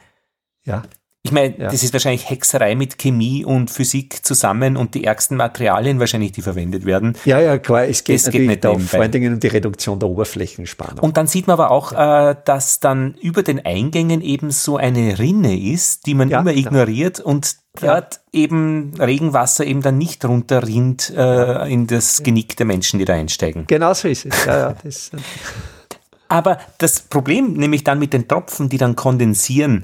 Ja. 0.63 0.83
Ich 1.23 1.31
meine, 1.33 1.57
ja. 1.57 1.69
das 1.69 1.83
ist 1.83 1.91
wahrscheinlich 1.91 2.29
Hexerei 2.29 2.75
mit 2.75 2.97
Chemie 2.97 3.43
und 3.43 3.69
Physik 3.69 4.25
zusammen 4.25 4.77
und 4.77 4.93
die 4.95 5.03
ärgsten 5.03 5.35
Materialien 5.35 5.99
wahrscheinlich, 5.99 6.31
die 6.31 6.41
verwendet 6.41 6.85
werden. 6.85 7.17
Ja, 7.25 7.41
ja, 7.41 7.57
klar. 7.57 7.83
Es 7.83 8.05
geht, 8.05 8.15
es 8.15 8.29
geht 8.29 8.47
nicht 8.47 8.65
auch 8.65 8.79
vor 8.79 9.01
allen 9.01 9.11
Dingen 9.11 9.33
um 9.33 9.39
die 9.39 9.47
Reduktion 9.47 9.99
der 9.99 10.07
Oberflächenspannung. 10.07 10.99
Und 10.99 11.17
dann 11.17 11.27
sieht 11.27 11.47
man 11.47 11.55
aber 11.55 11.71
auch, 11.71 11.91
äh, 11.91 12.35
dass 12.45 12.79
dann 12.79 13.15
über 13.15 13.43
den 13.43 13.65
Eingängen 13.65 14.21
eben 14.21 14.51
so 14.51 14.77
eine 14.77 15.19
Rinne 15.19 15.59
ist, 15.59 16.05
die 16.05 16.13
man 16.13 16.29
ja, 16.29 16.39
immer 16.39 16.53
ignoriert 16.53 17.19
und 17.19 17.57
dort 17.81 18.21
ja. 18.31 18.41
eben 18.43 18.93
Regenwasser 18.97 19.65
eben 19.65 19.81
dann 19.81 19.97
nicht 19.97 20.23
runterrinnt 20.23 21.13
äh, 21.15 21.71
in 21.71 21.87
das 21.87 22.23
Genick 22.23 22.55
der 22.55 22.65
Menschen, 22.65 22.99
die 22.99 23.05
da 23.05 23.13
einsteigen. 23.13 23.65
Genau 23.67 23.93
so 23.93 24.07
ist 24.07 24.25
es. 24.25 24.45
Ja, 24.45 24.57
ja, 24.57 24.75
das, 24.81 25.11
aber 26.29 26.59
das 26.77 27.01
Problem 27.01 27.53
nämlich 27.53 27.83
dann 27.83 27.99
mit 27.99 28.13
den 28.13 28.29
Tropfen, 28.29 28.69
die 28.69 28.77
dann 28.77 28.95
kondensieren, 28.95 29.83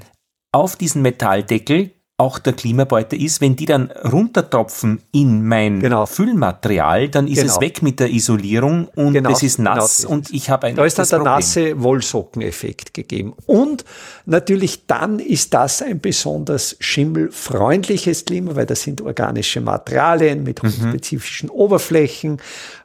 auf 0.54 0.76
diesen 0.76 1.02
Metalldeckel 1.02 1.90
auch 2.16 2.38
der 2.38 2.52
Klimabeutel 2.52 3.20
ist, 3.20 3.40
wenn 3.40 3.56
die 3.56 3.66
dann 3.66 3.90
runtertropfen 3.90 5.00
in 5.10 5.44
mein 5.44 5.80
genau. 5.80 6.06
Füllmaterial, 6.06 7.08
dann 7.08 7.26
ist 7.26 7.40
genau. 7.40 7.54
es 7.54 7.60
weg 7.60 7.82
mit 7.82 7.98
der 7.98 8.08
Isolierung 8.10 8.86
und 8.94 9.14
genau. 9.14 9.30
es 9.30 9.42
ist 9.42 9.58
nass 9.58 10.02
genau 10.02 10.12
und 10.12 10.30
ich 10.32 10.48
habe 10.48 10.68
ein 10.68 10.76
Da 10.76 10.84
ist 10.84 10.96
dann 10.96 11.08
der 11.08 11.16
Problem. 11.16 11.32
nasse 11.32 11.82
Wollsockeneffekt 11.82 12.94
gegeben. 12.94 13.34
Und 13.46 13.84
natürlich 14.26 14.86
dann 14.86 15.18
ist 15.18 15.54
das 15.54 15.82
ein 15.82 15.98
besonders 15.98 16.76
schimmelfreundliches 16.78 18.24
Klima, 18.24 18.54
weil 18.54 18.66
das 18.66 18.82
sind 18.82 19.00
organische 19.00 19.60
Materialien 19.60 20.44
mit 20.44 20.62
mhm. 20.62 20.70
spezifischen 20.70 21.50
Oberflächen, 21.50 22.38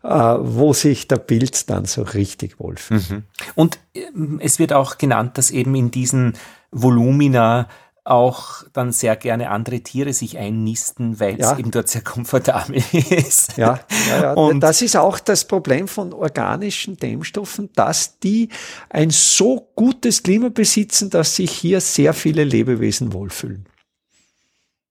äh, 0.04 0.10
wo 0.10 0.74
sich 0.74 1.08
der 1.08 1.18
Pilz 1.18 1.68
dann 1.68 1.86
so 1.86 2.02
richtig 2.02 2.60
wohlfühlt. 2.60 3.08
Mhm. 3.12 3.24
Und 3.54 3.78
äh, 3.94 4.02
es 4.40 4.58
wird 4.58 4.74
auch 4.74 4.98
genannt, 4.98 5.38
dass 5.38 5.52
eben 5.52 5.76
in 5.76 5.92
diesen 5.92 6.34
Volumina 6.72 7.68
auch 8.10 8.64
dann 8.74 8.92
sehr 8.92 9.16
gerne 9.16 9.52
andere 9.52 9.82
Tiere 9.82 10.14
sich 10.14 10.38
einnisten, 10.38 11.20
weil 11.20 11.40
ja. 11.40 11.52
es 11.52 11.60
eben 11.60 11.70
dort 11.70 11.90
sehr 11.90 12.02
komfortabel 12.02 12.78
ist. 12.92 13.56
Ja, 13.58 13.80
ja, 14.10 14.22
ja. 14.22 14.34
Und 14.34 14.62
das 14.62 14.82
ist 14.82 14.98
auch 14.98 15.20
das 15.20 15.46
Problem 15.46 15.88
von 15.88 16.14
organischen 16.14 16.98
Dämmstoffen, 16.98 17.70
dass 17.76 18.20
die 18.20 18.50
ein 18.90 19.12
so 19.12 19.70
gutes 19.76 20.24
Klima 20.24 20.50
besitzen, 20.50 21.10
dass 21.12 21.36
sich 21.36 21.52
hier 21.52 21.82
sehr 21.82 22.14
viele 22.14 22.44
Lebewesen 22.44 23.14
wohlfühlen. 23.14 23.68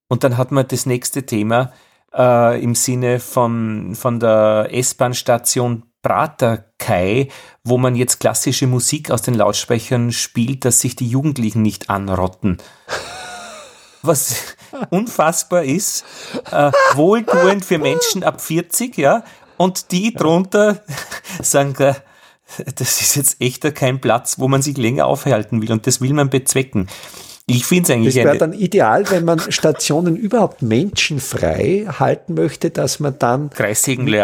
Und 0.09 0.25
dann 0.25 0.37
hat 0.37 0.53
man 0.53 0.69
das 0.69 0.87
nächste 0.87 1.25
Thema 1.25 1.73
äh, 2.15 2.63
im 2.63 2.75
Sinne 2.75 3.19
von, 3.19 3.95
von 3.95 4.21
der 4.21 4.69
S-Bahn-Station 4.71 5.83
Praterkai, 6.09 7.29
wo 7.65 7.77
man 7.77 7.95
jetzt 7.95 8.19
klassische 8.19 8.67
Musik 8.67 9.11
aus 9.11 9.21
den 9.21 9.35
Lautsprechern 9.35 10.11
spielt, 10.11 10.65
dass 10.65 10.81
sich 10.81 10.97
die 10.97 11.07
Jugendlichen 11.07 11.61
nicht 11.61 11.91
anrotten. 11.91 12.57
Was 14.03 14.57
unfassbar 14.89 15.65
ist, 15.65 16.07
äh, 16.51 16.73
wohltuend 16.95 17.63
für 17.63 17.77
Menschen 17.77 18.25
ab 18.25 18.41
40, 18.41 18.97
ja, 18.97 19.23
und 19.59 19.93
die 19.93 20.15
drunter 20.15 20.83
sagen, 21.43 21.75
äh, 21.83 21.95
das 22.75 23.03
ist 23.03 23.17
jetzt 23.17 23.43
echt 23.43 23.75
kein 23.75 24.01
Platz, 24.01 24.39
wo 24.39 24.49
man 24.49 24.63
sich 24.63 24.79
länger 24.79 25.05
aufhalten 25.05 25.61
will 25.61 25.73
und 25.73 25.87
das 25.87 26.01
will 26.01 26.15
man 26.15 26.31
bezwecken. 26.31 26.89
Ich 27.51 27.65
finde 27.65 27.85
es 27.85 27.91
eigentlich. 27.91 28.15
Das 28.15 28.25
wäre 28.25 28.37
dann 28.37 28.53
ideal, 28.53 29.11
wenn 29.11 29.25
man 29.25 29.41
Stationen 29.51 30.17
überhaupt 30.17 30.61
menschenfrei 30.61 31.87
halten 31.99 32.35
möchte, 32.35 32.69
dass 32.69 33.01
man 33.01 33.19
dann 33.19 33.51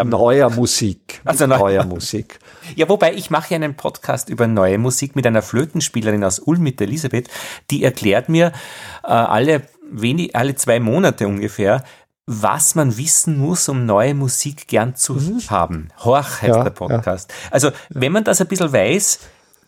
neuer 0.05 0.51
Musik, 0.51 1.23
also 1.25 1.47
neuer 1.47 1.85
Musik. 1.85 2.39
Ja, 2.77 2.89
wobei 2.89 3.13
ich 3.13 3.29
mache 3.29 3.51
ja 3.51 3.57
einen 3.57 3.75
Podcast 3.75 4.31
über 4.31 4.47
neue 4.47 4.79
Musik 4.79 5.17
mit 5.17 5.27
einer 5.27 5.43
Flötenspielerin 5.43 6.25
aus 6.25 6.39
Ulm 6.39 6.63
mit 6.63 6.81
Elisabeth, 6.81 7.29
die 7.71 7.85
erklärt 7.85 8.31
mir 8.31 8.53
äh, 9.03 9.09
alle 9.09 9.65
wenig, 9.91 10.35
alle 10.35 10.55
zwei 10.55 10.81
Monate 10.81 11.29
ungefähr, 11.29 11.85
was 12.27 12.75
man 12.75 12.97
wissen 12.97 13.39
muss, 13.39 13.69
um 13.69 13.85
neue 13.85 14.15
Musik 14.15 14.67
gern 14.67 14.97
zu 14.97 15.15
mhm. 15.15 15.41
haben. 15.49 15.89
Horch 16.03 16.41
heißt 16.41 16.57
ja, 16.57 16.65
der 16.65 16.71
Podcast. 16.71 17.31
Ja. 17.31 17.49
Also, 17.51 17.71
wenn 17.91 18.13
man 18.13 18.25
das 18.25 18.41
ein 18.41 18.47
bisschen 18.47 18.73
weiß, 18.73 19.19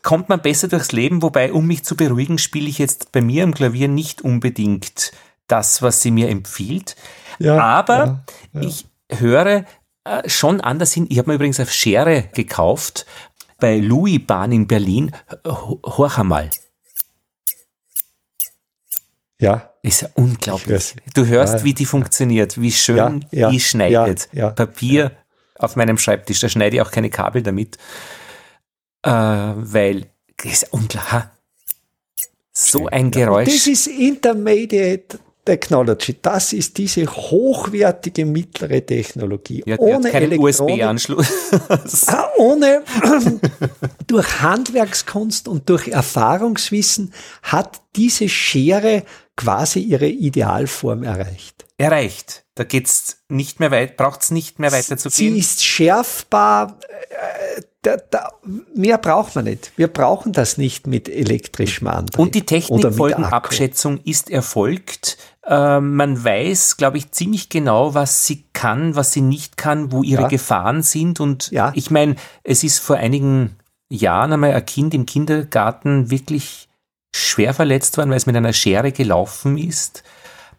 kommt 0.07 0.29
man 0.29 0.41
besser 0.41 0.69
durchs 0.69 0.93
Leben, 0.93 1.21
wobei, 1.21 1.53
um 1.53 1.67
mich 1.67 1.83
zu 1.85 1.97
beruhigen, 1.97 2.39
spiele 2.39 2.69
ich 2.69 2.79
jetzt 2.79 3.11
bei 3.11 3.21
mir 3.21 3.43
im 3.43 3.53
Klavier 3.53 3.89
nicht 3.89 4.23
unbedingt 4.23 5.11
das, 5.49 5.83
was 5.83 6.01
sie 6.01 6.13
mir 6.13 6.29
empfiehlt. 6.29 6.95
Ja, 7.41 7.59
Aber 7.59 7.97
ja, 7.97 8.25
ja. 8.53 8.61
ich 8.61 8.87
höre 9.11 9.65
äh, 10.05 10.29
schon 10.29 10.61
anders 10.61 10.93
hin. 10.93 11.09
Ich 11.11 11.19
habe 11.19 11.31
mir 11.31 11.35
übrigens 11.35 11.59
auf 11.59 11.73
Schere 11.73 12.29
gekauft 12.35 13.05
bei 13.59 13.79
Louis 13.79 14.25
Bahn 14.25 14.53
in 14.53 14.69
Berlin. 14.69 15.11
Horch 15.45 16.19
einmal. 16.19 16.51
Ja. 19.41 19.73
Ist 19.83 20.03
ja 20.03 20.09
unglaublich. 20.15 20.95
Du 21.15 21.27
hörst, 21.27 21.65
wie 21.65 21.75
die 21.75 21.85
funktioniert, 21.85 22.61
wie 22.61 22.71
schön 22.71 23.27
die 23.33 23.59
schneidet. 23.59 24.29
Papier 24.55 25.17
auf 25.59 25.75
meinem 25.75 25.99
Schreibtisch, 25.99 26.39
da 26.39 26.49
schneide 26.49 26.77
ich 26.77 26.83
auch 26.83 26.93
keine 26.93 27.11
Kabel 27.11 27.43
damit 27.43 27.77
äh, 29.07 29.55
weil 29.57 30.07
das 30.37 30.53
ist 30.53 30.73
unklar. 30.73 31.33
So 32.53 32.87
ein 32.87 33.11
Geräusch. 33.11 33.47
Das 33.47 33.67
ist 33.67 33.87
Intermediate 33.87 35.19
Technology. 35.47 36.17
Das 36.21 36.53
ist 36.53 36.77
diese 36.77 37.07
hochwertige 37.07 38.27
mittlere 38.27 38.85
Technologie. 38.85 39.63
Ja, 39.65 39.79
ohne 39.79 40.39
USB-Anschluss. 40.39 41.29
Ah, 42.09 42.29
ohne, 42.37 42.83
durch 44.07 44.41
Handwerkskunst 44.41 45.49
und 45.49 45.69
durch 45.69 45.89
Erfahrungswissen 45.89 47.13
hat 47.43 47.81
diese 47.95 48.29
Schere 48.29 49.05
quasi 49.37 49.81
ihre 49.81 50.09
Idealform 50.09 51.05
erreicht. 51.05 51.67
Erreicht. 51.79 52.45
Da 52.55 52.65
geht's 52.65 53.19
nicht 53.29 53.61
mehr 53.61 53.71
weit, 53.71 53.97
braucht's 53.97 54.31
nicht 54.31 54.59
mehr 54.59 54.73
weiter 54.73 54.97
zu 54.97 55.11
gehen. 55.11 55.35
Sie 55.35 55.39
ist 55.39 55.65
schärfbar. 55.65 56.81
Äh, 56.89 57.63
da, 57.87 57.97
da, 58.11 58.33
mehr 58.75 58.99
braucht 58.99 59.37
man 59.37 59.45
nicht. 59.45 59.71
Wir 59.77 59.87
brauchen 59.87 60.33
das 60.33 60.59
nicht 60.59 60.89
mit 60.89 61.09
elektrischem 61.09 61.87
Antrieb. 61.87 62.19
Und 62.19 62.35
die 62.35 62.45
Technikfolgenabschätzung 62.45 64.01
ist 64.03 64.29
erfolgt. 64.29 65.17
Äh, 65.47 65.79
man 65.79 66.25
weiß, 66.25 66.79
glaube 66.79 66.99
ich, 66.99 67.13
ziemlich 67.13 67.49
genau, 67.49 67.95
was 67.95 68.27
sie 68.27 68.45
kann, 68.53 68.97
was 68.97 69.13
sie 69.13 69.21
nicht 69.21 69.57
kann, 69.57 69.93
wo 69.93 70.03
ihre 70.03 70.23
ja. 70.23 70.29
Gefahren 70.29 70.83
sind. 70.83 71.21
Und 71.21 71.53
ja. 71.53 71.71
ich 71.77 71.93
meine, 71.93 72.17
es 72.43 72.65
ist 72.65 72.81
vor 72.81 72.97
einigen 72.97 73.57
Jahren 73.89 74.33
einmal 74.33 74.53
ein 74.53 74.67
Kind 74.67 74.93
im 74.93 75.07
Kindergarten 75.07 76.11
wirklich 76.11 76.69
schwer 77.15 77.55
verletzt 77.55 77.97
worden, 77.99 78.11
weil 78.11 78.17
es 78.17 78.27
mit 78.27 78.35
einer 78.35 78.53
Schere 78.53 78.91
gelaufen 78.91 79.59
ist. 79.59 80.03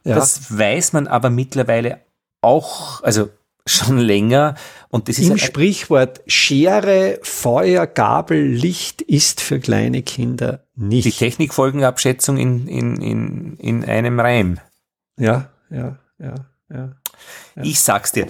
Ja. 0.05 0.15
Das 0.15 0.57
weiß 0.57 0.93
man 0.93 1.07
aber 1.07 1.29
mittlerweile 1.29 1.99
auch, 2.39 3.03
also 3.03 3.29
schon 3.67 3.97
länger. 3.97 4.55
Und 4.89 5.09
das 5.09 5.19
ist 5.19 5.29
Im 5.29 5.37
Sprichwort 5.37 6.21
Schere, 6.27 7.19
Feuer, 7.21 7.87
Gabel, 7.87 8.45
Licht 8.45 9.01
ist 9.01 9.41
für 9.41 9.59
kleine 9.59 10.01
Kinder 10.01 10.65
nicht. 10.75 11.05
Die 11.05 11.11
Technikfolgenabschätzung 11.11 12.37
in, 12.37 12.67
in, 12.67 13.01
in, 13.01 13.57
in 13.57 13.85
einem 13.85 14.19
Reim. 14.19 14.59
Ja, 15.19 15.49
ja, 15.69 15.97
ja, 16.19 16.35
ja. 16.69 16.95
ja. 17.55 17.63
Ich 17.63 17.79
sag's 17.79 18.11
dir. 18.11 18.27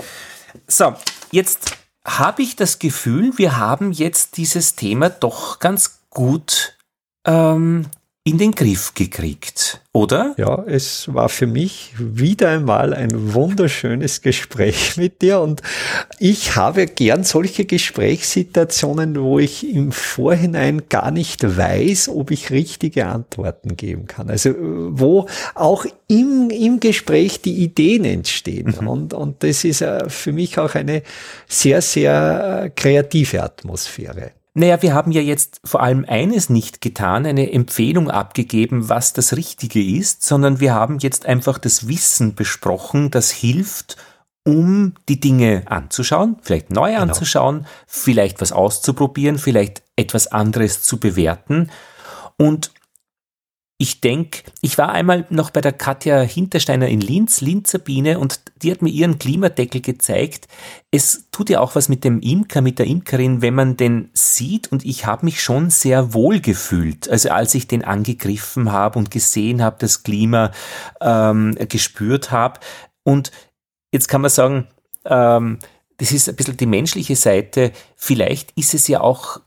So, 0.68 0.94
jetzt 1.32 1.78
habe 2.04 2.42
ich 2.42 2.56
das 2.56 2.80
Gefühl, 2.80 3.34
wir 3.38 3.58
haben 3.58 3.92
jetzt 3.92 4.38
dieses 4.38 4.76
Thema 4.76 5.10
doch 5.10 5.60
ganz 5.60 6.00
gut 6.10 6.78
ähm, 7.26 7.88
in 8.28 8.38
den 8.38 8.52
Griff 8.52 8.94
gekriegt, 8.94 9.80
oder? 9.94 10.36
Ja, 10.38 10.62
es 10.68 11.14
war 11.14 11.30
für 11.30 11.48
mich 11.48 11.94
wieder 11.98 12.50
einmal 12.50 12.94
ein 12.94 13.34
wunderschönes 13.34 14.22
Gespräch 14.22 14.98
mit 14.98 15.22
dir 15.22 15.40
und 15.40 15.62
ich 16.20 16.58
habe 16.58 16.88
gern 16.88 17.24
solche 17.24 17.64
Gesprächssituationen, 17.64 19.22
wo 19.22 19.40
ich 19.40 19.74
im 19.74 19.94
Vorhinein 19.94 20.90
gar 20.90 21.10
nicht 21.12 21.58
weiß, 21.58 22.10
ob 22.10 22.32
ich 22.32 22.50
richtige 22.50 23.06
Antworten 23.06 23.78
geben 23.78 24.08
kann. 24.08 24.30
Also 24.30 24.54
wo 24.58 25.28
auch 25.56 25.86
im, 26.10 26.50
im 26.50 26.82
Gespräch 26.82 27.42
die 27.42 27.64
Ideen 27.64 28.04
entstehen 28.04 28.76
mhm. 28.82 28.88
und, 28.90 29.14
und 29.14 29.42
das 29.42 29.64
ist 29.64 29.82
äh, 29.82 30.10
für 30.10 30.34
mich 30.34 30.60
auch 30.60 30.76
eine 30.76 31.02
sehr, 31.48 31.82
sehr 31.82 32.64
äh, 32.66 32.70
kreative 32.72 33.42
Atmosphäre. 33.42 34.32
Naja, 34.60 34.82
wir 34.82 34.96
haben 34.96 35.12
ja 35.12 35.22
jetzt 35.22 35.62
vor 35.64 35.84
allem 35.84 36.04
eines 36.08 36.50
nicht 36.50 36.82
getan, 36.82 37.28
eine 37.28 37.52
Empfehlung 37.54 38.10
abgegeben, 38.10 38.90
was 38.90 39.14
das 39.14 39.38
Richtige 39.38 39.84
ist, 39.84 40.24
sondern 40.24 40.60
wir 40.60 40.74
haben 40.74 40.98
jetzt 40.98 41.28
einfach 41.28 41.60
das 41.60 41.88
Wissen 41.88 42.34
besprochen, 42.34 43.12
das 43.12 43.30
hilft, 43.30 43.98
um 44.44 44.96
die 45.10 45.20
Dinge 45.20 45.62
anzuschauen, 45.68 46.38
vielleicht 46.42 46.72
neu 46.72 46.90
genau. 46.90 47.04
anzuschauen, 47.04 47.68
vielleicht 47.86 48.42
was 48.42 48.52
auszuprobieren, 48.52 49.38
vielleicht 49.38 49.84
etwas 49.96 50.26
anderes 50.26 50.82
zu 50.82 51.00
bewerten. 51.00 51.70
Und 52.38 52.72
ich 53.80 54.02
denke, 54.02 54.40
ich 54.62 54.80
war 54.80 54.90
einmal 54.90 55.28
noch 55.30 55.52
bei 55.52 55.62
der 55.62 55.72
Katja 55.72 56.22
Hintersteiner 56.22 56.88
in 56.88 57.00
Linz, 57.00 57.42
Linzer 57.42 57.78
Biene, 57.78 58.18
und 58.18 58.42
die 58.64 58.72
hat 58.72 58.82
mir 58.82 58.90
ihren 58.90 59.20
Klimadeckel 59.20 59.82
gezeigt. 59.82 60.48
Es 60.90 61.26
tut 61.32 61.52
ja 61.52 61.60
auch 61.60 61.76
was 61.76 61.88
mit 61.88 62.04
dem 62.04 62.20
Imker, 62.20 62.62
mit 62.62 62.80
der 62.80 62.88
Imkerin, 62.88 63.44
wenn 63.44 63.54
man 63.54 63.78
den 63.78 64.10
sieht, 64.14 64.72
und 64.72 64.84
ich 64.84 65.06
habe 65.06 65.26
mich 65.26 65.44
schon 65.44 65.70
sehr 65.70 66.16
wohl 66.16 66.40
gefühlt. 66.40 67.08
Also 67.08 67.30
als 67.30 67.54
ich 67.54 67.68
den 67.68 67.84
angegriffen 67.84 68.72
habe 68.72 68.98
und 68.98 69.12
gesehen 69.12 69.62
habe, 69.62 69.78
das 69.80 70.02
Klima 70.02 70.52
ähm, 71.00 71.56
gespürt 71.70 72.32
habe. 72.32 72.60
Und 73.04 73.32
jetzt 73.92 74.08
kann 74.08 74.22
man 74.22 74.32
sagen, 74.32 74.68
ähm, 75.06 75.60
das 75.98 76.12
ist 76.12 76.28
ein 76.28 76.36
bisschen 76.36 76.58
die 76.58 76.66
menschliche 76.66 77.16
Seite. 77.16 77.72
Vielleicht 77.96 78.54
ist 78.56 78.74
es 78.74 78.88
ja 78.88 79.02
auch 79.02 79.40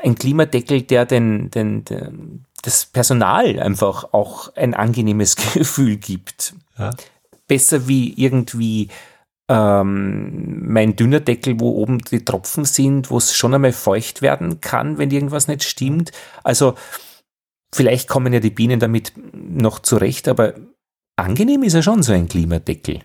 ein 0.00 0.14
Klimadeckel, 0.14 0.82
der 0.82 1.06
den, 1.06 1.50
den, 1.50 1.84
den 1.84 2.44
das 2.62 2.86
Personal 2.86 3.60
einfach 3.60 4.12
auch 4.12 4.54
ein 4.56 4.74
angenehmes 4.74 5.36
Gefühl 5.54 5.96
gibt. 5.96 6.54
Ja. 6.78 6.90
Besser 7.46 7.86
wie 7.88 8.14
irgendwie 8.14 8.88
ähm, 9.48 10.72
mein 10.72 10.96
dünner 10.96 11.20
Deckel, 11.20 11.60
wo 11.60 11.72
oben 11.72 11.98
die 11.98 12.24
Tropfen 12.24 12.64
sind, 12.64 13.10
wo 13.10 13.18
es 13.18 13.34
schon 13.34 13.54
einmal 13.54 13.72
feucht 13.72 14.22
werden 14.22 14.60
kann, 14.60 14.98
wenn 14.98 15.10
irgendwas 15.10 15.48
nicht 15.48 15.64
stimmt. 15.64 16.12
Also 16.42 16.74
vielleicht 17.74 18.08
kommen 18.08 18.32
ja 18.32 18.40
die 18.40 18.50
Bienen 18.50 18.80
damit 18.80 19.12
noch 19.34 19.80
zurecht, 19.80 20.28
aber 20.28 20.54
angenehm 21.16 21.62
ist 21.64 21.74
ja 21.74 21.82
schon 21.82 22.02
so 22.02 22.12
ein 22.12 22.28
Klimadeckel. 22.28 23.00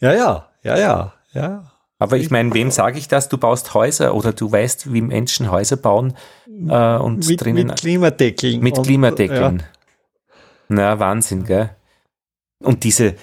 Ja, 0.00 0.14
ja, 0.14 0.48
ja, 0.62 0.78
ja, 0.78 1.12
ja. 1.32 1.69
Aber 2.00 2.16
ich 2.16 2.30
meine, 2.30 2.52
wem 2.54 2.70
sage 2.70 2.98
ich 2.98 3.08
das? 3.08 3.28
Du 3.28 3.36
baust 3.36 3.74
Häuser 3.74 4.14
oder 4.14 4.32
du 4.32 4.50
weißt, 4.50 4.92
wie 4.92 5.02
Menschen 5.02 5.50
Häuser 5.50 5.76
bauen 5.76 6.16
äh, 6.48 6.96
und 6.96 7.28
mit, 7.28 7.40
drinnen. 7.40 7.66
Mit 7.68 7.76
Klimadeckeln. 7.76 8.60
Mit 8.60 8.82
Klimadeckeln. 8.82 9.58
Ja. 9.58 10.34
Na, 10.68 10.98
Wahnsinn, 10.98 11.44
gell? 11.44 11.70
Und 12.62 12.84
diese 12.84 13.14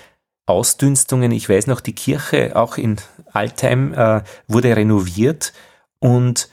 Ausdünstungen, 0.46 1.32
ich 1.32 1.50
weiß 1.50 1.66
noch, 1.68 1.82
die 1.82 1.96
Kirche 1.96 2.56
auch 2.56 2.78
in 2.78 2.98
Altheim 3.34 3.94
äh, 3.94 4.22
wurde 4.48 4.76
renoviert 4.76 5.54
und 6.00 6.50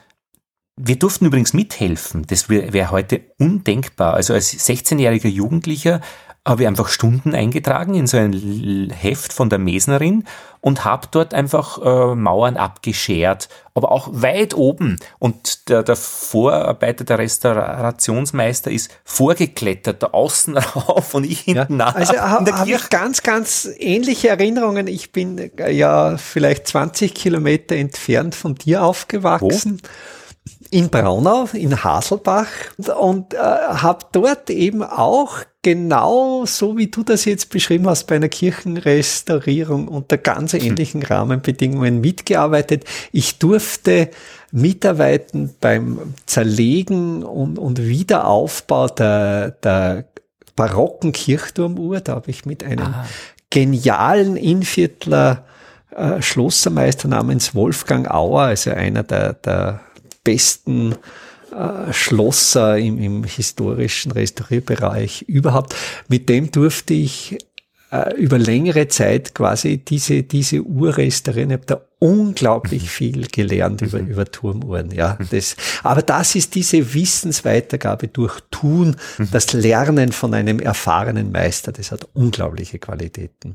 wir 0.76 0.96
durften 0.96 1.26
übrigens 1.26 1.52
mithelfen. 1.52 2.26
Das 2.26 2.48
wäre 2.48 2.72
wär 2.72 2.90
heute 2.90 3.20
undenkbar. 3.38 4.14
Also 4.14 4.32
als 4.32 4.52
16-jähriger 4.52 5.28
Jugendlicher 5.28 6.00
habe 6.46 6.62
ich 6.62 6.68
einfach 6.68 6.88
Stunden 6.88 7.34
eingetragen 7.34 7.94
in 7.94 8.06
so 8.06 8.18
ein 8.18 8.92
Heft 8.94 9.32
von 9.32 9.48
der 9.48 9.58
Mesnerin 9.58 10.24
und 10.60 10.84
habe 10.84 11.08
dort 11.10 11.32
einfach 11.32 11.78
äh, 11.82 12.14
Mauern 12.14 12.58
abgeschert, 12.58 13.48
aber 13.72 13.90
auch 13.90 14.08
weit 14.12 14.54
oben. 14.54 14.98
Und 15.18 15.70
der, 15.70 15.82
der 15.82 15.96
Vorarbeiter, 15.96 17.04
der 17.04 17.18
Restaurationsmeister 17.18 18.70
ist 18.70 18.90
vorgeklettert, 19.04 20.02
da 20.02 20.08
außen 20.08 20.56
rauf 20.76 21.14
und 21.14 21.24
ich 21.24 21.40
hinten 21.40 21.58
ja, 21.58 21.76
nach. 21.76 21.94
Also 21.94 22.18
habe 22.18 22.52
hab 22.52 22.66
ich 22.66 22.90
ganz, 22.90 23.22
ganz 23.22 23.68
ähnliche 23.78 24.28
Erinnerungen. 24.28 24.86
Ich 24.86 25.12
bin 25.12 25.38
äh, 25.38 25.70
ja 25.70 26.18
vielleicht 26.18 26.68
20 26.68 27.14
Kilometer 27.14 27.74
entfernt 27.74 28.34
von 28.34 28.54
dir 28.54 28.84
aufgewachsen. 28.84 29.80
Wo? 29.82 29.88
In 30.70 30.90
Braunau, 30.90 31.48
in 31.52 31.84
Haselbach 31.84 32.46
und 33.00 33.34
äh, 33.34 33.38
habe 33.38 34.06
dort 34.12 34.50
eben 34.50 34.82
auch 34.82 35.38
genau 35.62 36.44
so, 36.46 36.76
wie 36.76 36.88
du 36.88 37.02
das 37.02 37.24
jetzt 37.24 37.50
beschrieben 37.50 37.88
hast, 37.88 38.04
bei 38.06 38.16
einer 38.16 38.28
Kirchenrestaurierung 38.28 39.88
unter 39.88 40.18
ganz 40.18 40.52
hm. 40.52 40.60
ähnlichen 40.60 41.02
Rahmenbedingungen 41.02 42.00
mitgearbeitet. 42.00 42.84
Ich 43.12 43.38
durfte 43.38 44.10
mitarbeiten 44.52 45.54
beim 45.60 46.14
Zerlegen 46.26 47.24
und, 47.24 47.58
und 47.58 47.82
Wiederaufbau 47.82 48.88
der, 48.88 49.50
der 49.50 50.04
barocken 50.54 51.12
Kirchturmuhr. 51.12 52.00
Da 52.00 52.14
habe 52.14 52.30
ich 52.30 52.46
mit 52.46 52.62
einem 52.62 52.86
Aha. 52.86 53.06
genialen 53.50 54.36
Inviertler 54.36 55.44
äh, 55.96 56.20
Schlossermeister 56.22 57.08
namens 57.08 57.54
Wolfgang 57.54 58.10
Auer, 58.10 58.42
also 58.42 58.70
einer 58.70 59.02
der, 59.02 59.32
der 59.32 59.80
besten 60.24 60.96
äh, 61.52 61.92
Schlosser 61.92 62.78
im, 62.78 62.98
im 62.98 63.24
historischen 63.24 64.10
Restaurierbereich 64.10 65.22
überhaupt. 65.22 65.74
Mit 66.08 66.28
dem 66.28 66.50
durfte 66.50 66.94
ich 66.94 67.38
äh, 67.94 68.12
über 68.16 68.38
längere 68.38 68.88
Zeit 68.88 69.34
quasi 69.34 69.78
diese, 69.78 70.24
diese 70.24 70.62
Uhr 70.62 70.96
restaurieren. 70.96 71.50
Ich 71.50 71.54
habe 71.58 71.66
da 71.66 71.80
unglaublich 72.00 72.90
viel 72.90 73.28
gelernt 73.28 73.82
über, 73.82 74.00
mhm. 74.00 74.08
über 74.08 74.24
Turmuhren. 74.24 74.90
Ja, 74.90 75.16
das, 75.30 75.56
aber 75.84 76.02
das 76.02 76.34
ist 76.34 76.56
diese 76.56 76.92
Wissensweitergabe 76.92 78.08
durch 78.08 78.40
Tun, 78.50 78.96
mhm. 79.18 79.28
das 79.30 79.52
Lernen 79.52 80.10
von 80.10 80.34
einem 80.34 80.58
erfahrenen 80.58 81.30
Meister. 81.30 81.70
Das 81.70 81.92
hat 81.92 82.08
unglaubliche 82.14 82.80
Qualitäten. 82.80 83.54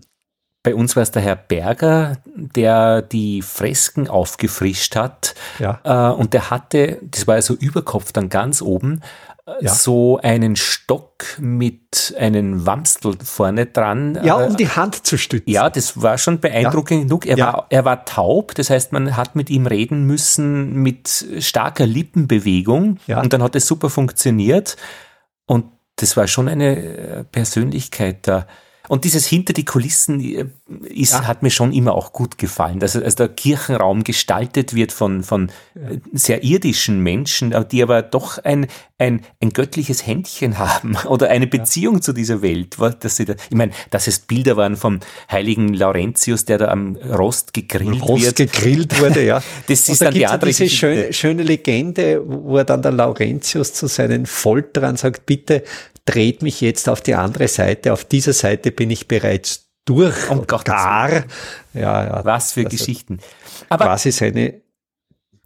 Bei 0.69 0.75
uns 0.75 0.95
war 0.95 1.01
es 1.01 1.09
der 1.09 1.23
Herr 1.23 1.35
Berger, 1.35 2.17
der 2.35 3.01
die 3.01 3.41
Fresken 3.41 4.07
aufgefrischt 4.07 4.95
hat. 4.95 5.33
Ja. 5.57 5.79
Äh, 5.83 6.13
und 6.13 6.33
der 6.33 6.51
hatte, 6.51 6.99
das 7.01 7.25
war 7.25 7.37
ja 7.37 7.41
so 7.41 7.55
Überkopf 7.55 8.11
dann 8.11 8.29
ganz 8.29 8.61
oben, 8.61 9.01
äh, 9.47 9.65
ja. 9.65 9.73
so 9.73 10.19
einen 10.21 10.55
Stock 10.55 11.25
mit 11.39 12.13
einem 12.19 12.67
Wamstel 12.67 13.15
vorne 13.23 13.65
dran. 13.65 14.19
Ja, 14.23 14.35
um 14.35 14.53
äh, 14.53 14.57
die 14.57 14.69
Hand 14.69 15.07
zu 15.07 15.17
stützen. 15.17 15.49
Ja, 15.49 15.71
das 15.71 16.03
war 16.03 16.19
schon 16.19 16.39
beeindruckend 16.39 16.99
ja. 16.99 17.03
genug. 17.05 17.25
Er, 17.25 17.37
ja. 17.37 17.45
war, 17.47 17.65
er 17.71 17.85
war 17.85 18.05
taub, 18.05 18.53
das 18.53 18.69
heißt, 18.69 18.91
man 18.91 19.17
hat 19.17 19.35
mit 19.35 19.49
ihm 19.49 19.65
reden 19.65 20.03
müssen 20.03 20.75
mit 20.75 21.25
starker 21.39 21.87
Lippenbewegung. 21.87 22.99
Ja. 23.07 23.21
Und 23.21 23.33
dann 23.33 23.41
hat 23.41 23.55
es 23.55 23.65
super 23.65 23.89
funktioniert. 23.89 24.77
Und 25.47 25.65
das 25.95 26.15
war 26.15 26.27
schon 26.27 26.47
eine 26.47 27.25
Persönlichkeit 27.31 28.27
da. 28.27 28.45
Und 28.89 29.05
dieses 29.05 29.27
hinter 29.27 29.53
die 29.53 29.65
Kulissen 29.65 30.19
äh, 30.19 30.45
ist, 30.89 31.13
ja. 31.13 31.27
hat 31.27 31.43
mir 31.43 31.51
schon 31.51 31.71
immer 31.71 31.93
auch 31.93 32.11
gut 32.11 32.39
gefallen, 32.39 32.79
dass 32.79 32.95
also 32.95 33.15
der 33.15 33.29
Kirchenraum 33.29 34.03
gestaltet 34.03 34.73
wird 34.73 34.91
von, 34.91 35.21
von 35.23 35.51
ja. 35.75 35.91
Äh, 35.91 35.99
sehr 36.13 36.43
irdischen 36.43 37.01
Menschen, 37.01 37.53
die 37.71 37.83
aber 37.83 38.01
doch 38.01 38.39
ein, 38.43 38.65
ein, 38.97 39.21
ein 39.39 39.51
göttliches 39.51 40.07
Händchen 40.07 40.57
haben 40.57 40.97
oder 41.07 41.29
eine 41.29 41.45
Beziehung 41.45 41.95
ja. 41.95 42.01
zu 42.01 42.13
dieser 42.13 42.41
Welt. 42.41 42.77
Dass 42.79 43.15
sie 43.15 43.25
da, 43.25 43.35
ich 43.51 43.55
meine, 43.55 43.73
dass 43.91 44.07
es 44.07 44.19
Bilder 44.19 44.57
waren 44.57 44.75
vom 44.75 45.01
heiligen 45.31 45.71
Laurentius, 45.71 46.45
der 46.45 46.57
da 46.57 46.69
am 46.69 46.95
Rost 46.95 47.53
gegrillt 47.53 48.01
Rost 48.01 48.25
wird. 48.25 48.35
gegrillt 48.37 48.99
wurde, 48.99 49.23
ja. 49.23 49.43
das 49.67 49.87
ist 49.87 50.01
da 50.01 50.05
dann 50.05 50.15
die 50.15 50.25
andere 50.25 50.49
diese 50.49 50.67
schöne, 50.67 51.13
schöne 51.13 51.43
Legende, 51.43 52.23
wo 52.25 52.57
er 52.57 52.65
dann 52.65 52.81
der 52.81 52.91
Laurentius 52.91 53.71
zu 53.73 53.85
seinen 53.85 54.25
Folterern 54.25 54.97
sagt, 54.97 55.27
bitte 55.27 55.63
dreht 56.09 56.41
mich 56.41 56.61
jetzt 56.61 56.89
auf 56.89 57.01
die 57.01 57.13
andere 57.13 57.47
Seite. 57.47 57.93
Auf 57.93 58.03
dieser 58.03 58.33
Seite 58.33 58.71
bin 58.71 58.89
ich 58.89 59.07
bereits 59.07 59.69
durch 59.85 60.29
und 60.29 60.47
gar. 60.47 61.09
Ja, 61.73 62.03
ja. 62.05 62.25
Was 62.25 62.53
für 62.53 62.65
also 62.65 62.75
Geschichten. 62.75 63.19
Aber 63.69 63.85
quasi 63.85 64.11
seine 64.11 64.61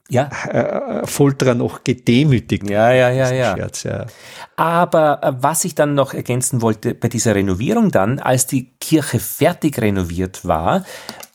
ja. 0.10 0.30
Äh, 0.48 1.08
Folterer 1.08 1.54
noch 1.56 1.84
gedemütigt. 1.84 2.70
Ja, 2.70 2.92
ja, 2.92 3.10
ja, 3.10 3.32
ja. 3.32 3.56
Scherz, 3.58 3.84
ja. 3.84 4.06
Aber 4.56 5.22
äh, 5.22 5.34
was 5.38 5.66
ich 5.66 5.76
dann 5.76 5.96
noch 5.96 6.14
ergänzen 6.14 6.62
wollte 6.62 6.94
bei 6.94 7.10
dieser 7.10 7.36
Renovierung 7.36 7.92
dann, 7.92 8.20
als 8.20 8.48
die 8.48 8.72
Kirche 8.80 9.20
fertig 9.20 9.82
renoviert 9.82 10.46
war, 10.46 10.86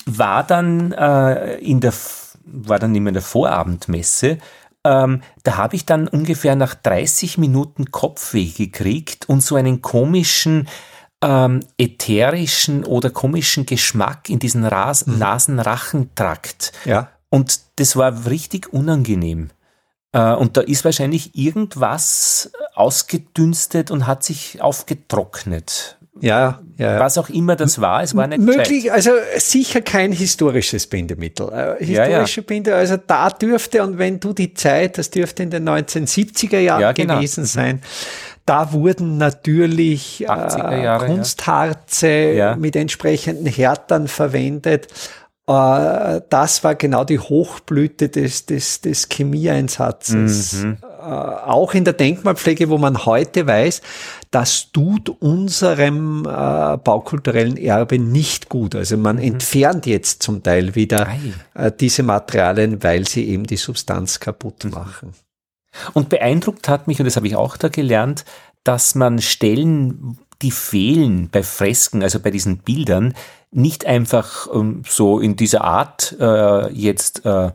war 0.07 0.47
dann 0.47 0.93
äh, 0.93 1.57
in 1.57 1.81
der 1.81 1.93
war 2.51 2.79
dann 2.79 2.95
immer 2.95 3.09
in 3.09 3.15
der 3.15 3.23
Vorabendmesse 3.23 4.39
ähm, 4.85 5.23
da 5.43 5.57
habe 5.57 5.77
ich 5.77 5.87
dann 5.87 6.09
ungefähr 6.09 6.57
nach 6.57 6.75
30 6.75 7.39
Minuten 7.39 7.91
Kopfweh 7.91 8.47
gekriegt 8.47 9.29
und 9.29 9.43
so 9.43 9.57
einen 9.57 9.83
komischen, 9.83 10.69
ähm, 11.23 11.61
ätherischen 11.79 12.85
oder 12.85 13.11
komischen 13.11 13.67
Geschmack 13.67 14.29
in 14.29 14.39
diesen 14.39 14.65
Ras 14.65 15.07
mhm. 15.07 15.19
Nasenrachentrakt. 15.19 16.73
Ja. 16.85 17.11
Und 17.31 17.61
das 17.77 17.97
war 17.97 18.27
richtig 18.27 18.73
unangenehm. 18.73 19.51
Äh, 20.13 20.33
und 20.35 20.57
da 20.57 20.63
ist 20.63 20.85
wahrscheinlich 20.85 21.37
irgendwas 21.37 22.51
ausgedünstet 22.75 23.91
und 23.91 24.07
hat 24.07 24.23
sich 24.25 24.63
aufgetrocknet. 24.63 25.98
Ja, 26.21 26.61
ja. 26.77 27.01
Was 27.01 27.19
auch 27.19 27.29
immer 27.29 27.57
das 27.57 27.81
war, 27.81 28.03
es 28.03 28.15
war 28.15 28.27
nicht 28.27 28.41
Möglich, 28.41 28.85
gescheit. 28.85 28.93
also 28.93 29.11
sicher 29.37 29.81
kein 29.81 30.13
historisches 30.13 30.87
Bindemittel. 30.87 31.49
Äh, 31.49 31.85
historische 31.85 32.41
ja, 32.41 32.45
ja. 32.45 32.47
Binde, 32.47 32.75
also 32.75 32.97
da 33.05 33.31
dürfte, 33.31 33.83
und 33.83 33.99
wenn 33.99 34.21
du 34.21 34.33
die 34.33 34.55
Zeit, 34.55 34.99
das 34.99 35.11
dürfte 35.11 35.43
in 35.43 35.51
den 35.51 35.69
1970er 35.69 36.59
Jahren 36.59 36.81
ja, 36.81 36.93
genau. 36.93 37.17
gewesen 37.17 37.45
sein, 37.45 37.83
da 38.47 38.73
wurden 38.73 39.19
natürlich 39.19 40.25
äh, 40.27 40.99
Kunstharze 41.05 42.57
mit 42.59 42.77
entsprechenden 42.77 43.47
Härtern 43.47 44.09
verwendet. 44.09 44.89
Äh, 45.49 46.21
das 46.29 46.63
war 46.63 46.75
genau 46.75 47.05
die 47.05 47.19
Hochblüte 47.19 48.09
des, 48.09 48.47
des, 48.47 48.83
des 48.83 49.09
Chemieeinsatzes. 49.09 50.63
Mhm. 50.63 50.77
Äh, 51.09 51.11
auch 51.11 51.73
in 51.73 51.85
der 51.85 51.95
Denkmalpflege, 51.95 52.69
wo 52.69 52.77
man 52.77 53.07
heute 53.07 53.47
weiß, 53.47 53.81
das 54.31 54.73
tut 54.73 55.09
unserem 55.09 56.27
äh, 56.27 56.77
baukulturellen 56.77 57.57
Erbe 57.57 57.99
nicht 57.99 58.51
gut. 58.51 58.75
Also 58.75 58.99
man 58.99 59.17
mhm. 59.17 59.23
entfernt 59.23 59.87
jetzt 59.87 60.23
zum 60.23 60.43
Teil 60.43 60.75
wieder 60.75 61.09
äh, 61.55 61.73
diese 61.73 62.03
Materialien, 62.03 62.83
weil 62.83 63.09
sie 63.09 63.27
eben 63.27 63.45
die 63.45 63.57
Substanz 63.57 64.21
kaputt 64.21 64.65
mhm. 64.65 64.71
machen. 64.73 65.15
Und 65.95 66.11
beeindruckt 66.11 66.69
hat 66.69 66.89
mich, 66.89 66.99
und 66.99 67.07
das 67.07 67.17
habe 67.17 67.27
ich 67.27 67.37
auch 67.37 67.57
da 67.57 67.69
gelernt, 67.69 68.27
dass 68.65 68.95
man 68.95 69.23
Stellen, 69.23 70.19
die 70.43 70.51
fehlen 70.51 71.31
bei 71.31 71.43
Fresken, 71.43 72.03
also 72.03 72.21
bei 72.21 72.31
diesen 72.31 72.59
Bildern, 72.59 73.15
nicht 73.51 73.87
einfach 73.87 74.47
ähm, 74.53 74.83
so 74.87 75.21
in 75.21 75.37
dieser 75.37 75.65
Art 75.65 76.15
äh, 76.21 76.71
jetzt 76.71 77.25
äh, 77.25 77.53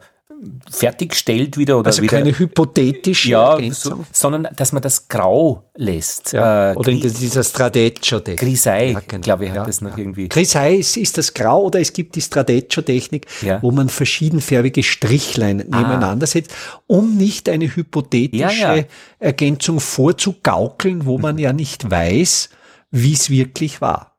fertigstellt 0.70 1.58
wieder 1.58 1.78
oder 1.78 1.88
also 1.88 2.02
wieder. 2.02 2.18
keine 2.18 2.38
hypothetische 2.38 3.30
ja, 3.30 3.58
so, 3.72 4.06
sondern 4.12 4.48
dass 4.56 4.72
man 4.72 4.82
das 4.82 5.08
grau 5.08 5.64
lässt. 5.76 6.34
Ja, 6.34 6.72
äh, 6.72 6.76
oder 6.76 6.92
in 6.92 7.02
dieser 7.02 7.44
Stradeccio-Technik. 7.44 8.40
Grisei, 8.40 8.92
ja, 8.92 9.02
genau. 9.08 9.22
glaube 9.22 9.46
ich, 9.46 9.52
hat 9.52 9.58
ja, 9.58 9.66
das 9.66 9.82
noch 9.82 9.98
irgendwie. 9.98 10.30
Grisei 10.30 10.76
ist, 10.76 10.98
ist 10.98 11.18
das 11.18 11.34
grau 11.34 11.64
oder 11.64 11.80
es 11.80 11.94
gibt 11.94 12.16
die 12.16 12.22
Stradeccio-Technik, 12.22 13.28
wo 13.62 13.72
man 13.72 13.90
verschiedenfärbige 13.90 14.84
Strichlein 14.84 15.62
ah. 15.72 15.78
nebeneinander 15.78 16.28
setzt, 16.28 16.54
um 16.88 17.18
nicht 17.18 17.50
eine 17.50 17.76
hypothetische 17.76 18.88
Ergänzung 19.20 19.80
vorzugaukeln, 19.80 21.06
wo 21.06 21.18
man 21.18 21.38
ja 21.38 21.54
nicht 21.54 21.90
weiß, 21.90 22.50
wie 22.92 23.14
es 23.14 23.30
wirklich 23.30 23.82
war. 23.82 24.13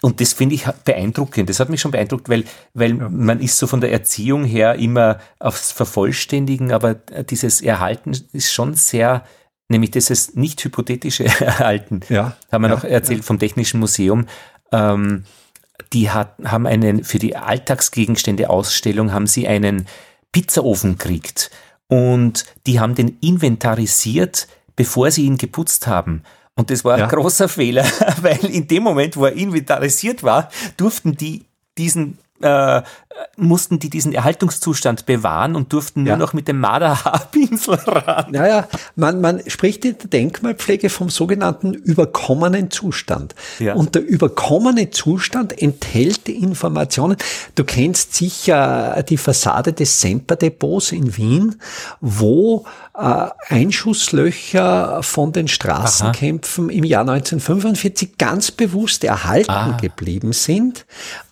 Und 0.00 0.20
das 0.20 0.32
finde 0.32 0.54
ich 0.54 0.64
beeindruckend. 0.84 1.48
Das 1.48 1.60
hat 1.60 1.68
mich 1.68 1.80
schon 1.80 1.90
beeindruckt, 1.90 2.28
weil, 2.28 2.44
weil 2.74 2.96
ja. 2.96 3.08
man 3.08 3.40
ist 3.40 3.58
so 3.58 3.66
von 3.66 3.80
der 3.80 3.92
Erziehung 3.92 4.44
her 4.44 4.76
immer 4.76 5.18
aufs 5.38 5.72
Vervollständigen, 5.72 6.72
aber 6.72 6.94
dieses 6.94 7.60
Erhalten 7.60 8.16
ist 8.32 8.52
schon 8.52 8.74
sehr, 8.74 9.24
nämlich 9.68 9.90
dieses 9.90 10.34
nicht 10.34 10.64
hypothetische 10.64 11.24
Erhalten. 11.40 12.00
Ja. 12.08 12.36
Haben 12.50 12.62
wir 12.62 12.68
ja. 12.68 12.74
noch 12.74 12.84
erzählt 12.84 13.24
vom 13.24 13.38
Technischen 13.38 13.80
Museum. 13.80 14.26
Ähm, 14.72 15.24
die 15.92 16.10
hat, 16.10 16.36
haben 16.44 16.66
einen, 16.66 17.04
für 17.04 17.18
die 17.18 17.36
Alltagsgegenstände 17.36 18.50
Ausstellung 18.50 19.12
haben 19.12 19.26
sie 19.26 19.46
einen 19.46 19.86
Pizzaofen 20.32 20.98
gekriegt. 20.98 21.50
Und 21.88 22.46
die 22.66 22.80
haben 22.80 22.94
den 22.94 23.18
inventarisiert, 23.20 24.48
bevor 24.74 25.10
sie 25.10 25.24
ihn 25.24 25.38
geputzt 25.38 25.86
haben. 25.86 26.22
Und 26.56 26.70
das 26.70 26.84
war 26.84 26.98
ja. 26.98 27.04
ein 27.04 27.10
großer 27.10 27.48
Fehler, 27.48 27.84
weil 28.22 28.44
in 28.46 28.66
dem 28.66 28.82
Moment, 28.82 29.16
wo 29.16 29.26
er 29.26 29.32
inventarisiert 29.32 30.22
war, 30.22 30.50
durften 30.76 31.16
die 31.16 31.44
diesen 31.78 32.18
äh, 32.42 32.82
mussten 33.36 33.78
die 33.78 33.90
diesen 33.90 34.12
Erhaltungszustand 34.12 35.06
bewahren 35.06 35.56
und 35.56 35.72
durften 35.72 36.02
nur 36.02 36.12
ja. 36.12 36.16
noch 36.16 36.32
mit 36.32 36.48
dem 36.48 36.60
Marderhaarpinsel 36.60 37.74
ran. 37.74 38.26
Naja, 38.30 38.68
man, 38.94 39.20
man 39.20 39.42
spricht 39.46 39.84
in 39.84 39.96
der 39.98 40.08
Denkmalpflege 40.08 40.90
vom 40.90 41.10
sogenannten 41.10 41.74
überkommenen 41.74 42.70
Zustand. 42.70 43.34
Ja. 43.58 43.74
Und 43.74 43.94
der 43.94 44.06
überkommene 44.06 44.90
Zustand 44.90 45.60
enthält 45.60 46.28
Informationen. 46.28 47.16
Du 47.54 47.64
kennst 47.64 48.14
sicher 48.14 49.02
die 49.08 49.16
Fassade 49.16 49.72
des 49.72 50.00
Semperdepots 50.00 50.92
in 50.92 51.16
Wien, 51.16 51.56
wo 52.00 52.64
äh, 52.94 53.28
Einschusslöcher 53.48 55.02
von 55.02 55.32
den 55.32 55.48
Straßenkämpfen 55.48 56.66
Aha. 56.66 56.72
im 56.72 56.84
Jahr 56.84 57.02
1945 57.02 58.18
ganz 58.18 58.50
bewusst 58.50 59.04
erhalten 59.04 59.50
ah. 59.50 59.76
geblieben 59.80 60.32
sind, 60.32 60.86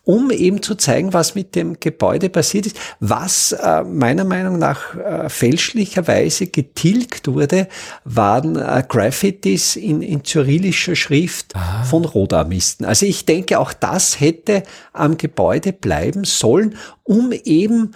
um 0.04 0.30
eben 0.30 0.62
zu 0.62 0.74
zeigen, 0.74 1.12
was 1.12 1.34
mit 1.34 1.54
dem 1.54 1.80
Gebäude 1.80 2.28
passiert 2.28 2.66
ist. 2.66 2.76
Was 3.00 3.52
äh, 3.52 3.82
meiner 3.82 4.24
Meinung 4.24 4.58
nach 4.58 4.94
äh, 4.94 5.28
fälschlicherweise 5.30 6.46
getilgt 6.46 7.26
wurde, 7.26 7.68
waren 8.04 8.56
äh, 8.56 8.84
Graffitis 8.86 9.76
in, 9.76 10.02
in 10.02 10.22
cyrillischer 10.24 10.94
Schrift 10.94 11.56
ah. 11.56 11.84
von 11.84 12.04
Rodarmisten. 12.04 12.84
Also 12.86 13.06
ich 13.06 13.24
denke, 13.24 13.58
auch 13.58 13.72
das 13.72 14.20
hätte 14.20 14.62
am 14.92 15.16
Gebäude 15.16 15.72
bleiben 15.72 16.24
sollen, 16.24 16.76
um 17.02 17.32
eben, 17.32 17.94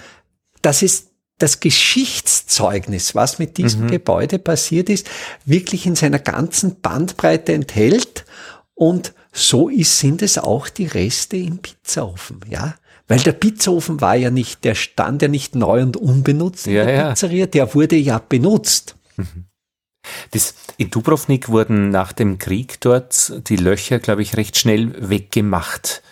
dass 0.63 0.83
es 0.83 1.09
das 1.37 1.61
Geschichtszeugnis, 1.61 3.15
was 3.15 3.39
mit 3.39 3.59
diesem 3.59 3.83
mhm. 3.83 3.91
Gebäude 3.91 4.39
passiert 4.39 4.89
ist, 4.89 5.09
wirklich 5.45 5.87
in 5.87 5.95
seiner 5.95 6.19
ganzen 6.19 6.81
Bandbreite 6.81 7.53
enthält. 7.53 8.25
Und 8.75 9.13
so 9.39 9.69
ist, 9.69 9.99
sind 9.99 10.23
es 10.23 10.39
auch 10.39 10.69
die 10.69 10.87
Reste 10.87 11.37
im 11.37 11.59
Pizzaofen, 11.59 12.41
ja. 12.49 12.75
Weil 13.07 13.21
der 13.21 13.33
Pizzaofen 13.33 14.01
war 14.01 14.17
ja 14.17 14.31
nicht, 14.31 14.65
der 14.65 14.75
stand 14.75 15.23
ja 15.23 15.29
nicht 15.29 15.55
neu 15.55 15.83
und 15.83 15.97
unbenutzt 15.97 16.67
in 16.67 16.75
der 16.75 16.91
ja. 16.91 17.09
Pizzeria, 17.09 17.47
der 17.47 17.75
wurde 17.75 17.97
ja 17.97 18.19
benutzt. 18.19 18.97
Mhm. 19.17 19.45
Das, 20.31 20.55
in 20.77 20.91
Dubrovnik 20.91 21.49
wurden 21.49 21.91
nach 21.91 22.13
dem 22.13 22.39
Krieg 22.39 22.81
dort 22.81 23.49
die 23.49 23.57
Löcher, 23.57 23.99
glaube 23.99 24.23
ich, 24.23 24.37
recht 24.37 24.57
schnell 24.57 24.95
weggemacht. 25.11 26.03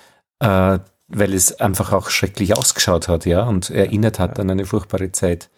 Äh, 0.40 0.78
weil 1.08 1.34
es 1.34 1.60
einfach 1.60 1.92
auch 1.92 2.10
schrecklich 2.10 2.56
ausgeschaut 2.56 3.08
hat, 3.08 3.26
ja, 3.26 3.44
und 3.44 3.70
erinnert 3.70 4.18
hat 4.18 4.38
an 4.38 4.50
eine 4.50 4.66
furchtbare 4.66 5.12
Zeit. 5.12 5.50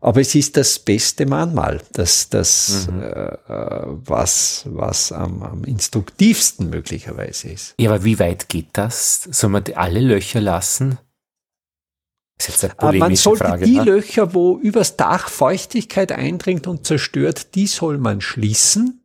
Aber 0.00 0.20
es 0.20 0.34
ist 0.34 0.56
das 0.56 0.78
beste 0.78 1.26
Mahnmal, 1.26 1.80
das, 1.92 2.28
das 2.28 2.88
mhm. 2.90 3.02
äh, 3.02 3.36
was, 3.48 4.64
was 4.66 5.10
am, 5.10 5.42
am 5.42 5.64
instruktivsten 5.64 6.68
möglicherweise 6.70 7.48
ist. 7.48 7.74
Ja, 7.78 7.90
aber 7.90 8.04
wie 8.04 8.18
weit 8.18 8.48
geht 8.48 8.68
das? 8.74 9.28
Soll 9.30 9.50
man 9.50 9.64
alle 9.74 10.00
Löcher 10.00 10.40
lassen? 10.40 10.98
Das 12.38 12.48
ist 12.50 12.62
jetzt 12.62 12.82
eine 12.82 12.98
man 12.98 13.16
sollte 13.16 13.44
Frage, 13.44 13.64
die 13.64 13.78
ne? 13.78 13.84
Löcher, 13.84 14.34
wo 14.34 14.58
übers 14.58 14.96
Dach 14.96 15.30
Feuchtigkeit 15.30 16.12
eindringt 16.12 16.66
und 16.66 16.86
zerstört, 16.86 17.54
die 17.54 17.66
soll 17.66 17.96
man 17.96 18.20
schließen. 18.20 19.02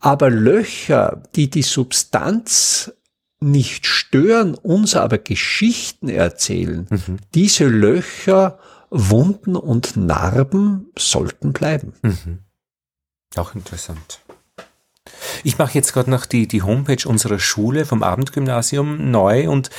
Aber 0.00 0.28
Löcher, 0.28 1.22
die 1.36 1.48
die 1.48 1.62
Substanz 1.62 2.92
nicht 3.40 3.86
stören, 3.86 4.54
uns 4.54 4.96
aber 4.96 5.18
Geschichten 5.18 6.08
erzählen. 6.08 6.88
Mhm. 6.90 7.18
Diese 7.34 7.66
Löcher, 7.66 8.58
Wunden 8.96 9.56
und 9.56 9.96
Narben 9.96 10.86
sollten 10.96 11.52
bleiben. 11.52 11.94
Mhm. 12.02 12.38
Auch 13.34 13.56
interessant. 13.56 14.20
Ich 15.42 15.58
mache 15.58 15.74
jetzt 15.74 15.92
gerade 15.92 16.10
noch 16.10 16.26
die, 16.26 16.46
die 16.46 16.62
Homepage 16.62 17.08
unserer 17.08 17.40
Schule 17.40 17.86
vom 17.86 18.04
Abendgymnasium 18.04 19.10
neu 19.10 19.50
und 19.50 19.70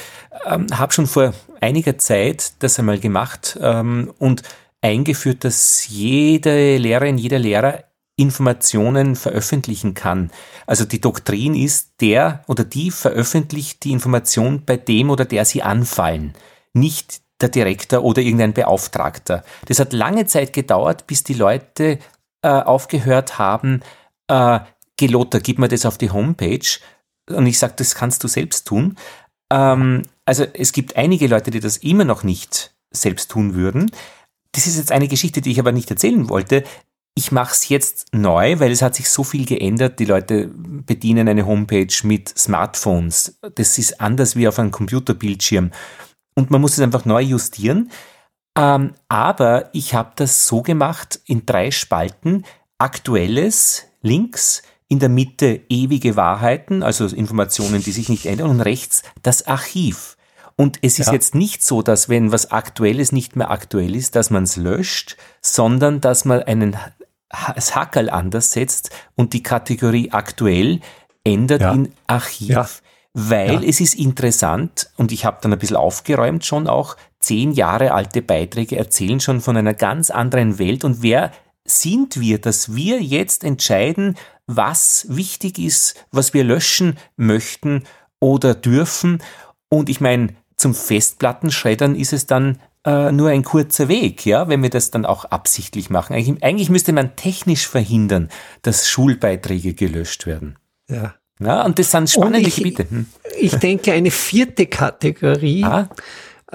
ähm, 0.45 0.67
habe 0.73 0.91
schon 0.91 1.07
vor 1.07 1.33
einiger 1.61 1.97
Zeit 1.97 2.53
das 2.59 2.77
einmal 2.77 2.99
gemacht 2.99 3.57
ähm, 3.61 4.13
und 4.19 4.43
eingeführt, 4.81 5.45
dass 5.45 5.87
jede 5.87 6.77
Lehrerin, 6.77 7.17
jeder 7.17 7.39
Lehrer 7.39 7.85
Informationen 8.17 9.15
veröffentlichen 9.15 9.93
kann. 9.93 10.29
Also 10.67 10.83
die 10.83 11.01
Doktrin 11.01 11.55
ist, 11.55 12.01
der 12.01 12.43
oder 12.47 12.65
die 12.65 12.91
veröffentlicht 12.91 13.83
die 13.85 13.91
Information 13.91 14.63
bei 14.65 14.75
dem 14.75 15.09
oder 15.09 15.23
der 15.23 15.45
sie 15.45 15.63
anfallen, 15.63 16.33
nicht 16.73 17.21
der 17.41 17.49
Direktor 17.49 18.03
oder 18.03 18.22
irgendein 18.22 18.53
Beauftragter. 18.53 19.44
Das 19.68 19.80
hat 19.80 19.94
lange 19.94 20.26
Zeit 20.26 20.53
gedauert, 20.53 21.07
bis 21.07 21.24
die 21.24 21.34
Leute 21.34 21.99
äh, 22.41 22.48
aufgehört 22.48 23.38
haben, 23.38 23.82
äh, 24.28 24.60
Gelotter, 24.98 25.41
gib 25.41 25.60
mir 25.60 25.68
das 25.68 25.86
auf 25.86 25.98
die 25.98 26.12
Homepage. 26.12 26.80
Und 27.30 27.48
ich 27.48 27.60
sage, 27.60 27.74
das 27.76 27.95
kannst 27.95 28.24
du 28.24 28.28
selbst 28.28 28.66
tun. 28.68 28.98
Ähm, 29.52 30.03
also 30.26 30.45
es 30.53 30.72
gibt 30.72 30.95
einige 30.95 31.28
Leute, 31.28 31.52
die 31.52 31.60
das 31.60 31.78
immer 31.78 32.06
noch 32.06 32.24
nicht 32.24 32.74
selbst 32.91 33.32
tun 33.32 33.56
würden. 33.56 33.91
Das 34.53 34.68
ist 34.68 34.78
jetzt 34.78 34.94
eine 34.94 35.10
Geschichte, 35.10 35.41
die 35.41 35.52
ich 35.52 35.60
aber 35.60 35.74
nicht 35.74 35.91
erzählen 35.91 36.30
wollte 36.30 36.64
ich 37.18 37.32
mache 37.32 37.53
es 37.53 37.70
jetzt 37.70 38.14
neu, 38.14 38.60
weil 38.60 38.72
es 38.72 38.82
hat 38.82 38.95
sich 38.95 39.10
so 39.10 39.24
viel 39.24 39.45
geändert. 39.45 39.99
Die 39.99 40.06
Leute 40.06 40.52
bedienen 40.53 41.30
eine 41.30 41.45
Homepage 41.45 41.94
mit 42.03 42.38
Smartphones. 42.38 43.40
Das 43.56 43.78
ist 43.78 44.02
anders 44.02 44.36
wie 44.36 44.49
auf 44.49 44.60
einem 44.60 44.72
Computerbildschirm. 44.72 45.72
Und 46.36 46.52
man 46.52 46.62
muss 46.62 46.74
es 46.74 46.80
einfach 46.80 47.06
neu 47.06 47.22
justieren. 47.22 47.91
Ähm, 48.57 48.94
aber 49.10 49.70
ich 49.74 49.94
habe 49.94 50.12
das 50.16 50.48
so 50.48 50.62
gemacht 50.62 51.20
in 51.26 51.45
drei 51.45 51.72
Spalten. 51.72 52.45
Aktuelles 52.78 53.88
links, 54.02 54.64
in 54.88 54.99
der 54.99 55.10
Mitte 55.10 55.62
ewige 55.70 56.16
Wahrheiten, 56.16 56.84
also 56.84 57.06
Informationen, 57.07 57.82
die 57.82 57.91
sich 57.91 58.10
nicht 58.10 58.26
ändern, 58.26 58.49
und 58.49 58.62
rechts 58.62 59.03
das 59.24 59.48
Archiv. 59.48 60.16
Und 60.57 60.80
es 60.82 60.99
ist 60.99 61.07
ja. 61.07 61.14
jetzt 61.14 61.36
nicht 61.36 61.64
so, 61.64 61.82
dass 61.82 62.07
wenn 62.07 62.32
was 62.32 62.52
Aktuelles 62.52 63.12
nicht 63.12 63.36
mehr 63.36 63.52
aktuell 63.52 63.95
ist, 63.95 64.16
dass 64.16 64.30
man 64.30 64.44
es 64.44 64.56
löscht, 64.56 65.18
sondern 65.41 66.02
dass 66.02 66.24
man 66.24 66.44
einen 66.44 66.78
das 67.56 67.76
Hackerl 67.76 68.10
anders 68.10 68.52
setzt 68.52 68.91
und 69.16 69.34
die 69.34 69.44
Kategorie 69.44 70.12
aktuell 70.12 70.80
ändert 71.24 71.62
ja. 71.62 71.74
in 71.74 71.91
Archiv. 72.07 72.49
Ja. 72.49 72.70
Weil 73.17 73.63
ja. 73.63 73.69
es 73.69 73.79
ist 73.79 73.95
interessant 73.95 74.89
und 74.97 75.13
ich 75.13 75.23
habe 75.23 75.37
dann 75.39 75.53
ein 75.53 75.59
bisschen 75.59 75.77
aufgeräumt 75.77 76.45
schon 76.45 76.67
auch, 76.67 76.97
zehn 77.21 77.53
Jahre 77.53 77.93
alte 77.93 78.21
Beiträge 78.21 78.77
erzählen 78.77 79.21
schon 79.21 79.39
von 79.39 79.55
einer 79.55 79.73
ganz 79.73 80.09
anderen 80.09 80.59
Welt 80.59 80.83
und 80.83 81.01
wer 81.01 81.31
sind 81.63 82.19
wir, 82.19 82.39
dass 82.39 82.75
wir 82.75 83.01
jetzt 83.01 83.45
entscheiden, 83.45 84.17
was 84.47 85.05
wichtig 85.09 85.59
ist, 85.59 85.95
was 86.11 86.33
wir 86.33 86.43
löschen 86.43 86.97
möchten 87.15 87.85
oder 88.19 88.53
dürfen. 88.53 89.23
Und 89.69 89.89
ich 89.89 90.01
meine, 90.01 90.35
zum 90.57 90.75
Festplattenschreddern 90.75 91.95
ist 91.95 92.11
es 92.11 92.27
dann 92.27 92.59
äh, 92.85 93.13
nur 93.13 93.29
ein 93.29 93.43
kurzer 93.43 93.87
Weg, 93.87 94.25
ja, 94.25 94.49
wenn 94.49 94.61
wir 94.61 94.69
das 94.69 94.91
dann 94.91 95.05
auch 95.05 95.23
absichtlich 95.23 95.89
machen. 95.89 96.13
Eigentlich, 96.13 96.43
eigentlich 96.43 96.69
müsste 96.69 96.91
man 96.91 97.15
technisch 97.15 97.65
verhindern, 97.65 98.27
dass 98.61 98.89
Schulbeiträge 98.89 99.73
gelöscht 99.73 100.25
werden. 100.27 100.59
Ja. 100.89 101.15
Ja, 101.40 101.66
und 101.66 101.78
das 101.80 101.91
sind 101.91 102.10
spannende 102.10 102.48
ich, 102.48 102.56
Gebiete. 102.56 102.88
Hm. 102.90 103.06
Ich 103.40 103.56
denke, 103.56 103.91
eine 103.91 104.12
vierte 104.12 104.68
Kategorie 104.68 105.64
ah? 105.66 105.90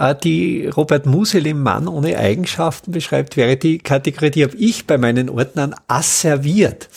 Äh, 0.00 0.14
die 0.14 0.66
Robert 0.66 1.04
Muselim 1.04 1.62
Mann 1.62 1.86
ohne 1.86 2.16
Eigenschaften 2.16 2.90
beschreibt, 2.90 3.36
wäre 3.36 3.56
die 3.56 3.78
Kategorie, 3.78 4.30
die 4.30 4.44
habe 4.44 4.56
ich 4.56 4.86
bei 4.86 4.96
meinen 4.96 5.28
Ordnern 5.28 5.74
asserviert, 5.88 6.88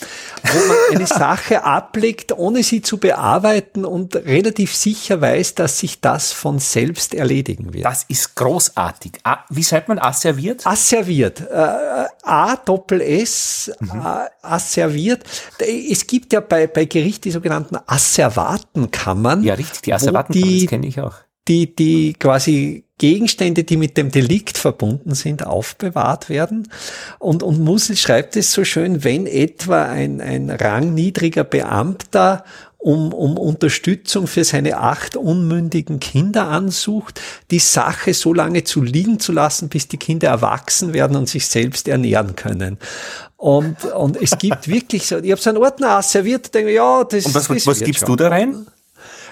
wo 0.42 0.58
man 0.66 0.76
eine 0.92 1.06
Sache 1.06 1.64
ablegt, 1.64 2.32
ohne 2.32 2.62
sie 2.62 2.80
zu 2.80 2.96
bearbeiten 2.96 3.84
und 3.84 4.16
relativ 4.16 4.74
sicher 4.74 5.20
weiß, 5.20 5.54
dass 5.54 5.78
sich 5.78 6.00
das 6.00 6.32
von 6.32 6.58
selbst 6.58 7.14
erledigen 7.14 7.74
wird. 7.74 7.84
Das 7.84 8.04
ist 8.08 8.36
großartig. 8.36 9.12
Wie 9.50 9.64
schreibt 9.64 9.88
man 9.88 9.98
asserviert? 9.98 10.66
Asserviert. 10.66 11.40
Äh, 11.40 12.06
A 12.22 12.56
Doppel 12.56 13.02
S 13.02 13.70
mhm. 13.80 14.02
asserviert. 14.40 15.24
Es 15.58 16.06
gibt 16.06 16.32
ja 16.32 16.40
bei, 16.40 16.66
bei 16.66 16.86
Gericht 16.86 17.26
die 17.26 17.30
sogenannten 17.30 17.76
Asservatenkammern. 17.86 19.42
Ja, 19.42 19.54
richtig, 19.54 19.82
die 19.82 19.92
Asservatenkammern, 19.92 20.60
das 20.60 20.68
kenne 20.68 20.86
ich 20.86 21.00
auch 21.00 21.14
die, 21.48 21.74
die 21.74 22.14
quasi 22.14 22.83
Gegenstände, 22.98 23.64
die 23.64 23.76
mit 23.76 23.96
dem 23.96 24.10
Delikt 24.10 24.56
verbunden 24.56 25.14
sind, 25.14 25.44
aufbewahrt 25.44 26.28
werden. 26.28 26.68
Und, 27.18 27.42
und 27.42 27.60
Musel 27.60 27.96
schreibt 27.96 28.36
es 28.36 28.52
so 28.52 28.64
schön, 28.64 29.02
wenn 29.02 29.26
etwa 29.26 29.84
ein, 29.84 30.20
ein 30.20 30.50
rangniedriger 30.50 31.44
Beamter 31.44 32.44
um, 32.84 33.14
um 33.14 33.38
Unterstützung 33.38 34.26
für 34.26 34.44
seine 34.44 34.76
acht 34.76 35.16
unmündigen 35.16 36.00
Kinder 36.00 36.48
ansucht, 36.48 37.18
die 37.50 37.58
Sache 37.58 38.12
so 38.12 38.34
lange 38.34 38.62
zu 38.64 38.82
liegen 38.82 39.18
zu 39.18 39.32
lassen, 39.32 39.70
bis 39.70 39.88
die 39.88 39.96
Kinder 39.96 40.28
erwachsen 40.28 40.92
werden 40.92 41.16
und 41.16 41.26
sich 41.26 41.46
selbst 41.46 41.88
ernähren 41.88 42.36
können. 42.36 42.76
Und, 43.38 43.84
und 43.86 44.20
es 44.20 44.36
gibt 44.36 44.68
wirklich 44.68 45.06
so, 45.06 45.16
ich 45.16 45.30
habe 45.30 45.40
so 45.40 45.48
einen 45.48 45.58
Ordner 45.58 46.02
serviert, 46.02 46.54
denke 46.54 46.72
ja, 46.72 47.04
das, 47.04 47.24
und 47.24 47.34
was, 47.34 47.48
das 47.48 47.66
was 47.66 47.80
gibst 47.80 48.00
schon. 48.00 48.08
du 48.08 48.16
da 48.16 48.28
rein? 48.28 48.66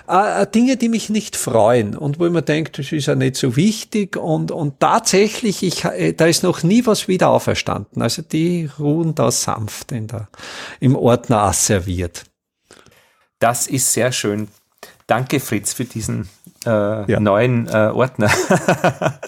Äh, 0.07 0.47
Dinge, 0.47 0.77
die 0.77 0.89
mich 0.89 1.11
nicht 1.11 1.37
freuen 1.37 1.97
und 1.97 2.19
wo 2.19 2.27
ich 2.27 2.33
mir 2.33 2.43
denke, 2.43 2.73
das 2.73 2.93
ist 2.93 3.07
ja 3.07 3.15
nicht 3.15 3.37
so 3.37 3.57
wichtig 3.57 4.17
und, 4.17 4.51
und 4.51 4.81
tatsächlich, 4.81 5.63
ich, 5.63 5.85
äh, 5.85 6.13
da 6.13 6.27
ist 6.27 6.43
noch 6.43 6.63
nie 6.63 6.85
was 6.87 7.09
wieder 7.09 7.31
auferstanden. 7.31 8.03
Also 8.03 8.23
die 8.23 8.71
ruhen 8.79 9.15
da 9.15 9.31
sanft 9.31 9.93
in 9.93 10.07
der, 10.07 10.29
im 10.81 10.97
Ordner 10.97 11.43
asserviert. 11.43 12.25
Das 13.39 13.67
ist 13.67 13.93
sehr 13.93 14.13
schön. 14.13 14.49
Danke, 15.07 15.41
Fritz, 15.41 15.73
für 15.73 15.85
diesen 15.85 16.29
äh, 16.65 17.11
ja. 17.11 17.21
neuen 17.21 17.69
äh, 17.69 17.91
Ordner. 17.93 18.31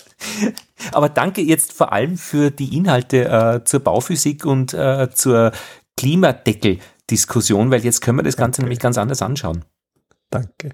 Aber 0.93 1.09
danke 1.09 1.41
jetzt 1.41 1.73
vor 1.73 1.93
allem 1.93 2.17
für 2.17 2.51
die 2.51 2.77
Inhalte 2.77 3.29
äh, 3.29 3.65
zur 3.65 3.81
Bauphysik 3.81 4.45
und 4.45 4.75
äh, 4.75 5.11
zur 5.13 5.53
Klimadeckel-Diskussion, 5.97 7.71
weil 7.71 7.85
jetzt 7.85 8.01
können 8.01 8.19
wir 8.19 8.23
das 8.23 8.37
Ganze 8.37 8.61
okay. 8.61 8.67
nämlich 8.67 8.79
ganz 8.79 8.99
anders 8.99 9.23
anschauen. 9.23 9.65
Danke. 10.31 10.71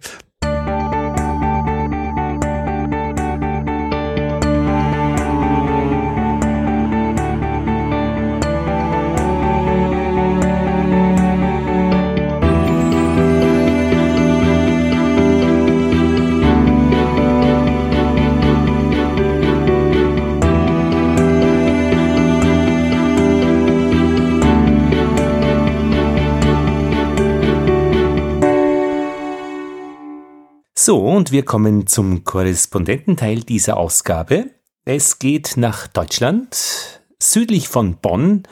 So, 30.82 31.06
und 31.06 31.30
wir 31.30 31.44
kommen 31.44 31.86
zum 31.86 32.24
Korrespondententeil 32.24 33.40
dieser 33.40 33.76
Ausgabe. 33.76 34.46
Es 34.86 35.18
geht 35.18 35.58
nach 35.58 35.86
Deutschland, 35.86 37.02
südlich 37.22 37.68
von 37.68 37.98
Bonn, 37.98 38.44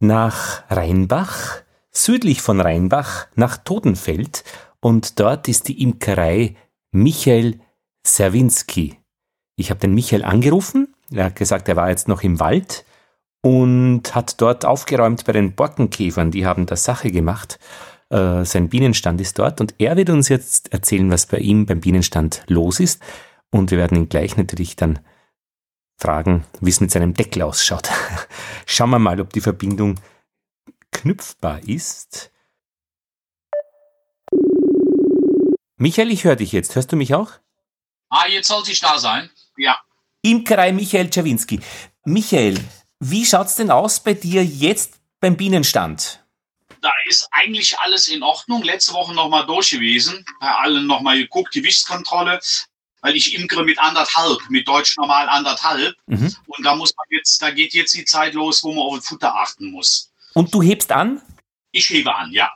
nach 0.00 0.68
Rheinbach, 0.68 1.62
südlich 1.92 2.42
von 2.42 2.60
Rheinbach 2.60 3.28
nach 3.36 3.56
Totenfeld 3.56 4.42
und 4.80 5.20
dort 5.20 5.46
ist 5.46 5.68
die 5.68 5.80
Imkerei 5.80 6.56
Michael 6.90 7.60
Serwinski. 8.04 8.98
Ich 9.54 9.70
habe 9.70 9.78
den 9.78 9.94
Michael 9.94 10.24
angerufen, 10.24 10.92
er 11.12 11.26
hat 11.26 11.36
gesagt, 11.36 11.68
er 11.68 11.76
war 11.76 11.88
jetzt 11.88 12.08
noch 12.08 12.24
im 12.24 12.40
Wald 12.40 12.84
und 13.42 14.12
hat 14.16 14.40
dort 14.40 14.64
aufgeräumt 14.64 15.24
bei 15.24 15.30
den 15.30 15.54
Borkenkäfern, 15.54 16.32
die 16.32 16.46
haben 16.46 16.66
da 16.66 16.74
Sache 16.74 17.12
gemacht 17.12 17.60
äh, 18.10 18.44
sein 18.44 18.68
Bienenstand 18.68 19.20
ist 19.20 19.38
dort 19.38 19.60
und 19.60 19.74
er 19.78 19.96
wird 19.96 20.10
uns 20.10 20.28
jetzt 20.28 20.72
erzählen, 20.72 21.10
was 21.10 21.26
bei 21.26 21.38
ihm 21.38 21.66
beim 21.66 21.80
Bienenstand 21.80 22.42
los 22.48 22.80
ist. 22.80 23.02
Und 23.50 23.70
wir 23.70 23.78
werden 23.78 23.96
ihn 23.96 24.08
gleich 24.08 24.36
natürlich 24.36 24.76
dann 24.76 24.98
fragen, 25.96 26.44
wie 26.60 26.70
es 26.70 26.80
mit 26.80 26.90
seinem 26.90 27.14
Deckel 27.14 27.42
ausschaut. 27.42 27.88
Schauen 28.66 28.90
wir 28.90 28.98
mal, 28.98 29.20
ob 29.20 29.32
die 29.32 29.40
Verbindung 29.40 30.00
knüpfbar 30.90 31.62
ist. 31.62 32.30
Michael, 35.76 36.10
ich 36.10 36.24
höre 36.24 36.36
dich 36.36 36.52
jetzt. 36.52 36.74
Hörst 36.74 36.92
du 36.92 36.96
mich 36.96 37.14
auch? 37.14 37.32
Ah, 38.08 38.26
jetzt 38.28 38.48
sollte 38.48 38.70
ich 38.70 38.80
da 38.80 38.98
sein. 38.98 39.30
Ja. 39.56 39.78
Imkerei 40.22 40.72
Michael 40.72 41.10
Czawinski. 41.10 41.60
Michael, 42.04 42.58
wie 43.00 43.26
schaut's 43.26 43.56
denn 43.56 43.70
aus 43.70 44.00
bei 44.00 44.14
dir 44.14 44.44
jetzt 44.44 45.00
beim 45.20 45.36
Bienenstand? 45.36 46.23
Da 46.84 46.92
ist 47.06 47.26
eigentlich 47.30 47.78
alles 47.78 48.08
in 48.08 48.22
Ordnung. 48.22 48.62
Letzte 48.62 48.92
Woche 48.92 49.14
nochmal 49.14 49.46
durch 49.46 49.70
gewesen, 49.70 50.24
bei 50.38 50.50
allen 50.50 50.86
nochmal 50.86 51.16
geguckt, 51.16 51.54
Gewichtskontrolle, 51.54 52.40
weil 53.00 53.16
ich 53.16 53.34
imkere 53.34 53.64
mit 53.64 53.78
anderthalb, 53.78 54.38
mit 54.50 54.68
Deutsch 54.68 54.96
normal 54.98 55.28
anderthalb. 55.28 55.96
Mhm. 56.06 56.36
Und 56.46 56.64
da 56.64 56.74
muss 56.76 56.94
man 56.94 57.06
jetzt, 57.10 57.40
da 57.40 57.50
geht 57.50 57.72
jetzt 57.72 57.94
die 57.94 58.04
Zeit 58.04 58.34
los, 58.34 58.62
wo 58.62 58.74
man 58.74 58.84
auf 58.84 58.96
das 58.96 59.08
Futter 59.08 59.34
achten 59.34 59.70
muss. 59.70 60.12
Und 60.34 60.52
du 60.52 60.60
hebst 60.62 60.92
an? 60.92 61.22
Ich 61.72 61.88
hebe 61.88 62.14
an, 62.14 62.30
ja. 62.32 62.52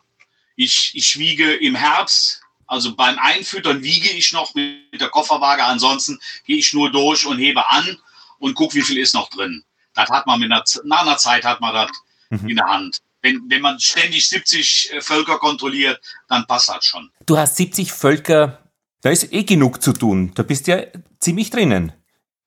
Ich, 0.57 0.93
ich 0.95 1.19
wiege 1.19 1.55
im 1.55 1.75
Herbst, 1.75 2.43
also 2.67 2.95
beim 2.95 3.19
Einfüttern 3.19 3.83
wiege 3.83 4.11
ich 4.11 4.33
noch 4.33 4.55
mit 4.55 5.01
der 5.01 5.09
Kofferwaage, 5.09 5.65
ansonsten 5.65 6.21
gehe 6.45 6.59
ich 6.59 6.75
nur 6.75 6.93
durch 6.93 7.25
und 7.25 7.39
hebe 7.39 7.71
an 7.71 7.99
und 8.39 8.55
gucke, 8.55 8.75
wie 8.75 8.83
viel 8.83 8.99
ist 8.99 9.15
noch 9.15 9.31
drin. 9.31 9.65
Das 9.95 10.11
hat 10.11 10.27
man 10.27 10.39
mit 10.39 10.53
einer, 10.53 10.65
nach 10.85 11.03
einer 11.03 11.17
Zeit 11.17 11.45
hat 11.45 11.61
man 11.61 11.73
das 11.73 11.91
mhm. 12.29 12.49
in 12.49 12.57
der 12.57 12.67
Hand 12.67 13.01
wenn, 13.23 13.43
wenn 13.49 13.63
man 13.63 13.79
ständig 13.81 14.29
70 14.29 14.93
äh, 14.93 15.01
Völker 15.01 15.39
kontrolliert, 15.39 16.01
dann 16.29 16.47
passt 16.47 16.69
das 16.69 16.85
schon. 16.85 17.11
Du 17.27 17.37
hast 17.37 17.57
70 17.57 17.93
Völker, 17.93 18.63
da 19.01 19.11
ist 19.11 19.33
eh 19.33 19.45
genug 19.45 19.83
zu 19.83 19.93
tun. 19.93 20.33
Da 20.35 20.43
bist 20.43 20.67
du 20.67 20.73
ja 20.73 20.85
ziemlich 21.19 21.51
drinnen. 21.51 21.93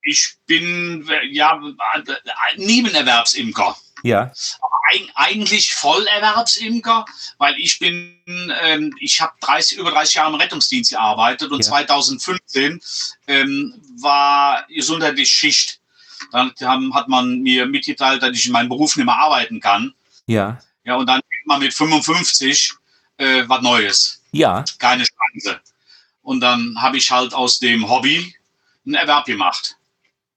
Ich 0.03 0.35
bin 0.47 1.07
ja 1.29 1.61
Nebenerwerbsimker. 2.57 3.77
Ja. 4.03 4.31
Aber 4.61 4.75
eigentlich 5.15 5.73
Vollerwerbsimker, 5.73 7.05
weil 7.37 7.55
ich 7.59 7.77
bin, 7.77 8.17
ähm, 8.63 8.95
ich 8.99 9.21
habe 9.21 9.33
30, 9.41 9.77
über 9.77 9.91
30 9.91 10.15
Jahre 10.15 10.33
im 10.33 10.39
Rettungsdienst 10.39 10.91
gearbeitet 10.91 11.51
und 11.51 11.59
ja. 11.59 11.69
2015 11.69 12.81
ähm, 13.27 13.81
war 14.01 14.65
gesundheitliche 14.69 15.31
Schicht. 15.31 15.79
Dann 16.31 16.51
haben, 16.61 16.93
hat 16.93 17.07
man 17.07 17.41
mir 17.41 17.65
mitgeteilt, 17.65 18.23
dass 18.23 18.35
ich 18.35 18.45
in 18.45 18.53
meinem 18.53 18.69
Beruf 18.69 18.95
nicht 18.95 19.05
mehr 19.05 19.17
arbeiten 19.17 19.59
kann. 19.59 19.93
Ja. 20.25 20.59
Ja, 20.83 20.95
und 20.95 21.07
dann 21.07 21.21
kriegt 21.21 21.47
man 21.47 21.59
mit 21.59 21.73
55 21.73 22.73
äh, 23.17 23.43
was 23.47 23.61
Neues. 23.61 24.21
Ja. 24.31 24.63
Keine 24.79 25.03
Chance. 25.03 25.59
Und 26.21 26.39
dann 26.39 26.75
habe 26.81 26.97
ich 26.97 27.11
halt 27.11 27.33
aus 27.33 27.59
dem 27.59 27.89
Hobby 27.89 28.33
einen 28.85 28.95
Erwerb 28.95 29.25
gemacht. 29.25 29.77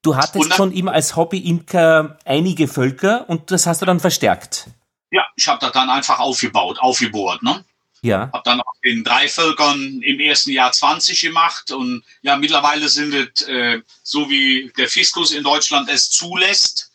Du 0.02 0.16
hattest 0.16 0.50
dann, 0.50 0.56
schon 0.56 0.72
immer 0.72 0.92
als 0.92 1.16
Hobby-Imker 1.16 2.18
einige 2.24 2.68
Völker 2.68 3.28
und 3.28 3.50
das 3.50 3.66
hast 3.66 3.80
du 3.80 3.86
dann 3.86 4.00
verstärkt. 4.00 4.66
Ja, 5.10 5.24
ich 5.36 5.48
habe 5.48 5.60
das 5.60 5.72
dann 5.72 5.88
einfach 5.88 6.18
aufgebaut, 6.18 6.78
aufgebohrt. 6.78 7.42
Ne? 7.42 7.64
Ja. 8.02 8.30
Habe 8.32 8.42
dann 8.44 8.60
auch 8.60 8.74
den 8.84 9.02
drei 9.02 9.28
Völkern 9.28 10.02
im 10.02 10.20
ersten 10.20 10.50
Jahr 10.50 10.72
20 10.72 11.18
gemacht 11.22 11.72
und 11.72 12.04
ja, 12.20 12.36
mittlerweile 12.36 12.88
sind 12.90 13.14
es, 13.14 13.42
äh, 13.48 13.80
so 14.02 14.28
wie 14.28 14.70
der 14.76 14.88
Fiskus 14.88 15.32
in 15.32 15.42
Deutschland 15.42 15.88
es 15.88 16.10
zulässt, 16.10 16.90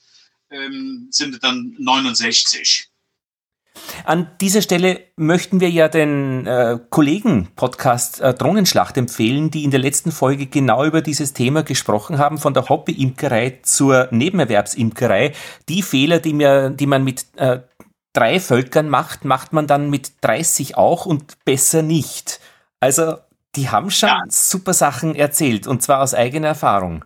ähm, 0.52 1.08
sind 1.12 1.36
es 1.36 1.40
dann 1.40 1.76
69. 1.78 2.90
An 4.04 4.30
dieser 4.42 4.62
Stelle 4.62 5.02
möchten 5.16 5.60
wir 5.60 5.70
ja 5.70 5.88
den 5.88 6.46
äh, 6.46 6.80
Kollegen-Podcast 6.90 8.22
äh, 8.22 8.34
Drohnenschlacht 8.34 8.98
empfehlen, 8.98 9.52
die 9.52 9.64
in 9.64 9.72
der 9.72 9.80
letzten 9.80 10.12
Folge 10.12 10.48
genau 10.48 10.86
über 10.86 11.02
dieses 11.02 11.34
Thema 11.34 11.64
gesprochen 11.64 12.18
haben, 12.18 12.38
von 12.38 12.54
der 12.54 12.68
Hobby-Imkerei 12.70 13.60
zur 13.64 14.08
Nebenerwerbsimkerei. 14.12 15.34
Die 15.68 15.82
Fehler, 15.82 16.20
die, 16.20 16.34
mir, 16.34 16.70
die 16.70 16.88
man 16.88 17.04
mit 17.04 17.26
äh, 17.38 17.60
drei 18.14 18.40
Völkern 18.40 18.90
macht, 18.90 19.26
macht 19.26 19.54
man 19.54 19.68
dann 19.68 19.90
mit 19.90 20.14
30 20.22 20.78
auch 20.78 21.06
und 21.06 21.44
besser 21.46 21.82
nicht. 21.82 22.40
Also, 22.80 23.18
die 23.56 23.70
haben 23.70 23.92
schon 23.92 24.10
ja. 24.10 24.24
super 24.28 24.74
Sachen 24.74 25.16
erzählt 25.16 25.68
und 25.68 25.82
zwar 25.82 26.02
aus 26.02 26.14
eigener 26.14 26.50
Erfahrung. 26.50 27.04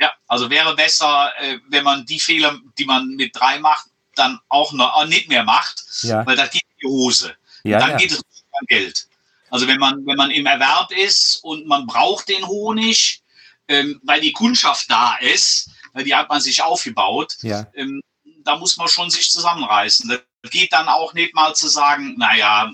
Ja, 0.00 0.12
also 0.26 0.48
wäre 0.50 0.76
besser, 0.76 1.32
äh, 1.38 1.58
wenn 1.68 1.84
man 1.84 2.06
die 2.06 2.20
Fehler, 2.20 2.58
die 2.78 2.84
man 2.84 3.08
mit 3.16 3.34
drei 3.34 3.58
macht, 3.58 3.86
dann 4.14 4.38
auch 4.48 4.72
noch 4.72 5.04
nicht 5.06 5.28
mehr 5.28 5.44
macht, 5.44 5.84
ja. 6.02 6.24
weil 6.26 6.36
das 6.36 6.50
geht 6.50 6.62
in 6.62 6.78
die 6.82 6.86
Hose. 6.86 7.36
Ja, 7.64 7.78
dann 7.78 7.90
ja. 7.92 7.96
geht 7.96 8.12
es 8.12 8.18
um 8.18 8.66
Geld. 8.66 9.08
Also 9.50 9.66
wenn 9.66 9.78
man, 9.78 10.04
wenn 10.06 10.16
man 10.16 10.30
im 10.30 10.46
Erwerb 10.46 10.90
ist 10.92 11.36
und 11.42 11.66
man 11.66 11.86
braucht 11.86 12.28
den 12.28 12.46
Honig, 12.46 13.22
ähm, 13.68 14.00
weil 14.04 14.20
die 14.20 14.32
Kundschaft 14.32 14.90
da 14.90 15.16
ist, 15.16 15.70
weil 15.92 16.04
die 16.04 16.14
hat 16.14 16.28
man 16.28 16.40
sich 16.40 16.62
aufgebaut, 16.62 17.36
ja. 17.42 17.66
ähm, 17.74 18.02
da 18.44 18.56
muss 18.56 18.76
man 18.76 18.88
schon 18.88 19.10
sich 19.10 19.30
zusammenreißen. 19.30 20.08
Das 20.08 20.50
geht 20.50 20.72
dann 20.72 20.88
auch 20.88 21.12
nicht 21.14 21.34
mal 21.34 21.54
zu 21.54 21.68
sagen, 21.68 22.14
naja, 22.18 22.70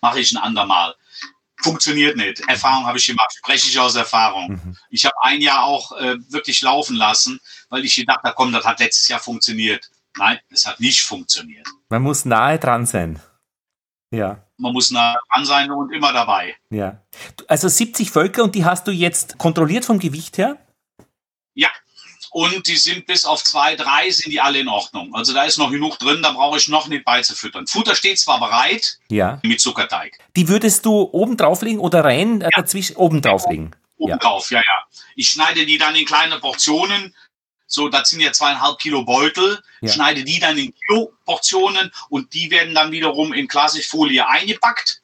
mache 0.00 0.20
ich 0.20 0.32
ein 0.32 0.38
andermal. 0.38 0.94
Funktioniert 1.62 2.16
nicht. 2.16 2.40
Erfahrung 2.48 2.86
habe 2.86 2.98
ich 2.98 3.06
gemacht, 3.06 3.32
spreche 3.36 3.68
ich 3.68 3.78
aus 3.78 3.96
Erfahrung. 3.96 4.52
Mhm. 4.52 4.76
Ich 4.90 5.04
habe 5.04 5.14
ein 5.22 5.40
Jahr 5.40 5.64
auch 5.64 5.92
äh, 5.92 6.16
wirklich 6.28 6.62
laufen 6.62 6.96
lassen, 6.96 7.40
weil 7.68 7.84
ich 7.84 7.96
gedacht 7.96 8.22
habe, 8.22 8.34
komm, 8.36 8.52
das 8.52 8.64
hat 8.64 8.80
letztes 8.80 9.08
Jahr 9.08 9.20
funktioniert. 9.20 9.90
Nein, 10.16 10.38
es 10.50 10.66
hat 10.66 10.80
nicht 10.80 11.02
funktioniert. 11.02 11.66
Man 11.88 12.02
muss 12.02 12.24
nahe 12.24 12.58
dran 12.58 12.86
sein. 12.86 13.20
Ja. 14.10 14.44
Man 14.56 14.72
muss 14.72 14.90
nahe 14.90 15.16
dran 15.32 15.44
sein 15.44 15.70
und 15.70 15.92
immer 15.92 16.12
dabei. 16.12 16.56
Ja. 16.70 17.02
Also 17.46 17.68
70 17.68 18.10
Völker 18.10 18.44
und 18.44 18.54
die 18.54 18.64
hast 18.64 18.86
du 18.86 18.90
jetzt 18.90 19.38
kontrolliert 19.38 19.84
vom 19.84 19.98
Gewicht 19.98 20.38
her? 20.38 20.58
Und 22.30 22.66
die 22.66 22.76
sind 22.76 23.06
bis 23.06 23.24
auf 23.24 23.42
zwei, 23.42 23.74
drei 23.74 24.10
sind 24.10 24.30
die 24.30 24.40
alle 24.40 24.58
in 24.58 24.68
Ordnung. 24.68 25.14
Also 25.14 25.32
da 25.32 25.44
ist 25.44 25.56
noch 25.56 25.70
genug 25.70 25.98
drin, 25.98 26.22
da 26.22 26.32
brauche 26.32 26.58
ich 26.58 26.68
noch 26.68 26.86
nicht 26.88 27.04
beizufüttern. 27.04 27.66
Futter 27.66 27.94
steht 27.94 28.18
zwar 28.18 28.38
bereit, 28.38 28.98
ja. 29.08 29.40
mit 29.42 29.60
Zuckerteig. 29.60 30.18
Die 30.36 30.48
würdest 30.48 30.84
du 30.84 31.08
oben 31.12 31.36
drauflegen 31.36 31.80
oder 31.80 32.04
rein 32.04 32.40
äh, 32.40 32.44
ja. 32.44 32.50
dazwischen 32.54 32.96
oben 32.96 33.22
drauflegen? 33.22 33.74
Oben 33.96 34.10
ja. 34.10 34.16
drauf, 34.18 34.50
ja, 34.50 34.58
ja. 34.58 34.86
Ich 35.16 35.30
schneide 35.30 35.64
die 35.64 35.78
dann 35.78 35.96
in 35.96 36.04
kleine 36.04 36.38
Portionen, 36.38 37.14
so, 37.66 37.88
das 37.88 38.08
sind 38.08 38.20
ja 38.20 38.32
zweieinhalb 38.32 38.78
Kilo 38.78 39.04
Beutel, 39.04 39.62
ja. 39.80 39.92
schneide 39.92 40.24
die 40.24 40.38
dann 40.38 40.56
in 40.56 40.72
Kilo-Portionen 40.74 41.92
und 42.08 42.32
die 42.32 42.50
werden 42.50 42.74
dann 42.74 42.92
wiederum 42.92 43.32
in 43.34 43.46
Klassikfolie 43.46 44.26
eingepackt. 44.26 45.02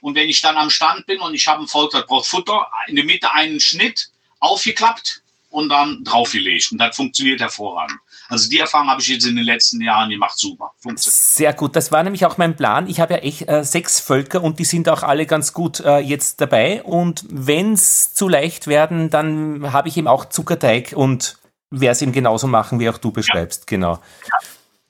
Und 0.00 0.14
wenn 0.14 0.28
ich 0.28 0.40
dann 0.40 0.56
am 0.56 0.70
Stand 0.70 1.06
bin 1.06 1.20
und 1.20 1.34
ich 1.34 1.46
habe 1.46 1.62
ein 1.62 1.68
Volk, 1.68 1.90
das 1.92 2.06
braucht 2.06 2.26
Futter, 2.26 2.70
in 2.86 2.96
der 2.96 3.04
Mitte 3.04 3.32
einen 3.32 3.60
Schnitt, 3.60 4.10
aufgeklappt 4.40 5.22
und 5.56 5.70
dann 5.70 6.04
draufgelegt. 6.04 6.70
Und 6.72 6.78
das 6.78 6.94
funktioniert 6.94 7.40
hervorragend. 7.40 7.98
Also 8.28 8.50
die 8.50 8.58
Erfahrung 8.58 8.88
habe 8.88 9.00
ich 9.00 9.08
jetzt 9.08 9.24
in 9.24 9.36
den 9.36 9.44
letzten 9.46 9.80
Jahren 9.80 10.10
gemacht, 10.10 10.38
super. 10.38 10.72
Sehr 10.96 11.54
gut, 11.54 11.74
das 11.74 11.90
war 11.90 12.02
nämlich 12.02 12.26
auch 12.26 12.36
mein 12.36 12.56
Plan. 12.56 12.86
Ich 12.88 13.00
habe 13.00 13.14
ja 13.14 13.20
echt 13.20 13.48
äh, 13.48 13.64
sechs 13.64 13.98
Völker 13.98 14.42
und 14.42 14.58
die 14.58 14.66
sind 14.66 14.86
auch 14.90 15.02
alle 15.02 15.24
ganz 15.24 15.54
gut 15.54 15.80
äh, 15.80 15.98
jetzt 16.00 16.42
dabei. 16.42 16.82
Und 16.82 17.24
wenn 17.30 17.72
es 17.72 18.12
zu 18.12 18.28
leicht 18.28 18.66
werden, 18.66 19.08
dann 19.08 19.72
habe 19.72 19.88
ich 19.88 19.96
eben 19.96 20.08
auch 20.08 20.26
Zuckerteig 20.26 20.92
und 20.94 21.38
werde 21.70 21.92
es 21.92 22.02
ihm 22.02 22.12
genauso 22.12 22.46
machen, 22.48 22.78
wie 22.78 22.90
auch 22.90 22.98
du 22.98 23.10
beschreibst. 23.10 23.62
Ja. 23.62 23.66
Genau. 23.66 23.92
Ja, 23.94 24.38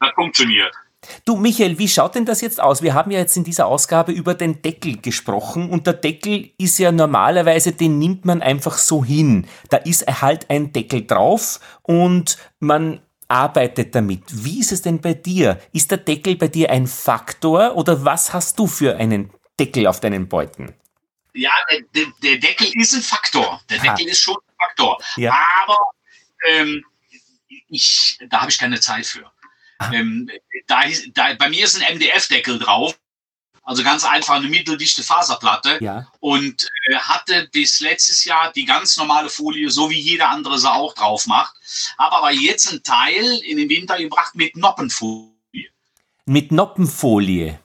das 0.01 0.11
funktioniert. 0.17 0.75
Du, 1.25 1.37
Michael, 1.37 1.79
wie 1.79 1.89
schaut 1.89 2.15
denn 2.15 2.25
das 2.25 2.41
jetzt 2.41 2.61
aus? 2.61 2.83
Wir 2.83 2.95
haben 2.95 3.11
ja 3.11 3.19
jetzt 3.19 3.37
in 3.37 3.45
dieser 3.45 3.67
Ausgabe 3.67 4.13
über 4.13 4.35
den 4.35 4.63
Deckel 4.63 4.99
gesprochen 4.99 5.71
und 5.71 5.87
der 5.87 5.95
Deckel 5.95 6.51
ist 6.59 6.79
ja 6.79 6.93
normalerweise, 6.93 7.73
den 7.73 7.99
nimmt 7.99 8.25
man 8.25 8.43
einfach 8.43 8.79
so 8.79 9.05
hin. 9.05 9.47
Da 9.71 9.79
ist 9.79 10.07
halt 10.07 10.51
ein 10.51 10.73
Deckel 10.73 11.07
drauf 11.07 11.61
und 11.83 12.39
man 12.61 13.01
arbeitet 13.29 13.95
damit. 13.95 14.23
Wie 14.29 14.61
ist 14.61 14.73
es 14.73 14.83
denn 14.83 15.01
bei 15.01 15.15
dir? 15.15 15.61
Ist 15.73 15.91
der 15.91 15.99
Deckel 15.99 16.37
bei 16.37 16.49
dir 16.49 16.71
ein 16.71 16.87
Faktor 16.87 17.77
oder 17.77 18.05
was 18.05 18.33
hast 18.33 18.59
du 18.59 18.67
für 18.67 18.97
einen 18.97 19.31
Deckel 19.59 19.87
auf 19.87 20.01
deinen 20.01 20.29
Beuten? 20.29 20.75
Ja, 21.35 21.51
der, 21.95 22.07
der 22.23 22.37
Deckel 22.39 22.71
ist 22.75 22.95
ein 22.95 23.03
Faktor. 23.03 23.61
Der 23.69 23.79
Deckel 23.79 24.07
ist 24.09 24.21
schon 24.21 24.37
ein 24.37 24.55
Faktor. 24.59 24.99
Ja. 25.17 25.37
Aber 25.63 25.77
ähm, 26.49 26.83
ich, 27.69 28.19
da 28.29 28.41
habe 28.41 28.51
ich 28.51 28.59
keine 28.59 28.81
Zeit 28.81 29.07
für. 29.07 29.31
Ähm, 29.93 30.31
da, 30.67 30.83
da, 31.15 31.35
bei 31.35 31.49
mir 31.49 31.65
ist 31.65 31.81
ein 31.81 31.97
MDF-Deckel 31.97 32.59
drauf, 32.59 32.99
also 33.63 33.83
ganz 33.83 34.05
einfach 34.05 34.37
eine 34.37 34.49
mitteldichte 34.49 35.03
Faserplatte 35.03 35.79
ja. 35.83 36.11
und 36.21 36.71
äh, 36.87 36.95
hatte 36.95 37.49
bis 37.53 37.81
letztes 37.81 38.25
Jahr 38.25 38.53
die 38.53 38.65
ganz 38.65 38.97
normale 38.97 39.29
Folie, 39.29 39.71
so 39.71 39.91
wie 39.91 39.99
jeder 39.99 40.29
andere 40.29 40.59
sie 40.59 40.71
auch 40.71 40.95
drauf 40.95 41.27
macht, 41.27 41.55
habe 41.99 42.17
aber 42.17 42.31
jetzt 42.31 42.71
einen 42.71 42.83
Teil 42.85 43.25
in 43.45 43.57
den 43.57 43.69
Winter 43.69 43.99
gebracht 43.99 44.35
mit 44.35 44.57
Noppenfolie. 44.57 45.33
Mit 46.27 46.53
Noppenfolie? 46.53 47.59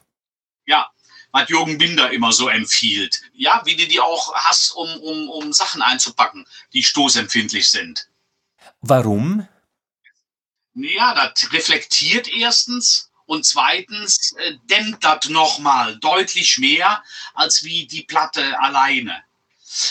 Ja, 0.66 0.90
was 1.30 1.48
Jürgen 1.48 1.78
Binder 1.78 2.10
immer 2.10 2.32
so 2.32 2.48
empfiehlt. 2.48 3.22
Ja, 3.32 3.62
wie 3.64 3.76
du 3.76 3.86
die 3.86 4.00
auch 4.00 4.34
hast, 4.34 4.72
um, 4.72 4.88
um, 5.00 5.30
um 5.30 5.52
Sachen 5.52 5.82
einzupacken, 5.82 6.46
die 6.72 6.82
stoßempfindlich 6.82 7.68
sind. 7.68 8.08
Warum? 8.80 9.46
Ja, 10.74 11.14
das 11.14 11.52
reflektiert 11.52 12.28
erstens 12.28 13.10
und 13.26 13.44
zweitens 13.44 14.32
äh, 14.38 14.54
dämmt 14.64 15.04
das 15.04 15.28
nochmal 15.28 15.96
deutlich 15.98 16.58
mehr 16.58 17.02
als 17.34 17.62
wie 17.62 17.86
die 17.86 18.02
Platte 18.02 18.58
alleine. 18.60 19.22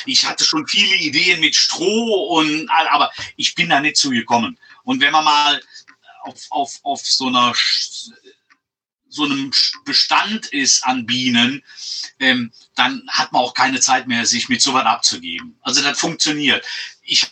Ich 0.06 0.26
hatte 0.26 0.44
schon 0.44 0.68
viele 0.68 0.96
Ideen 0.96 1.40
mit 1.40 1.56
Stroh 1.56 2.38
und 2.38 2.70
aber 2.70 3.12
ich 3.36 3.56
bin 3.56 3.70
da 3.70 3.80
nicht 3.80 3.98
zugekommen. 3.98 4.58
Und 4.84 5.02
wenn 5.02 5.12
man 5.12 5.26
mal 5.26 5.62
auf, 6.22 6.46
auf, 6.50 6.80
auf 6.84 7.02
so 7.02 7.28
einer 7.28 7.54
so 9.10 9.26
einem 9.26 9.52
Bestand 9.84 10.48
ist 10.48 10.86
an 10.86 11.06
Bienen, 11.06 11.64
ähm, 12.20 12.52
dann 12.76 13.04
hat 13.10 13.34
man 13.34 13.42
auch 13.42 13.54
keine 13.54 13.82
Zeit 13.82 14.08
mehr, 14.08 14.26
sich 14.26 14.48
mit 14.48 14.62
sowas 14.62 14.86
abzugeben. 14.86 15.60
Also 15.62 15.82
das 15.82 16.00
funktioniert. 16.00 16.66
Ich 17.02 17.28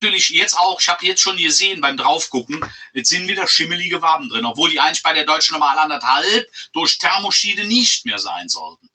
natürlich 0.00 0.28
jetzt 0.30 0.56
auch, 0.56 0.80
ich 0.80 0.88
habe 0.88 1.04
jetzt 1.04 1.20
schon 1.20 1.36
gesehen 1.36 1.80
beim 1.80 1.96
Draufgucken, 1.96 2.64
jetzt 2.92 3.10
sind 3.10 3.28
wieder 3.28 3.48
schimmelige 3.48 4.00
Waben 4.00 4.28
drin, 4.28 4.44
obwohl 4.44 4.70
die 4.70 4.80
eigentlich 4.80 5.02
bei 5.02 5.12
der 5.12 5.24
deutschen 5.24 5.54
normal 5.54 5.78
anderthalb 5.78 6.46
durch 6.72 6.98
Thermoschiede 6.98 7.64
nicht 7.64 8.04
mehr 8.06 8.18
sein 8.18 8.48
sollten. 8.48 8.88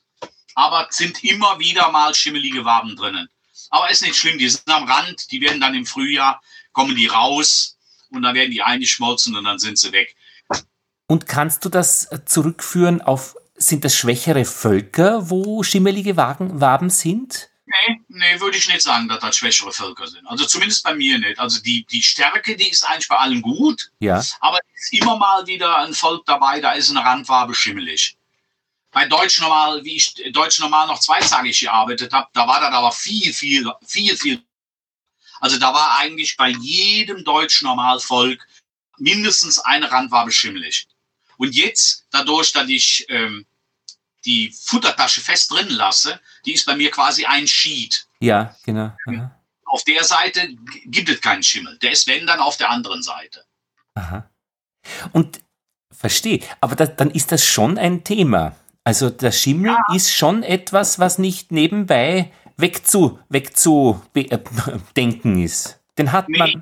Aber 0.55 0.87
sind 0.91 1.23
immer 1.23 1.59
wieder 1.59 1.91
mal 1.91 2.13
schimmelige 2.15 2.63
Waben 2.63 2.95
drinnen. 2.95 3.27
Aber 3.69 3.89
ist 3.89 4.03
nicht 4.03 4.15
schlimm, 4.15 4.37
die 4.37 4.49
sind 4.49 4.69
am 4.69 4.89
Rand, 4.89 5.31
die 5.31 5.41
werden 5.41 5.59
dann 5.59 5.73
im 5.73 5.85
Frühjahr, 5.85 6.41
kommen 6.71 6.95
die 6.95 7.07
raus 7.07 7.77
und 8.11 8.21
dann 8.21 8.35
werden 8.35 8.51
die 8.51 8.61
eingeschmolzen 8.61 9.35
und 9.35 9.43
dann 9.43 9.59
sind 9.59 9.79
sie 9.79 9.91
weg. 9.91 10.15
Und 11.07 11.27
kannst 11.27 11.65
du 11.65 11.69
das 11.69 12.07
zurückführen 12.25 13.01
auf, 13.01 13.35
sind 13.55 13.83
das 13.83 13.95
schwächere 13.95 14.45
Völker, 14.45 15.29
wo 15.29 15.63
schimmelige 15.63 16.15
Waben 16.15 16.89
sind? 16.89 17.49
Nee, 17.73 18.01
nee, 18.07 18.39
würde 18.39 18.57
ich 18.57 18.67
nicht 18.67 18.81
sagen, 18.81 19.07
dass 19.07 19.19
das 19.19 19.37
schwächere 19.37 19.71
Völker 19.71 20.07
sind. 20.07 20.25
Also 20.27 20.45
zumindest 20.45 20.83
bei 20.83 20.93
mir 20.93 21.17
nicht. 21.17 21.39
Also 21.39 21.61
die, 21.61 21.85
die 21.85 22.03
Stärke, 22.03 22.55
die 22.55 22.69
ist 22.69 22.83
eigentlich 22.83 23.07
bei 23.07 23.17
allen 23.17 23.41
gut. 23.41 23.91
Ja. 23.99 24.23
Aber 24.41 24.59
es 24.75 24.83
ist 24.83 24.93
immer 24.93 25.17
mal 25.17 25.47
wieder 25.47 25.77
ein 25.77 25.93
Volk 25.93 26.25
dabei, 26.25 26.59
da 26.59 26.73
ist 26.73 26.89
eine 26.91 27.03
Randfarbe 27.03 27.55
schimmelig. 27.55 28.15
Bei 28.91 29.07
Deutsch 29.07 29.41
Normal, 29.41 29.83
wie 29.83 29.95
ich 29.95 30.13
Deutsch 30.31 30.59
Normal 30.59 30.87
noch 30.87 30.99
zweizagig 30.99 31.59
gearbeitet 31.59 32.13
habe, 32.13 32.27
da 32.33 32.47
war 32.47 32.61
das 32.61 32.71
aber 32.73 32.91
viel, 32.91 33.33
viel, 33.33 33.71
viel, 33.85 34.15
viel. 34.15 34.43
Also 35.39 35.57
da 35.57 35.73
war 35.73 35.97
eigentlich 35.97 36.37
bei 36.37 36.49
jedem 36.49 37.23
Deutsch 37.23 37.63
Normal 37.63 37.99
Volk 37.99 38.47
mindestens 38.97 39.57
eine 39.57 39.91
Randfarbe 39.91 40.31
schimmelig. 40.31 40.87
Und 41.37 41.55
jetzt, 41.55 42.05
dadurch, 42.11 42.53
dass 42.53 42.69
ich 42.69 43.05
ähm, 43.09 43.47
die 44.25 44.51
Futtertasche 44.51 45.21
fest 45.21 45.51
drin 45.51 45.69
lasse, 45.69 46.19
die 46.45 46.53
ist 46.53 46.65
bei 46.65 46.75
mir 46.75 46.91
quasi 46.91 47.25
ein 47.25 47.47
Sheet. 47.47 48.07
Ja, 48.19 48.55
genau. 48.63 48.95
Aha. 49.07 49.39
Auf 49.65 49.83
der 49.83 50.03
Seite 50.03 50.55
gibt 50.85 51.09
es 51.09 51.19
keinen 51.19 51.43
Schimmel. 51.43 51.77
Der 51.79 51.91
ist, 51.91 52.07
wenn, 52.07 52.27
dann 52.27 52.39
auf 52.39 52.57
der 52.57 52.69
anderen 52.69 53.01
Seite. 53.01 53.45
Aha. 53.95 54.29
Und 55.11 55.41
verstehe, 55.91 56.39
aber 56.61 56.75
das, 56.75 56.95
dann 56.95 57.11
ist 57.11 57.31
das 57.31 57.45
schon 57.45 57.77
ein 57.77 58.03
Thema. 58.03 58.55
Also 58.83 59.09
der 59.09 59.31
Schimmel 59.31 59.71
ja. 59.71 59.95
ist 59.95 60.13
schon 60.13 60.43
etwas, 60.43 60.99
was 60.99 61.17
nicht 61.17 61.51
nebenbei 61.51 62.31
wegzu, 62.57 63.19
wegzu 63.29 64.03
äh, 64.13 64.39
denken 64.95 65.41
ist. 65.41 65.79
Den 65.97 66.11
hat 66.11 66.27
nee, 66.29 66.37
man. 66.37 66.61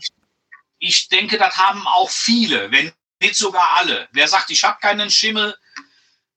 Ich 0.79 1.09
denke, 1.09 1.37
das 1.37 1.57
haben 1.57 1.85
auch 1.87 2.09
viele, 2.09 2.71
wenn 2.71 2.91
nicht 3.21 3.35
sogar 3.35 3.77
alle. 3.77 4.07
Wer 4.11 4.27
sagt, 4.27 4.49
ich 4.49 4.63
habe 4.63 4.79
keinen 4.81 5.09
Schimmel, 5.09 5.55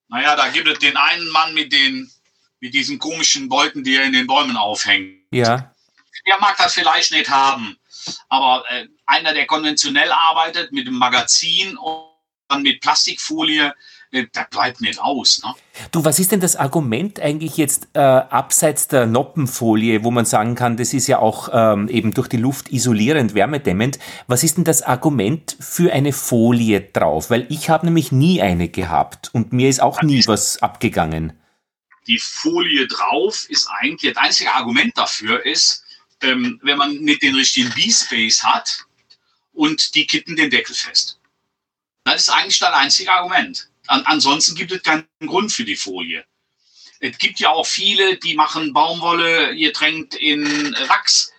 naja, 0.07 0.35
da 0.35 0.49
gibt 0.49 0.67
es 0.67 0.79
den 0.79 0.97
einen 0.97 1.27
Mann 1.29 1.53
mit 1.53 1.71
den 1.71 2.11
mit 2.59 2.73
diesen 2.73 2.97
komischen 2.97 3.49
Beuten, 3.49 3.83
die 3.83 3.95
er 3.95 4.05
in 4.05 4.13
den 4.13 4.27
Bäumen 4.27 4.57
aufhängt. 4.57 5.21
Ja. 5.31 5.71
Der 6.25 6.39
mag 6.39 6.57
das 6.57 6.73
vielleicht 6.73 7.11
nicht 7.11 7.29
haben. 7.29 7.77
Aber 8.29 8.63
äh, 8.69 8.87
einer, 9.05 9.33
der 9.33 9.45
konventionell 9.45 10.11
arbeitet 10.11 10.71
mit 10.71 10.87
dem 10.87 10.95
Magazin 10.95 11.77
und 11.77 12.05
dann 12.47 12.63
mit 12.63 12.81
Plastikfolie, 12.81 13.73
das 14.11 14.49
bleibt 14.49 14.81
nicht 14.81 14.99
aus. 14.99 15.41
Ne? 15.43 15.53
Du, 15.91 16.05
was 16.05 16.19
ist 16.19 16.31
denn 16.31 16.39
das 16.39 16.55
Argument 16.55 17.19
eigentlich 17.19 17.57
jetzt 17.57 17.89
äh, 17.93 17.99
abseits 17.99 18.87
der 18.87 19.05
Noppenfolie, 19.05 20.03
wo 20.03 20.11
man 20.11 20.25
sagen 20.25 20.55
kann, 20.55 20.77
das 20.77 20.93
ist 20.93 21.07
ja 21.07 21.19
auch 21.19 21.49
ähm, 21.51 21.89
eben 21.89 22.13
durch 22.13 22.27
die 22.27 22.37
Luft 22.37 22.71
isolierend, 22.71 23.33
wärmedämmend. 23.33 23.99
Was 24.27 24.43
ist 24.43 24.57
denn 24.57 24.63
das 24.63 24.81
Argument 24.81 25.57
für 25.59 25.91
eine 25.91 26.13
Folie 26.13 26.81
drauf? 26.81 27.29
Weil 27.29 27.45
ich 27.49 27.69
habe 27.69 27.85
nämlich 27.85 28.11
nie 28.11 28.41
eine 28.41 28.69
gehabt 28.69 29.29
und 29.33 29.53
mir 29.53 29.69
ist 29.69 29.81
auch 29.81 30.01
nie 30.01 30.23
was 30.27 30.61
abgegangen. 30.61 31.33
Die 32.07 32.19
Folie 32.19 32.87
drauf 32.87 33.49
ist 33.49 33.67
eigentlich, 33.79 34.13
das 34.13 34.23
einzige 34.23 34.53
Argument 34.53 34.97
dafür 34.97 35.45
ist, 35.45 35.83
ähm, 36.21 36.59
wenn 36.63 36.77
man 36.77 36.95
nicht 36.97 37.21
den 37.21 37.35
richtigen 37.35 37.69
B-Space 37.71 38.43
hat 38.43 38.85
und 39.53 39.95
die 39.95 40.05
kitten 40.05 40.35
den 40.35 40.49
Deckel 40.49 40.75
fest. 40.75 41.19
Das 42.03 42.21
ist 42.21 42.29
eigentlich 42.29 42.59
das 42.59 42.73
einzige 42.73 43.11
Argument. 43.11 43.67
An, 43.87 44.03
ansonsten 44.05 44.55
gibt 44.55 44.71
es 44.71 44.83
keinen 44.83 45.07
Grund 45.25 45.51
für 45.51 45.65
die 45.65 45.75
Folie. 45.75 46.25
Es 46.99 47.17
gibt 47.17 47.39
ja 47.39 47.49
auch 47.49 47.65
viele, 47.67 48.17
die 48.17 48.35
machen 48.35 48.73
Baumwolle 48.73 49.55
getränkt 49.55 50.15
in 50.15 50.73
Wachs, 50.87 51.31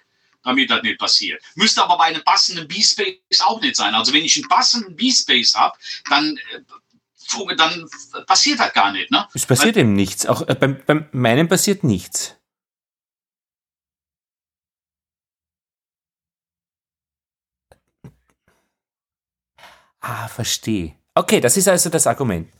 damit 0.42 0.70
das 0.70 0.82
nicht 0.82 0.98
passiert. 0.98 1.42
Müsste 1.54 1.82
aber 1.82 1.98
bei 1.98 2.04
einem 2.04 2.22
passenden 2.22 2.68
B-Space 2.68 3.40
auch 3.40 3.60
nicht 3.60 3.76
sein. 3.76 3.94
Also 3.94 4.12
wenn 4.12 4.24
ich 4.24 4.36
einen 4.36 4.48
passenden 4.48 4.94
B-Space 4.94 5.54
habe, 5.54 5.76
dann, 6.08 6.36
äh, 6.52 7.56
dann 7.56 7.88
passiert 8.26 8.60
das 8.60 8.72
gar 8.72 8.92
nicht. 8.92 9.10
Ne? 9.10 9.26
Es 9.34 9.46
passiert 9.46 9.76
Weil, 9.76 9.82
eben 9.82 9.94
nichts. 9.94 10.26
Auch 10.26 10.46
äh, 10.46 10.54
beim, 10.54 10.82
beim 10.84 11.08
meinem 11.12 11.48
passiert 11.48 11.84
nichts. 11.84 12.36
Ah, 20.00 20.28
verstehe. 20.28 20.95
Okay, 21.16 21.40
das 21.40 21.56
ist 21.56 21.66
also 21.66 21.88
das 21.88 22.06
Argument. 22.06 22.52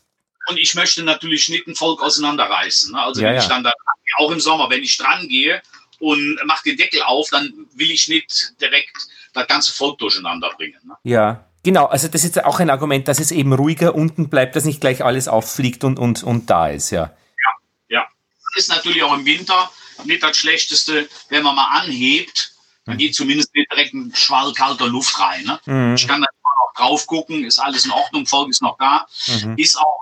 Und 0.49 0.59
ich 0.59 0.75
möchte 0.75 1.03
natürlich 1.03 1.49
nicht 1.49 1.67
ein 1.67 1.75
Volk 1.75 2.03
auseinanderreißen. 2.03 2.93
Ne? 2.93 3.01
Also 3.01 3.21
ja, 3.21 3.29
wenn 3.29 3.39
ich 3.39 3.45
dann 3.45 3.63
da, 3.63 3.73
auch 4.19 4.31
im 4.31 4.41
Sommer, 4.41 4.71
wenn 4.71 4.83
ich 4.83 4.97
dran 4.97 5.29
gehe 5.29 5.61
und 5.99 6.41
mache 6.47 6.71
den 6.71 6.77
Deckel 6.77 7.03
auf, 7.03 7.29
dann 7.31 7.53
will 7.75 7.91
ich 7.91 8.09
nicht 8.09 8.55
direkt 8.61 8.97
das 9.35 9.47
ganze 9.47 9.75
Volk 9.75 9.99
durcheinander 9.99 10.51
bringen. 10.57 10.81
Ne? 10.85 10.95
Ja, 11.05 11.47
Genau, 11.67 11.87
also 11.87 12.07
das 12.07 12.23
ist 12.23 12.45
auch 12.45 12.61
ein 12.61 12.71
Argument, 12.71 13.09
dass 13.09 13.19
es 13.19 13.33
eben 13.33 13.53
ruhiger 13.53 13.97
unten 13.97 14.29
bleibt, 14.29 14.55
dass 14.55 14.65
nicht 14.65 14.81
gleich 14.81 15.03
alles 15.03 15.27
auffliegt 15.27 15.83
und, 15.83 15.99
und, 15.99 16.23
und 16.23 16.49
da 16.49 16.69
ist, 16.69 16.91
ja. 16.93 17.11
Ja, 17.43 17.51
ja. 17.89 18.07
Das 18.55 18.63
ist 18.63 18.69
natürlich 18.69 19.03
auch 19.03 19.13
im 19.13 19.25
Winter 19.25 19.69
nicht 20.05 20.23
das 20.23 20.37
Schlechteste, 20.37 21.09
wenn 21.29 21.43
man 21.43 21.57
mal 21.57 21.81
anhebt, 21.81 22.53
dann 22.85 22.95
mhm. 22.95 22.99
geht 22.99 23.17
zumindest 23.17 23.53
nicht 23.53 23.69
direkt 23.69 23.95
ein 23.95 24.13
Schwall 24.15 24.53
kalter 24.53 24.87
Luft 24.87 25.19
rein. 25.19 25.45
Ne? 25.45 25.61
Mhm. 25.67 25.95
Ich 25.97 26.07
kann 26.07 26.21
dann 26.21 26.29
drauf 26.77 27.07
gucken, 27.07 27.45
ist 27.45 27.59
alles 27.59 27.85
in 27.85 27.91
Ordnung, 27.91 28.27
Volk 28.27 28.51
ist 28.51 28.63
noch 28.63 28.79
da. 28.79 29.07
Mhm. 29.27 29.55
Ist 29.57 29.79
auch 29.79 29.99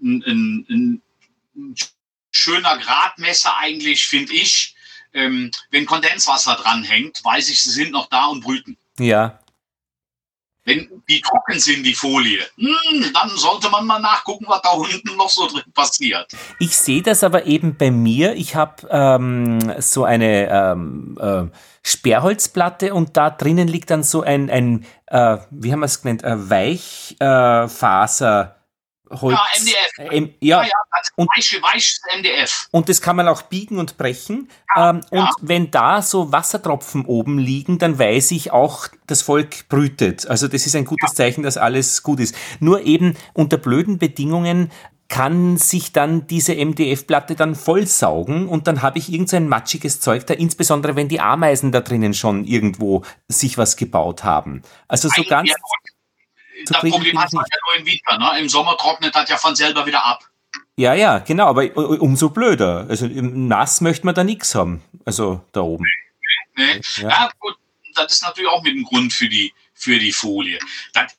ein, 0.00 0.22
ein, 0.26 0.66
ein, 0.68 1.02
ein, 1.56 1.74
schöner 2.30 2.78
Gradmesser 2.78 3.56
eigentlich, 3.58 4.06
finde 4.06 4.32
ich. 4.32 4.74
Ähm, 5.14 5.50
wenn 5.70 5.84
Kondenswasser 5.84 6.56
dranhängt, 6.56 7.22
weiß 7.22 7.50
ich, 7.50 7.62
sie 7.62 7.70
sind 7.70 7.92
noch 7.92 8.08
da 8.08 8.26
und 8.26 8.40
brüten. 8.40 8.78
Ja. 8.98 9.38
Wenn 10.64 11.02
die 11.08 11.20
trocken 11.20 11.58
sind, 11.58 11.84
die 11.84 11.94
Folie, 11.94 12.38
hm, 12.56 13.12
dann 13.12 13.30
sollte 13.30 13.68
man 13.68 13.84
mal 13.84 13.98
nachgucken, 13.98 14.44
was 14.46 14.62
da 14.62 14.70
unten 14.70 15.16
noch 15.16 15.28
so 15.28 15.48
drin 15.48 15.64
passiert. 15.74 16.30
Ich 16.60 16.76
sehe 16.76 17.02
das 17.02 17.24
aber 17.24 17.46
eben 17.46 17.76
bei 17.76 17.90
mir. 17.90 18.34
Ich 18.34 18.54
habe 18.54 18.86
ähm, 18.90 19.74
so 19.80 20.04
eine 20.04 20.48
ähm, 20.48 21.18
äh, 21.20 21.46
Sperrholzplatte 21.82 22.94
und 22.94 23.16
da 23.16 23.30
drinnen 23.30 23.66
liegt 23.66 23.90
dann 23.90 24.04
so 24.04 24.22
ein, 24.22 24.50
ein 24.50 24.86
äh, 25.06 25.38
wie 25.50 25.72
haben 25.72 25.80
wir 25.80 25.86
es 25.86 26.00
genannt, 26.00 26.22
äh, 26.22 26.50
Weichfaser. 26.50 28.61
Holz. 29.20 29.36
Ja, 29.36 29.60
MDF. 29.60 30.12
Ähm, 30.12 30.34
ja, 30.40 30.62
ja, 30.62 30.68
ja 30.68 31.00
und, 31.16 31.28
weich, 31.36 31.60
weiches 31.62 32.00
MDF. 32.18 32.68
Und 32.70 32.88
das 32.88 33.00
kann 33.00 33.16
man 33.16 33.28
auch 33.28 33.42
biegen 33.42 33.78
und 33.78 33.96
brechen. 33.98 34.48
Ja, 34.74 34.90
ähm, 34.90 35.00
und 35.10 35.28
wenn 35.40 35.70
da 35.70 36.02
so 36.02 36.32
Wassertropfen 36.32 37.04
oben 37.04 37.38
liegen, 37.38 37.78
dann 37.78 37.98
weiß 37.98 38.30
ich 38.32 38.52
auch, 38.52 38.88
das 39.06 39.22
Volk 39.22 39.68
brütet. 39.68 40.26
Also 40.26 40.48
das 40.48 40.66
ist 40.66 40.76
ein 40.76 40.84
gutes 40.84 41.14
Zeichen, 41.14 41.42
dass 41.42 41.56
alles 41.56 42.02
gut 42.02 42.20
ist. 42.20 42.34
Nur 42.60 42.82
eben 42.82 43.16
unter 43.34 43.58
blöden 43.58 43.98
Bedingungen 43.98 44.70
kann 45.12 45.58
sich 45.58 45.92
dann 45.92 46.26
diese 46.26 46.54
MDF-Platte 46.54 47.34
dann 47.34 47.54
vollsaugen 47.54 48.48
und 48.48 48.66
dann 48.66 48.80
habe 48.80 48.96
ich 48.96 49.12
irgendein 49.12 49.42
so 49.42 49.48
matschiges 49.50 50.00
Zeug 50.00 50.26
da, 50.26 50.32
insbesondere 50.32 50.96
wenn 50.96 51.08
die 51.08 51.20
Ameisen 51.20 51.70
da 51.70 51.80
drinnen 51.80 52.14
schon 52.14 52.46
irgendwo 52.46 53.04
sich 53.28 53.58
was 53.58 53.76
gebaut 53.76 54.24
haben. 54.24 54.62
Also 54.88 55.10
so 55.14 55.22
ganz. 55.24 55.50
Ja, 56.70 56.80
das 56.80 56.90
Problem 56.90 57.20
hat 57.20 57.32
man 57.32 57.44
ja 57.50 57.58
nur 57.66 57.80
im 57.80 57.86
Winter, 57.86 58.18
ne? 58.18 58.40
Im 58.40 58.48
Sommer 58.48 58.76
trocknet 58.76 59.14
das 59.14 59.28
ja 59.28 59.36
von 59.36 59.54
selber 59.54 59.86
wieder 59.86 60.04
ab. 60.04 60.24
Ja, 60.76 60.94
ja, 60.94 61.18
genau, 61.18 61.48
aber 61.48 61.76
umso 61.76 62.30
blöder. 62.30 62.86
Also 62.88 63.06
im 63.06 63.46
Nass 63.46 63.80
möchte 63.80 64.06
man 64.06 64.14
da 64.14 64.24
nichts 64.24 64.54
haben. 64.54 64.82
Also 65.04 65.44
da 65.52 65.60
oben. 65.60 65.84
Nee, 66.56 66.74
nee. 66.74 66.80
Ja. 66.96 67.08
ja. 67.08 67.30
gut, 67.38 67.56
das 67.94 68.12
ist 68.12 68.22
natürlich 68.22 68.50
auch 68.50 68.62
mit 68.62 68.74
dem 68.74 68.84
Grund 68.84 69.12
für 69.12 69.28
die, 69.28 69.52
für 69.74 69.98
die 69.98 70.12
Folie. 70.12 70.58
Das 70.94 71.14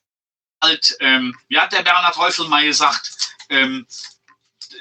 halt, 0.64 0.98
ähm, 1.02 1.36
wie 1.50 1.60
hat 1.60 1.72
der 1.74 1.84
Bernhard 1.84 2.16
Teufel 2.16 2.48
mal 2.48 2.66
gesagt, 2.66 3.36
ähm, 3.50 3.86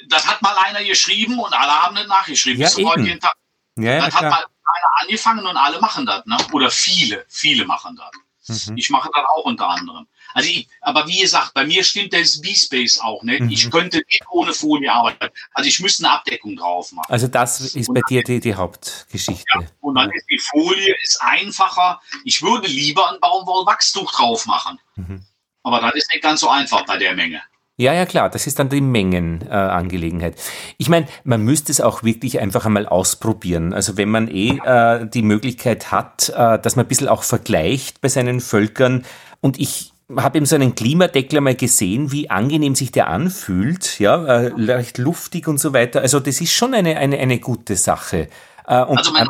das 0.09 0.27
hat 0.27 0.41
mal 0.43 0.57
einer 0.65 0.83
geschrieben 0.85 1.39
und 1.39 1.53
alle 1.53 1.73
haben 1.73 1.95
nicht 1.95 2.09
nachgeschrieben. 2.09 2.63
Ja, 2.63 2.71
eben. 2.79 3.21
Tag. 3.21 3.35
Ja, 3.77 3.99
das 3.99 4.15
hat 4.15 4.23
mal 4.23 4.45
einer 4.45 5.03
angefangen 5.03 5.47
und 5.47 5.57
alle 5.57 5.81
machen 5.81 6.07
das, 6.07 6.25
ne? 6.25 6.37
Oder 6.53 6.71
viele, 6.71 7.25
viele 7.29 7.65
machen 7.65 7.97
das. 7.97 8.69
Mhm. 8.69 8.77
Ich 8.77 8.91
mache 8.91 9.11
das 9.13 9.25
auch 9.25 9.45
unter 9.45 9.69
anderem. 9.69 10.07
Also 10.35 10.49
ich, 10.49 10.69
aber 10.81 11.07
wie 11.07 11.21
gesagt, 11.21 11.55
bei 11.55 11.65
mir 11.65 11.85
stimmt 11.85 12.13
das 12.13 12.41
B-Space 12.41 13.01
auch 13.01 13.23
nicht. 13.23 13.41
Mhm. 13.41 13.51
Ich 13.51 13.71
könnte 13.71 13.99
nicht 13.99 14.23
ohne 14.31 14.53
Folie 14.53 14.93
arbeiten. 14.93 15.29
Also 15.55 15.69
ich 15.69 15.81
müsste 15.81 16.05
eine 16.05 16.15
Abdeckung 16.15 16.57
drauf 16.57 16.93
machen. 16.93 17.11
Also 17.11 17.29
das 17.29 17.61
ist 17.75 17.89
und 17.89 17.95
bei 17.95 18.01
dir 18.09 18.23
die, 18.23 18.41
die 18.41 18.55
Hauptgeschichte. 18.55 19.45
Ja, 19.55 19.61
und 19.81 19.95
dann 19.95 20.11
ist 20.11 20.27
die 20.31 20.39
Folie 20.39 20.95
ist 21.03 21.21
einfacher. 21.21 22.01
Ich 22.25 22.43
würde 22.43 22.69
lieber 22.69 23.11
ein 23.11 23.21
Baumwollwachstuch 23.21 24.11
drauf 24.13 24.47
machen. 24.47 24.79
Mhm. 24.97 25.25
Aber 25.63 25.81
das 25.81 25.95
ist 25.95 26.11
nicht 26.11 26.23
ganz 26.23 26.41
so 26.41 26.49
einfach 26.49 26.85
bei 26.87 26.97
der 26.97 27.15
Menge. 27.15 27.43
Ja, 27.79 27.95
ja, 27.95 28.05
klar, 28.05 28.29
das 28.29 28.47
ist 28.47 28.59
dann 28.59 28.69
die 28.69 28.83
Mengenangelegenheit. 28.83 30.37
Äh, 30.37 30.75
ich 30.77 30.89
meine, 30.89 31.09
man 31.25 31.43
müsste 31.43 31.73
es 31.73 31.81
auch 31.81 32.03
wirklich 32.03 32.39
einfach 32.39 32.67
einmal 32.67 32.87
ausprobieren. 32.87 33.73
Also 33.73 33.97
wenn 33.97 34.11
man 34.11 34.29
eh 34.29 34.59
äh, 34.59 35.07
die 35.09 35.23
Möglichkeit 35.23 35.91
hat, 35.91 36.29
äh, 36.29 36.59
dass 36.59 36.77
man 36.77 36.85
ein 36.85 36.89
bisschen 36.89 37.09
auch 37.09 37.23
vergleicht 37.23 38.01
bei 38.03 38.09
seinen 38.09 38.41
Völkern. 38.41 39.05
Und 39.41 39.59
ich 39.59 39.92
habe 40.17 40.39
eben 40.39 40.47
so 40.47 40.55
einen 40.55 40.75
Klimadeckel 40.75 41.41
mal 41.41 41.55
gesehen, 41.55 42.13
wie 42.13 42.31
angenehm 42.31 42.75
sich 42.75 42.93
der 42.93 43.09
anfühlt, 43.09 43.99
ja, 43.99 44.25
äh, 44.25 44.53
leicht 44.57 44.99
luftig 44.99 45.49
und 45.49 45.59
so 45.59 45.73
weiter. 45.73 46.01
Also 46.01 46.21
das 46.21 46.41
ist 46.41 46.53
schon 46.53 46.75
eine, 46.75 46.97
eine, 46.97 47.19
eine 47.19 47.39
gute 47.39 47.77
Sache. 47.77 48.29
Äh, 48.67 48.83
und 48.83 48.99
also 48.99 49.13
mein, 49.13 49.29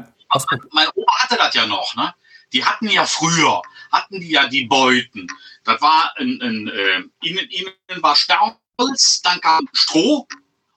mein 0.72 0.88
Opa 0.94 1.12
hatte 1.20 1.36
das 1.36 1.54
ja 1.54 1.66
noch, 1.66 1.94
ne? 1.96 2.14
Die 2.52 2.64
hatten 2.64 2.88
ja 2.88 3.06
früher, 3.06 3.62
hatten 3.90 4.20
die 4.20 4.30
ja 4.30 4.46
die 4.46 4.66
Beuten. 4.66 5.26
Das 5.64 5.80
war 5.80 6.12
ein, 6.18 6.38
ein 6.42 6.68
äh, 6.68 7.26
innen, 7.26 7.48
innen 7.48 8.02
war 8.02 8.14
Sperrholz, 8.14 9.22
dann 9.22 9.40
kam 9.40 9.66
Stroh 9.72 10.26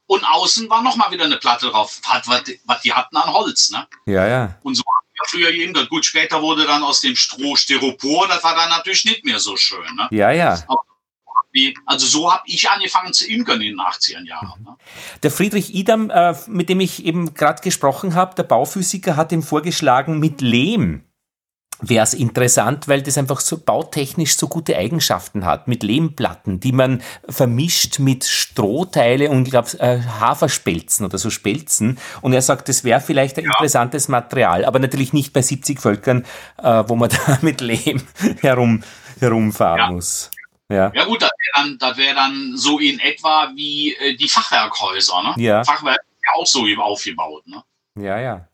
und 0.07 0.23
außen 0.23 0.69
war 0.69 0.82
nochmal 0.82 1.11
wieder 1.11 1.26
eine 1.26 1.38
Platte 1.38 1.69
drauf, 1.69 1.99
was, 2.07 2.44
was 2.65 2.82
die 2.82 2.94
hatten 2.94 3.18
an 3.18 3.34
Holz. 3.34 3.72
Ne? 3.72 3.88
Ja, 4.06 4.27
ja. 4.27 4.56
Und 4.64 4.76
so 4.76 4.84
früher 5.30 5.52
jeden. 5.52 5.73
Gut, 5.88 6.06
später 6.06 6.41
wurde 6.41 6.65
dann 6.65 6.84
aus 6.84 7.02
dem 7.02 7.15
Stroh 7.15 7.56
Styropor, 7.56 8.27
das 8.27 8.43
war 8.43 8.56
dann 8.56 8.69
natürlich 8.69 9.06
nicht 9.06 9.26
mehr 9.26 9.39
so 9.39 9.56
schön. 9.57 9.85
Ne? 9.95 10.07
Ja, 10.11 10.31
ja. 10.31 10.64
also 11.85 12.06
so 12.07 12.31
habe 12.31 12.43
ich 12.45 12.69
angefangen 12.69 13.14
zu 13.14 13.27
imkern 13.27 13.61
in 13.61 13.77
den 13.77 13.80
80er 13.80 14.26
Jahren. 14.26 14.64
Ne? 14.64 14.76
Der 15.23 15.31
Friedrich 15.31 15.73
Idam, 15.73 16.10
äh, 16.10 16.35
mit 16.47 16.69
dem 16.69 16.80
ich 16.80 17.06
eben 17.06 17.34
gerade 17.34 17.61
gesprochen 17.61 18.15
habe, 18.15 18.35
der 18.35 18.43
Bauphysiker, 18.43 19.15
hat 19.15 19.31
ihm 19.31 19.43
vorgeschlagen, 19.43 20.19
mit 20.19 20.41
Lehm 20.41 21.03
wäre 21.81 22.03
es 22.03 22.14
interessant, 22.14 22.88
weil 22.88 23.02
das 23.02 23.18
einfach 23.18 23.39
so 23.39 23.57
bautechnisch 23.57 24.38
so 24.38 24.47
gute 24.47 24.77
Eigenschaften 24.77 25.45
hat, 25.45 25.68
mit 25.68 25.84
Lehmplatten, 25.84 26.60
die 26.60 26.72
man 26.72 27.02
vermischt 27.27 27.99
mit 27.99 28.23
Strohteile 28.23 29.30
und 29.30 29.43
ich 29.47 29.52
glaube 29.52 29.77
äh, 29.80 29.99
Haferspelzen 30.02 31.06
oder 31.06 31.18
so 31.18 31.30
Spelzen. 31.30 31.99
Und 32.22 32.34
er 32.34 32.41
sagt, 32.41 32.69
das 32.69 32.84
wäre 32.84 33.02
vielleicht 33.02 33.38
ein 33.38 33.45
ja. 33.45 33.52
interessantes 33.52 34.07
Material, 34.07 34.65
aber 34.65 34.80
natürlich 34.80 35.14
nicht 35.14 35.34
bei 35.34 35.41
70 35.41 35.81
Völkern, 35.81 36.26
äh, 36.61 36.84
wo 36.88 36.95
man 36.95 37.10
da 37.27 37.39
mit 37.41 37.61
Lehm 37.61 38.02
herum, 38.41 38.84
herumfahren 39.19 39.80
ja. 39.80 39.91
muss. 39.91 40.31
Ja. 40.69 40.91
ja 40.95 41.06
gut, 41.06 41.22
das 41.22 41.30
wäre 41.30 41.77
dann, 41.77 41.97
wär 41.97 42.15
dann 42.15 42.57
so 42.57 42.80
in 42.80 42.99
etwa 42.99 43.52
wie 43.56 43.93
äh, 43.95 44.15
die 44.15 44.27
Fachwerkhäuser. 44.27 45.22
Ne? 45.22 45.43
Ja. 45.43 45.64
Fachwerk 45.64 45.99
ist 45.99 46.23
ja 46.26 46.31
auch 46.39 46.47
so 46.47 46.65
aufgebaut. 46.81 47.45
Ne? 47.45 47.64
Ja, 47.99 48.19
ja. 48.19 48.47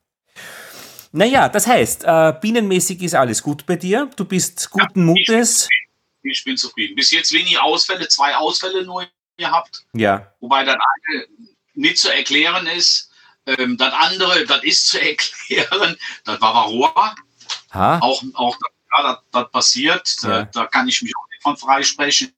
Naja, 1.11 1.49
das 1.49 1.67
heißt, 1.67 2.03
äh, 2.05 2.33
bienenmäßig 2.39 3.01
ist 3.01 3.15
alles 3.15 3.43
gut 3.43 3.65
bei 3.65 3.75
dir. 3.75 4.09
Du 4.15 4.23
bist 4.23 4.69
guten 4.71 4.99
ja, 4.99 5.05
Mutes. 5.05 5.67
Ich 6.23 6.43
bin 6.43 6.55
zufrieden. 6.55 6.95
Bis 6.95 7.11
jetzt 7.11 7.33
wenig 7.33 7.59
Ausfälle, 7.59 8.07
zwei 8.07 8.35
Ausfälle 8.35 8.85
nur 8.85 9.05
gehabt. 9.38 9.83
Ja. 9.93 10.33
Wobei 10.39 10.63
das 10.63 10.75
eine 10.75 11.25
nicht 11.73 11.97
zu 11.97 12.13
erklären 12.13 12.67
ist. 12.67 13.09
Ähm, 13.45 13.75
das 13.77 13.93
andere, 13.93 14.45
das 14.45 14.63
ist 14.63 14.88
zu 14.88 15.01
erklären. 15.01 15.97
Das 16.23 16.39
war 16.39 16.53
Varroa. 16.53 17.15
Ha? 17.73 17.99
Auch, 17.99 18.23
auch 18.35 18.57
ja, 18.97 19.03
das, 19.03 19.17
das 19.31 19.51
passiert, 19.51 20.17
ja. 20.23 20.29
da, 20.29 20.43
da, 20.43 20.65
kann 20.67 20.88
ich 20.88 21.01
mich 21.01 21.13
auch 21.15 21.27
nicht 21.29 21.41
von 21.41 21.57
freisprechen. 21.57 22.33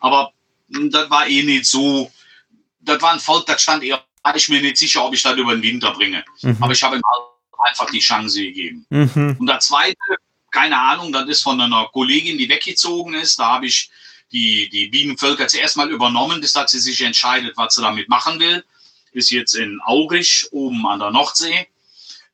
Aber 0.00 0.32
hm, 0.72 0.90
das 0.90 1.10
war 1.10 1.26
eh 1.26 1.42
nicht 1.42 1.66
so, 1.66 2.10
das 2.80 3.00
war 3.02 3.12
ein 3.12 3.20
Volk, 3.20 3.46
das 3.46 3.62
stand 3.62 3.82
eher, 3.82 4.04
war 4.22 4.36
ich 4.36 4.48
mir 4.48 4.60
nicht 4.60 4.76
sicher, 4.76 5.04
ob 5.04 5.14
ich 5.14 5.22
das 5.22 5.36
über 5.36 5.54
den 5.54 5.62
Winter 5.62 5.92
bringe. 5.92 6.24
Mhm. 6.42 6.56
Aber 6.60 6.72
ich 6.72 6.82
habe 6.82 6.96
ihm 6.96 7.02
einfach 7.64 7.90
die 7.90 8.00
Chance 8.00 8.42
gegeben. 8.42 8.86
Mhm. 8.90 9.36
Und 9.38 9.46
der 9.46 9.60
zweite, 9.60 9.96
keine 10.50 10.78
Ahnung, 10.78 11.12
das 11.12 11.28
ist 11.28 11.42
von 11.42 11.60
einer 11.60 11.86
Kollegin, 11.92 12.38
die 12.38 12.48
weggezogen 12.48 13.14
ist. 13.14 13.38
Da 13.38 13.52
habe 13.54 13.66
ich 13.66 13.90
die, 14.32 14.68
die 14.68 14.88
Bienenvölker 14.88 15.48
zuerst 15.48 15.76
mal 15.76 15.90
übernommen, 15.90 16.40
bis 16.40 16.52
dass 16.52 16.70
sie 16.70 16.80
sich 16.80 17.00
entscheidet, 17.02 17.56
was 17.56 17.74
sie 17.74 17.82
damit 17.82 18.08
machen 18.08 18.38
will. 18.40 18.64
Ist 19.12 19.30
jetzt 19.30 19.54
in 19.54 19.80
Aurich, 19.84 20.46
oben 20.50 20.86
an 20.86 20.98
der 20.98 21.10
Nordsee. 21.10 21.68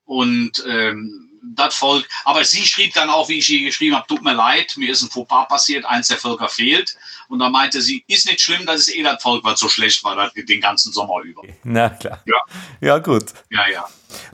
Und 0.04 0.64
ähm, 0.66 1.21
das 1.42 1.74
Volk, 1.74 2.08
aber 2.24 2.44
sie 2.44 2.64
schrieb 2.64 2.94
dann 2.94 3.10
auch, 3.10 3.28
wie 3.28 3.38
ich 3.38 3.50
ihr 3.50 3.66
geschrieben 3.66 3.96
habe, 3.96 4.06
tut 4.06 4.22
mir 4.22 4.34
leid, 4.34 4.74
mir 4.76 4.90
ist 4.90 5.02
ein 5.02 5.10
Fauxpas 5.10 5.48
passiert, 5.48 5.84
eins 5.84 6.08
der 6.08 6.18
Völker 6.18 6.48
fehlt. 6.48 6.96
Und 7.28 7.40
da 7.40 7.48
meinte 7.48 7.82
sie, 7.82 8.04
ist 8.06 8.26
nicht 8.26 8.40
schlimm, 8.40 8.64
dass 8.66 8.82
es 8.82 8.94
eh 8.94 9.02
das 9.02 9.22
Volk, 9.22 9.44
was 9.44 9.58
so 9.58 9.68
schlecht 9.68 10.04
war, 10.04 10.30
den 10.30 10.60
ganzen 10.60 10.92
Sommer 10.92 11.20
über. 11.22 11.42
Na 11.64 11.90
klar. 11.90 12.22
Ja, 12.26 12.36
ja 12.80 12.98
gut. 12.98 13.32
Ja, 13.50 13.68
ja. 13.68 13.84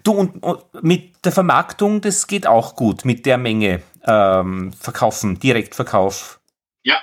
Du, 0.03 0.13
und, 0.13 0.43
und 0.43 0.63
mit 0.83 1.25
der 1.25 1.33
Vermarktung, 1.33 2.01
das 2.01 2.27
geht 2.27 2.47
auch 2.47 2.77
gut, 2.77 3.05
mit 3.05 3.25
der 3.27 3.39
Menge 3.39 3.83
ähm, 4.05 4.73
verkaufen, 4.73 5.39
Direktverkauf. 5.39 6.41
Ja, 6.83 7.01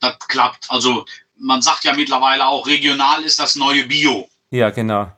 das 0.00 0.18
klappt. 0.28 0.66
Also 0.70 1.04
man 1.38 1.60
sagt 1.62 1.84
ja 1.84 1.92
mittlerweile 1.92 2.46
auch, 2.46 2.66
regional 2.66 3.22
ist 3.24 3.38
das 3.38 3.56
neue 3.56 3.84
Bio. 3.84 4.28
Ja, 4.50 4.70
genau 4.70 5.10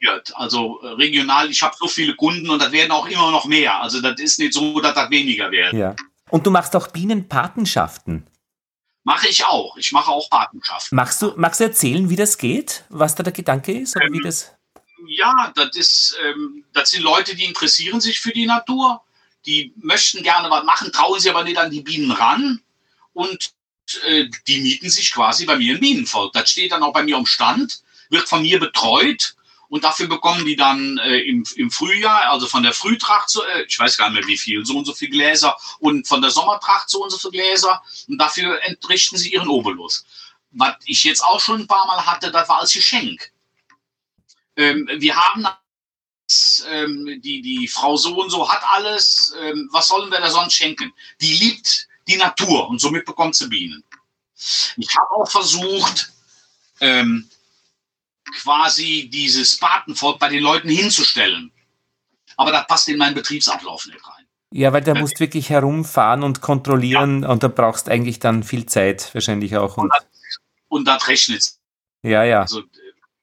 wird. 0.00 0.36
Also 0.36 0.80
äh, 0.82 0.88
regional, 0.88 1.50
ich 1.50 1.62
habe 1.62 1.76
so 1.78 1.86
viele 1.86 2.14
Kunden 2.14 2.50
und 2.50 2.60
das 2.60 2.72
werden 2.72 2.90
auch 2.90 3.06
immer 3.06 3.30
noch 3.30 3.44
mehr. 3.44 3.80
Also 3.80 4.00
das 4.00 4.20
ist 4.20 4.38
nicht 4.38 4.54
so, 4.54 4.80
dass 4.80 4.94
das 4.94 5.10
weniger 5.10 5.50
wird. 5.50 5.72
Ja. 5.72 5.94
Und 6.30 6.46
du 6.46 6.50
machst 6.50 6.74
auch 6.76 6.88
Bienenpatenschaften. 6.88 8.26
Mache 9.02 9.28
ich 9.28 9.44
auch. 9.44 9.76
Ich 9.76 9.92
mache 9.92 10.10
auch 10.10 10.28
Patenschaften. 10.28 10.94
Machst 10.94 11.22
du, 11.22 11.32
magst 11.36 11.60
du 11.60 11.64
erzählen, 11.64 12.10
wie 12.10 12.16
das 12.16 12.38
geht? 12.38 12.84
Was 12.88 13.14
da 13.14 13.22
der 13.22 13.32
Gedanke 13.32 13.72
ist? 13.78 13.96
Oder 13.96 14.06
ähm, 14.06 14.12
wie 14.12 14.20
das? 14.22 14.52
Ja, 15.08 15.52
das 15.54 15.74
ist, 15.76 16.16
ähm, 16.24 16.64
das 16.72 16.90
sind 16.90 17.02
Leute, 17.02 17.34
die 17.34 17.44
interessieren 17.44 18.00
sich 18.00 18.20
für 18.20 18.32
die 18.32 18.46
Natur. 18.46 19.02
Die 19.46 19.72
möchten 19.76 20.22
gerne 20.22 20.50
was 20.50 20.64
machen, 20.64 20.92
trauen 20.92 21.18
sich 21.18 21.30
aber 21.30 21.44
nicht 21.44 21.56
an 21.56 21.70
die 21.70 21.80
Bienen 21.80 22.10
ran. 22.10 22.60
Und 23.14 23.52
äh, 24.06 24.26
die 24.46 24.60
mieten 24.60 24.90
sich 24.90 25.12
quasi 25.12 25.46
bei 25.46 25.56
mir 25.56 25.74
ein 25.74 25.80
Bienenvolk. 25.80 26.32
Das 26.34 26.50
steht 26.50 26.72
dann 26.72 26.82
auch 26.82 26.92
bei 26.92 27.02
mir 27.02 27.16
am 27.16 27.26
Stand, 27.26 27.82
wird 28.10 28.28
von 28.28 28.42
mir 28.42 28.60
betreut 28.60 29.34
und 29.70 29.84
dafür 29.84 30.08
bekommen 30.08 30.44
die 30.44 30.56
dann 30.56 30.98
äh, 30.98 31.20
im, 31.20 31.44
im 31.54 31.70
Frühjahr, 31.70 32.30
also 32.30 32.46
von 32.46 32.64
der 32.64 32.74
Frühtracht, 32.74 33.30
so, 33.30 33.42
äh, 33.44 33.62
ich 33.62 33.78
weiß 33.78 33.96
gar 33.96 34.10
nicht 34.10 34.20
mehr 34.20 34.28
wie 34.28 34.36
viel, 34.36 34.66
so 34.66 34.76
und 34.76 34.84
so 34.84 34.92
viel 34.92 35.08
Gläser 35.08 35.56
und 35.78 36.06
von 36.06 36.20
der 36.20 36.30
Sommertracht 36.30 36.90
so 36.90 37.02
und 37.02 37.10
so 37.10 37.18
viel 37.18 37.30
Gläser 37.30 37.80
und 38.08 38.18
dafür 38.18 38.60
entrichten 38.64 39.16
sie 39.16 39.32
ihren 39.32 39.48
Obolus. 39.48 40.04
Was 40.50 40.74
ich 40.84 41.04
jetzt 41.04 41.22
auch 41.24 41.40
schon 41.40 41.60
ein 41.60 41.66
paar 41.68 41.86
Mal 41.86 42.04
hatte, 42.04 42.32
das 42.32 42.48
war 42.48 42.60
als 42.60 42.72
Geschenk. 42.72 43.32
Ähm, 44.56 44.88
wir 44.98 45.16
haben 45.16 45.46
ähm, 46.68 47.20
die, 47.22 47.40
die 47.40 47.68
Frau 47.68 47.96
so 47.96 48.20
und 48.20 48.30
so 48.30 48.50
hat 48.50 48.62
alles, 48.74 49.34
ähm, 49.40 49.68
was 49.70 49.86
sollen 49.86 50.10
wir 50.10 50.20
da 50.20 50.30
sonst 50.30 50.54
schenken? 50.54 50.92
Die 51.20 51.34
liebt 51.34 51.86
die 52.08 52.16
Natur 52.16 52.68
und 52.68 52.80
somit 52.80 53.04
bekommt 53.04 53.36
sie 53.36 53.46
Bienen. 53.46 53.84
Ich 54.76 54.96
habe 54.96 55.10
auch 55.12 55.30
versucht, 55.30 56.12
ähm, 56.80 57.30
quasi 58.32 59.08
dieses 59.12 59.58
Patenvolk 59.58 60.18
bei 60.18 60.28
den 60.28 60.42
Leuten 60.42 60.68
hinzustellen. 60.68 61.52
Aber 62.36 62.52
das 62.52 62.66
passt 62.66 62.88
in 62.88 62.98
meinen 62.98 63.14
Betriebsablauf 63.14 63.86
nicht 63.86 64.06
rein. 64.06 64.24
Ja, 64.52 64.72
weil 64.72 64.82
da 64.82 64.94
musst 64.94 65.16
du 65.16 65.20
wirklich 65.20 65.50
herumfahren 65.50 66.22
und 66.22 66.40
kontrollieren 66.40 67.22
ja. 67.22 67.28
und 67.28 67.42
da 67.42 67.48
brauchst 67.48 67.88
eigentlich 67.88 68.18
dann 68.18 68.42
viel 68.42 68.66
Zeit 68.66 69.14
wahrscheinlich 69.14 69.56
auch. 69.56 69.76
Und, 69.76 69.92
und 70.68 70.88
das 70.88 71.06
rechnet. 71.06 71.52
Ja, 72.02 72.24
ja. 72.24 72.40
Also, 72.40 72.62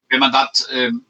wenn 0.10 0.20
man 0.20 0.32
das 0.32 0.70
ähm, 0.72 1.06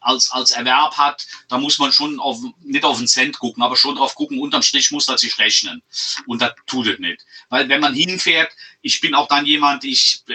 als, 0.00 0.30
als 0.30 0.52
Erwerb 0.52 0.96
hat, 0.96 1.26
da 1.48 1.58
muss 1.58 1.78
man 1.78 1.92
schon 1.92 2.20
auf, 2.20 2.38
nicht 2.60 2.84
auf 2.84 2.98
den 2.98 3.08
Cent 3.08 3.38
gucken, 3.38 3.62
aber 3.62 3.76
schon 3.76 3.96
drauf 3.96 4.14
gucken, 4.14 4.38
unterm 4.38 4.62
Strich 4.62 4.90
muss 4.90 5.06
das 5.06 5.20
sich 5.20 5.38
rechnen. 5.38 5.82
Und 6.26 6.40
das 6.40 6.52
tut 6.66 6.86
es 6.86 6.98
nicht. 6.98 7.24
Weil 7.48 7.68
wenn 7.68 7.80
man 7.80 7.94
hinfährt, 7.94 8.52
ich 8.80 9.00
bin 9.00 9.14
auch 9.14 9.26
dann 9.26 9.44
jemand, 9.44 9.84
ich, 9.84 10.22
äh, 10.28 10.34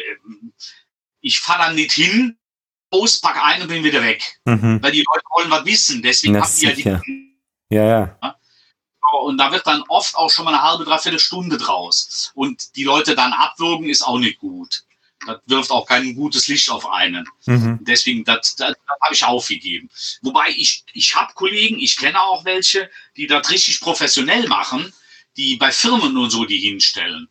ich 1.21 1.39
fahre 1.39 1.67
dann 1.67 1.75
nicht 1.75 1.93
hin, 1.93 2.37
aus, 2.93 3.19
pack 3.19 3.43
ein 3.43 3.61
und 3.61 3.67
bin 3.67 3.83
wieder 3.83 4.01
weg. 4.01 4.39
Mhm. 4.45 4.81
Weil 4.81 4.91
die 4.91 5.05
Leute 5.07 5.25
wollen 5.35 5.51
was 5.51 5.65
wissen. 5.65 6.01
Deswegen 6.01 6.41
haben 6.41 6.51
die 6.59 6.65
ja 6.65 6.71
die. 6.73 7.33
Ja, 7.69 7.83
ja. 7.83 8.17
ja. 8.21 8.35
Und 9.21 9.37
da 9.37 9.51
wird 9.51 9.65
dann 9.67 9.83
oft 9.89 10.15
auch 10.15 10.29
schon 10.29 10.45
mal 10.45 10.53
eine 10.53 10.63
halbe, 10.63 10.85
dreiviertel 10.85 11.19
Stunde 11.19 11.57
draus. 11.57 12.31
Und 12.35 12.75
die 12.75 12.83
Leute 12.83 13.15
dann 13.15 13.33
abwürgen, 13.33 13.89
ist 13.89 14.01
auch 14.01 14.17
nicht 14.17 14.39
gut. 14.39 14.83
Das 15.25 15.39
wirft 15.45 15.71
auch 15.71 15.85
kein 15.85 16.15
gutes 16.15 16.47
Licht 16.47 16.69
auf 16.69 16.89
einen. 16.89 17.27
Mhm. 17.45 17.79
Deswegen, 17.81 18.23
das, 18.23 18.55
das, 18.55 18.73
das 18.73 18.99
habe 19.01 19.13
ich 19.13 19.23
aufgegeben. 19.23 19.89
Wobei 20.21 20.49
ich, 20.55 20.83
ich 20.93 21.15
habe 21.15 21.33
Kollegen, 21.33 21.79
ich 21.79 21.97
kenne 21.97 22.21
auch 22.21 22.43
welche, 22.45 22.89
die 23.15 23.27
das 23.27 23.49
richtig 23.49 23.79
professionell 23.79 24.47
machen, 24.47 24.91
die 25.37 25.55
bei 25.55 25.71
Firmen 25.71 26.17
und 26.17 26.29
so 26.29 26.45
die 26.45 26.59
hinstellen. 26.59 27.29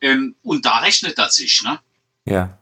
Ähm, 0.00 0.34
und 0.42 0.64
da 0.64 0.78
rechnet 0.78 1.18
das 1.18 1.36
sich, 1.36 1.62
ne? 1.62 1.80
Ja. 2.24 2.58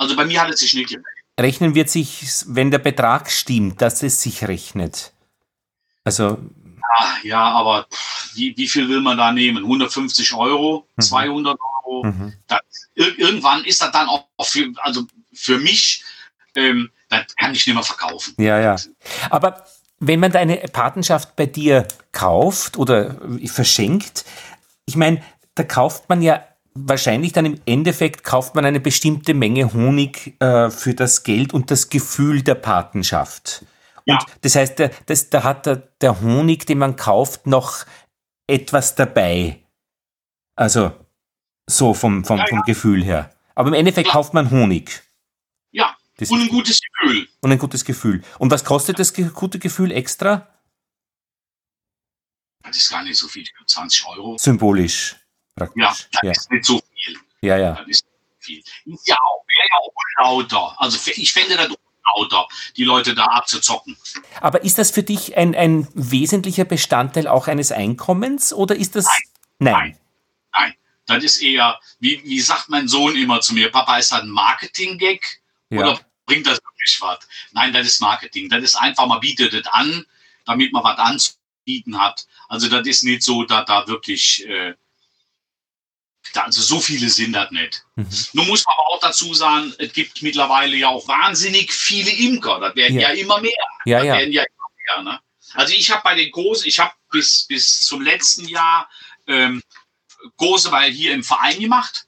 Also 0.00 0.16
bei 0.16 0.24
mir 0.24 0.40
hat 0.40 0.48
es 0.48 0.60
sich 0.60 0.72
nicht 0.72 0.88
gemeldet. 0.88 1.12
Rechnen 1.38 1.74
wird 1.74 1.90
sich, 1.90 2.42
wenn 2.46 2.70
der 2.70 2.78
Betrag 2.78 3.30
stimmt, 3.30 3.82
dass 3.82 4.02
es 4.02 4.22
sich 4.22 4.48
rechnet. 4.48 5.12
Also. 6.04 6.38
Ja, 6.64 7.16
ja 7.22 7.42
aber 7.42 7.86
wie, 8.32 8.56
wie 8.56 8.66
viel 8.66 8.88
will 8.88 9.02
man 9.02 9.18
da 9.18 9.30
nehmen? 9.30 9.62
150 9.62 10.32
Euro, 10.32 10.86
mhm. 10.96 11.02
200 11.02 11.58
Euro? 11.84 12.04
Mhm. 12.06 12.32
Das, 12.46 12.60
irgendwann 12.94 13.62
ist 13.64 13.82
das 13.82 13.92
dann 13.92 14.08
auch 14.08 14.26
für, 14.42 14.72
also 14.78 15.06
für 15.34 15.58
mich, 15.58 16.02
ähm, 16.54 16.90
das 17.10 17.36
kann 17.36 17.52
ich 17.52 17.66
nicht 17.66 17.74
mehr 17.74 17.84
verkaufen. 17.84 18.34
Ja, 18.38 18.58
ja. 18.58 18.76
Aber 19.28 19.66
wenn 19.98 20.18
man 20.18 20.32
deine 20.32 20.56
Patenschaft 20.56 21.36
bei 21.36 21.44
dir 21.44 21.86
kauft 22.12 22.78
oder 22.78 23.18
verschenkt, 23.44 24.24
ich 24.86 24.96
meine, 24.96 25.22
da 25.54 25.62
kauft 25.62 26.08
man 26.08 26.22
ja 26.22 26.42
wahrscheinlich 26.74 27.32
dann 27.32 27.46
im 27.46 27.60
Endeffekt 27.66 28.24
kauft 28.24 28.54
man 28.54 28.64
eine 28.64 28.80
bestimmte 28.80 29.34
Menge 29.34 29.72
Honig 29.72 30.40
äh, 30.40 30.70
für 30.70 30.94
das 30.94 31.22
Geld 31.22 31.52
und 31.52 31.70
das 31.70 31.88
Gefühl 31.88 32.42
der 32.42 32.54
Patenschaft. 32.54 33.64
Ja. 34.06 34.14
Und 34.14 34.26
das 34.42 34.54
heißt, 34.54 34.78
der, 34.78 34.90
das, 35.06 35.30
da 35.30 35.42
hat 35.42 35.66
der, 35.66 35.76
der 36.00 36.20
Honig, 36.20 36.66
den 36.66 36.78
man 36.78 36.96
kauft, 36.96 37.46
noch 37.46 37.84
etwas 38.46 38.94
dabei. 38.94 39.60
Also 40.56 40.92
so 41.68 41.94
vom, 41.94 42.24
vom, 42.24 42.38
ja, 42.38 42.46
vom 42.46 42.62
Gefühl 42.62 43.04
her. 43.04 43.34
Aber 43.54 43.68
im 43.68 43.74
Endeffekt 43.74 44.08
ja. 44.08 44.12
kauft 44.12 44.34
man 44.34 44.50
Honig. 44.50 45.02
Ja, 45.70 45.96
das 46.16 46.30
und 46.30 46.40
ein 46.40 46.48
gutes 46.48 46.80
Gefühl. 46.80 47.28
Und 47.40 47.52
ein 47.52 47.58
gutes 47.58 47.84
Gefühl. 47.84 48.22
Und 48.38 48.50
was 48.50 48.64
kostet 48.64 48.98
das 48.98 49.14
gute 49.14 49.58
Gefühl 49.58 49.92
extra? 49.92 50.48
Das 52.62 52.76
ist 52.76 52.90
gar 52.90 53.02
nicht 53.02 53.16
so 53.16 53.26
viel, 53.26 53.44
20 53.66 54.06
Euro. 54.06 54.36
Symbolisch. 54.38 55.16
Praktisch. 55.60 55.82
Ja, 55.82 55.88
das 55.88 56.22
ja. 56.22 56.30
ist 56.30 56.50
nicht 56.50 56.64
so 56.64 56.80
viel. 56.94 57.18
Ja, 57.42 57.58
ja. 57.58 57.72
Das 57.74 57.86
ist 57.88 58.04
viel. 58.38 58.62
Ist 58.86 59.08
ja 59.08 59.16
auch, 59.16 59.44
wäre 59.46 59.68
ja 59.70 59.78
auch 59.78 60.38
unlauter. 60.38 60.80
Also 60.80 61.10
ich 61.14 61.32
fände 61.32 61.56
das 61.56 61.68
unlauter, 61.68 62.48
die 62.76 62.84
Leute 62.84 63.14
da 63.14 63.24
abzuzocken. 63.26 63.96
Aber 64.40 64.64
ist 64.64 64.78
das 64.78 64.90
für 64.90 65.02
dich 65.02 65.36
ein, 65.36 65.54
ein 65.54 65.86
wesentlicher 65.94 66.64
Bestandteil 66.64 67.28
auch 67.28 67.46
eines 67.46 67.72
Einkommens 67.72 68.52
oder 68.52 68.74
ist 68.74 68.96
das. 68.96 69.04
Nein. 69.58 69.72
Nein. 69.72 69.98
Nein. 70.52 70.74
Das 71.06 71.24
ist 71.24 71.42
eher, 71.42 71.78
wie, 71.98 72.22
wie 72.24 72.40
sagt 72.40 72.68
mein 72.68 72.86
Sohn 72.86 73.16
immer 73.16 73.40
zu 73.40 73.52
mir, 73.52 73.70
Papa, 73.70 73.98
ist 73.98 74.12
das 74.12 74.22
ein 74.22 74.30
Marketing-Gag 74.30 75.40
ja. 75.70 75.80
oder 75.80 76.00
bringt 76.24 76.46
das 76.46 76.60
wirklich 76.62 76.98
was? 77.00 77.18
Nein, 77.52 77.72
das 77.72 77.86
ist 77.86 78.00
Marketing. 78.00 78.48
Das 78.48 78.62
ist 78.62 78.76
einfach, 78.76 79.06
man 79.06 79.20
bietet 79.20 79.52
das 79.52 79.66
an, 79.72 80.06
damit 80.46 80.72
man 80.72 80.84
was 80.84 80.98
anzubieten 80.98 82.00
hat. 82.00 82.26
Also 82.48 82.68
das 82.68 82.86
ist 82.86 83.02
nicht 83.02 83.22
so, 83.22 83.42
dass 83.44 83.66
da 83.66 83.86
wirklich 83.88 84.46
äh, 84.48 84.74
also 86.34 86.62
so 86.62 86.80
viele 86.80 87.08
sind 87.08 87.32
das 87.32 87.50
nicht. 87.50 87.84
Mhm. 87.96 88.08
Nun 88.32 88.46
muss 88.46 88.64
man 88.64 88.74
aber 88.78 88.88
auch 88.88 89.00
dazu 89.00 89.34
sagen, 89.34 89.72
es 89.78 89.92
gibt 89.92 90.22
mittlerweile 90.22 90.76
ja 90.76 90.88
auch 90.88 91.06
wahnsinnig 91.08 91.72
viele 91.72 92.10
Imker. 92.10 92.60
Das 92.60 92.76
werden 92.76 92.98
ja, 92.98 93.10
ja 93.10 93.14
immer 93.14 93.40
mehr. 93.40 93.52
Ja, 93.84 93.98
das 93.98 94.06
ja. 94.06 94.14
Werden 94.14 94.32
ja 94.32 94.42
immer 94.42 95.02
mehr 95.04 95.12
ne? 95.12 95.20
Also 95.54 95.74
ich 95.74 95.90
habe 95.90 96.02
bei 96.04 96.14
den 96.14 96.30
Großen, 96.30 96.66
ich 96.66 96.78
habe 96.78 96.92
bis, 97.10 97.46
bis 97.46 97.82
zum 97.82 98.02
letzten 98.02 98.46
Jahr 98.46 98.88
ähm, 99.26 99.62
Große 100.36 100.70
weil 100.70 100.92
hier 100.92 101.12
im 101.12 101.24
Verein 101.24 101.58
gemacht. 101.58 102.06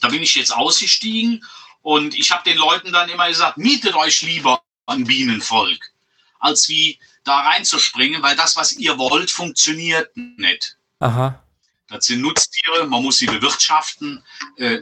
Da 0.00 0.08
bin 0.08 0.22
ich 0.22 0.34
jetzt 0.34 0.54
ausgestiegen 0.54 1.44
und 1.82 2.14
ich 2.14 2.30
habe 2.32 2.42
den 2.44 2.58
Leuten 2.58 2.92
dann 2.92 3.08
immer 3.08 3.28
gesagt, 3.28 3.58
mietet 3.58 3.94
euch 3.94 4.22
lieber 4.22 4.62
ein 4.86 5.04
Bienenvolk, 5.04 5.92
als 6.38 6.68
wie 6.68 6.98
da 7.24 7.40
reinzuspringen, 7.40 8.22
weil 8.22 8.36
das, 8.36 8.56
was 8.56 8.72
ihr 8.72 8.98
wollt, 8.98 9.30
funktioniert 9.30 10.10
nicht. 10.16 10.76
Aha. 10.98 11.42
Das 11.90 12.06
sind 12.06 12.22
Nutztiere, 12.22 12.86
man 12.86 13.02
muss 13.02 13.18
sie 13.18 13.26
bewirtschaften. 13.26 14.22
Äh, 14.56 14.78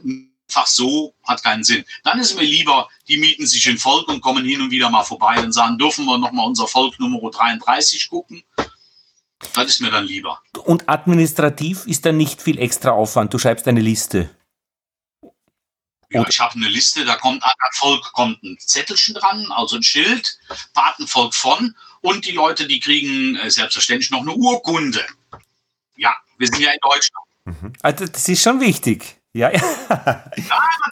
einfach 0.49 0.67
so 0.67 1.15
hat 1.25 1.43
keinen 1.43 1.65
Sinn. 1.65 1.85
Dann 2.05 2.19
ist 2.19 2.35
mir 2.35 2.45
lieber, 2.45 2.89
die 3.07 3.19
mieten 3.19 3.47
sich 3.47 3.69
ein 3.69 3.79
Volk 3.79 4.09
und 4.09 4.21
kommen 4.21 4.45
hin 4.45 4.61
und 4.61 4.71
wieder 4.71 4.91
mal 4.91 5.05
vorbei 5.05 5.39
und 5.43 5.53
sagen, 5.53 5.79
dürfen 5.79 6.07
wir 6.07 6.19
nochmal 6.19 6.47
unser 6.47 6.67
Volk 6.67 6.99
Nummer 6.99 7.31
33 7.31 8.09
gucken? 8.09 8.43
Das 9.55 9.67
ist 9.67 9.81
mir 9.81 9.91
dann 9.91 10.05
lieber. 10.05 10.43
Und 10.65 10.89
administrativ 10.89 11.87
ist 11.87 12.05
da 12.05 12.13
nicht 12.13 12.43
viel 12.43 12.59
extra 12.59 12.91
Aufwand. 12.91 13.33
Du 13.33 13.39
schreibst 13.39 13.69
eine 13.69 13.81
Liste. 13.81 14.31
Ja, 16.11 16.27
ich 16.27 16.41
habe 16.41 16.55
eine 16.55 16.69
Liste, 16.69 17.05
da 17.05 17.17
kommt 17.17 17.43
an 17.43 17.51
Volk 17.73 18.13
kommt 18.15 18.43
ein 18.43 18.57
Zettelchen 18.59 19.15
dran, 19.15 19.53
also 19.53 19.77
ein 19.77 19.83
Schild, 19.83 20.39
Patenvolk 20.73 21.35
von 21.35 21.77
und 22.01 22.25
die 22.25 22.33
Leute, 22.33 22.67
die 22.67 22.81
kriegen 22.81 23.37
äh, 23.37 23.51
selbstverständlich 23.51 24.11
noch 24.11 24.23
eine 24.23 24.33
Urkunde. 24.33 25.05
Ja, 25.97 26.17
wir 26.39 26.47
sind 26.47 26.61
ja 26.61 26.71
in 26.71 26.79
Deutschland. 26.81 27.27
Mhm. 27.45 27.73
Also 27.83 28.07
das 28.07 28.29
ist 28.29 28.43
schon 28.43 28.61
wichtig. 28.61 29.19
Ja, 29.33 29.51
ja. 29.53 29.61
ja 29.61 30.25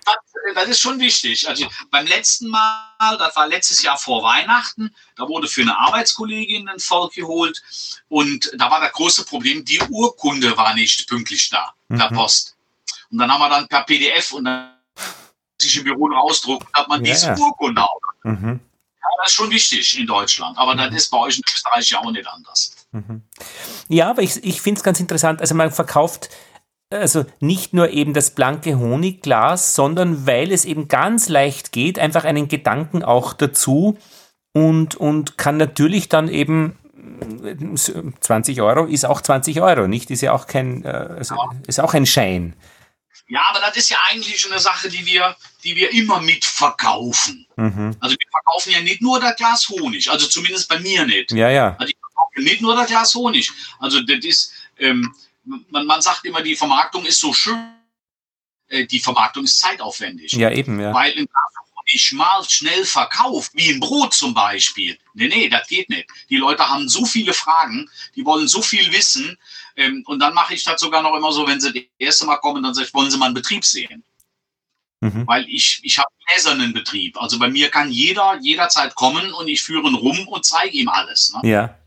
das, 0.04 0.16
das, 0.54 0.68
ist 0.68 0.80
schon 0.80 1.00
wichtig. 1.00 1.48
Also 1.48 1.66
beim 1.90 2.06
letzten 2.06 2.48
Mal, 2.48 3.16
das 3.18 3.34
war 3.34 3.46
letztes 3.48 3.82
Jahr 3.82 3.96
vor 3.96 4.22
Weihnachten, 4.22 4.94
da 5.16 5.26
wurde 5.26 5.48
für 5.48 5.62
eine 5.62 5.76
Arbeitskollegin 5.76 6.68
ein 6.68 6.78
Volk 6.78 7.14
geholt 7.14 7.62
und 8.08 8.50
da 8.56 8.70
war 8.70 8.80
das 8.80 8.92
große 8.92 9.24
Problem, 9.24 9.64
die 9.64 9.80
Urkunde 9.90 10.56
war 10.56 10.74
nicht 10.74 11.08
pünktlich 11.08 11.48
da, 11.50 11.72
mhm. 11.88 11.98
per 11.98 12.10
Post. 12.10 12.56
Und 13.10 13.18
dann 13.18 13.32
haben 13.32 13.40
wir 13.40 13.48
dann 13.48 13.68
per 13.68 13.84
PDF 13.84 14.32
und 14.32 14.44
dann 14.44 14.76
sich 15.60 15.76
im 15.78 15.84
Büro 15.84 16.10
ausdrucken, 16.14 16.66
hat 16.74 16.88
man 16.88 17.04
ja. 17.04 17.12
diese 17.12 17.34
Urkunde 17.36 17.82
auch. 17.82 18.00
Mhm. 18.24 18.60
Ja, 19.00 19.08
das 19.18 19.28
ist 19.28 19.34
schon 19.34 19.50
wichtig 19.50 19.98
in 19.98 20.06
Deutschland, 20.06 20.58
aber 20.58 20.74
mhm. 20.74 20.78
das 20.78 20.94
ist 20.94 21.10
bei 21.10 21.18
euch 21.18 21.38
in 21.38 21.44
Österreich 21.52 21.90
ja 21.90 22.00
auch 22.00 22.10
nicht 22.10 22.26
anders. 22.28 22.75
Mhm. 22.96 23.22
Ja, 23.88 24.10
aber 24.10 24.22
ich, 24.22 24.42
ich 24.44 24.60
finde 24.60 24.78
es 24.78 24.84
ganz 24.84 25.00
interessant. 25.00 25.40
Also 25.40 25.54
man 25.54 25.70
verkauft 25.70 26.30
also 26.90 27.26
nicht 27.40 27.72
nur 27.72 27.90
eben 27.90 28.14
das 28.14 28.30
blanke 28.30 28.78
Honigglas, 28.78 29.74
sondern 29.74 30.26
weil 30.26 30.52
es 30.52 30.64
eben 30.64 30.88
ganz 30.88 31.28
leicht 31.28 31.72
geht, 31.72 31.98
einfach 31.98 32.24
einen 32.24 32.48
Gedanken 32.48 33.02
auch 33.02 33.32
dazu 33.32 33.98
und, 34.52 34.94
und 34.94 35.36
kann 35.36 35.56
natürlich 35.56 36.08
dann 36.08 36.28
eben 36.28 36.78
20 38.20 38.60
Euro 38.62 38.84
ist 38.86 39.04
auch 39.04 39.20
20 39.20 39.60
Euro, 39.60 39.86
nicht? 39.86 40.10
Ist 40.10 40.22
ja 40.22 40.32
auch 40.32 40.46
kein, 40.46 40.84
äh, 40.84 40.88
also 40.88 41.36
ist 41.66 41.80
auch 41.80 41.94
ein 41.94 42.06
Schein. 42.06 42.54
Ja, 43.28 43.42
aber 43.50 43.60
das 43.60 43.76
ist 43.76 43.90
ja 43.90 43.98
eigentlich 44.08 44.46
eine 44.48 44.60
Sache, 44.60 44.88
die 44.88 45.04
wir, 45.04 45.36
die 45.64 45.74
wir 45.74 45.92
immer 45.92 46.20
mitverkaufen. 46.20 47.46
Mhm. 47.56 47.96
Also 48.00 48.16
wir 48.16 48.28
verkaufen 48.30 48.72
ja 48.72 48.80
nicht 48.80 49.02
nur 49.02 49.20
das 49.20 49.36
Glas 49.36 49.68
Honig, 49.68 50.10
also 50.10 50.26
zumindest 50.26 50.68
bei 50.68 50.78
mir 50.78 51.04
nicht. 51.06 51.32
Ja, 51.32 51.50
ja. 51.50 51.76
Also 51.78 51.90
ich 51.90 51.96
nicht 52.36 52.60
nur 52.60 52.74
das 52.74 52.88
Glas 52.88 53.14
Honig. 53.14 53.50
Also 53.78 54.00
das 54.02 54.24
ist, 54.24 54.52
ähm, 54.78 55.14
man, 55.44 55.86
man 55.86 56.02
sagt 56.02 56.24
immer, 56.24 56.42
die 56.42 56.56
Vermarktung 56.56 57.04
ist 57.04 57.20
so 57.20 57.32
schön. 57.32 57.72
Äh, 58.68 58.86
die 58.86 59.00
Vermarktung 59.00 59.44
ist 59.44 59.58
zeitaufwendig. 59.58 60.32
Ja, 60.32 60.50
eben, 60.50 60.80
ja. 60.80 60.92
Weil 60.92 61.12
ein 61.12 61.26
Glas 61.26 61.52
Honig 61.76 62.12
mal 62.12 62.44
schnell 62.48 62.84
verkauft, 62.84 63.52
wie 63.54 63.70
ein 63.70 63.80
Brot 63.80 64.14
zum 64.14 64.34
Beispiel. 64.34 64.98
Nee, 65.14 65.28
nee, 65.28 65.48
das 65.48 65.68
geht 65.68 65.88
nicht. 65.88 66.08
Die 66.30 66.36
Leute 66.36 66.68
haben 66.68 66.88
so 66.88 67.04
viele 67.04 67.32
Fragen, 67.32 67.88
die 68.14 68.24
wollen 68.24 68.48
so 68.48 68.60
viel 68.62 68.92
wissen, 68.92 69.38
ähm, 69.76 70.02
und 70.06 70.18
dann 70.18 70.34
mache 70.34 70.54
ich 70.54 70.64
das 70.64 70.80
sogar 70.80 71.02
noch 71.02 71.14
immer 71.14 71.32
so, 71.32 71.46
wenn 71.46 71.60
sie 71.60 71.72
das 71.72 71.82
erste 71.98 72.26
Mal 72.26 72.38
kommen, 72.38 72.62
dann 72.62 72.74
sage 72.74 72.88
ich, 72.88 72.94
wollen 72.94 73.10
sie 73.10 73.18
mal 73.18 73.26
einen 73.26 73.34
Betrieb 73.34 73.64
sehen? 73.64 74.02
Mhm. 75.00 75.26
Weil 75.26 75.46
ich, 75.48 75.80
ich 75.82 75.98
habe 75.98 76.08
einen 76.08 76.26
gläsernen 76.26 76.72
Betrieb. 76.72 77.20
Also 77.20 77.38
bei 77.38 77.48
mir 77.48 77.70
kann 77.70 77.92
jeder 77.92 78.38
jederzeit 78.40 78.94
kommen 78.94 79.32
und 79.34 79.48
ich 79.48 79.62
führe 79.62 79.86
ihn 79.86 79.94
rum 79.94 80.26
und 80.28 80.44
zeige 80.44 80.76
ihm 80.76 80.88
alles. 80.88 81.32
Ne? 81.34 81.48
Ja. 81.48 81.78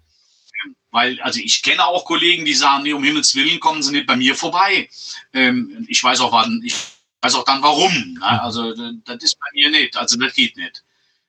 Weil, 0.91 1.21
also 1.21 1.39
ich 1.39 1.61
kenne 1.61 1.85
auch 1.85 2.05
Kollegen, 2.05 2.45
die 2.45 2.53
sagen, 2.53 2.83
nee, 2.83 2.93
um 2.93 3.03
Himmels 3.03 3.35
Willen 3.35 3.59
kommen 3.59 3.83
sie 3.83 3.91
nicht 3.91 4.07
bei 4.07 4.15
mir 4.15 4.35
vorbei. 4.35 4.89
Ähm, 5.33 5.85
ich 5.87 6.03
weiß 6.03 6.19
auch 6.21 6.31
wann, 6.31 6.61
ich 6.65 6.75
weiß 7.21 7.35
auch 7.35 7.43
dann 7.43 7.61
warum. 7.61 7.93
Ne? 8.13 8.41
Also 8.41 8.73
das 8.73 9.23
ist 9.23 9.39
bei 9.39 9.47
mir 9.53 9.69
nicht. 9.69 9.95
Also 9.97 10.17
das 10.17 10.33
geht 10.33 10.57
nicht. 10.57 10.83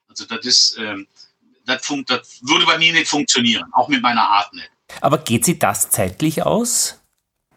Also 0.08 0.24
das 0.24 0.44
ist, 0.46 0.78
ähm, 0.78 1.06
das, 1.66 1.84
funkt, 1.84 2.10
das 2.10 2.40
würde 2.42 2.64
bei 2.64 2.78
mir 2.78 2.92
nicht 2.92 3.08
funktionieren, 3.08 3.70
auch 3.72 3.88
mit 3.88 4.02
meiner 4.02 4.26
Art 4.26 4.52
nicht. 4.54 4.70
Aber 5.00 5.18
geht 5.18 5.44
sie 5.44 5.58
das 5.58 5.90
zeitlich 5.90 6.42
aus? 6.42 6.98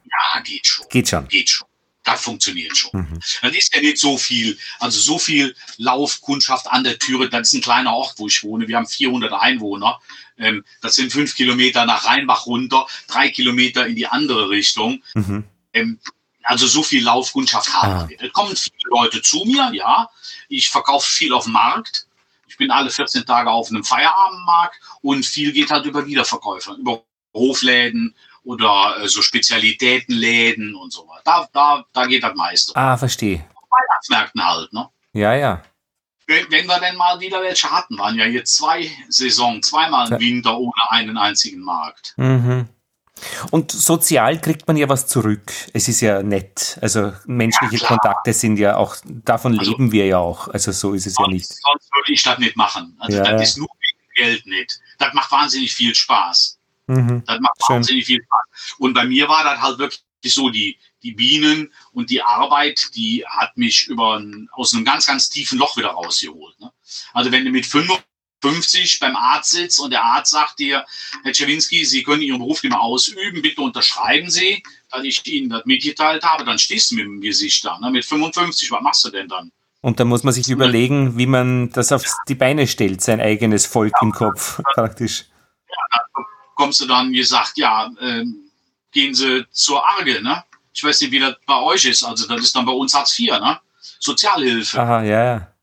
Ja, 0.04 0.42
geht 0.42 0.68
schon. 0.68 0.88
Geht 0.90 1.08
schon. 1.10 1.28
Geht 1.30 1.50
schon. 1.50 1.68
Das 2.04 2.22
funktioniert 2.22 2.76
schon. 2.78 2.92
Mhm. 2.94 3.20
Das 3.42 3.56
ist 3.56 3.74
ja 3.74 3.82
nicht 3.82 3.98
so 3.98 4.18
viel, 4.18 4.58
also 4.80 5.00
so 5.00 5.18
viel 5.18 5.56
Laufkundschaft 5.78 6.68
an 6.68 6.84
der 6.84 7.00
Türe. 7.00 7.30
Das 7.30 7.48
ist 7.48 7.54
ein 7.54 7.62
kleiner 7.62 7.94
Ort, 7.94 8.16
wo 8.18 8.28
ich 8.28 8.44
wohne. 8.44 8.68
Wir 8.68 8.76
haben 8.76 8.88
400 8.88 9.32
Einwohner. 9.32 10.00
Ähm, 10.38 10.66
das 10.82 10.96
sind 10.96 11.14
fünf 11.14 11.36
Kilometer 11.36 11.86
nach 11.86 12.06
Rheinbach 12.06 12.46
runter, 12.46 12.88
drei 13.08 13.30
Kilometer 13.30 13.88
in 13.88 13.96
die 13.96 14.08
andere 14.08 14.50
Richtung. 14.50 15.02
Mhm. 15.14 15.46
Ähm, 15.72 16.00
also 16.44 16.68
so 16.68 16.84
viel 16.84 17.04
Laufkundschaft 17.04 17.74
haben 17.74 17.94
ah. 17.94 18.10
wir. 18.10 18.18
Da 18.18 18.28
kommen 18.30 18.56
viele 18.56 18.90
Leute 18.90 19.22
zu 19.22 19.46
mir, 19.46 19.72
ja. 19.74 20.10
Ich 20.50 20.70
verkaufe 20.70 21.10
viel 21.10 21.34
auf 21.34 21.46
dem 21.46 21.54
Markt. 21.54 22.08
Ich 22.48 22.58
bin 22.58 22.70
alle 22.70 22.90
14 22.90 23.26
Tage 23.26 23.50
auf 23.50 23.70
einem 23.70 23.84
Feierabendmarkt 23.84 24.80
und 25.02 25.26
viel 25.26 25.54
geht 25.54 25.72
halt 25.72 25.86
über 25.86 26.06
Wiederverkäufer, 26.06 26.76
über 26.76 27.04
Hofläden 27.34 28.14
oder 28.44 28.98
äh, 29.02 29.08
so 29.08 29.22
Spezialitätenläden 29.22 30.76
und 30.76 30.92
so 30.92 31.08
weiter. 31.08 31.22
Da, 31.24 31.48
da, 31.54 31.86
da 31.94 32.06
geht 32.06 32.24
das 32.24 32.36
meiste. 32.36 32.76
Ah, 32.76 32.98
verstehe. 32.98 33.46
Weihnachtsmärkten 33.70 34.46
halt, 34.46 34.74
ne? 34.74 34.90
Ja, 35.14 35.34
ja. 35.36 35.64
Wenn, 36.28 36.50
wenn, 36.52 36.68
wir 36.68 36.80
denn 36.80 36.96
mal 36.96 37.20
wieder 37.20 37.42
welche 37.42 37.70
hatten, 37.70 37.98
waren 37.98 38.18
ja 38.18 38.26
jetzt 38.26 38.56
zwei 38.56 38.90
Saisonen, 39.10 39.62
zweimal 39.62 40.12
im 40.12 40.20
Winter 40.20 40.58
ohne 40.58 40.90
einen 40.90 41.18
einzigen 41.18 41.62
Markt. 41.62 42.14
Mhm. 42.18 42.70
Und 43.52 43.72
sozial 43.72 44.40
kriegt 44.40 44.68
man 44.68 44.78
ja 44.78 44.90
was 44.90 45.08
zurück. 45.08 45.52
Es 45.74 45.88
ist 45.88 46.02
ja 46.02 46.24
nett. 46.24 46.78
Also 46.82 47.14
menschliche 47.26 47.78
ja, 47.78 47.88
Kontakte 47.88 48.34
sind 48.34 48.58
ja 48.58 48.78
auch, 48.78 48.96
davon 49.06 49.58
also, 49.60 49.72
leben 49.72 49.92
wir 49.92 50.08
ja 50.08 50.18
auch. 50.18 50.48
Also 50.48 50.72
so 50.72 50.94
ist 50.94 51.06
es 51.06 51.18
ja 51.18 51.28
nicht. 51.28 51.46
Sonst 51.46 51.90
würde 51.94 52.12
ich 52.12 52.24
das 52.24 52.40
nicht 52.40 52.56
machen. 52.56 52.96
Also 53.00 53.18
ja, 53.18 53.24
das 53.24 53.50
ist 53.50 53.58
nur 53.58 53.68
wegen 53.80 54.14
Geld 54.16 54.46
nicht. 54.46 54.80
Das 54.98 55.14
macht 55.14 55.32
wahnsinnig 55.32 55.74
viel 55.74 55.94
Spaß. 55.94 56.60
Mhm. 56.94 57.24
Das 57.26 57.40
macht 57.40 57.58
Schön. 57.66 57.76
wahnsinnig 57.76 58.06
viel 58.06 58.22
Spaß. 58.24 58.76
Und 58.80 58.94
bei 58.94 59.06
mir 59.06 59.28
war 59.28 59.44
das 59.44 59.62
halt 59.62 59.80
wirklich 59.80 60.02
so, 60.26 60.50
die, 60.50 60.78
die 61.02 61.12
Bienen 61.12 61.72
und 61.92 62.10
die 62.10 62.22
Arbeit, 62.22 62.90
die 62.96 63.26
hat 63.28 63.58
mich 63.58 63.88
über 63.88 64.20
ein, 64.20 64.50
aus 64.54 64.74
einem 64.74 64.86
ganz, 64.86 65.06
ganz 65.06 65.30
tiefen 65.30 65.60
Loch 65.60 65.78
wieder 65.78 65.90
rausgeholt. 65.90 66.60
Ne? 66.60 66.72
Also 67.14 67.32
wenn 67.32 67.44
du 67.44 67.52
mit 67.52 67.66
55 67.66 69.00
beim 69.00 69.16
Arzt 69.16 69.52
sitzt 69.52 69.80
und 69.80 69.92
der 69.92 70.04
Arzt 70.04 70.32
sagt 70.32 70.60
dir, 70.60 70.86
Herr 71.24 71.34
Czerwinski, 71.34 71.86
Sie 71.86 72.04
können 72.04 72.22
Ihren 72.22 72.40
Beruf 72.40 72.64
nicht 72.64 72.72
mehr 72.72 72.82
ausüben, 72.82 73.42
bitte 73.42 73.62
unterschreiben 73.62 74.30
Sie, 74.30 74.64
dass 74.92 75.04
ich 75.04 75.26
Ihnen 75.28 75.50
das 75.50 75.66
mitgeteilt 75.66 76.24
habe, 76.24 76.46
dann 76.46 76.58
stehst 76.58 76.92
du 76.92 76.96
mit 76.96 77.06
dem 77.06 77.22
Gesicht 77.22 77.66
da. 77.66 77.80
Ne? 77.80 77.92
Mit 77.92 78.06
55, 78.06 78.72
was 78.72 78.82
machst 78.82 79.04
du 79.04 79.10
denn 79.10 79.28
dann? 79.28 79.52
Und 79.82 80.00
da 80.00 80.06
muss 80.06 80.24
man 80.24 80.34
sich 80.34 80.50
überlegen, 80.50 81.18
wie 81.18 81.26
man 81.26 81.70
das 81.72 81.92
auf 81.92 82.06
die 82.30 82.36
Beine 82.36 82.68
stellt, 82.68 83.02
sein 83.02 83.20
eigenes 83.20 83.66
Volk 83.66 83.92
ja, 84.00 84.08
im 84.08 84.14
Kopf 84.14 84.62
praktisch. 84.76 85.26
Ja, 85.68 86.00
kommst 86.56 86.82
du 86.82 86.86
dann 86.86 87.12
gesagt, 87.14 87.58
ja, 87.58 87.92
äh, 88.00 88.26
gehen 88.92 89.14
Sie 89.14 89.46
zur 89.52 89.86
Arge, 89.86 90.22
ne? 90.22 90.44
Ich 90.74 90.84
weiß 90.84 91.02
nicht, 91.02 91.12
wie 91.12 91.20
das 91.20 91.36
bei 91.46 91.60
euch 91.62 91.86
ist. 91.86 92.04
Also 92.04 92.28
das 92.28 92.42
ist 92.42 92.56
dann 92.56 92.66
bei 92.66 92.72
uns 92.72 92.94
Hartz 92.94 93.18
IV, 93.20 93.32
ne? 93.40 93.60
Sozialhilfe. 94.00 94.80
Aha, 94.80 95.04
ja, 95.04 95.24
ja. 95.24 95.54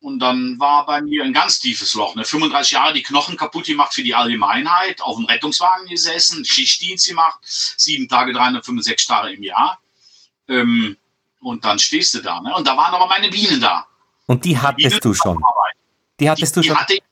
Und 0.00 0.18
dann 0.18 0.58
war 0.58 0.84
bei 0.84 1.00
mir 1.00 1.22
ein 1.22 1.32
ganz 1.32 1.60
tiefes 1.60 1.94
Loch. 1.94 2.16
Ne? 2.16 2.24
35 2.24 2.72
Jahre 2.72 2.92
die 2.92 3.04
Knochen 3.04 3.36
kaputt 3.36 3.66
gemacht 3.66 3.94
für 3.94 4.02
die 4.02 4.16
Allgemeinheit, 4.16 5.00
auf 5.00 5.16
dem 5.16 5.26
Rettungswagen 5.26 5.86
gesessen, 5.86 6.44
Schichtdienst 6.44 7.06
gemacht, 7.06 7.38
sieben 7.42 8.08
Tage, 8.08 8.32
365 8.32 9.06
Tage 9.06 9.32
im 9.32 9.44
Jahr. 9.44 9.80
Ähm, 10.48 10.96
und 11.40 11.64
dann 11.64 11.78
stehst 11.78 12.14
du 12.14 12.20
da. 12.20 12.40
Ne? 12.40 12.52
Und 12.56 12.66
da 12.66 12.76
waren 12.76 12.92
aber 12.92 13.06
meine 13.06 13.28
Bienen 13.28 13.60
da. 13.60 13.86
Und 14.26 14.44
die 14.44 14.58
hattest 14.58 14.96
die 14.96 15.00
du 15.00 15.14
schon? 15.14 15.40
Die 16.18 16.28
hattest 16.28 16.56
die, 16.56 16.60
du 16.60 16.66
schon? 16.66 16.74
Die 16.74 16.80
hatte 16.80 16.94
ich 16.94 17.02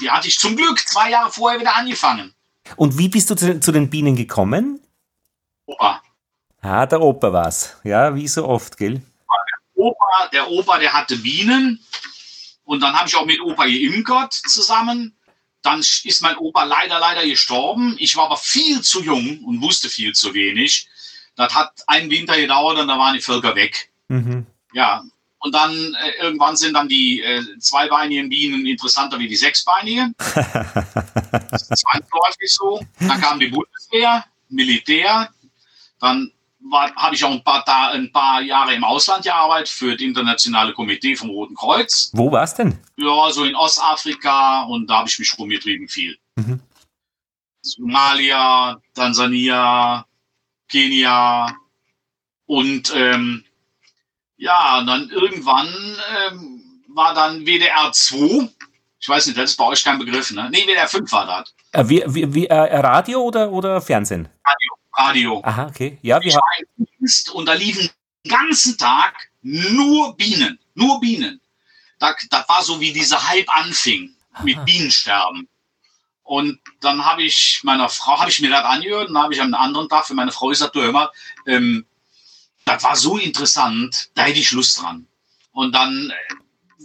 die 0.00 0.10
hatte 0.10 0.28
ich 0.28 0.38
zum 0.38 0.56
Glück 0.56 0.78
zwei 0.80 1.10
Jahre 1.10 1.30
vorher 1.30 1.60
wieder 1.60 1.76
angefangen. 1.76 2.34
Und 2.76 2.98
wie 2.98 3.08
bist 3.08 3.30
du 3.30 3.34
zu, 3.34 3.60
zu 3.60 3.72
den 3.72 3.90
Bienen 3.90 4.16
gekommen? 4.16 4.80
Opa. 5.66 6.02
Ah, 6.62 6.86
der 6.86 7.00
Opa 7.00 7.32
war's. 7.32 7.76
Ja, 7.84 8.14
wie 8.14 8.28
so 8.28 8.46
oft, 8.46 8.76
gell? 8.76 9.00
Der 9.00 9.84
Opa, 9.84 10.28
der 10.32 10.50
Opa, 10.50 10.78
der 10.78 10.92
hatte 10.92 11.16
Bienen. 11.16 11.84
Und 12.64 12.80
dann 12.80 12.94
habe 12.94 13.08
ich 13.08 13.16
auch 13.16 13.24
mit 13.24 13.40
Opa 13.40 13.64
geimpert 13.64 14.32
zusammen. 14.32 15.16
Dann 15.62 15.80
ist 15.80 16.22
mein 16.22 16.36
Opa 16.36 16.64
leider, 16.64 16.98
leider 16.98 17.26
gestorben. 17.26 17.96
Ich 17.98 18.16
war 18.16 18.26
aber 18.26 18.36
viel 18.36 18.80
zu 18.82 19.02
jung 19.02 19.42
und 19.44 19.60
wusste 19.60 19.88
viel 19.88 20.12
zu 20.12 20.34
wenig. 20.34 20.88
Das 21.36 21.54
hat 21.54 21.72
einen 21.86 22.10
Winter 22.10 22.36
gedauert 22.36 22.78
und 22.78 22.88
da 22.88 22.98
waren 22.98 23.14
die 23.14 23.20
Völker 23.20 23.54
weg. 23.54 23.90
Mhm. 24.08 24.46
Ja, 24.72 25.02
und 25.40 25.54
dann 25.54 25.72
äh, 25.72 26.22
irgendwann 26.22 26.56
sind 26.56 26.74
dann 26.74 26.88
die 26.88 27.22
äh, 27.22 27.42
zweibeinigen 27.58 28.28
Bienen 28.28 28.66
interessanter 28.66 29.18
wie 29.18 29.28
die 29.28 29.36
sechsbeinigen. 29.36 30.14
das 30.18 31.62
ist 31.70 31.78
zwangsläufig 31.78 32.48
so. 32.48 32.80
Dann 33.00 33.20
kam 33.20 33.40
die 33.40 33.48
Bundeswehr, 33.48 34.24
Militär. 34.50 35.30
Dann 35.98 36.30
habe 36.96 37.14
ich 37.14 37.24
auch 37.24 37.30
ein 37.30 37.42
paar, 37.42 37.64
da, 37.64 37.88
ein 37.88 38.12
paar 38.12 38.42
Jahre 38.42 38.74
im 38.74 38.84
Ausland 38.84 39.24
gearbeitet 39.24 39.70
für 39.70 39.92
das 39.92 40.02
internationale 40.02 40.74
Komitee 40.74 41.16
vom 41.16 41.30
Roten 41.30 41.54
Kreuz. 41.54 42.10
Wo 42.12 42.30
war 42.30 42.42
es 42.42 42.54
denn? 42.54 42.78
Ja, 42.96 43.30
so 43.30 43.44
in 43.44 43.54
Ostafrika 43.54 44.64
und 44.64 44.88
da 44.88 44.98
habe 44.98 45.08
ich 45.08 45.18
mich 45.18 45.38
rumgetrieben 45.38 45.88
viel. 45.88 46.18
Mhm. 46.36 46.60
Somalia, 47.62 48.78
Tansania, 48.94 50.06
Kenia 50.68 51.56
und 52.46 52.92
ähm, 52.94 53.44
ja, 54.40 54.78
und 54.78 54.86
dann 54.86 55.10
irgendwann 55.10 55.68
ähm, 56.16 56.82
war 56.88 57.14
dann 57.14 57.44
WDR 57.44 57.92
2. 57.92 58.48
Ich 58.98 59.08
weiß 59.08 59.26
nicht, 59.26 59.38
das 59.38 59.50
ist 59.50 59.56
bei 59.56 59.66
euch 59.66 59.84
kein 59.84 59.98
Begriff, 59.98 60.30
ne? 60.30 60.48
Nee, 60.50 60.66
WDR 60.66 60.88
5 60.88 61.12
war 61.12 61.26
das. 61.26 61.54
Äh, 61.72 61.88
wie, 61.88 62.02
wie, 62.06 62.34
wie, 62.34 62.46
äh, 62.46 62.78
Radio 62.78 63.20
oder, 63.20 63.52
oder 63.52 63.80
Fernsehen? 63.82 64.28
Radio. 64.44 64.70
Radio. 64.96 65.42
Aha, 65.44 65.66
okay. 65.66 65.98
Ja, 66.02 66.20
wir 66.22 66.38
Dienst 66.98 67.30
und 67.30 67.46
da 67.46 67.52
liefen 67.52 67.90
den 68.24 68.30
ganzen 68.30 68.78
Tag 68.78 69.28
nur 69.42 70.16
Bienen. 70.16 70.58
Nur 70.74 71.00
Bienen. 71.00 71.40
Da, 71.98 72.14
das 72.30 72.48
war 72.48 72.62
so, 72.62 72.80
wie 72.80 72.92
dieser 72.92 73.28
Hype 73.28 73.54
anfing 73.54 74.14
mit 74.42 74.56
Aha. 74.56 74.64
Bienensterben. 74.64 75.48
Und 76.22 76.60
dann 76.80 77.04
habe 77.04 77.24
ich 77.24 77.60
meiner 77.62 77.90
Frau, 77.90 78.18
habe 78.18 78.30
ich 78.30 78.40
mir 78.40 78.50
das 78.50 78.64
angehört 78.64 79.08
und 79.08 79.14
dann 79.14 79.24
habe 79.24 79.34
ich 79.34 79.42
am 79.42 79.52
anderen 79.52 79.88
Tag 79.88 80.06
für 80.06 80.14
meine 80.14 80.32
Frau 80.32 80.46
gesagt, 80.48 80.76
du 80.76 80.80
hör 80.80 80.92
mal, 80.92 81.10
ähm, 81.46 81.84
das 82.64 82.82
war 82.82 82.96
so 82.96 83.16
interessant, 83.16 84.10
da 84.14 84.24
hätte 84.24 84.40
ich 84.40 84.52
Lust 84.52 84.80
dran. 84.80 85.06
Und 85.52 85.72
dann 85.74 86.10
äh, 86.10 86.34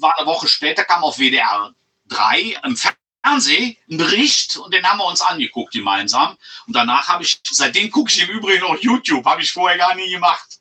war 0.01 0.17
eine 0.17 0.27
Woche 0.27 0.47
später, 0.47 0.83
kam 0.83 1.03
auf 1.03 1.17
WDR 1.17 1.73
3 2.09 2.59
im 2.63 2.77
Fernsehen 2.77 3.77
ein 3.89 3.97
Bericht 3.97 4.57
und 4.57 4.73
den 4.73 4.83
haben 4.85 4.97
wir 4.97 5.05
uns 5.05 5.21
angeguckt 5.21 5.73
gemeinsam. 5.73 6.37
Und 6.67 6.75
danach 6.75 7.07
habe 7.07 7.23
ich, 7.23 7.39
seitdem 7.49 7.91
gucke 7.91 8.11
ich 8.11 8.21
im 8.27 8.29
Übrigen 8.29 8.63
auch 8.63 8.77
YouTube, 8.77 9.25
habe 9.25 9.41
ich 9.41 9.51
vorher 9.51 9.77
gar 9.77 9.95
nie 9.95 10.09
gemacht. 10.09 10.59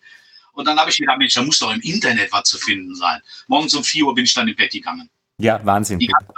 Und 0.53 0.67
dann 0.67 0.79
habe 0.79 0.91
ich 0.91 0.97
gedacht, 0.97 1.19
Mensch, 1.19 1.35
da 1.35 1.43
muss 1.43 1.59
doch 1.59 1.73
im 1.73 1.81
Internet 1.81 2.31
was 2.33 2.45
zu 2.45 2.59
finden 2.59 2.95
sein. 2.95 3.21
Morgens 3.49 3.75
um 3.75 3.83
4 3.83 4.07
Uhr 4.07 4.15
bin 4.15 4.25
ich 4.25 4.35
dann 4.35 4.47
im 4.47 4.55
Bett 4.55 4.73
gegangen. 4.73 5.11
Ja, 5.39 5.65
Wahnsinn. 5.65 5.99
Die 5.99 6.07
ganze 6.07 6.33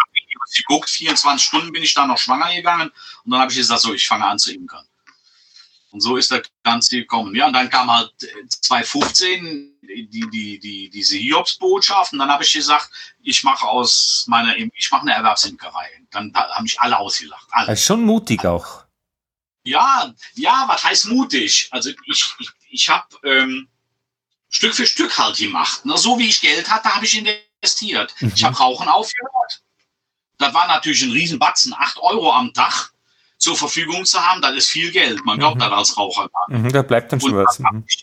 geguckt, 0.56 0.88
24 0.88 1.46
Stunden 1.46 1.72
bin 1.72 1.82
ich 1.82 1.92
da 1.94 2.06
noch 2.06 2.18
schwanger 2.18 2.54
gegangen. 2.54 2.90
Und 3.24 3.30
dann 3.30 3.40
habe 3.40 3.50
ich 3.50 3.58
gesagt, 3.58 3.80
so, 3.80 3.92
ich 3.92 4.06
fange 4.06 4.24
an 4.24 4.38
zu 4.38 4.52
imkern. 4.52 4.84
Und 5.96 6.02
so 6.02 6.18
ist 6.18 6.30
das 6.30 6.42
Ganze 6.62 6.98
gekommen. 6.98 7.34
Ja, 7.34 7.46
und 7.46 7.54
dann 7.54 7.70
kam 7.70 7.90
halt 7.90 8.12
äh, 8.22 8.46
2015 8.46 9.78
die, 9.80 10.28
die, 10.30 10.58
die, 10.58 10.90
diese 10.90 11.16
Hiobsbotschaft. 11.16 12.12
Und 12.12 12.18
dann 12.18 12.28
habe 12.28 12.44
ich 12.44 12.52
gesagt, 12.52 12.90
ich 13.22 13.42
mache 13.44 13.66
aus 13.66 14.26
meiner, 14.28 14.54
ich 14.58 14.90
mache 14.90 15.00
eine 15.00 15.14
Erwerbsimkerei. 15.14 15.88
Dann 16.10 16.34
da 16.34 16.50
haben 16.50 16.64
mich 16.64 16.78
alle 16.78 16.98
ausgelacht. 16.98 17.48
Alle. 17.50 17.68
Also 17.68 17.82
schon 17.82 18.02
mutig 18.02 18.44
auch. 18.44 18.84
Ja, 19.64 20.12
ja, 20.34 20.64
was 20.66 20.84
heißt 20.84 21.06
mutig? 21.06 21.68
Also 21.70 21.88
ich, 22.04 22.34
ich, 22.38 22.50
ich 22.68 22.88
habe 22.90 23.06
ähm, 23.24 23.66
Stück 24.50 24.74
für 24.74 24.84
Stück 24.84 25.16
halt 25.16 25.38
gemacht. 25.38 25.86
Ne? 25.86 25.96
So 25.96 26.18
wie 26.18 26.28
ich 26.28 26.42
Geld 26.42 26.68
hatte, 26.68 26.94
habe 26.94 27.06
ich 27.06 27.16
investiert. 27.16 28.14
Mhm. 28.20 28.32
Ich 28.36 28.44
habe 28.44 28.54
Rauchen 28.54 28.88
aufgehört. 28.88 29.62
Das 30.36 30.52
war 30.52 30.66
natürlich 30.66 31.00
ein 31.04 31.12
Riesenbatzen, 31.12 31.72
8 31.72 31.96
Euro 32.00 32.34
am 32.34 32.52
Tag 32.52 32.92
zur 33.38 33.56
Verfügung 33.56 34.04
zu 34.06 34.18
haben, 34.24 34.40
das 34.42 34.54
ist 34.54 34.70
viel 34.70 34.90
Geld. 34.90 35.24
Man 35.24 35.38
glaubt 35.38 35.56
Mhm. 35.56 35.60
das 35.60 35.72
als 35.72 35.96
Raucher. 35.96 36.28
gar 36.28 36.48
nicht. 36.50 36.62
Mhm, 36.64 36.72
da 36.72 36.82
bleibt 36.82 37.12
dann 37.12 37.20
schon 37.20 37.34
Und 37.34 37.44
was. 37.44 37.58
dann 37.58 37.84
ich, 37.86 38.00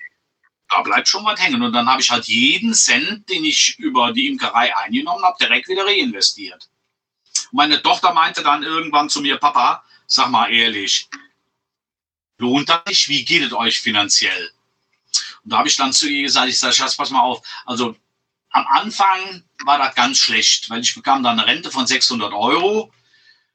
da 0.70 0.82
bleibt 0.82 1.08
schon 1.08 1.26
was 1.26 1.40
hängen. 1.40 1.62
Und 1.62 1.74
dann 1.74 1.88
habe 1.90 2.02
ich 2.02 2.10
halt 2.10 2.26
jeden 2.26 2.74
Cent, 2.74 3.28
den 3.30 3.44
ich 3.44 3.78
über 3.80 4.12
die 4.14 4.28
Imkerei 4.28 4.76
eingenommen 4.76 5.24
habe, 5.24 5.38
direkt 5.40 5.68
wieder 5.68 5.86
reinvestiert. 5.86 6.70
Meine 7.52 7.82
Tochter 7.82 8.14
meinte 8.14 8.44
dann 8.44 8.64
irgendwann 8.64 9.10
zu 9.10 9.22
mir, 9.22 9.38
Papa, 9.38 9.84
sag 10.08 10.30
mal 10.30 10.52
ehrlich, 10.52 11.08
lohnt 12.38 12.70
das 12.70 12.82
nicht? 12.88 13.08
Wie 13.10 13.26
geht 13.26 13.44
es 13.44 13.54
euch 13.54 13.80
finanziell? 13.82 14.52
Und 15.44 15.52
da 15.52 15.58
habe 15.60 15.68
ich 15.68 15.76
dann 15.76 15.94
zu 15.94 16.08
ihr 16.08 16.24
gesagt, 16.24 16.48
ich 16.50 16.58
sage, 16.60 16.74
Schatz, 16.74 16.96
pass 16.96 17.10
mal 17.10 17.22
auf. 17.22 17.42
Also 17.66 17.96
am 18.52 18.68
Anfang 18.68 19.44
war 19.66 19.78
das 19.78 19.96
ganz 19.96 20.20
schlecht, 20.20 20.70
weil 20.70 20.82
ich 20.82 20.94
bekam 20.96 21.24
dann 21.24 21.40
eine 21.40 21.48
Rente 21.48 21.72
von 21.72 21.86
600 21.88 22.34
Euro. 22.34 22.92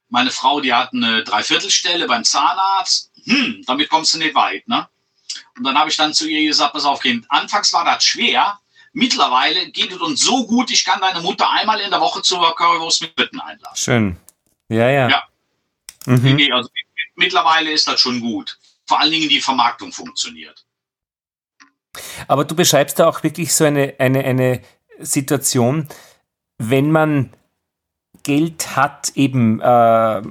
Meine 0.09 0.31
Frau, 0.31 0.61
die 0.61 0.73
hat 0.73 0.93
eine 0.93 1.23
Dreiviertelstelle 1.25 2.07
beim 2.07 2.25
Zahnarzt. 2.25 3.13
Hm, 3.25 3.63
damit 3.67 3.89
kommst 3.89 4.15
du 4.15 4.19
nicht 4.19 4.35
weit, 4.35 4.67
ne? 4.69 4.89
Und 5.57 5.65
dann 5.65 5.79
habe 5.79 5.91
ich 5.91 5.97
dann 5.97 6.15
zu 6.15 6.27
ihr 6.29 6.49
gesagt, 6.49 6.73
pass 6.73 6.85
auf, 6.85 7.01
Kind, 7.01 7.27
anfangs 7.29 7.73
war 7.73 7.85
das 7.85 8.05
schwer. 8.05 8.59
Mittlerweile 8.93 9.71
geht 9.71 9.93
es 9.93 9.99
uns 9.99 10.21
so 10.23 10.47
gut, 10.47 10.71
ich 10.71 10.85
kann 10.85 11.01
deine 11.01 11.21
Mutter 11.21 11.51
einmal 11.51 11.81
in 11.81 11.91
der 11.91 12.01
Woche 12.01 12.23
zur 12.23 12.55
Currywurst 12.55 13.03
mit 13.03 13.15
Bitten 13.17 13.39
einladen. 13.41 13.77
Schön. 13.77 14.17
Ja, 14.69 14.89
ja. 14.89 15.09
Ja. 15.09 15.23
Mhm. 16.07 16.37
Nee, 16.37 16.53
also 16.53 16.71
mittlerweile 17.17 17.71
ist 17.71 17.87
das 17.87 18.01
schon 18.01 18.21
gut. 18.21 18.59
Vor 18.87 19.01
allen 19.01 19.11
Dingen 19.11 19.29
die 19.29 19.41
Vermarktung 19.41 19.93
funktioniert. 19.93 20.65
Aber 22.27 22.45
du 22.45 22.55
beschreibst 22.55 22.99
da 22.99 23.09
auch 23.09 23.23
wirklich 23.23 23.53
so 23.55 23.65
eine, 23.65 23.95
eine, 23.99 24.25
eine 24.25 24.63
Situation, 24.99 25.89
wenn 26.57 26.91
man 26.91 27.33
Geld 28.23 28.77
hat 28.77 29.13
eben 29.15 29.61
äh, 29.61 30.23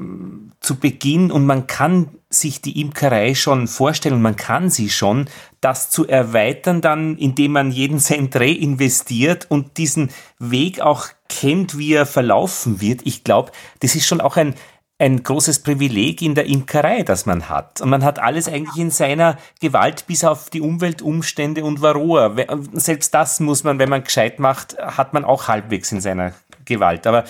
zu 0.60 0.76
Beginn 0.76 1.32
und 1.32 1.46
man 1.46 1.68
kann 1.68 2.10
sich 2.30 2.62
die 2.62 2.82
Imkerei 2.82 3.36
schon 3.36 3.68
vorstellen 3.68 4.22
man 4.22 4.36
kann 4.36 4.70
sie 4.70 4.90
schon, 4.90 5.30
das 5.62 5.90
zu 5.90 6.08
erweitern 6.08 6.82
dann, 6.82 7.18
indem 7.18 7.54
man 7.54 7.72
jeden 7.72 8.00
Cent 8.00 8.36
reinvestiert 8.36 9.46
und 9.50 9.78
diesen 9.78 10.10
Weg 10.40 10.82
auch 10.82 11.08
kennt, 11.30 11.78
wie 11.78 11.94
er 11.94 12.06
verlaufen 12.06 12.82
wird. 12.82 13.02
Ich 13.06 13.24
glaube, 13.24 13.52
das 13.80 13.96
ist 13.96 14.08
schon 14.08 14.22
auch 14.22 14.38
ein, 14.38 14.56
ein 15.00 15.22
großes 15.22 15.60
Privileg 15.60 16.22
in 16.22 16.36
der 16.36 16.48
Imkerei, 16.48 17.04
das 17.04 17.26
man 17.26 17.50
hat. 17.50 17.82
Und 17.82 17.90
man 17.90 18.04
hat 18.04 18.20
alles 18.20 18.48
eigentlich 18.48 18.78
in 18.78 18.92
seiner 18.92 19.38
Gewalt, 19.62 20.08
bis 20.08 20.24
auf 20.24 20.50
die 20.50 20.62
Umweltumstände 20.62 21.64
und 21.64 21.82
Varroa. 21.82 22.36
Selbst 22.74 23.14
das 23.14 23.40
muss 23.40 23.64
man, 23.64 23.80
wenn 23.80 23.90
man 23.90 24.04
gescheit 24.04 24.40
macht, 24.40 24.78
hat 24.80 25.14
man 25.14 25.24
auch 25.24 25.48
halbwegs 25.48 25.92
in 25.92 26.02
seiner 26.02 26.34
Gewalt. 26.68 27.08
Aber 27.08 27.26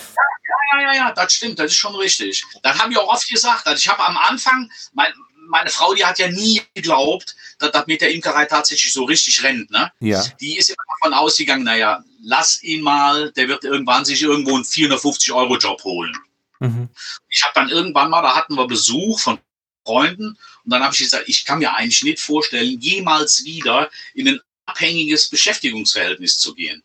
Ja, 0.73 0.81
ja, 0.81 0.93
ja, 0.93 1.11
das 1.13 1.33
stimmt, 1.33 1.59
das 1.59 1.67
ist 1.67 1.77
schon 1.77 1.95
richtig. 1.95 2.43
Das 2.61 2.77
habe 2.77 2.91
ich 2.91 2.97
auch 2.97 3.07
oft 3.07 3.27
gesagt. 3.29 3.65
Also 3.67 3.79
ich 3.79 3.87
habe 3.87 4.03
am 4.05 4.17
Anfang, 4.17 4.69
mein, 4.93 5.13
meine 5.47 5.69
Frau, 5.69 5.93
die 5.93 6.05
hat 6.05 6.19
ja 6.19 6.27
nie 6.27 6.61
geglaubt, 6.73 7.35
dass 7.59 7.71
das 7.71 7.87
mit 7.87 8.01
der 8.01 8.11
Imkerei 8.11 8.45
tatsächlich 8.45 8.91
so 8.91 9.05
richtig 9.05 9.41
rennt. 9.43 9.71
Ne? 9.71 9.91
ja, 9.99 10.23
Die 10.41 10.57
ist 10.57 10.69
immer 10.69 10.83
davon 10.99 11.13
ausgegangen, 11.13 11.63
naja, 11.63 12.03
lass 12.21 12.61
ihn 12.63 12.81
mal, 12.81 13.31
der 13.31 13.47
wird 13.47 13.63
irgendwann 13.63 14.05
sich 14.05 14.21
irgendwo 14.21 14.55
einen 14.55 14.65
450-Euro-Job 14.65 15.83
holen. 15.83 16.15
mhm. 16.59 16.89
Ich 17.29 17.43
habe 17.43 17.53
dann 17.55 17.69
irgendwann 17.69 18.09
mal, 18.09 18.21
da 18.21 18.35
hatten 18.35 18.55
wir 18.55 18.67
Besuch 18.67 19.19
von 19.19 19.39
Freunden 19.85 20.37
und 20.65 20.71
dann 20.71 20.83
habe 20.83 20.93
ich 20.93 20.99
gesagt, 20.99 21.23
ich 21.27 21.45
kann 21.45 21.59
mir 21.59 21.73
eigentlich 21.73 22.03
nicht 22.03 22.19
vorstellen, 22.19 22.79
jemals 22.81 23.45
wieder 23.45 23.89
in 24.13 24.27
ein 24.27 24.39
abhängiges 24.65 25.29
Beschäftigungsverhältnis 25.29 26.37
zu 26.37 26.53
gehen. 26.53 26.83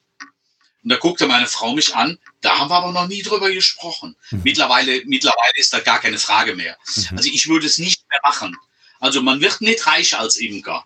Und 0.82 0.88
da 0.90 0.96
guckte 0.96 1.26
meine 1.26 1.46
Frau 1.46 1.74
mich 1.74 1.94
an, 1.94 2.18
da 2.40 2.58
haben 2.58 2.68
wir 2.70 2.74
aber 2.76 2.92
noch 2.92 3.06
nie 3.06 3.22
drüber 3.22 3.50
gesprochen. 3.50 4.16
Mhm. 4.30 4.40
Mittlerweile, 4.44 5.02
mittlerweile 5.06 5.54
ist 5.56 5.72
da 5.72 5.78
gar 5.80 6.00
keine 6.00 6.18
Frage 6.18 6.54
mehr. 6.56 6.76
Mhm. 6.96 7.16
Also 7.18 7.28
ich 7.30 7.48
würde 7.48 7.66
es 7.66 7.78
nicht 7.78 8.02
mehr 8.10 8.20
machen. 8.24 8.56
Also 8.98 9.22
man 9.22 9.40
wird 9.40 9.60
nicht 9.60 9.86
reich 9.86 10.16
als 10.18 10.36
Imker, 10.36 10.84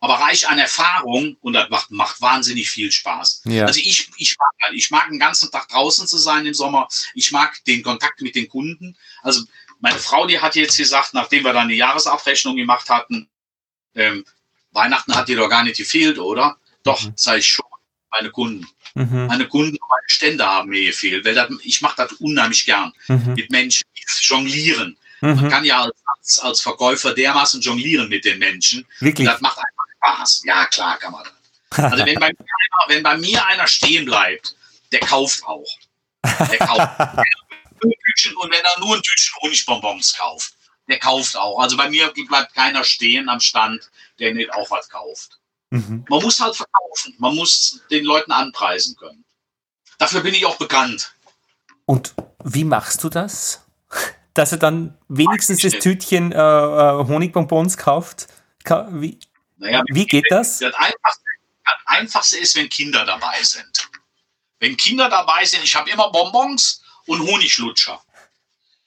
aber 0.00 0.14
reich 0.14 0.48
an 0.48 0.58
Erfahrung 0.58 1.36
und 1.42 1.52
das 1.52 1.68
macht, 1.70 1.90
macht 1.90 2.20
wahnsinnig 2.22 2.70
viel 2.70 2.90
Spaß. 2.90 3.42
ja. 3.44 3.66
Also 3.66 3.80
ich, 3.80 4.08
ich, 4.16 4.36
mag, 4.38 4.72
ich 4.74 4.90
mag 4.90 5.08
den 5.10 5.18
ganzen 5.18 5.50
Tag 5.50 5.68
draußen 5.68 6.06
zu 6.06 6.16
sein 6.18 6.46
im 6.46 6.54
Sommer. 6.54 6.88
Ich 7.14 7.30
mag 7.32 7.62
den 7.66 7.82
Kontakt 7.82 8.20
mit 8.22 8.34
den 8.34 8.48
Kunden. 8.48 8.96
Also 9.22 9.42
meine 9.80 9.98
Frau, 9.98 10.26
die 10.26 10.40
hat 10.40 10.54
jetzt 10.56 10.76
gesagt, 10.76 11.12
nachdem 11.14 11.44
wir 11.44 11.52
dann 11.52 11.68
die 11.68 11.76
Jahresabrechnung 11.76 12.56
gemacht 12.56 12.88
hatten, 12.88 13.28
ähm, 13.94 14.24
Weihnachten 14.72 15.14
hat 15.14 15.28
dir 15.28 15.36
doch 15.36 15.48
gar 15.48 15.64
nicht 15.64 15.76
gefehlt, 15.78 16.18
oder? 16.18 16.56
Doch, 16.84 17.02
Mhm. 17.02 17.12
sage 17.16 17.38
ich 17.40 17.48
schon. 17.48 17.66
Meine 18.10 18.30
Kunden. 18.30 18.66
Mhm. 18.94 19.26
Meine 19.26 19.46
Kunden 19.48 19.76
und 19.76 19.88
meine 19.88 20.08
Stände 20.08 20.44
haben 20.46 20.68
mir 20.70 20.86
gefehlt. 20.86 21.24
Weil 21.24 21.34
das, 21.34 21.50
ich 21.62 21.80
mache 21.80 21.96
das 21.96 22.12
unheimlich 22.14 22.64
gern 22.66 22.92
Mhm. 23.08 23.34
mit 23.34 23.50
Menschen, 23.50 23.84
die 23.96 24.04
jonglieren. 24.22 24.96
Man 25.20 25.36
Mhm. 25.44 25.48
kann 25.48 25.64
ja 25.64 25.82
als, 25.82 26.38
als, 26.38 26.60
Verkäufer 26.60 27.12
dermaßen 27.14 27.60
jonglieren 27.60 28.08
mit 28.08 28.24
den 28.24 28.38
Menschen. 28.38 28.86
Wirklich. 29.00 29.28
Das 29.28 29.40
macht 29.40 29.58
einfach 29.58 29.84
Spaß. 29.96 30.42
Ja, 30.44 30.64
klar 30.66 30.98
kann 30.98 31.12
man 31.12 31.24
das. 31.24 31.92
Also 31.92 32.04
wenn 32.04 32.18
bei, 32.18 32.28
mir 32.38 32.38
einer, 32.38 32.88
wenn 32.88 33.02
bei 33.02 33.16
mir 33.18 33.46
einer 33.46 33.66
stehen 33.66 34.04
bleibt, 34.06 34.56
der 34.92 35.00
kauft 35.00 35.44
auch. 35.44 35.68
Der 36.24 36.58
kauft. 36.58 36.80
Er 37.82 38.36
und 38.36 38.50
wenn 38.52 38.62
er 38.62 38.80
nur 38.80 38.96
ein 38.96 39.02
Tütchen 39.02 39.34
Honigbonbons 39.40 40.14
kauft, 40.18 40.52
der 40.88 40.98
kauft 40.98 41.34
auch. 41.36 41.60
Also 41.60 41.78
bei 41.78 41.88
mir 41.88 42.12
bleibt 42.28 42.54
keiner 42.54 42.84
stehen 42.84 43.28
am 43.30 43.40
Stand, 43.40 43.90
der 44.18 44.34
nicht 44.34 44.52
auch 44.52 44.70
was 44.70 44.88
kauft. 44.90 45.38
Mhm. 45.70 46.04
Man 46.08 46.22
muss 46.22 46.40
halt 46.40 46.56
verkaufen. 46.56 47.14
Man 47.18 47.34
muss 47.34 47.80
den 47.90 48.04
Leuten 48.04 48.32
anpreisen 48.32 48.96
können. 48.96 49.24
Dafür 49.98 50.20
bin 50.20 50.34
ich 50.34 50.44
auch 50.46 50.56
bekannt. 50.56 51.14
Und 51.86 52.14
wie 52.44 52.64
machst 52.64 53.02
du 53.04 53.08
das? 53.08 53.64
Dass 54.34 54.52
er 54.52 54.58
dann 54.58 54.96
wenigstens 55.08 55.60
das 55.60 55.72
Tütchen 55.72 56.32
äh, 56.32 56.36
äh, 56.36 57.04
Honigbonbons 57.06 57.76
kauft? 57.76 58.28
Ka 58.62 58.88
wie, 58.92 59.18
Naja, 59.56 59.82
wie 59.88 60.06
geht 60.06 60.26
das? 60.30 60.58
Das 60.58 60.74
einfachste, 60.74 61.24
das 61.64 61.80
einfachste 61.86 62.38
ist, 62.38 62.56
wenn 62.56 62.68
Kinder 62.68 63.04
dabei 63.04 63.42
sind. 63.42 63.88
Wenn 64.60 64.76
Kinder 64.76 65.08
dabei 65.08 65.44
sind, 65.44 65.64
ich 65.64 65.74
habe 65.74 65.90
immer 65.90 66.12
Bonbons 66.12 66.82
und 67.06 67.20
Honiglutscher. 67.26 68.00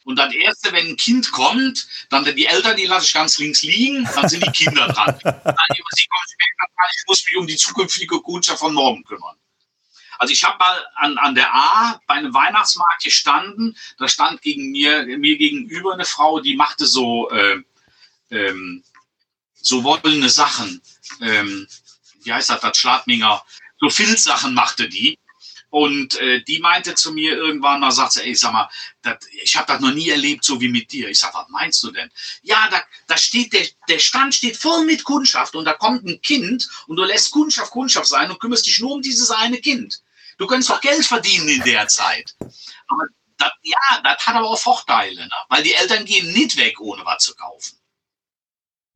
Und 0.06 0.18
das 0.18 0.34
erste, 0.34 0.72
wenn 0.74 0.88
ein 0.88 0.98
Kind 0.98 1.32
kommt, 1.32 1.88
dann 2.10 2.26
die 2.26 2.46
Eltern, 2.46 2.76
die 2.76 2.86
lasse 2.86 3.08
ich 3.08 3.14
ganz 3.14 3.38
links 3.38 3.64
liegen, 3.64 4.08
dann 4.16 4.28
sind 4.28 4.46
die 4.46 4.52
Kinder 4.52 4.88
dran. 4.88 5.18
Dann, 5.24 5.34
sie 5.44 6.06
dran, 6.08 6.90
ich 6.96 7.04
muss 7.08 7.24
mich 7.26 7.38
um 7.38 7.48
die 7.48 7.56
zukünftige 7.56 8.20
Kundschaft 8.20 8.60
von 8.60 8.74
morgen 8.74 9.04
kümmern. 9.04 9.36
Also 10.20 10.34
ich 10.34 10.44
habe 10.44 10.58
mal 10.58 10.86
an, 10.96 11.18
an 11.18 11.36
der 11.36 11.54
A 11.54 12.00
bei 12.08 12.16
einem 12.16 12.34
Weihnachtsmarkt 12.34 13.04
gestanden, 13.04 13.78
da 13.98 14.08
stand 14.08 14.42
gegen 14.42 14.72
mir, 14.72 15.06
mir 15.06 15.38
gegenüber 15.38 15.94
eine 15.94 16.06
Frau, 16.06 16.40
die 16.40 16.56
machte 16.56 16.86
so, 16.86 17.30
äh, 17.30 17.62
ähm, 18.30 18.84
so 19.54 19.84
wollene 19.84 20.30
Sachen. 20.30 20.82
Ähm, 21.22 21.68
wie 22.24 22.34
heißt 22.34 22.50
das, 22.50 22.62
das 22.62 22.78
Schladminger? 22.78 23.44
So 23.80 23.90
Filzsachen 23.90 24.54
machte 24.54 24.88
die. 24.88 25.18
Und 25.74 26.20
äh, 26.20 26.44
die 26.44 26.60
meinte 26.60 26.94
zu 26.94 27.14
mir 27.14 27.36
irgendwann, 27.36 27.82
da 27.82 27.90
sagt 27.90 28.12
sie, 28.12 28.22
ey, 28.22 28.36
sag 28.36 28.54
mal, 28.54 28.70
dat, 29.02 29.26
ich 29.42 29.56
habe 29.56 29.66
das 29.66 29.82
noch 29.82 29.92
nie 29.92 30.08
erlebt, 30.08 30.44
so 30.44 30.62
wie 30.62 30.70
mit 30.70 30.92
dir. 30.92 31.10
Ich 31.10 31.18
sag, 31.18 31.34
was 31.34 31.50
meinst 31.50 31.82
du 31.82 31.90
denn? 31.90 32.12
Ja, 32.44 32.68
da, 32.70 32.84
da 33.08 33.18
steht 33.18 33.54
der, 33.54 33.66
der 33.90 33.98
Stand 33.98 34.36
steht 34.36 34.56
voll 34.56 34.86
mit 34.86 35.04
Kundschaft 35.04 35.56
und 35.56 35.66
da 35.66 35.74
kommt 35.74 36.06
ein 36.06 36.22
Kind 36.22 36.70
und 36.86 36.98
du 36.98 37.04
lässt 37.04 37.32
Kundschaft 37.32 37.72
Kundschaft 37.72 38.06
sein 38.06 38.30
und 38.30 38.40
kümmerst 38.40 38.68
dich 38.68 38.80
nur 38.82 38.92
um 38.92 39.02
dieses 39.02 39.32
eine 39.32 39.58
Kind. 39.58 40.04
Du 40.38 40.46
kannst 40.46 40.70
doch 40.70 40.80
Geld 40.80 41.04
verdienen 41.06 41.48
in 41.48 41.64
der 41.64 41.88
Zeit. 41.88 42.36
Aber 42.40 43.06
das, 43.40 43.52
ja, 43.64 44.02
das 44.04 44.28
hat 44.28 44.36
aber 44.36 44.52
auch 44.52 44.60
Vorteile, 44.60 45.22
ne? 45.26 45.32
weil 45.50 45.64
die 45.64 45.74
Eltern 45.74 46.06
gehen 46.06 46.32
nicht 46.34 46.56
weg, 46.56 46.80
ohne 46.82 47.04
was 47.04 47.24
zu 47.24 47.34
kaufen. 47.34 47.80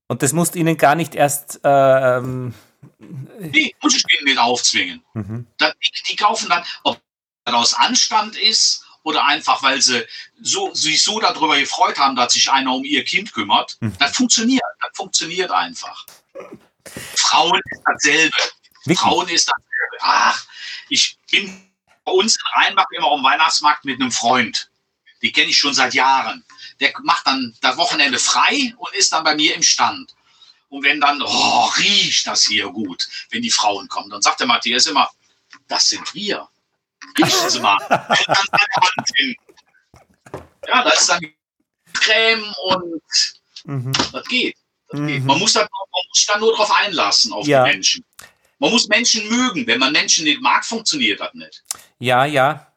Und 0.08 0.22
das 0.22 0.32
musst 0.32 0.56
ihnen 0.56 0.78
gar 0.78 0.94
nicht 0.94 1.16
erst 1.16 1.60
ähm, 1.64 2.54
Nee, 3.00 3.76
muss 3.82 3.96
ich 3.96 4.04
denen 4.04 4.26
nicht 4.26 4.40
aufzwingen. 4.40 5.04
Mhm. 5.14 5.48
Die, 5.60 6.12
die, 6.12 6.16
kaufen 6.16 6.50
dann, 6.50 6.64
ob 6.84 7.02
das 7.46 7.56
aus 7.56 7.74
Anstand 7.74 8.36
ist 8.38 8.86
oder 9.04 9.26
einfach, 9.26 9.64
weil 9.64 9.82
sie 9.82 10.06
so, 10.42 10.74
sich 10.74 11.02
so 11.02 11.20
darüber 11.20 11.58
gefreut 11.58 11.98
haben, 11.98 12.16
dass 12.16 12.34
sich 12.34 12.52
einer 12.52 12.74
um 12.74 12.84
ihr 12.84 13.04
Kind 13.04 13.34
kümmert. 13.34 13.78
Mhm. 13.80 13.98
Das 14.00 14.16
funktioniert. 14.16 14.64
Das 14.82 14.92
funktioniert 14.96 15.52
einfach. 15.52 16.06
Frauen 17.16 17.62
ist 17.72 17.82
dasselbe. 17.86 18.38
Wirklich? 18.86 19.00
Frauen 19.00 19.28
ist 19.30 19.48
dasselbe. 19.48 19.98
Ach, 20.02 20.46
ich 20.90 21.18
bin 21.32 21.70
bei 22.04 22.12
uns 22.12 22.36
in 22.36 22.62
Rheinbach 22.62 22.88
immer 22.92 23.12
am 23.12 23.24
Weihnachtsmarkt 23.24 23.86
mit 23.86 24.00
einem 24.00 24.12
Freund. 24.12 24.70
Die 25.22 25.32
kenne 25.32 25.50
ich 25.50 25.58
schon 25.58 25.74
seit 25.74 25.94
Jahren. 25.94 26.44
Der 26.80 26.94
macht 27.04 27.26
dann 27.28 27.56
das 27.62 27.78
Wochenende 27.78 28.20
frei 28.20 28.74
und 28.78 28.94
ist 28.94 29.12
dann 29.12 29.24
bei 29.24 29.36
mir 29.36 29.56
im 29.56 29.64
Stand. 29.64 30.16
Und 30.70 30.84
wenn 30.84 31.00
dann, 31.00 31.22
oh, 31.22 31.66
riecht 31.78 32.28
das 32.28 32.44
hier 32.44 32.70
gut, 32.70 33.08
wenn 33.30 33.42
die 33.42 33.52
Frauen 33.52 33.88
kommen, 33.88 34.10
dann 34.10 34.22
sagt 34.22 34.40
der 34.40 34.48
Matthias 34.48 34.86
immer, 34.86 35.10
das 35.68 35.90
sind 35.90 36.14
wir. 36.14 36.48
Riechen 37.18 37.50
Sie 37.50 37.60
mal. 37.60 37.78
ja, 40.68 40.84
da 40.84 40.90
ist 40.90 41.10
dann 41.10 41.22
Creme 41.94 42.54
und 42.64 43.02
mhm. 43.64 43.92
das 44.12 44.28
geht. 44.28 44.58
Das 44.90 45.00
mhm. 45.00 45.08
geht. 45.08 45.24
Man, 45.24 45.40
muss 45.40 45.54
dann, 45.54 45.68
man 45.72 46.02
muss 46.10 46.26
dann 46.26 46.40
nur 46.40 46.52
darauf 46.52 46.72
einlassen, 46.72 47.32
auf 47.34 47.48
ja. 47.48 47.64
die 47.64 47.72
Menschen. 47.72 48.06
Man 48.60 48.72
muss 48.72 48.88
Menschen 48.88 49.28
mögen. 49.30 49.68
Wenn 49.68 49.80
man 49.80 49.94
Menschen 49.94 50.24
nicht 50.24 50.42
mag, 50.42 50.66
funktioniert 50.66 51.20
das 51.20 51.34
nicht. 51.34 51.64
Ja, 52.00 52.26
ja. 52.26 52.74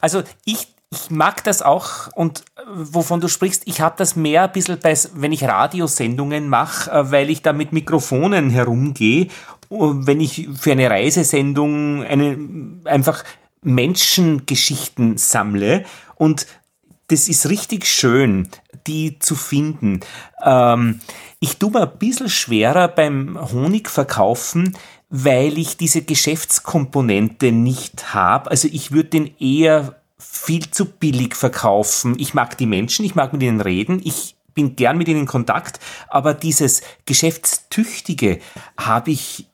Also 0.00 0.22
ich 0.44 0.75
ich 0.90 1.10
mag 1.10 1.42
das 1.44 1.62
auch 1.62 2.08
und 2.14 2.40
äh, 2.40 2.62
wovon 2.66 3.20
du 3.20 3.28
sprichst, 3.28 3.62
ich 3.66 3.80
habe 3.80 3.96
das 3.98 4.16
mehr 4.16 4.44
ein 4.44 4.52
bisschen 4.52 4.78
bei, 4.78 4.96
wenn 5.14 5.32
ich 5.32 5.44
Radiosendungen 5.44 6.48
mache, 6.48 6.90
äh, 6.90 7.10
weil 7.10 7.30
ich 7.30 7.42
da 7.42 7.52
mit 7.52 7.72
Mikrofonen 7.72 8.50
herumgehe, 8.50 9.28
wenn 9.68 10.20
ich 10.20 10.48
für 10.56 10.72
eine 10.72 10.88
Reisesendung 10.88 12.04
eine, 12.04 12.38
einfach 12.84 13.24
Menschengeschichten 13.62 15.16
sammle 15.16 15.84
und 16.14 16.46
das 17.08 17.28
ist 17.28 17.48
richtig 17.48 17.86
schön, 17.86 18.48
die 18.86 19.18
zu 19.18 19.34
finden. 19.34 20.00
Ähm, 20.44 21.00
ich 21.40 21.56
tue 21.58 21.70
mir 21.70 21.82
ein 21.82 21.98
bisschen 21.98 22.28
schwerer 22.28 22.88
beim 22.88 23.38
Honigverkaufen, 23.52 24.76
weil 25.08 25.58
ich 25.58 25.76
diese 25.76 26.02
Geschäftskomponente 26.02 27.52
nicht 27.52 28.14
habe. 28.14 28.50
Also 28.50 28.68
ich 28.70 28.90
würde 28.90 29.10
den 29.10 29.36
eher 29.38 30.00
viel 30.28 30.70
zu 30.70 30.86
billig 30.86 31.34
verkaufen. 31.34 32.16
Ich 32.18 32.34
mag 32.34 32.56
die 32.58 32.66
Menschen, 32.66 33.04
ich 33.04 33.14
mag 33.14 33.32
mit 33.32 33.42
ihnen 33.42 33.60
reden, 33.60 34.00
ich 34.04 34.36
bin 34.54 34.76
gern 34.76 34.98
mit 34.98 35.08
ihnen 35.08 35.20
in 35.20 35.26
Kontakt, 35.26 35.80
aber 36.08 36.34
dieses 36.34 36.82
Geschäftstüchtige 37.04 38.38
habe 38.78 39.10
ich 39.10 39.46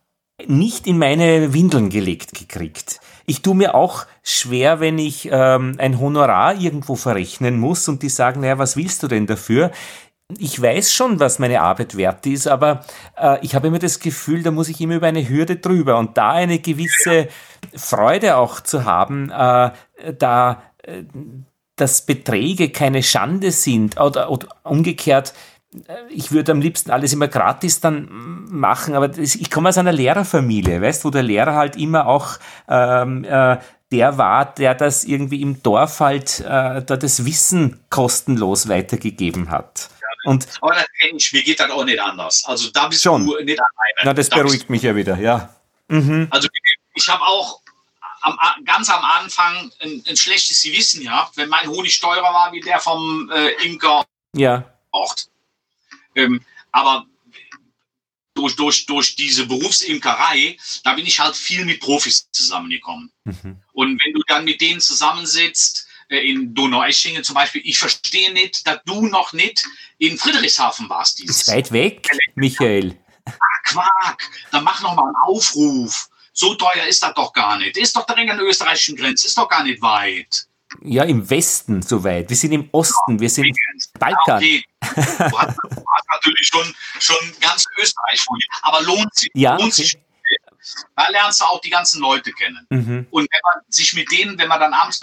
nicht 0.46 0.86
in 0.86 0.98
meine 0.98 1.52
Windeln 1.52 1.90
gelegt 1.90 2.34
gekriegt. 2.34 3.00
Ich 3.26 3.42
tue 3.42 3.54
mir 3.54 3.74
auch 3.74 4.06
schwer, 4.22 4.80
wenn 4.80 4.98
ich 4.98 5.28
ähm, 5.30 5.76
ein 5.78 6.00
Honorar 6.00 6.54
irgendwo 6.54 6.96
verrechnen 6.96 7.58
muss 7.58 7.88
und 7.88 8.02
die 8.02 8.08
sagen, 8.08 8.40
naja, 8.40 8.58
was 8.58 8.76
willst 8.76 9.02
du 9.02 9.08
denn 9.08 9.26
dafür? 9.26 9.70
ich 10.38 10.60
weiß 10.60 10.92
schon, 10.92 11.20
was 11.20 11.38
meine 11.38 11.60
Arbeit 11.60 11.96
wert 11.96 12.26
ist, 12.26 12.46
aber 12.46 12.84
äh, 13.20 13.38
ich 13.42 13.54
habe 13.54 13.68
immer 13.68 13.78
das 13.78 13.98
Gefühl, 13.98 14.42
da 14.42 14.50
muss 14.50 14.68
ich 14.68 14.80
immer 14.80 14.96
über 14.96 15.06
eine 15.06 15.28
Hürde 15.28 15.56
drüber 15.56 15.98
und 15.98 16.16
da 16.16 16.30
eine 16.30 16.58
gewisse 16.58 17.28
Freude 17.74 18.36
auch 18.36 18.60
zu 18.60 18.84
haben, 18.84 19.30
äh, 19.30 19.70
da 20.18 20.62
äh, 20.82 21.04
dass 21.76 22.04
Beträge 22.04 22.70
keine 22.70 23.02
Schande 23.02 23.50
sind 23.50 23.98
oder, 23.98 24.30
oder 24.30 24.46
umgekehrt, 24.62 25.32
äh, 25.88 25.94
ich 26.10 26.32
würde 26.32 26.52
am 26.52 26.60
liebsten 26.60 26.90
alles 26.90 27.12
immer 27.12 27.28
gratis 27.28 27.80
dann 27.80 28.08
machen, 28.50 28.94
aber 28.94 29.08
das, 29.08 29.34
ich 29.34 29.50
komme 29.50 29.70
aus 29.70 29.78
einer 29.78 29.92
Lehrerfamilie, 29.92 30.80
weißt, 30.80 31.04
wo 31.04 31.10
der 31.10 31.22
Lehrer 31.22 31.54
halt 31.54 31.76
immer 31.76 32.06
auch 32.06 32.38
ähm, 32.68 33.24
äh, 33.24 33.58
der 33.90 34.16
war, 34.16 34.54
der 34.54 34.74
das 34.74 35.04
irgendwie 35.04 35.42
im 35.42 35.62
Dorf 35.62 36.00
halt 36.00 36.40
äh, 36.40 36.82
da 36.82 36.96
das 36.96 37.26
Wissen 37.26 37.80
kostenlos 37.90 38.68
weitergegeben 38.68 39.50
hat. 39.50 39.90
Und 40.24 40.46
aber 40.60 40.74
das 40.74 40.86
kenne 41.00 41.18
ich, 41.18 41.32
mir 41.32 41.42
geht 41.42 41.60
das 41.60 41.70
auch 41.70 41.84
nicht 41.84 42.00
anders. 42.00 42.44
Also 42.46 42.70
da 42.70 42.88
bist 42.88 43.02
schon. 43.02 43.26
du 43.26 43.32
nicht 43.42 43.58
alleine. 43.60 44.00
Na, 44.04 44.14
das 44.14 44.28
da 44.28 44.36
beruhigt 44.36 44.70
mich 44.70 44.82
ja 44.82 44.94
wieder, 44.94 45.18
ja. 45.18 45.50
Mhm. 45.88 46.28
Also 46.30 46.48
ich 46.94 47.08
habe 47.08 47.22
auch 47.22 47.61
am, 48.22 48.38
ganz 48.64 48.88
am 48.88 49.04
Anfang 49.04 49.70
ein, 49.80 50.02
ein, 50.06 50.16
schlechtes 50.16 50.62
Gewissen 50.62 51.02
gehabt, 51.02 51.36
wenn 51.36 51.48
mein 51.48 51.68
Honig 51.68 52.00
teurer 52.00 52.22
war 52.22 52.52
wie 52.52 52.60
der 52.60 52.78
vom 52.78 53.30
äh, 53.30 53.50
Imker 53.64 54.04
ja. 54.34 54.64
Ort. 54.92 55.28
Ähm, 56.14 56.44
aber 56.70 57.06
durch, 58.34 58.56
durch, 58.56 58.86
durch 58.86 59.16
diese 59.16 59.46
Berufsimkerei, 59.46 60.56
da 60.84 60.94
bin 60.94 61.06
ich 61.06 61.20
halt 61.20 61.36
viel 61.36 61.64
mit 61.64 61.80
Profis 61.80 62.28
zusammengekommen. 62.32 63.12
Mhm. 63.24 63.62
Und 63.72 64.00
wenn 64.04 64.14
du 64.14 64.22
dann 64.26 64.44
mit 64.44 64.60
denen 64.60 64.80
zusammensitzt, 64.80 65.86
äh, 66.08 66.18
in 66.18 66.54
Donaueschingen 66.54 67.24
zum 67.24 67.34
Beispiel, 67.34 67.62
ich 67.64 67.78
verstehe 67.78 68.32
nicht, 68.32 68.66
dass 68.66 68.80
du 68.84 69.06
noch 69.06 69.32
nicht 69.32 69.64
in 69.98 70.18
Friedrichshafen 70.18 70.88
warst. 70.88 71.18
Dieses 71.18 71.42
ist 71.42 71.48
weit 71.48 71.72
weg, 71.72 72.08
Michael. 72.34 72.98
Ah, 73.24 73.32
Quark, 73.64 74.30
dann 74.50 74.64
mach 74.64 74.82
noch 74.82 74.94
mal 74.94 75.06
einen 75.06 75.16
Aufruf. 75.22 76.10
So 76.32 76.54
teuer 76.54 76.86
ist 76.88 77.02
das 77.02 77.14
doch 77.14 77.32
gar 77.32 77.58
nicht. 77.58 77.76
Ist 77.76 77.94
doch 77.94 78.06
direkt 78.06 78.30
an 78.30 78.38
der 78.38 78.46
österreichischen 78.46 78.96
Grenze, 78.96 79.26
ist 79.26 79.36
doch 79.36 79.48
gar 79.48 79.62
nicht 79.62 79.82
weit. 79.82 80.46
Ja, 80.80 81.04
im 81.04 81.28
Westen 81.28 81.82
soweit. 81.82 82.30
Wir 82.30 82.36
sind 82.36 82.52
im 82.52 82.68
Osten, 82.72 83.20
wir 83.20 83.28
sind 83.28 83.54
Balkan. 83.98 84.38
Okay. 84.38 84.64
Du 84.80 85.38
hast, 85.38 85.56
du 85.58 85.84
hast 85.84 86.08
natürlich 86.10 86.48
schon, 86.50 86.74
schon 86.98 87.16
ganz 87.40 87.66
Österreich 87.78 88.20
vor 88.20 88.36
dir, 88.36 88.46
aber 88.62 88.82
lohnt 88.82 89.14
sich. 89.14 89.30
Ja, 89.34 89.56
lohnt 89.56 89.72
okay. 89.72 89.82
sich. 89.82 89.98
Da 90.96 91.08
lernst 91.08 91.40
du 91.40 91.44
auch 91.44 91.60
die 91.60 91.70
ganzen 91.70 92.00
Leute 92.00 92.32
kennen. 92.32 92.66
Mhm. 92.70 93.06
Und 93.10 93.28
wenn 93.30 93.40
man 93.54 93.64
sich 93.68 93.92
mit 93.94 94.10
denen, 94.10 94.38
wenn 94.38 94.48
man 94.48 94.60
dann 94.60 94.72
abends 94.72 95.00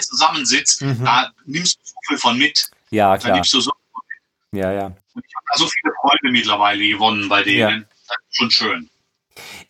zusammensitzt, 0.00 0.82
mhm. 0.82 1.04
da 1.04 1.32
nimmst 1.44 1.78
du 1.78 1.84
so 1.84 1.94
viel 2.08 2.18
von 2.18 2.38
mit. 2.38 2.70
Ja, 2.90 3.16
klar. 3.16 3.30
Da 3.30 3.34
nimmst 3.34 3.52
du 3.54 3.60
so 3.60 3.70
viel 3.70 4.60
Ja, 4.60 4.72
ja. 4.72 4.86
Und 4.86 5.24
ich 5.24 5.34
habe 5.36 5.46
da 5.52 5.58
so 5.58 5.68
viele 5.68 5.94
Freunde 6.00 6.30
mittlerweile 6.32 6.88
gewonnen 6.88 7.28
bei 7.28 7.42
denen. 7.42 7.80
Ja. 7.80 7.88
Das 8.08 8.16
ist 8.28 8.36
schon 8.36 8.50
schön. 8.50 8.90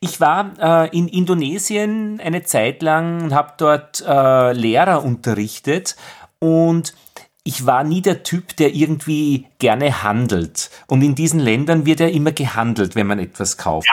Ich 0.01 0.21
war 0.21 0.53
äh, 0.61 0.97
in 0.97 1.09
Indonesien 1.09 2.21
eine 2.23 2.43
Zeit 2.43 2.83
lang 2.83 3.23
und 3.23 3.35
habe 3.35 3.55
dort 3.57 4.05
äh, 4.07 4.53
Lehrer 4.53 5.05
unterrichtet 5.05 5.97
und 6.39 6.95
ich 7.49 7.65
war 7.65 7.83
nie 7.83 8.03
der 8.03 8.25
Typ, 8.25 8.57
der 8.57 8.75
irgendwie 8.75 9.47
gerne 9.59 10.03
handelt. 10.03 10.69
Und 10.87 11.01
in 11.01 11.15
diesen 11.15 11.41
Ländern 11.41 11.87
wird 11.87 12.01
ja 12.01 12.07
immer 12.07 12.33
gehandelt, 12.33 12.95
wenn 12.95 13.07
man 13.07 13.19
etwas 13.19 13.57
kauft. 13.57 13.89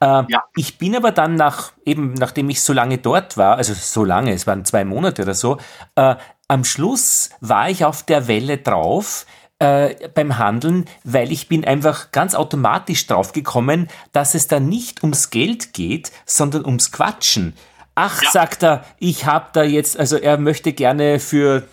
Ja. 0.00 0.22
Äh, 0.22 0.24
ja. 0.28 0.42
Ich 0.56 0.76
bin 0.76 0.96
aber 0.96 1.12
dann 1.12 1.36
nach, 1.36 1.70
eben 1.84 2.14
nachdem 2.14 2.50
ich 2.50 2.62
so 2.62 2.72
lange 2.72 2.98
dort 2.98 3.36
war, 3.36 3.58
also 3.58 3.74
so 3.74 4.04
lange, 4.04 4.32
es 4.32 4.48
waren 4.48 4.64
zwei 4.64 4.84
Monate 4.84 5.22
oder 5.22 5.34
so, 5.34 5.58
äh, 5.94 6.16
am 6.48 6.64
Schluss 6.64 7.30
war 7.40 7.70
ich 7.70 7.84
auf 7.84 8.02
der 8.02 8.26
Welle 8.26 8.58
drauf, 8.58 9.24
äh, 9.58 10.08
beim 10.14 10.38
Handeln, 10.38 10.84
weil 11.04 11.32
ich 11.32 11.48
bin 11.48 11.64
einfach 11.64 12.12
ganz 12.12 12.34
automatisch 12.34 13.06
drauf 13.06 13.32
gekommen, 13.32 13.88
dass 14.12 14.34
es 14.34 14.48
da 14.48 14.60
nicht 14.60 15.02
ums 15.02 15.30
Geld 15.30 15.72
geht, 15.72 16.12
sondern 16.26 16.64
ums 16.64 16.92
Quatschen. 16.92 17.54
Ach, 17.94 18.22
ja. 18.22 18.30
sagt 18.30 18.62
er, 18.62 18.84
ich 18.98 19.24
habe 19.24 19.46
da 19.54 19.62
jetzt, 19.62 19.98
also 19.98 20.18
er 20.18 20.36
möchte 20.36 20.74
gerne 20.74 21.18
für 21.18 21.66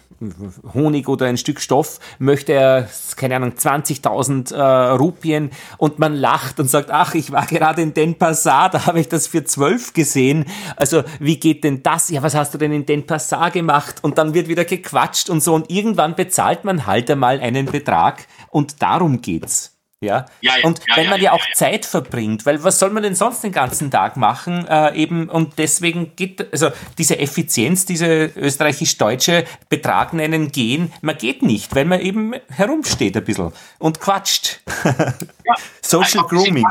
Honig 0.73 1.07
oder 1.07 1.25
ein 1.25 1.37
Stück 1.37 1.59
Stoff, 1.59 1.99
möchte 2.19 2.53
er, 2.53 2.89
keine 3.15 3.35
Ahnung, 3.35 3.53
20.000 3.53 4.53
äh, 4.53 4.91
Rupien 4.91 5.51
und 5.77 5.99
man 5.99 6.13
lacht 6.15 6.59
und 6.59 6.69
sagt, 6.69 6.91
ach, 6.91 7.15
ich 7.15 7.31
war 7.31 7.45
gerade 7.45 7.81
in 7.81 7.93
Den 7.93 8.17
Passar, 8.17 8.69
da 8.69 8.85
habe 8.85 8.99
ich 8.99 9.09
das 9.09 9.27
für 9.27 9.43
12 9.43 9.93
gesehen. 9.93 10.45
Also 10.75 11.03
wie 11.19 11.39
geht 11.39 11.63
denn 11.63 11.83
das? 11.83 12.09
Ja, 12.09 12.23
was 12.23 12.35
hast 12.35 12.53
du 12.53 12.57
denn 12.57 12.71
in 12.71 12.85
Den 12.85 13.05
Passar 13.05 13.51
gemacht? 13.51 13.95
Und 14.01 14.17
dann 14.17 14.33
wird 14.33 14.47
wieder 14.47 14.65
gequatscht 14.65 15.29
und 15.29 15.41
so 15.41 15.53
und 15.53 15.69
irgendwann 15.69 16.15
bezahlt 16.15 16.63
man 16.63 16.85
halt 16.85 17.09
einmal 17.09 17.39
einen 17.39 17.65
Betrag 17.65 18.27
und 18.49 18.81
darum 18.81 19.21
geht's. 19.21 19.72
Ja? 20.03 20.25
ja, 20.41 20.57
ja 20.57 20.65
und 20.65 20.79
ja, 20.87 20.97
wenn 20.97 21.09
man 21.09 21.21
ja, 21.21 21.31
auch 21.31 21.45
Zeit 21.53 21.85
verbringt, 21.85 22.45
weil 22.45 22.63
was 22.63 22.79
soll 22.79 22.91
man 22.91 23.03
denn 23.03 23.15
sonst 23.15 23.43
den 23.43 23.51
ganzen 23.51 23.89
Tag 23.89 24.17
machen? 24.17 24.67
Äh, 24.67 24.95
eben, 24.95 25.29
und 25.29 25.57
deswegen 25.57 26.15
geht, 26.15 26.51
also 26.51 26.71
diese 26.97 27.17
Effizienz, 27.19 27.85
diese 27.85 28.25
österreichisch-deutsche 28.35 29.45
Betrag 29.69 30.13
nennen 30.13 30.51
gehen, 30.51 30.91
man 31.01 31.17
geht 31.17 31.41
nicht, 31.41 31.73
weil 31.75 31.85
man 31.85 31.99
eben 31.99 32.33
herumsteht 32.49 33.17
ein 33.17 33.23
bisschen 33.23 33.51
und 33.79 33.99
quatscht. 33.99 34.61
Social 35.81 36.23
Grooming. 36.27 36.65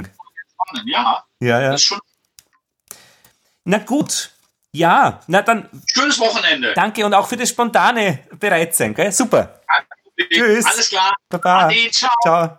Ja, 0.84 1.24
ja, 1.40 1.60
ja. 1.60 1.76
Na 3.64 3.78
gut. 3.78 4.30
Ja, 4.74 5.20
na 5.26 5.42
dann. 5.42 5.68
Schönes 5.86 6.18
Wochenende. 6.18 6.72
Danke 6.74 7.04
und 7.04 7.12
auch 7.12 7.28
für 7.28 7.36
das 7.36 7.50
spontane 7.50 8.20
Bereitsein, 8.38 8.94
gell? 8.94 9.12
Super. 9.12 9.60
Tschüss. 10.30 10.64
Alles 10.64 10.88
klar. 10.88 11.14
Baba. 11.28 11.66
Ade, 11.66 11.90
ciao. 11.90 12.10
Ciao. 12.22 12.59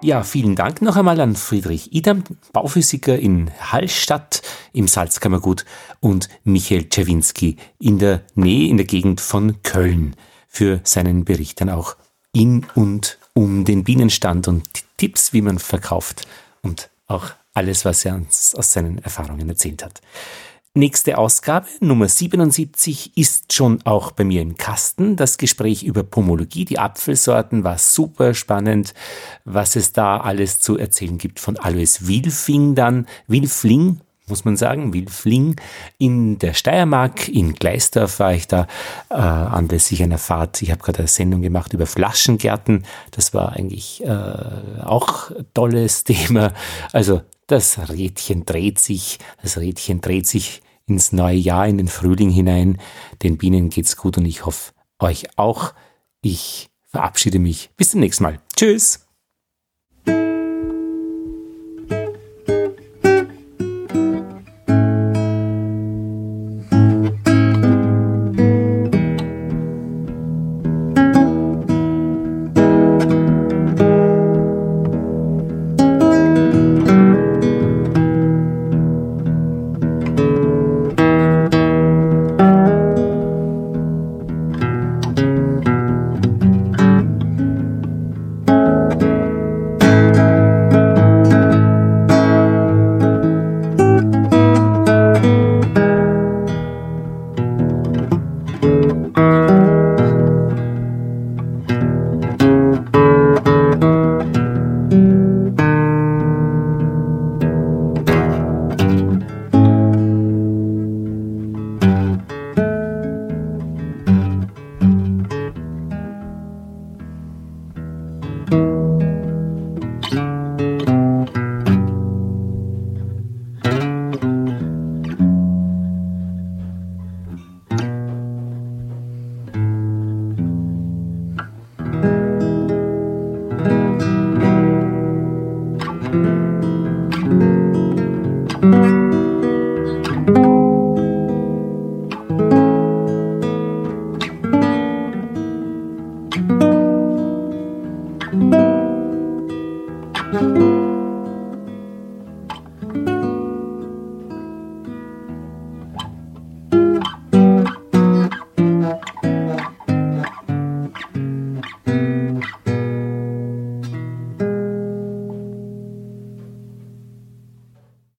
Ja, 0.00 0.22
vielen 0.22 0.54
Dank 0.54 0.80
noch 0.80 0.94
einmal 0.94 1.20
an 1.20 1.34
Friedrich 1.34 1.92
Idam, 1.92 2.22
Bauphysiker 2.52 3.18
in 3.18 3.50
Hallstatt 3.58 4.42
im 4.72 4.86
Salzkammergut 4.86 5.64
und 5.98 6.28
Michael 6.44 6.88
Czerwinski 6.88 7.56
in 7.80 7.98
der 7.98 8.22
Nähe, 8.36 8.68
in 8.68 8.76
der 8.76 8.86
Gegend 8.86 9.20
von 9.20 9.60
Köln 9.64 10.14
für 10.46 10.80
seinen 10.84 11.24
Bericht 11.24 11.60
dann 11.60 11.68
auch 11.68 11.96
in 12.32 12.64
und 12.76 13.18
um 13.34 13.64
den 13.64 13.82
Bienenstand 13.82 14.46
und 14.46 14.68
Tipps, 14.98 15.32
wie 15.32 15.42
man 15.42 15.58
verkauft 15.58 16.28
und 16.62 16.90
auch 17.08 17.32
alles, 17.52 17.84
was 17.84 18.04
er 18.04 18.14
uns 18.14 18.54
aus 18.54 18.72
seinen 18.72 18.98
Erfahrungen 18.98 19.48
erzählt 19.48 19.84
hat. 19.84 20.00
Nächste 20.74 21.18
Ausgabe, 21.18 21.66
Nummer 21.80 22.08
77, 22.08 23.16
ist 23.16 23.52
schon 23.52 23.80
auch 23.84 24.12
bei 24.12 24.22
mir 24.22 24.42
im 24.42 24.56
Kasten. 24.56 25.16
Das 25.16 25.38
Gespräch 25.38 25.82
über 25.82 26.04
Pomologie, 26.04 26.64
die 26.64 26.78
Apfelsorten, 26.78 27.64
war 27.64 27.78
super 27.78 28.34
spannend, 28.34 28.94
was 29.44 29.76
es 29.76 29.92
da 29.92 30.18
alles 30.18 30.60
zu 30.60 30.78
erzählen 30.78 31.18
gibt 31.18 31.40
von 31.40 31.56
Alois 31.56 32.06
Wilfing 32.06 32.74
dann, 32.74 33.06
Wilfling, 33.26 34.00
muss 34.28 34.44
man 34.44 34.56
sagen, 34.56 34.92
Wilfling 34.92 35.56
in 35.96 36.38
der 36.38 36.54
Steiermark, 36.54 37.28
in 37.28 37.54
Gleisdorf 37.54 38.20
war 38.20 38.34
ich 38.34 38.46
da 38.46 38.66
äh, 39.10 39.14
anlässlich 39.14 40.02
einer 40.02 40.18
Fahrt. 40.18 40.62
Ich 40.62 40.70
habe 40.70 40.82
gerade 40.82 41.00
eine 41.00 41.08
Sendung 41.08 41.42
gemacht 41.42 41.72
über 41.72 41.86
Flaschengärten. 41.86 42.84
Das 43.10 43.34
war 43.34 43.52
eigentlich 43.52 44.04
äh, 44.04 44.82
auch 44.84 45.30
tolles 45.54 46.04
Thema. 46.04 46.52
Also 46.92 47.22
das 47.48 47.88
Rädchen 47.88 48.44
dreht 48.44 48.78
sich, 48.78 49.18
das 49.42 49.58
Rädchen 49.58 50.00
dreht 50.00 50.26
sich 50.26 50.62
ins 50.86 51.12
neue 51.12 51.36
Jahr, 51.36 51.66
in 51.66 51.78
den 51.78 51.88
Frühling 51.88 52.30
hinein. 52.30 52.78
Den 53.22 53.36
Bienen 53.36 53.70
geht's 53.70 53.96
gut 53.96 54.16
und 54.16 54.26
ich 54.26 54.46
hoffe 54.46 54.72
euch 54.98 55.26
auch. 55.36 55.74
Ich 56.22 56.70
verabschiede 56.86 57.38
mich. 57.38 57.70
Bis 57.76 57.90
zum 57.90 58.00
nächsten 58.00 58.24
Mal. 58.24 58.40
Tschüss. 58.54 59.07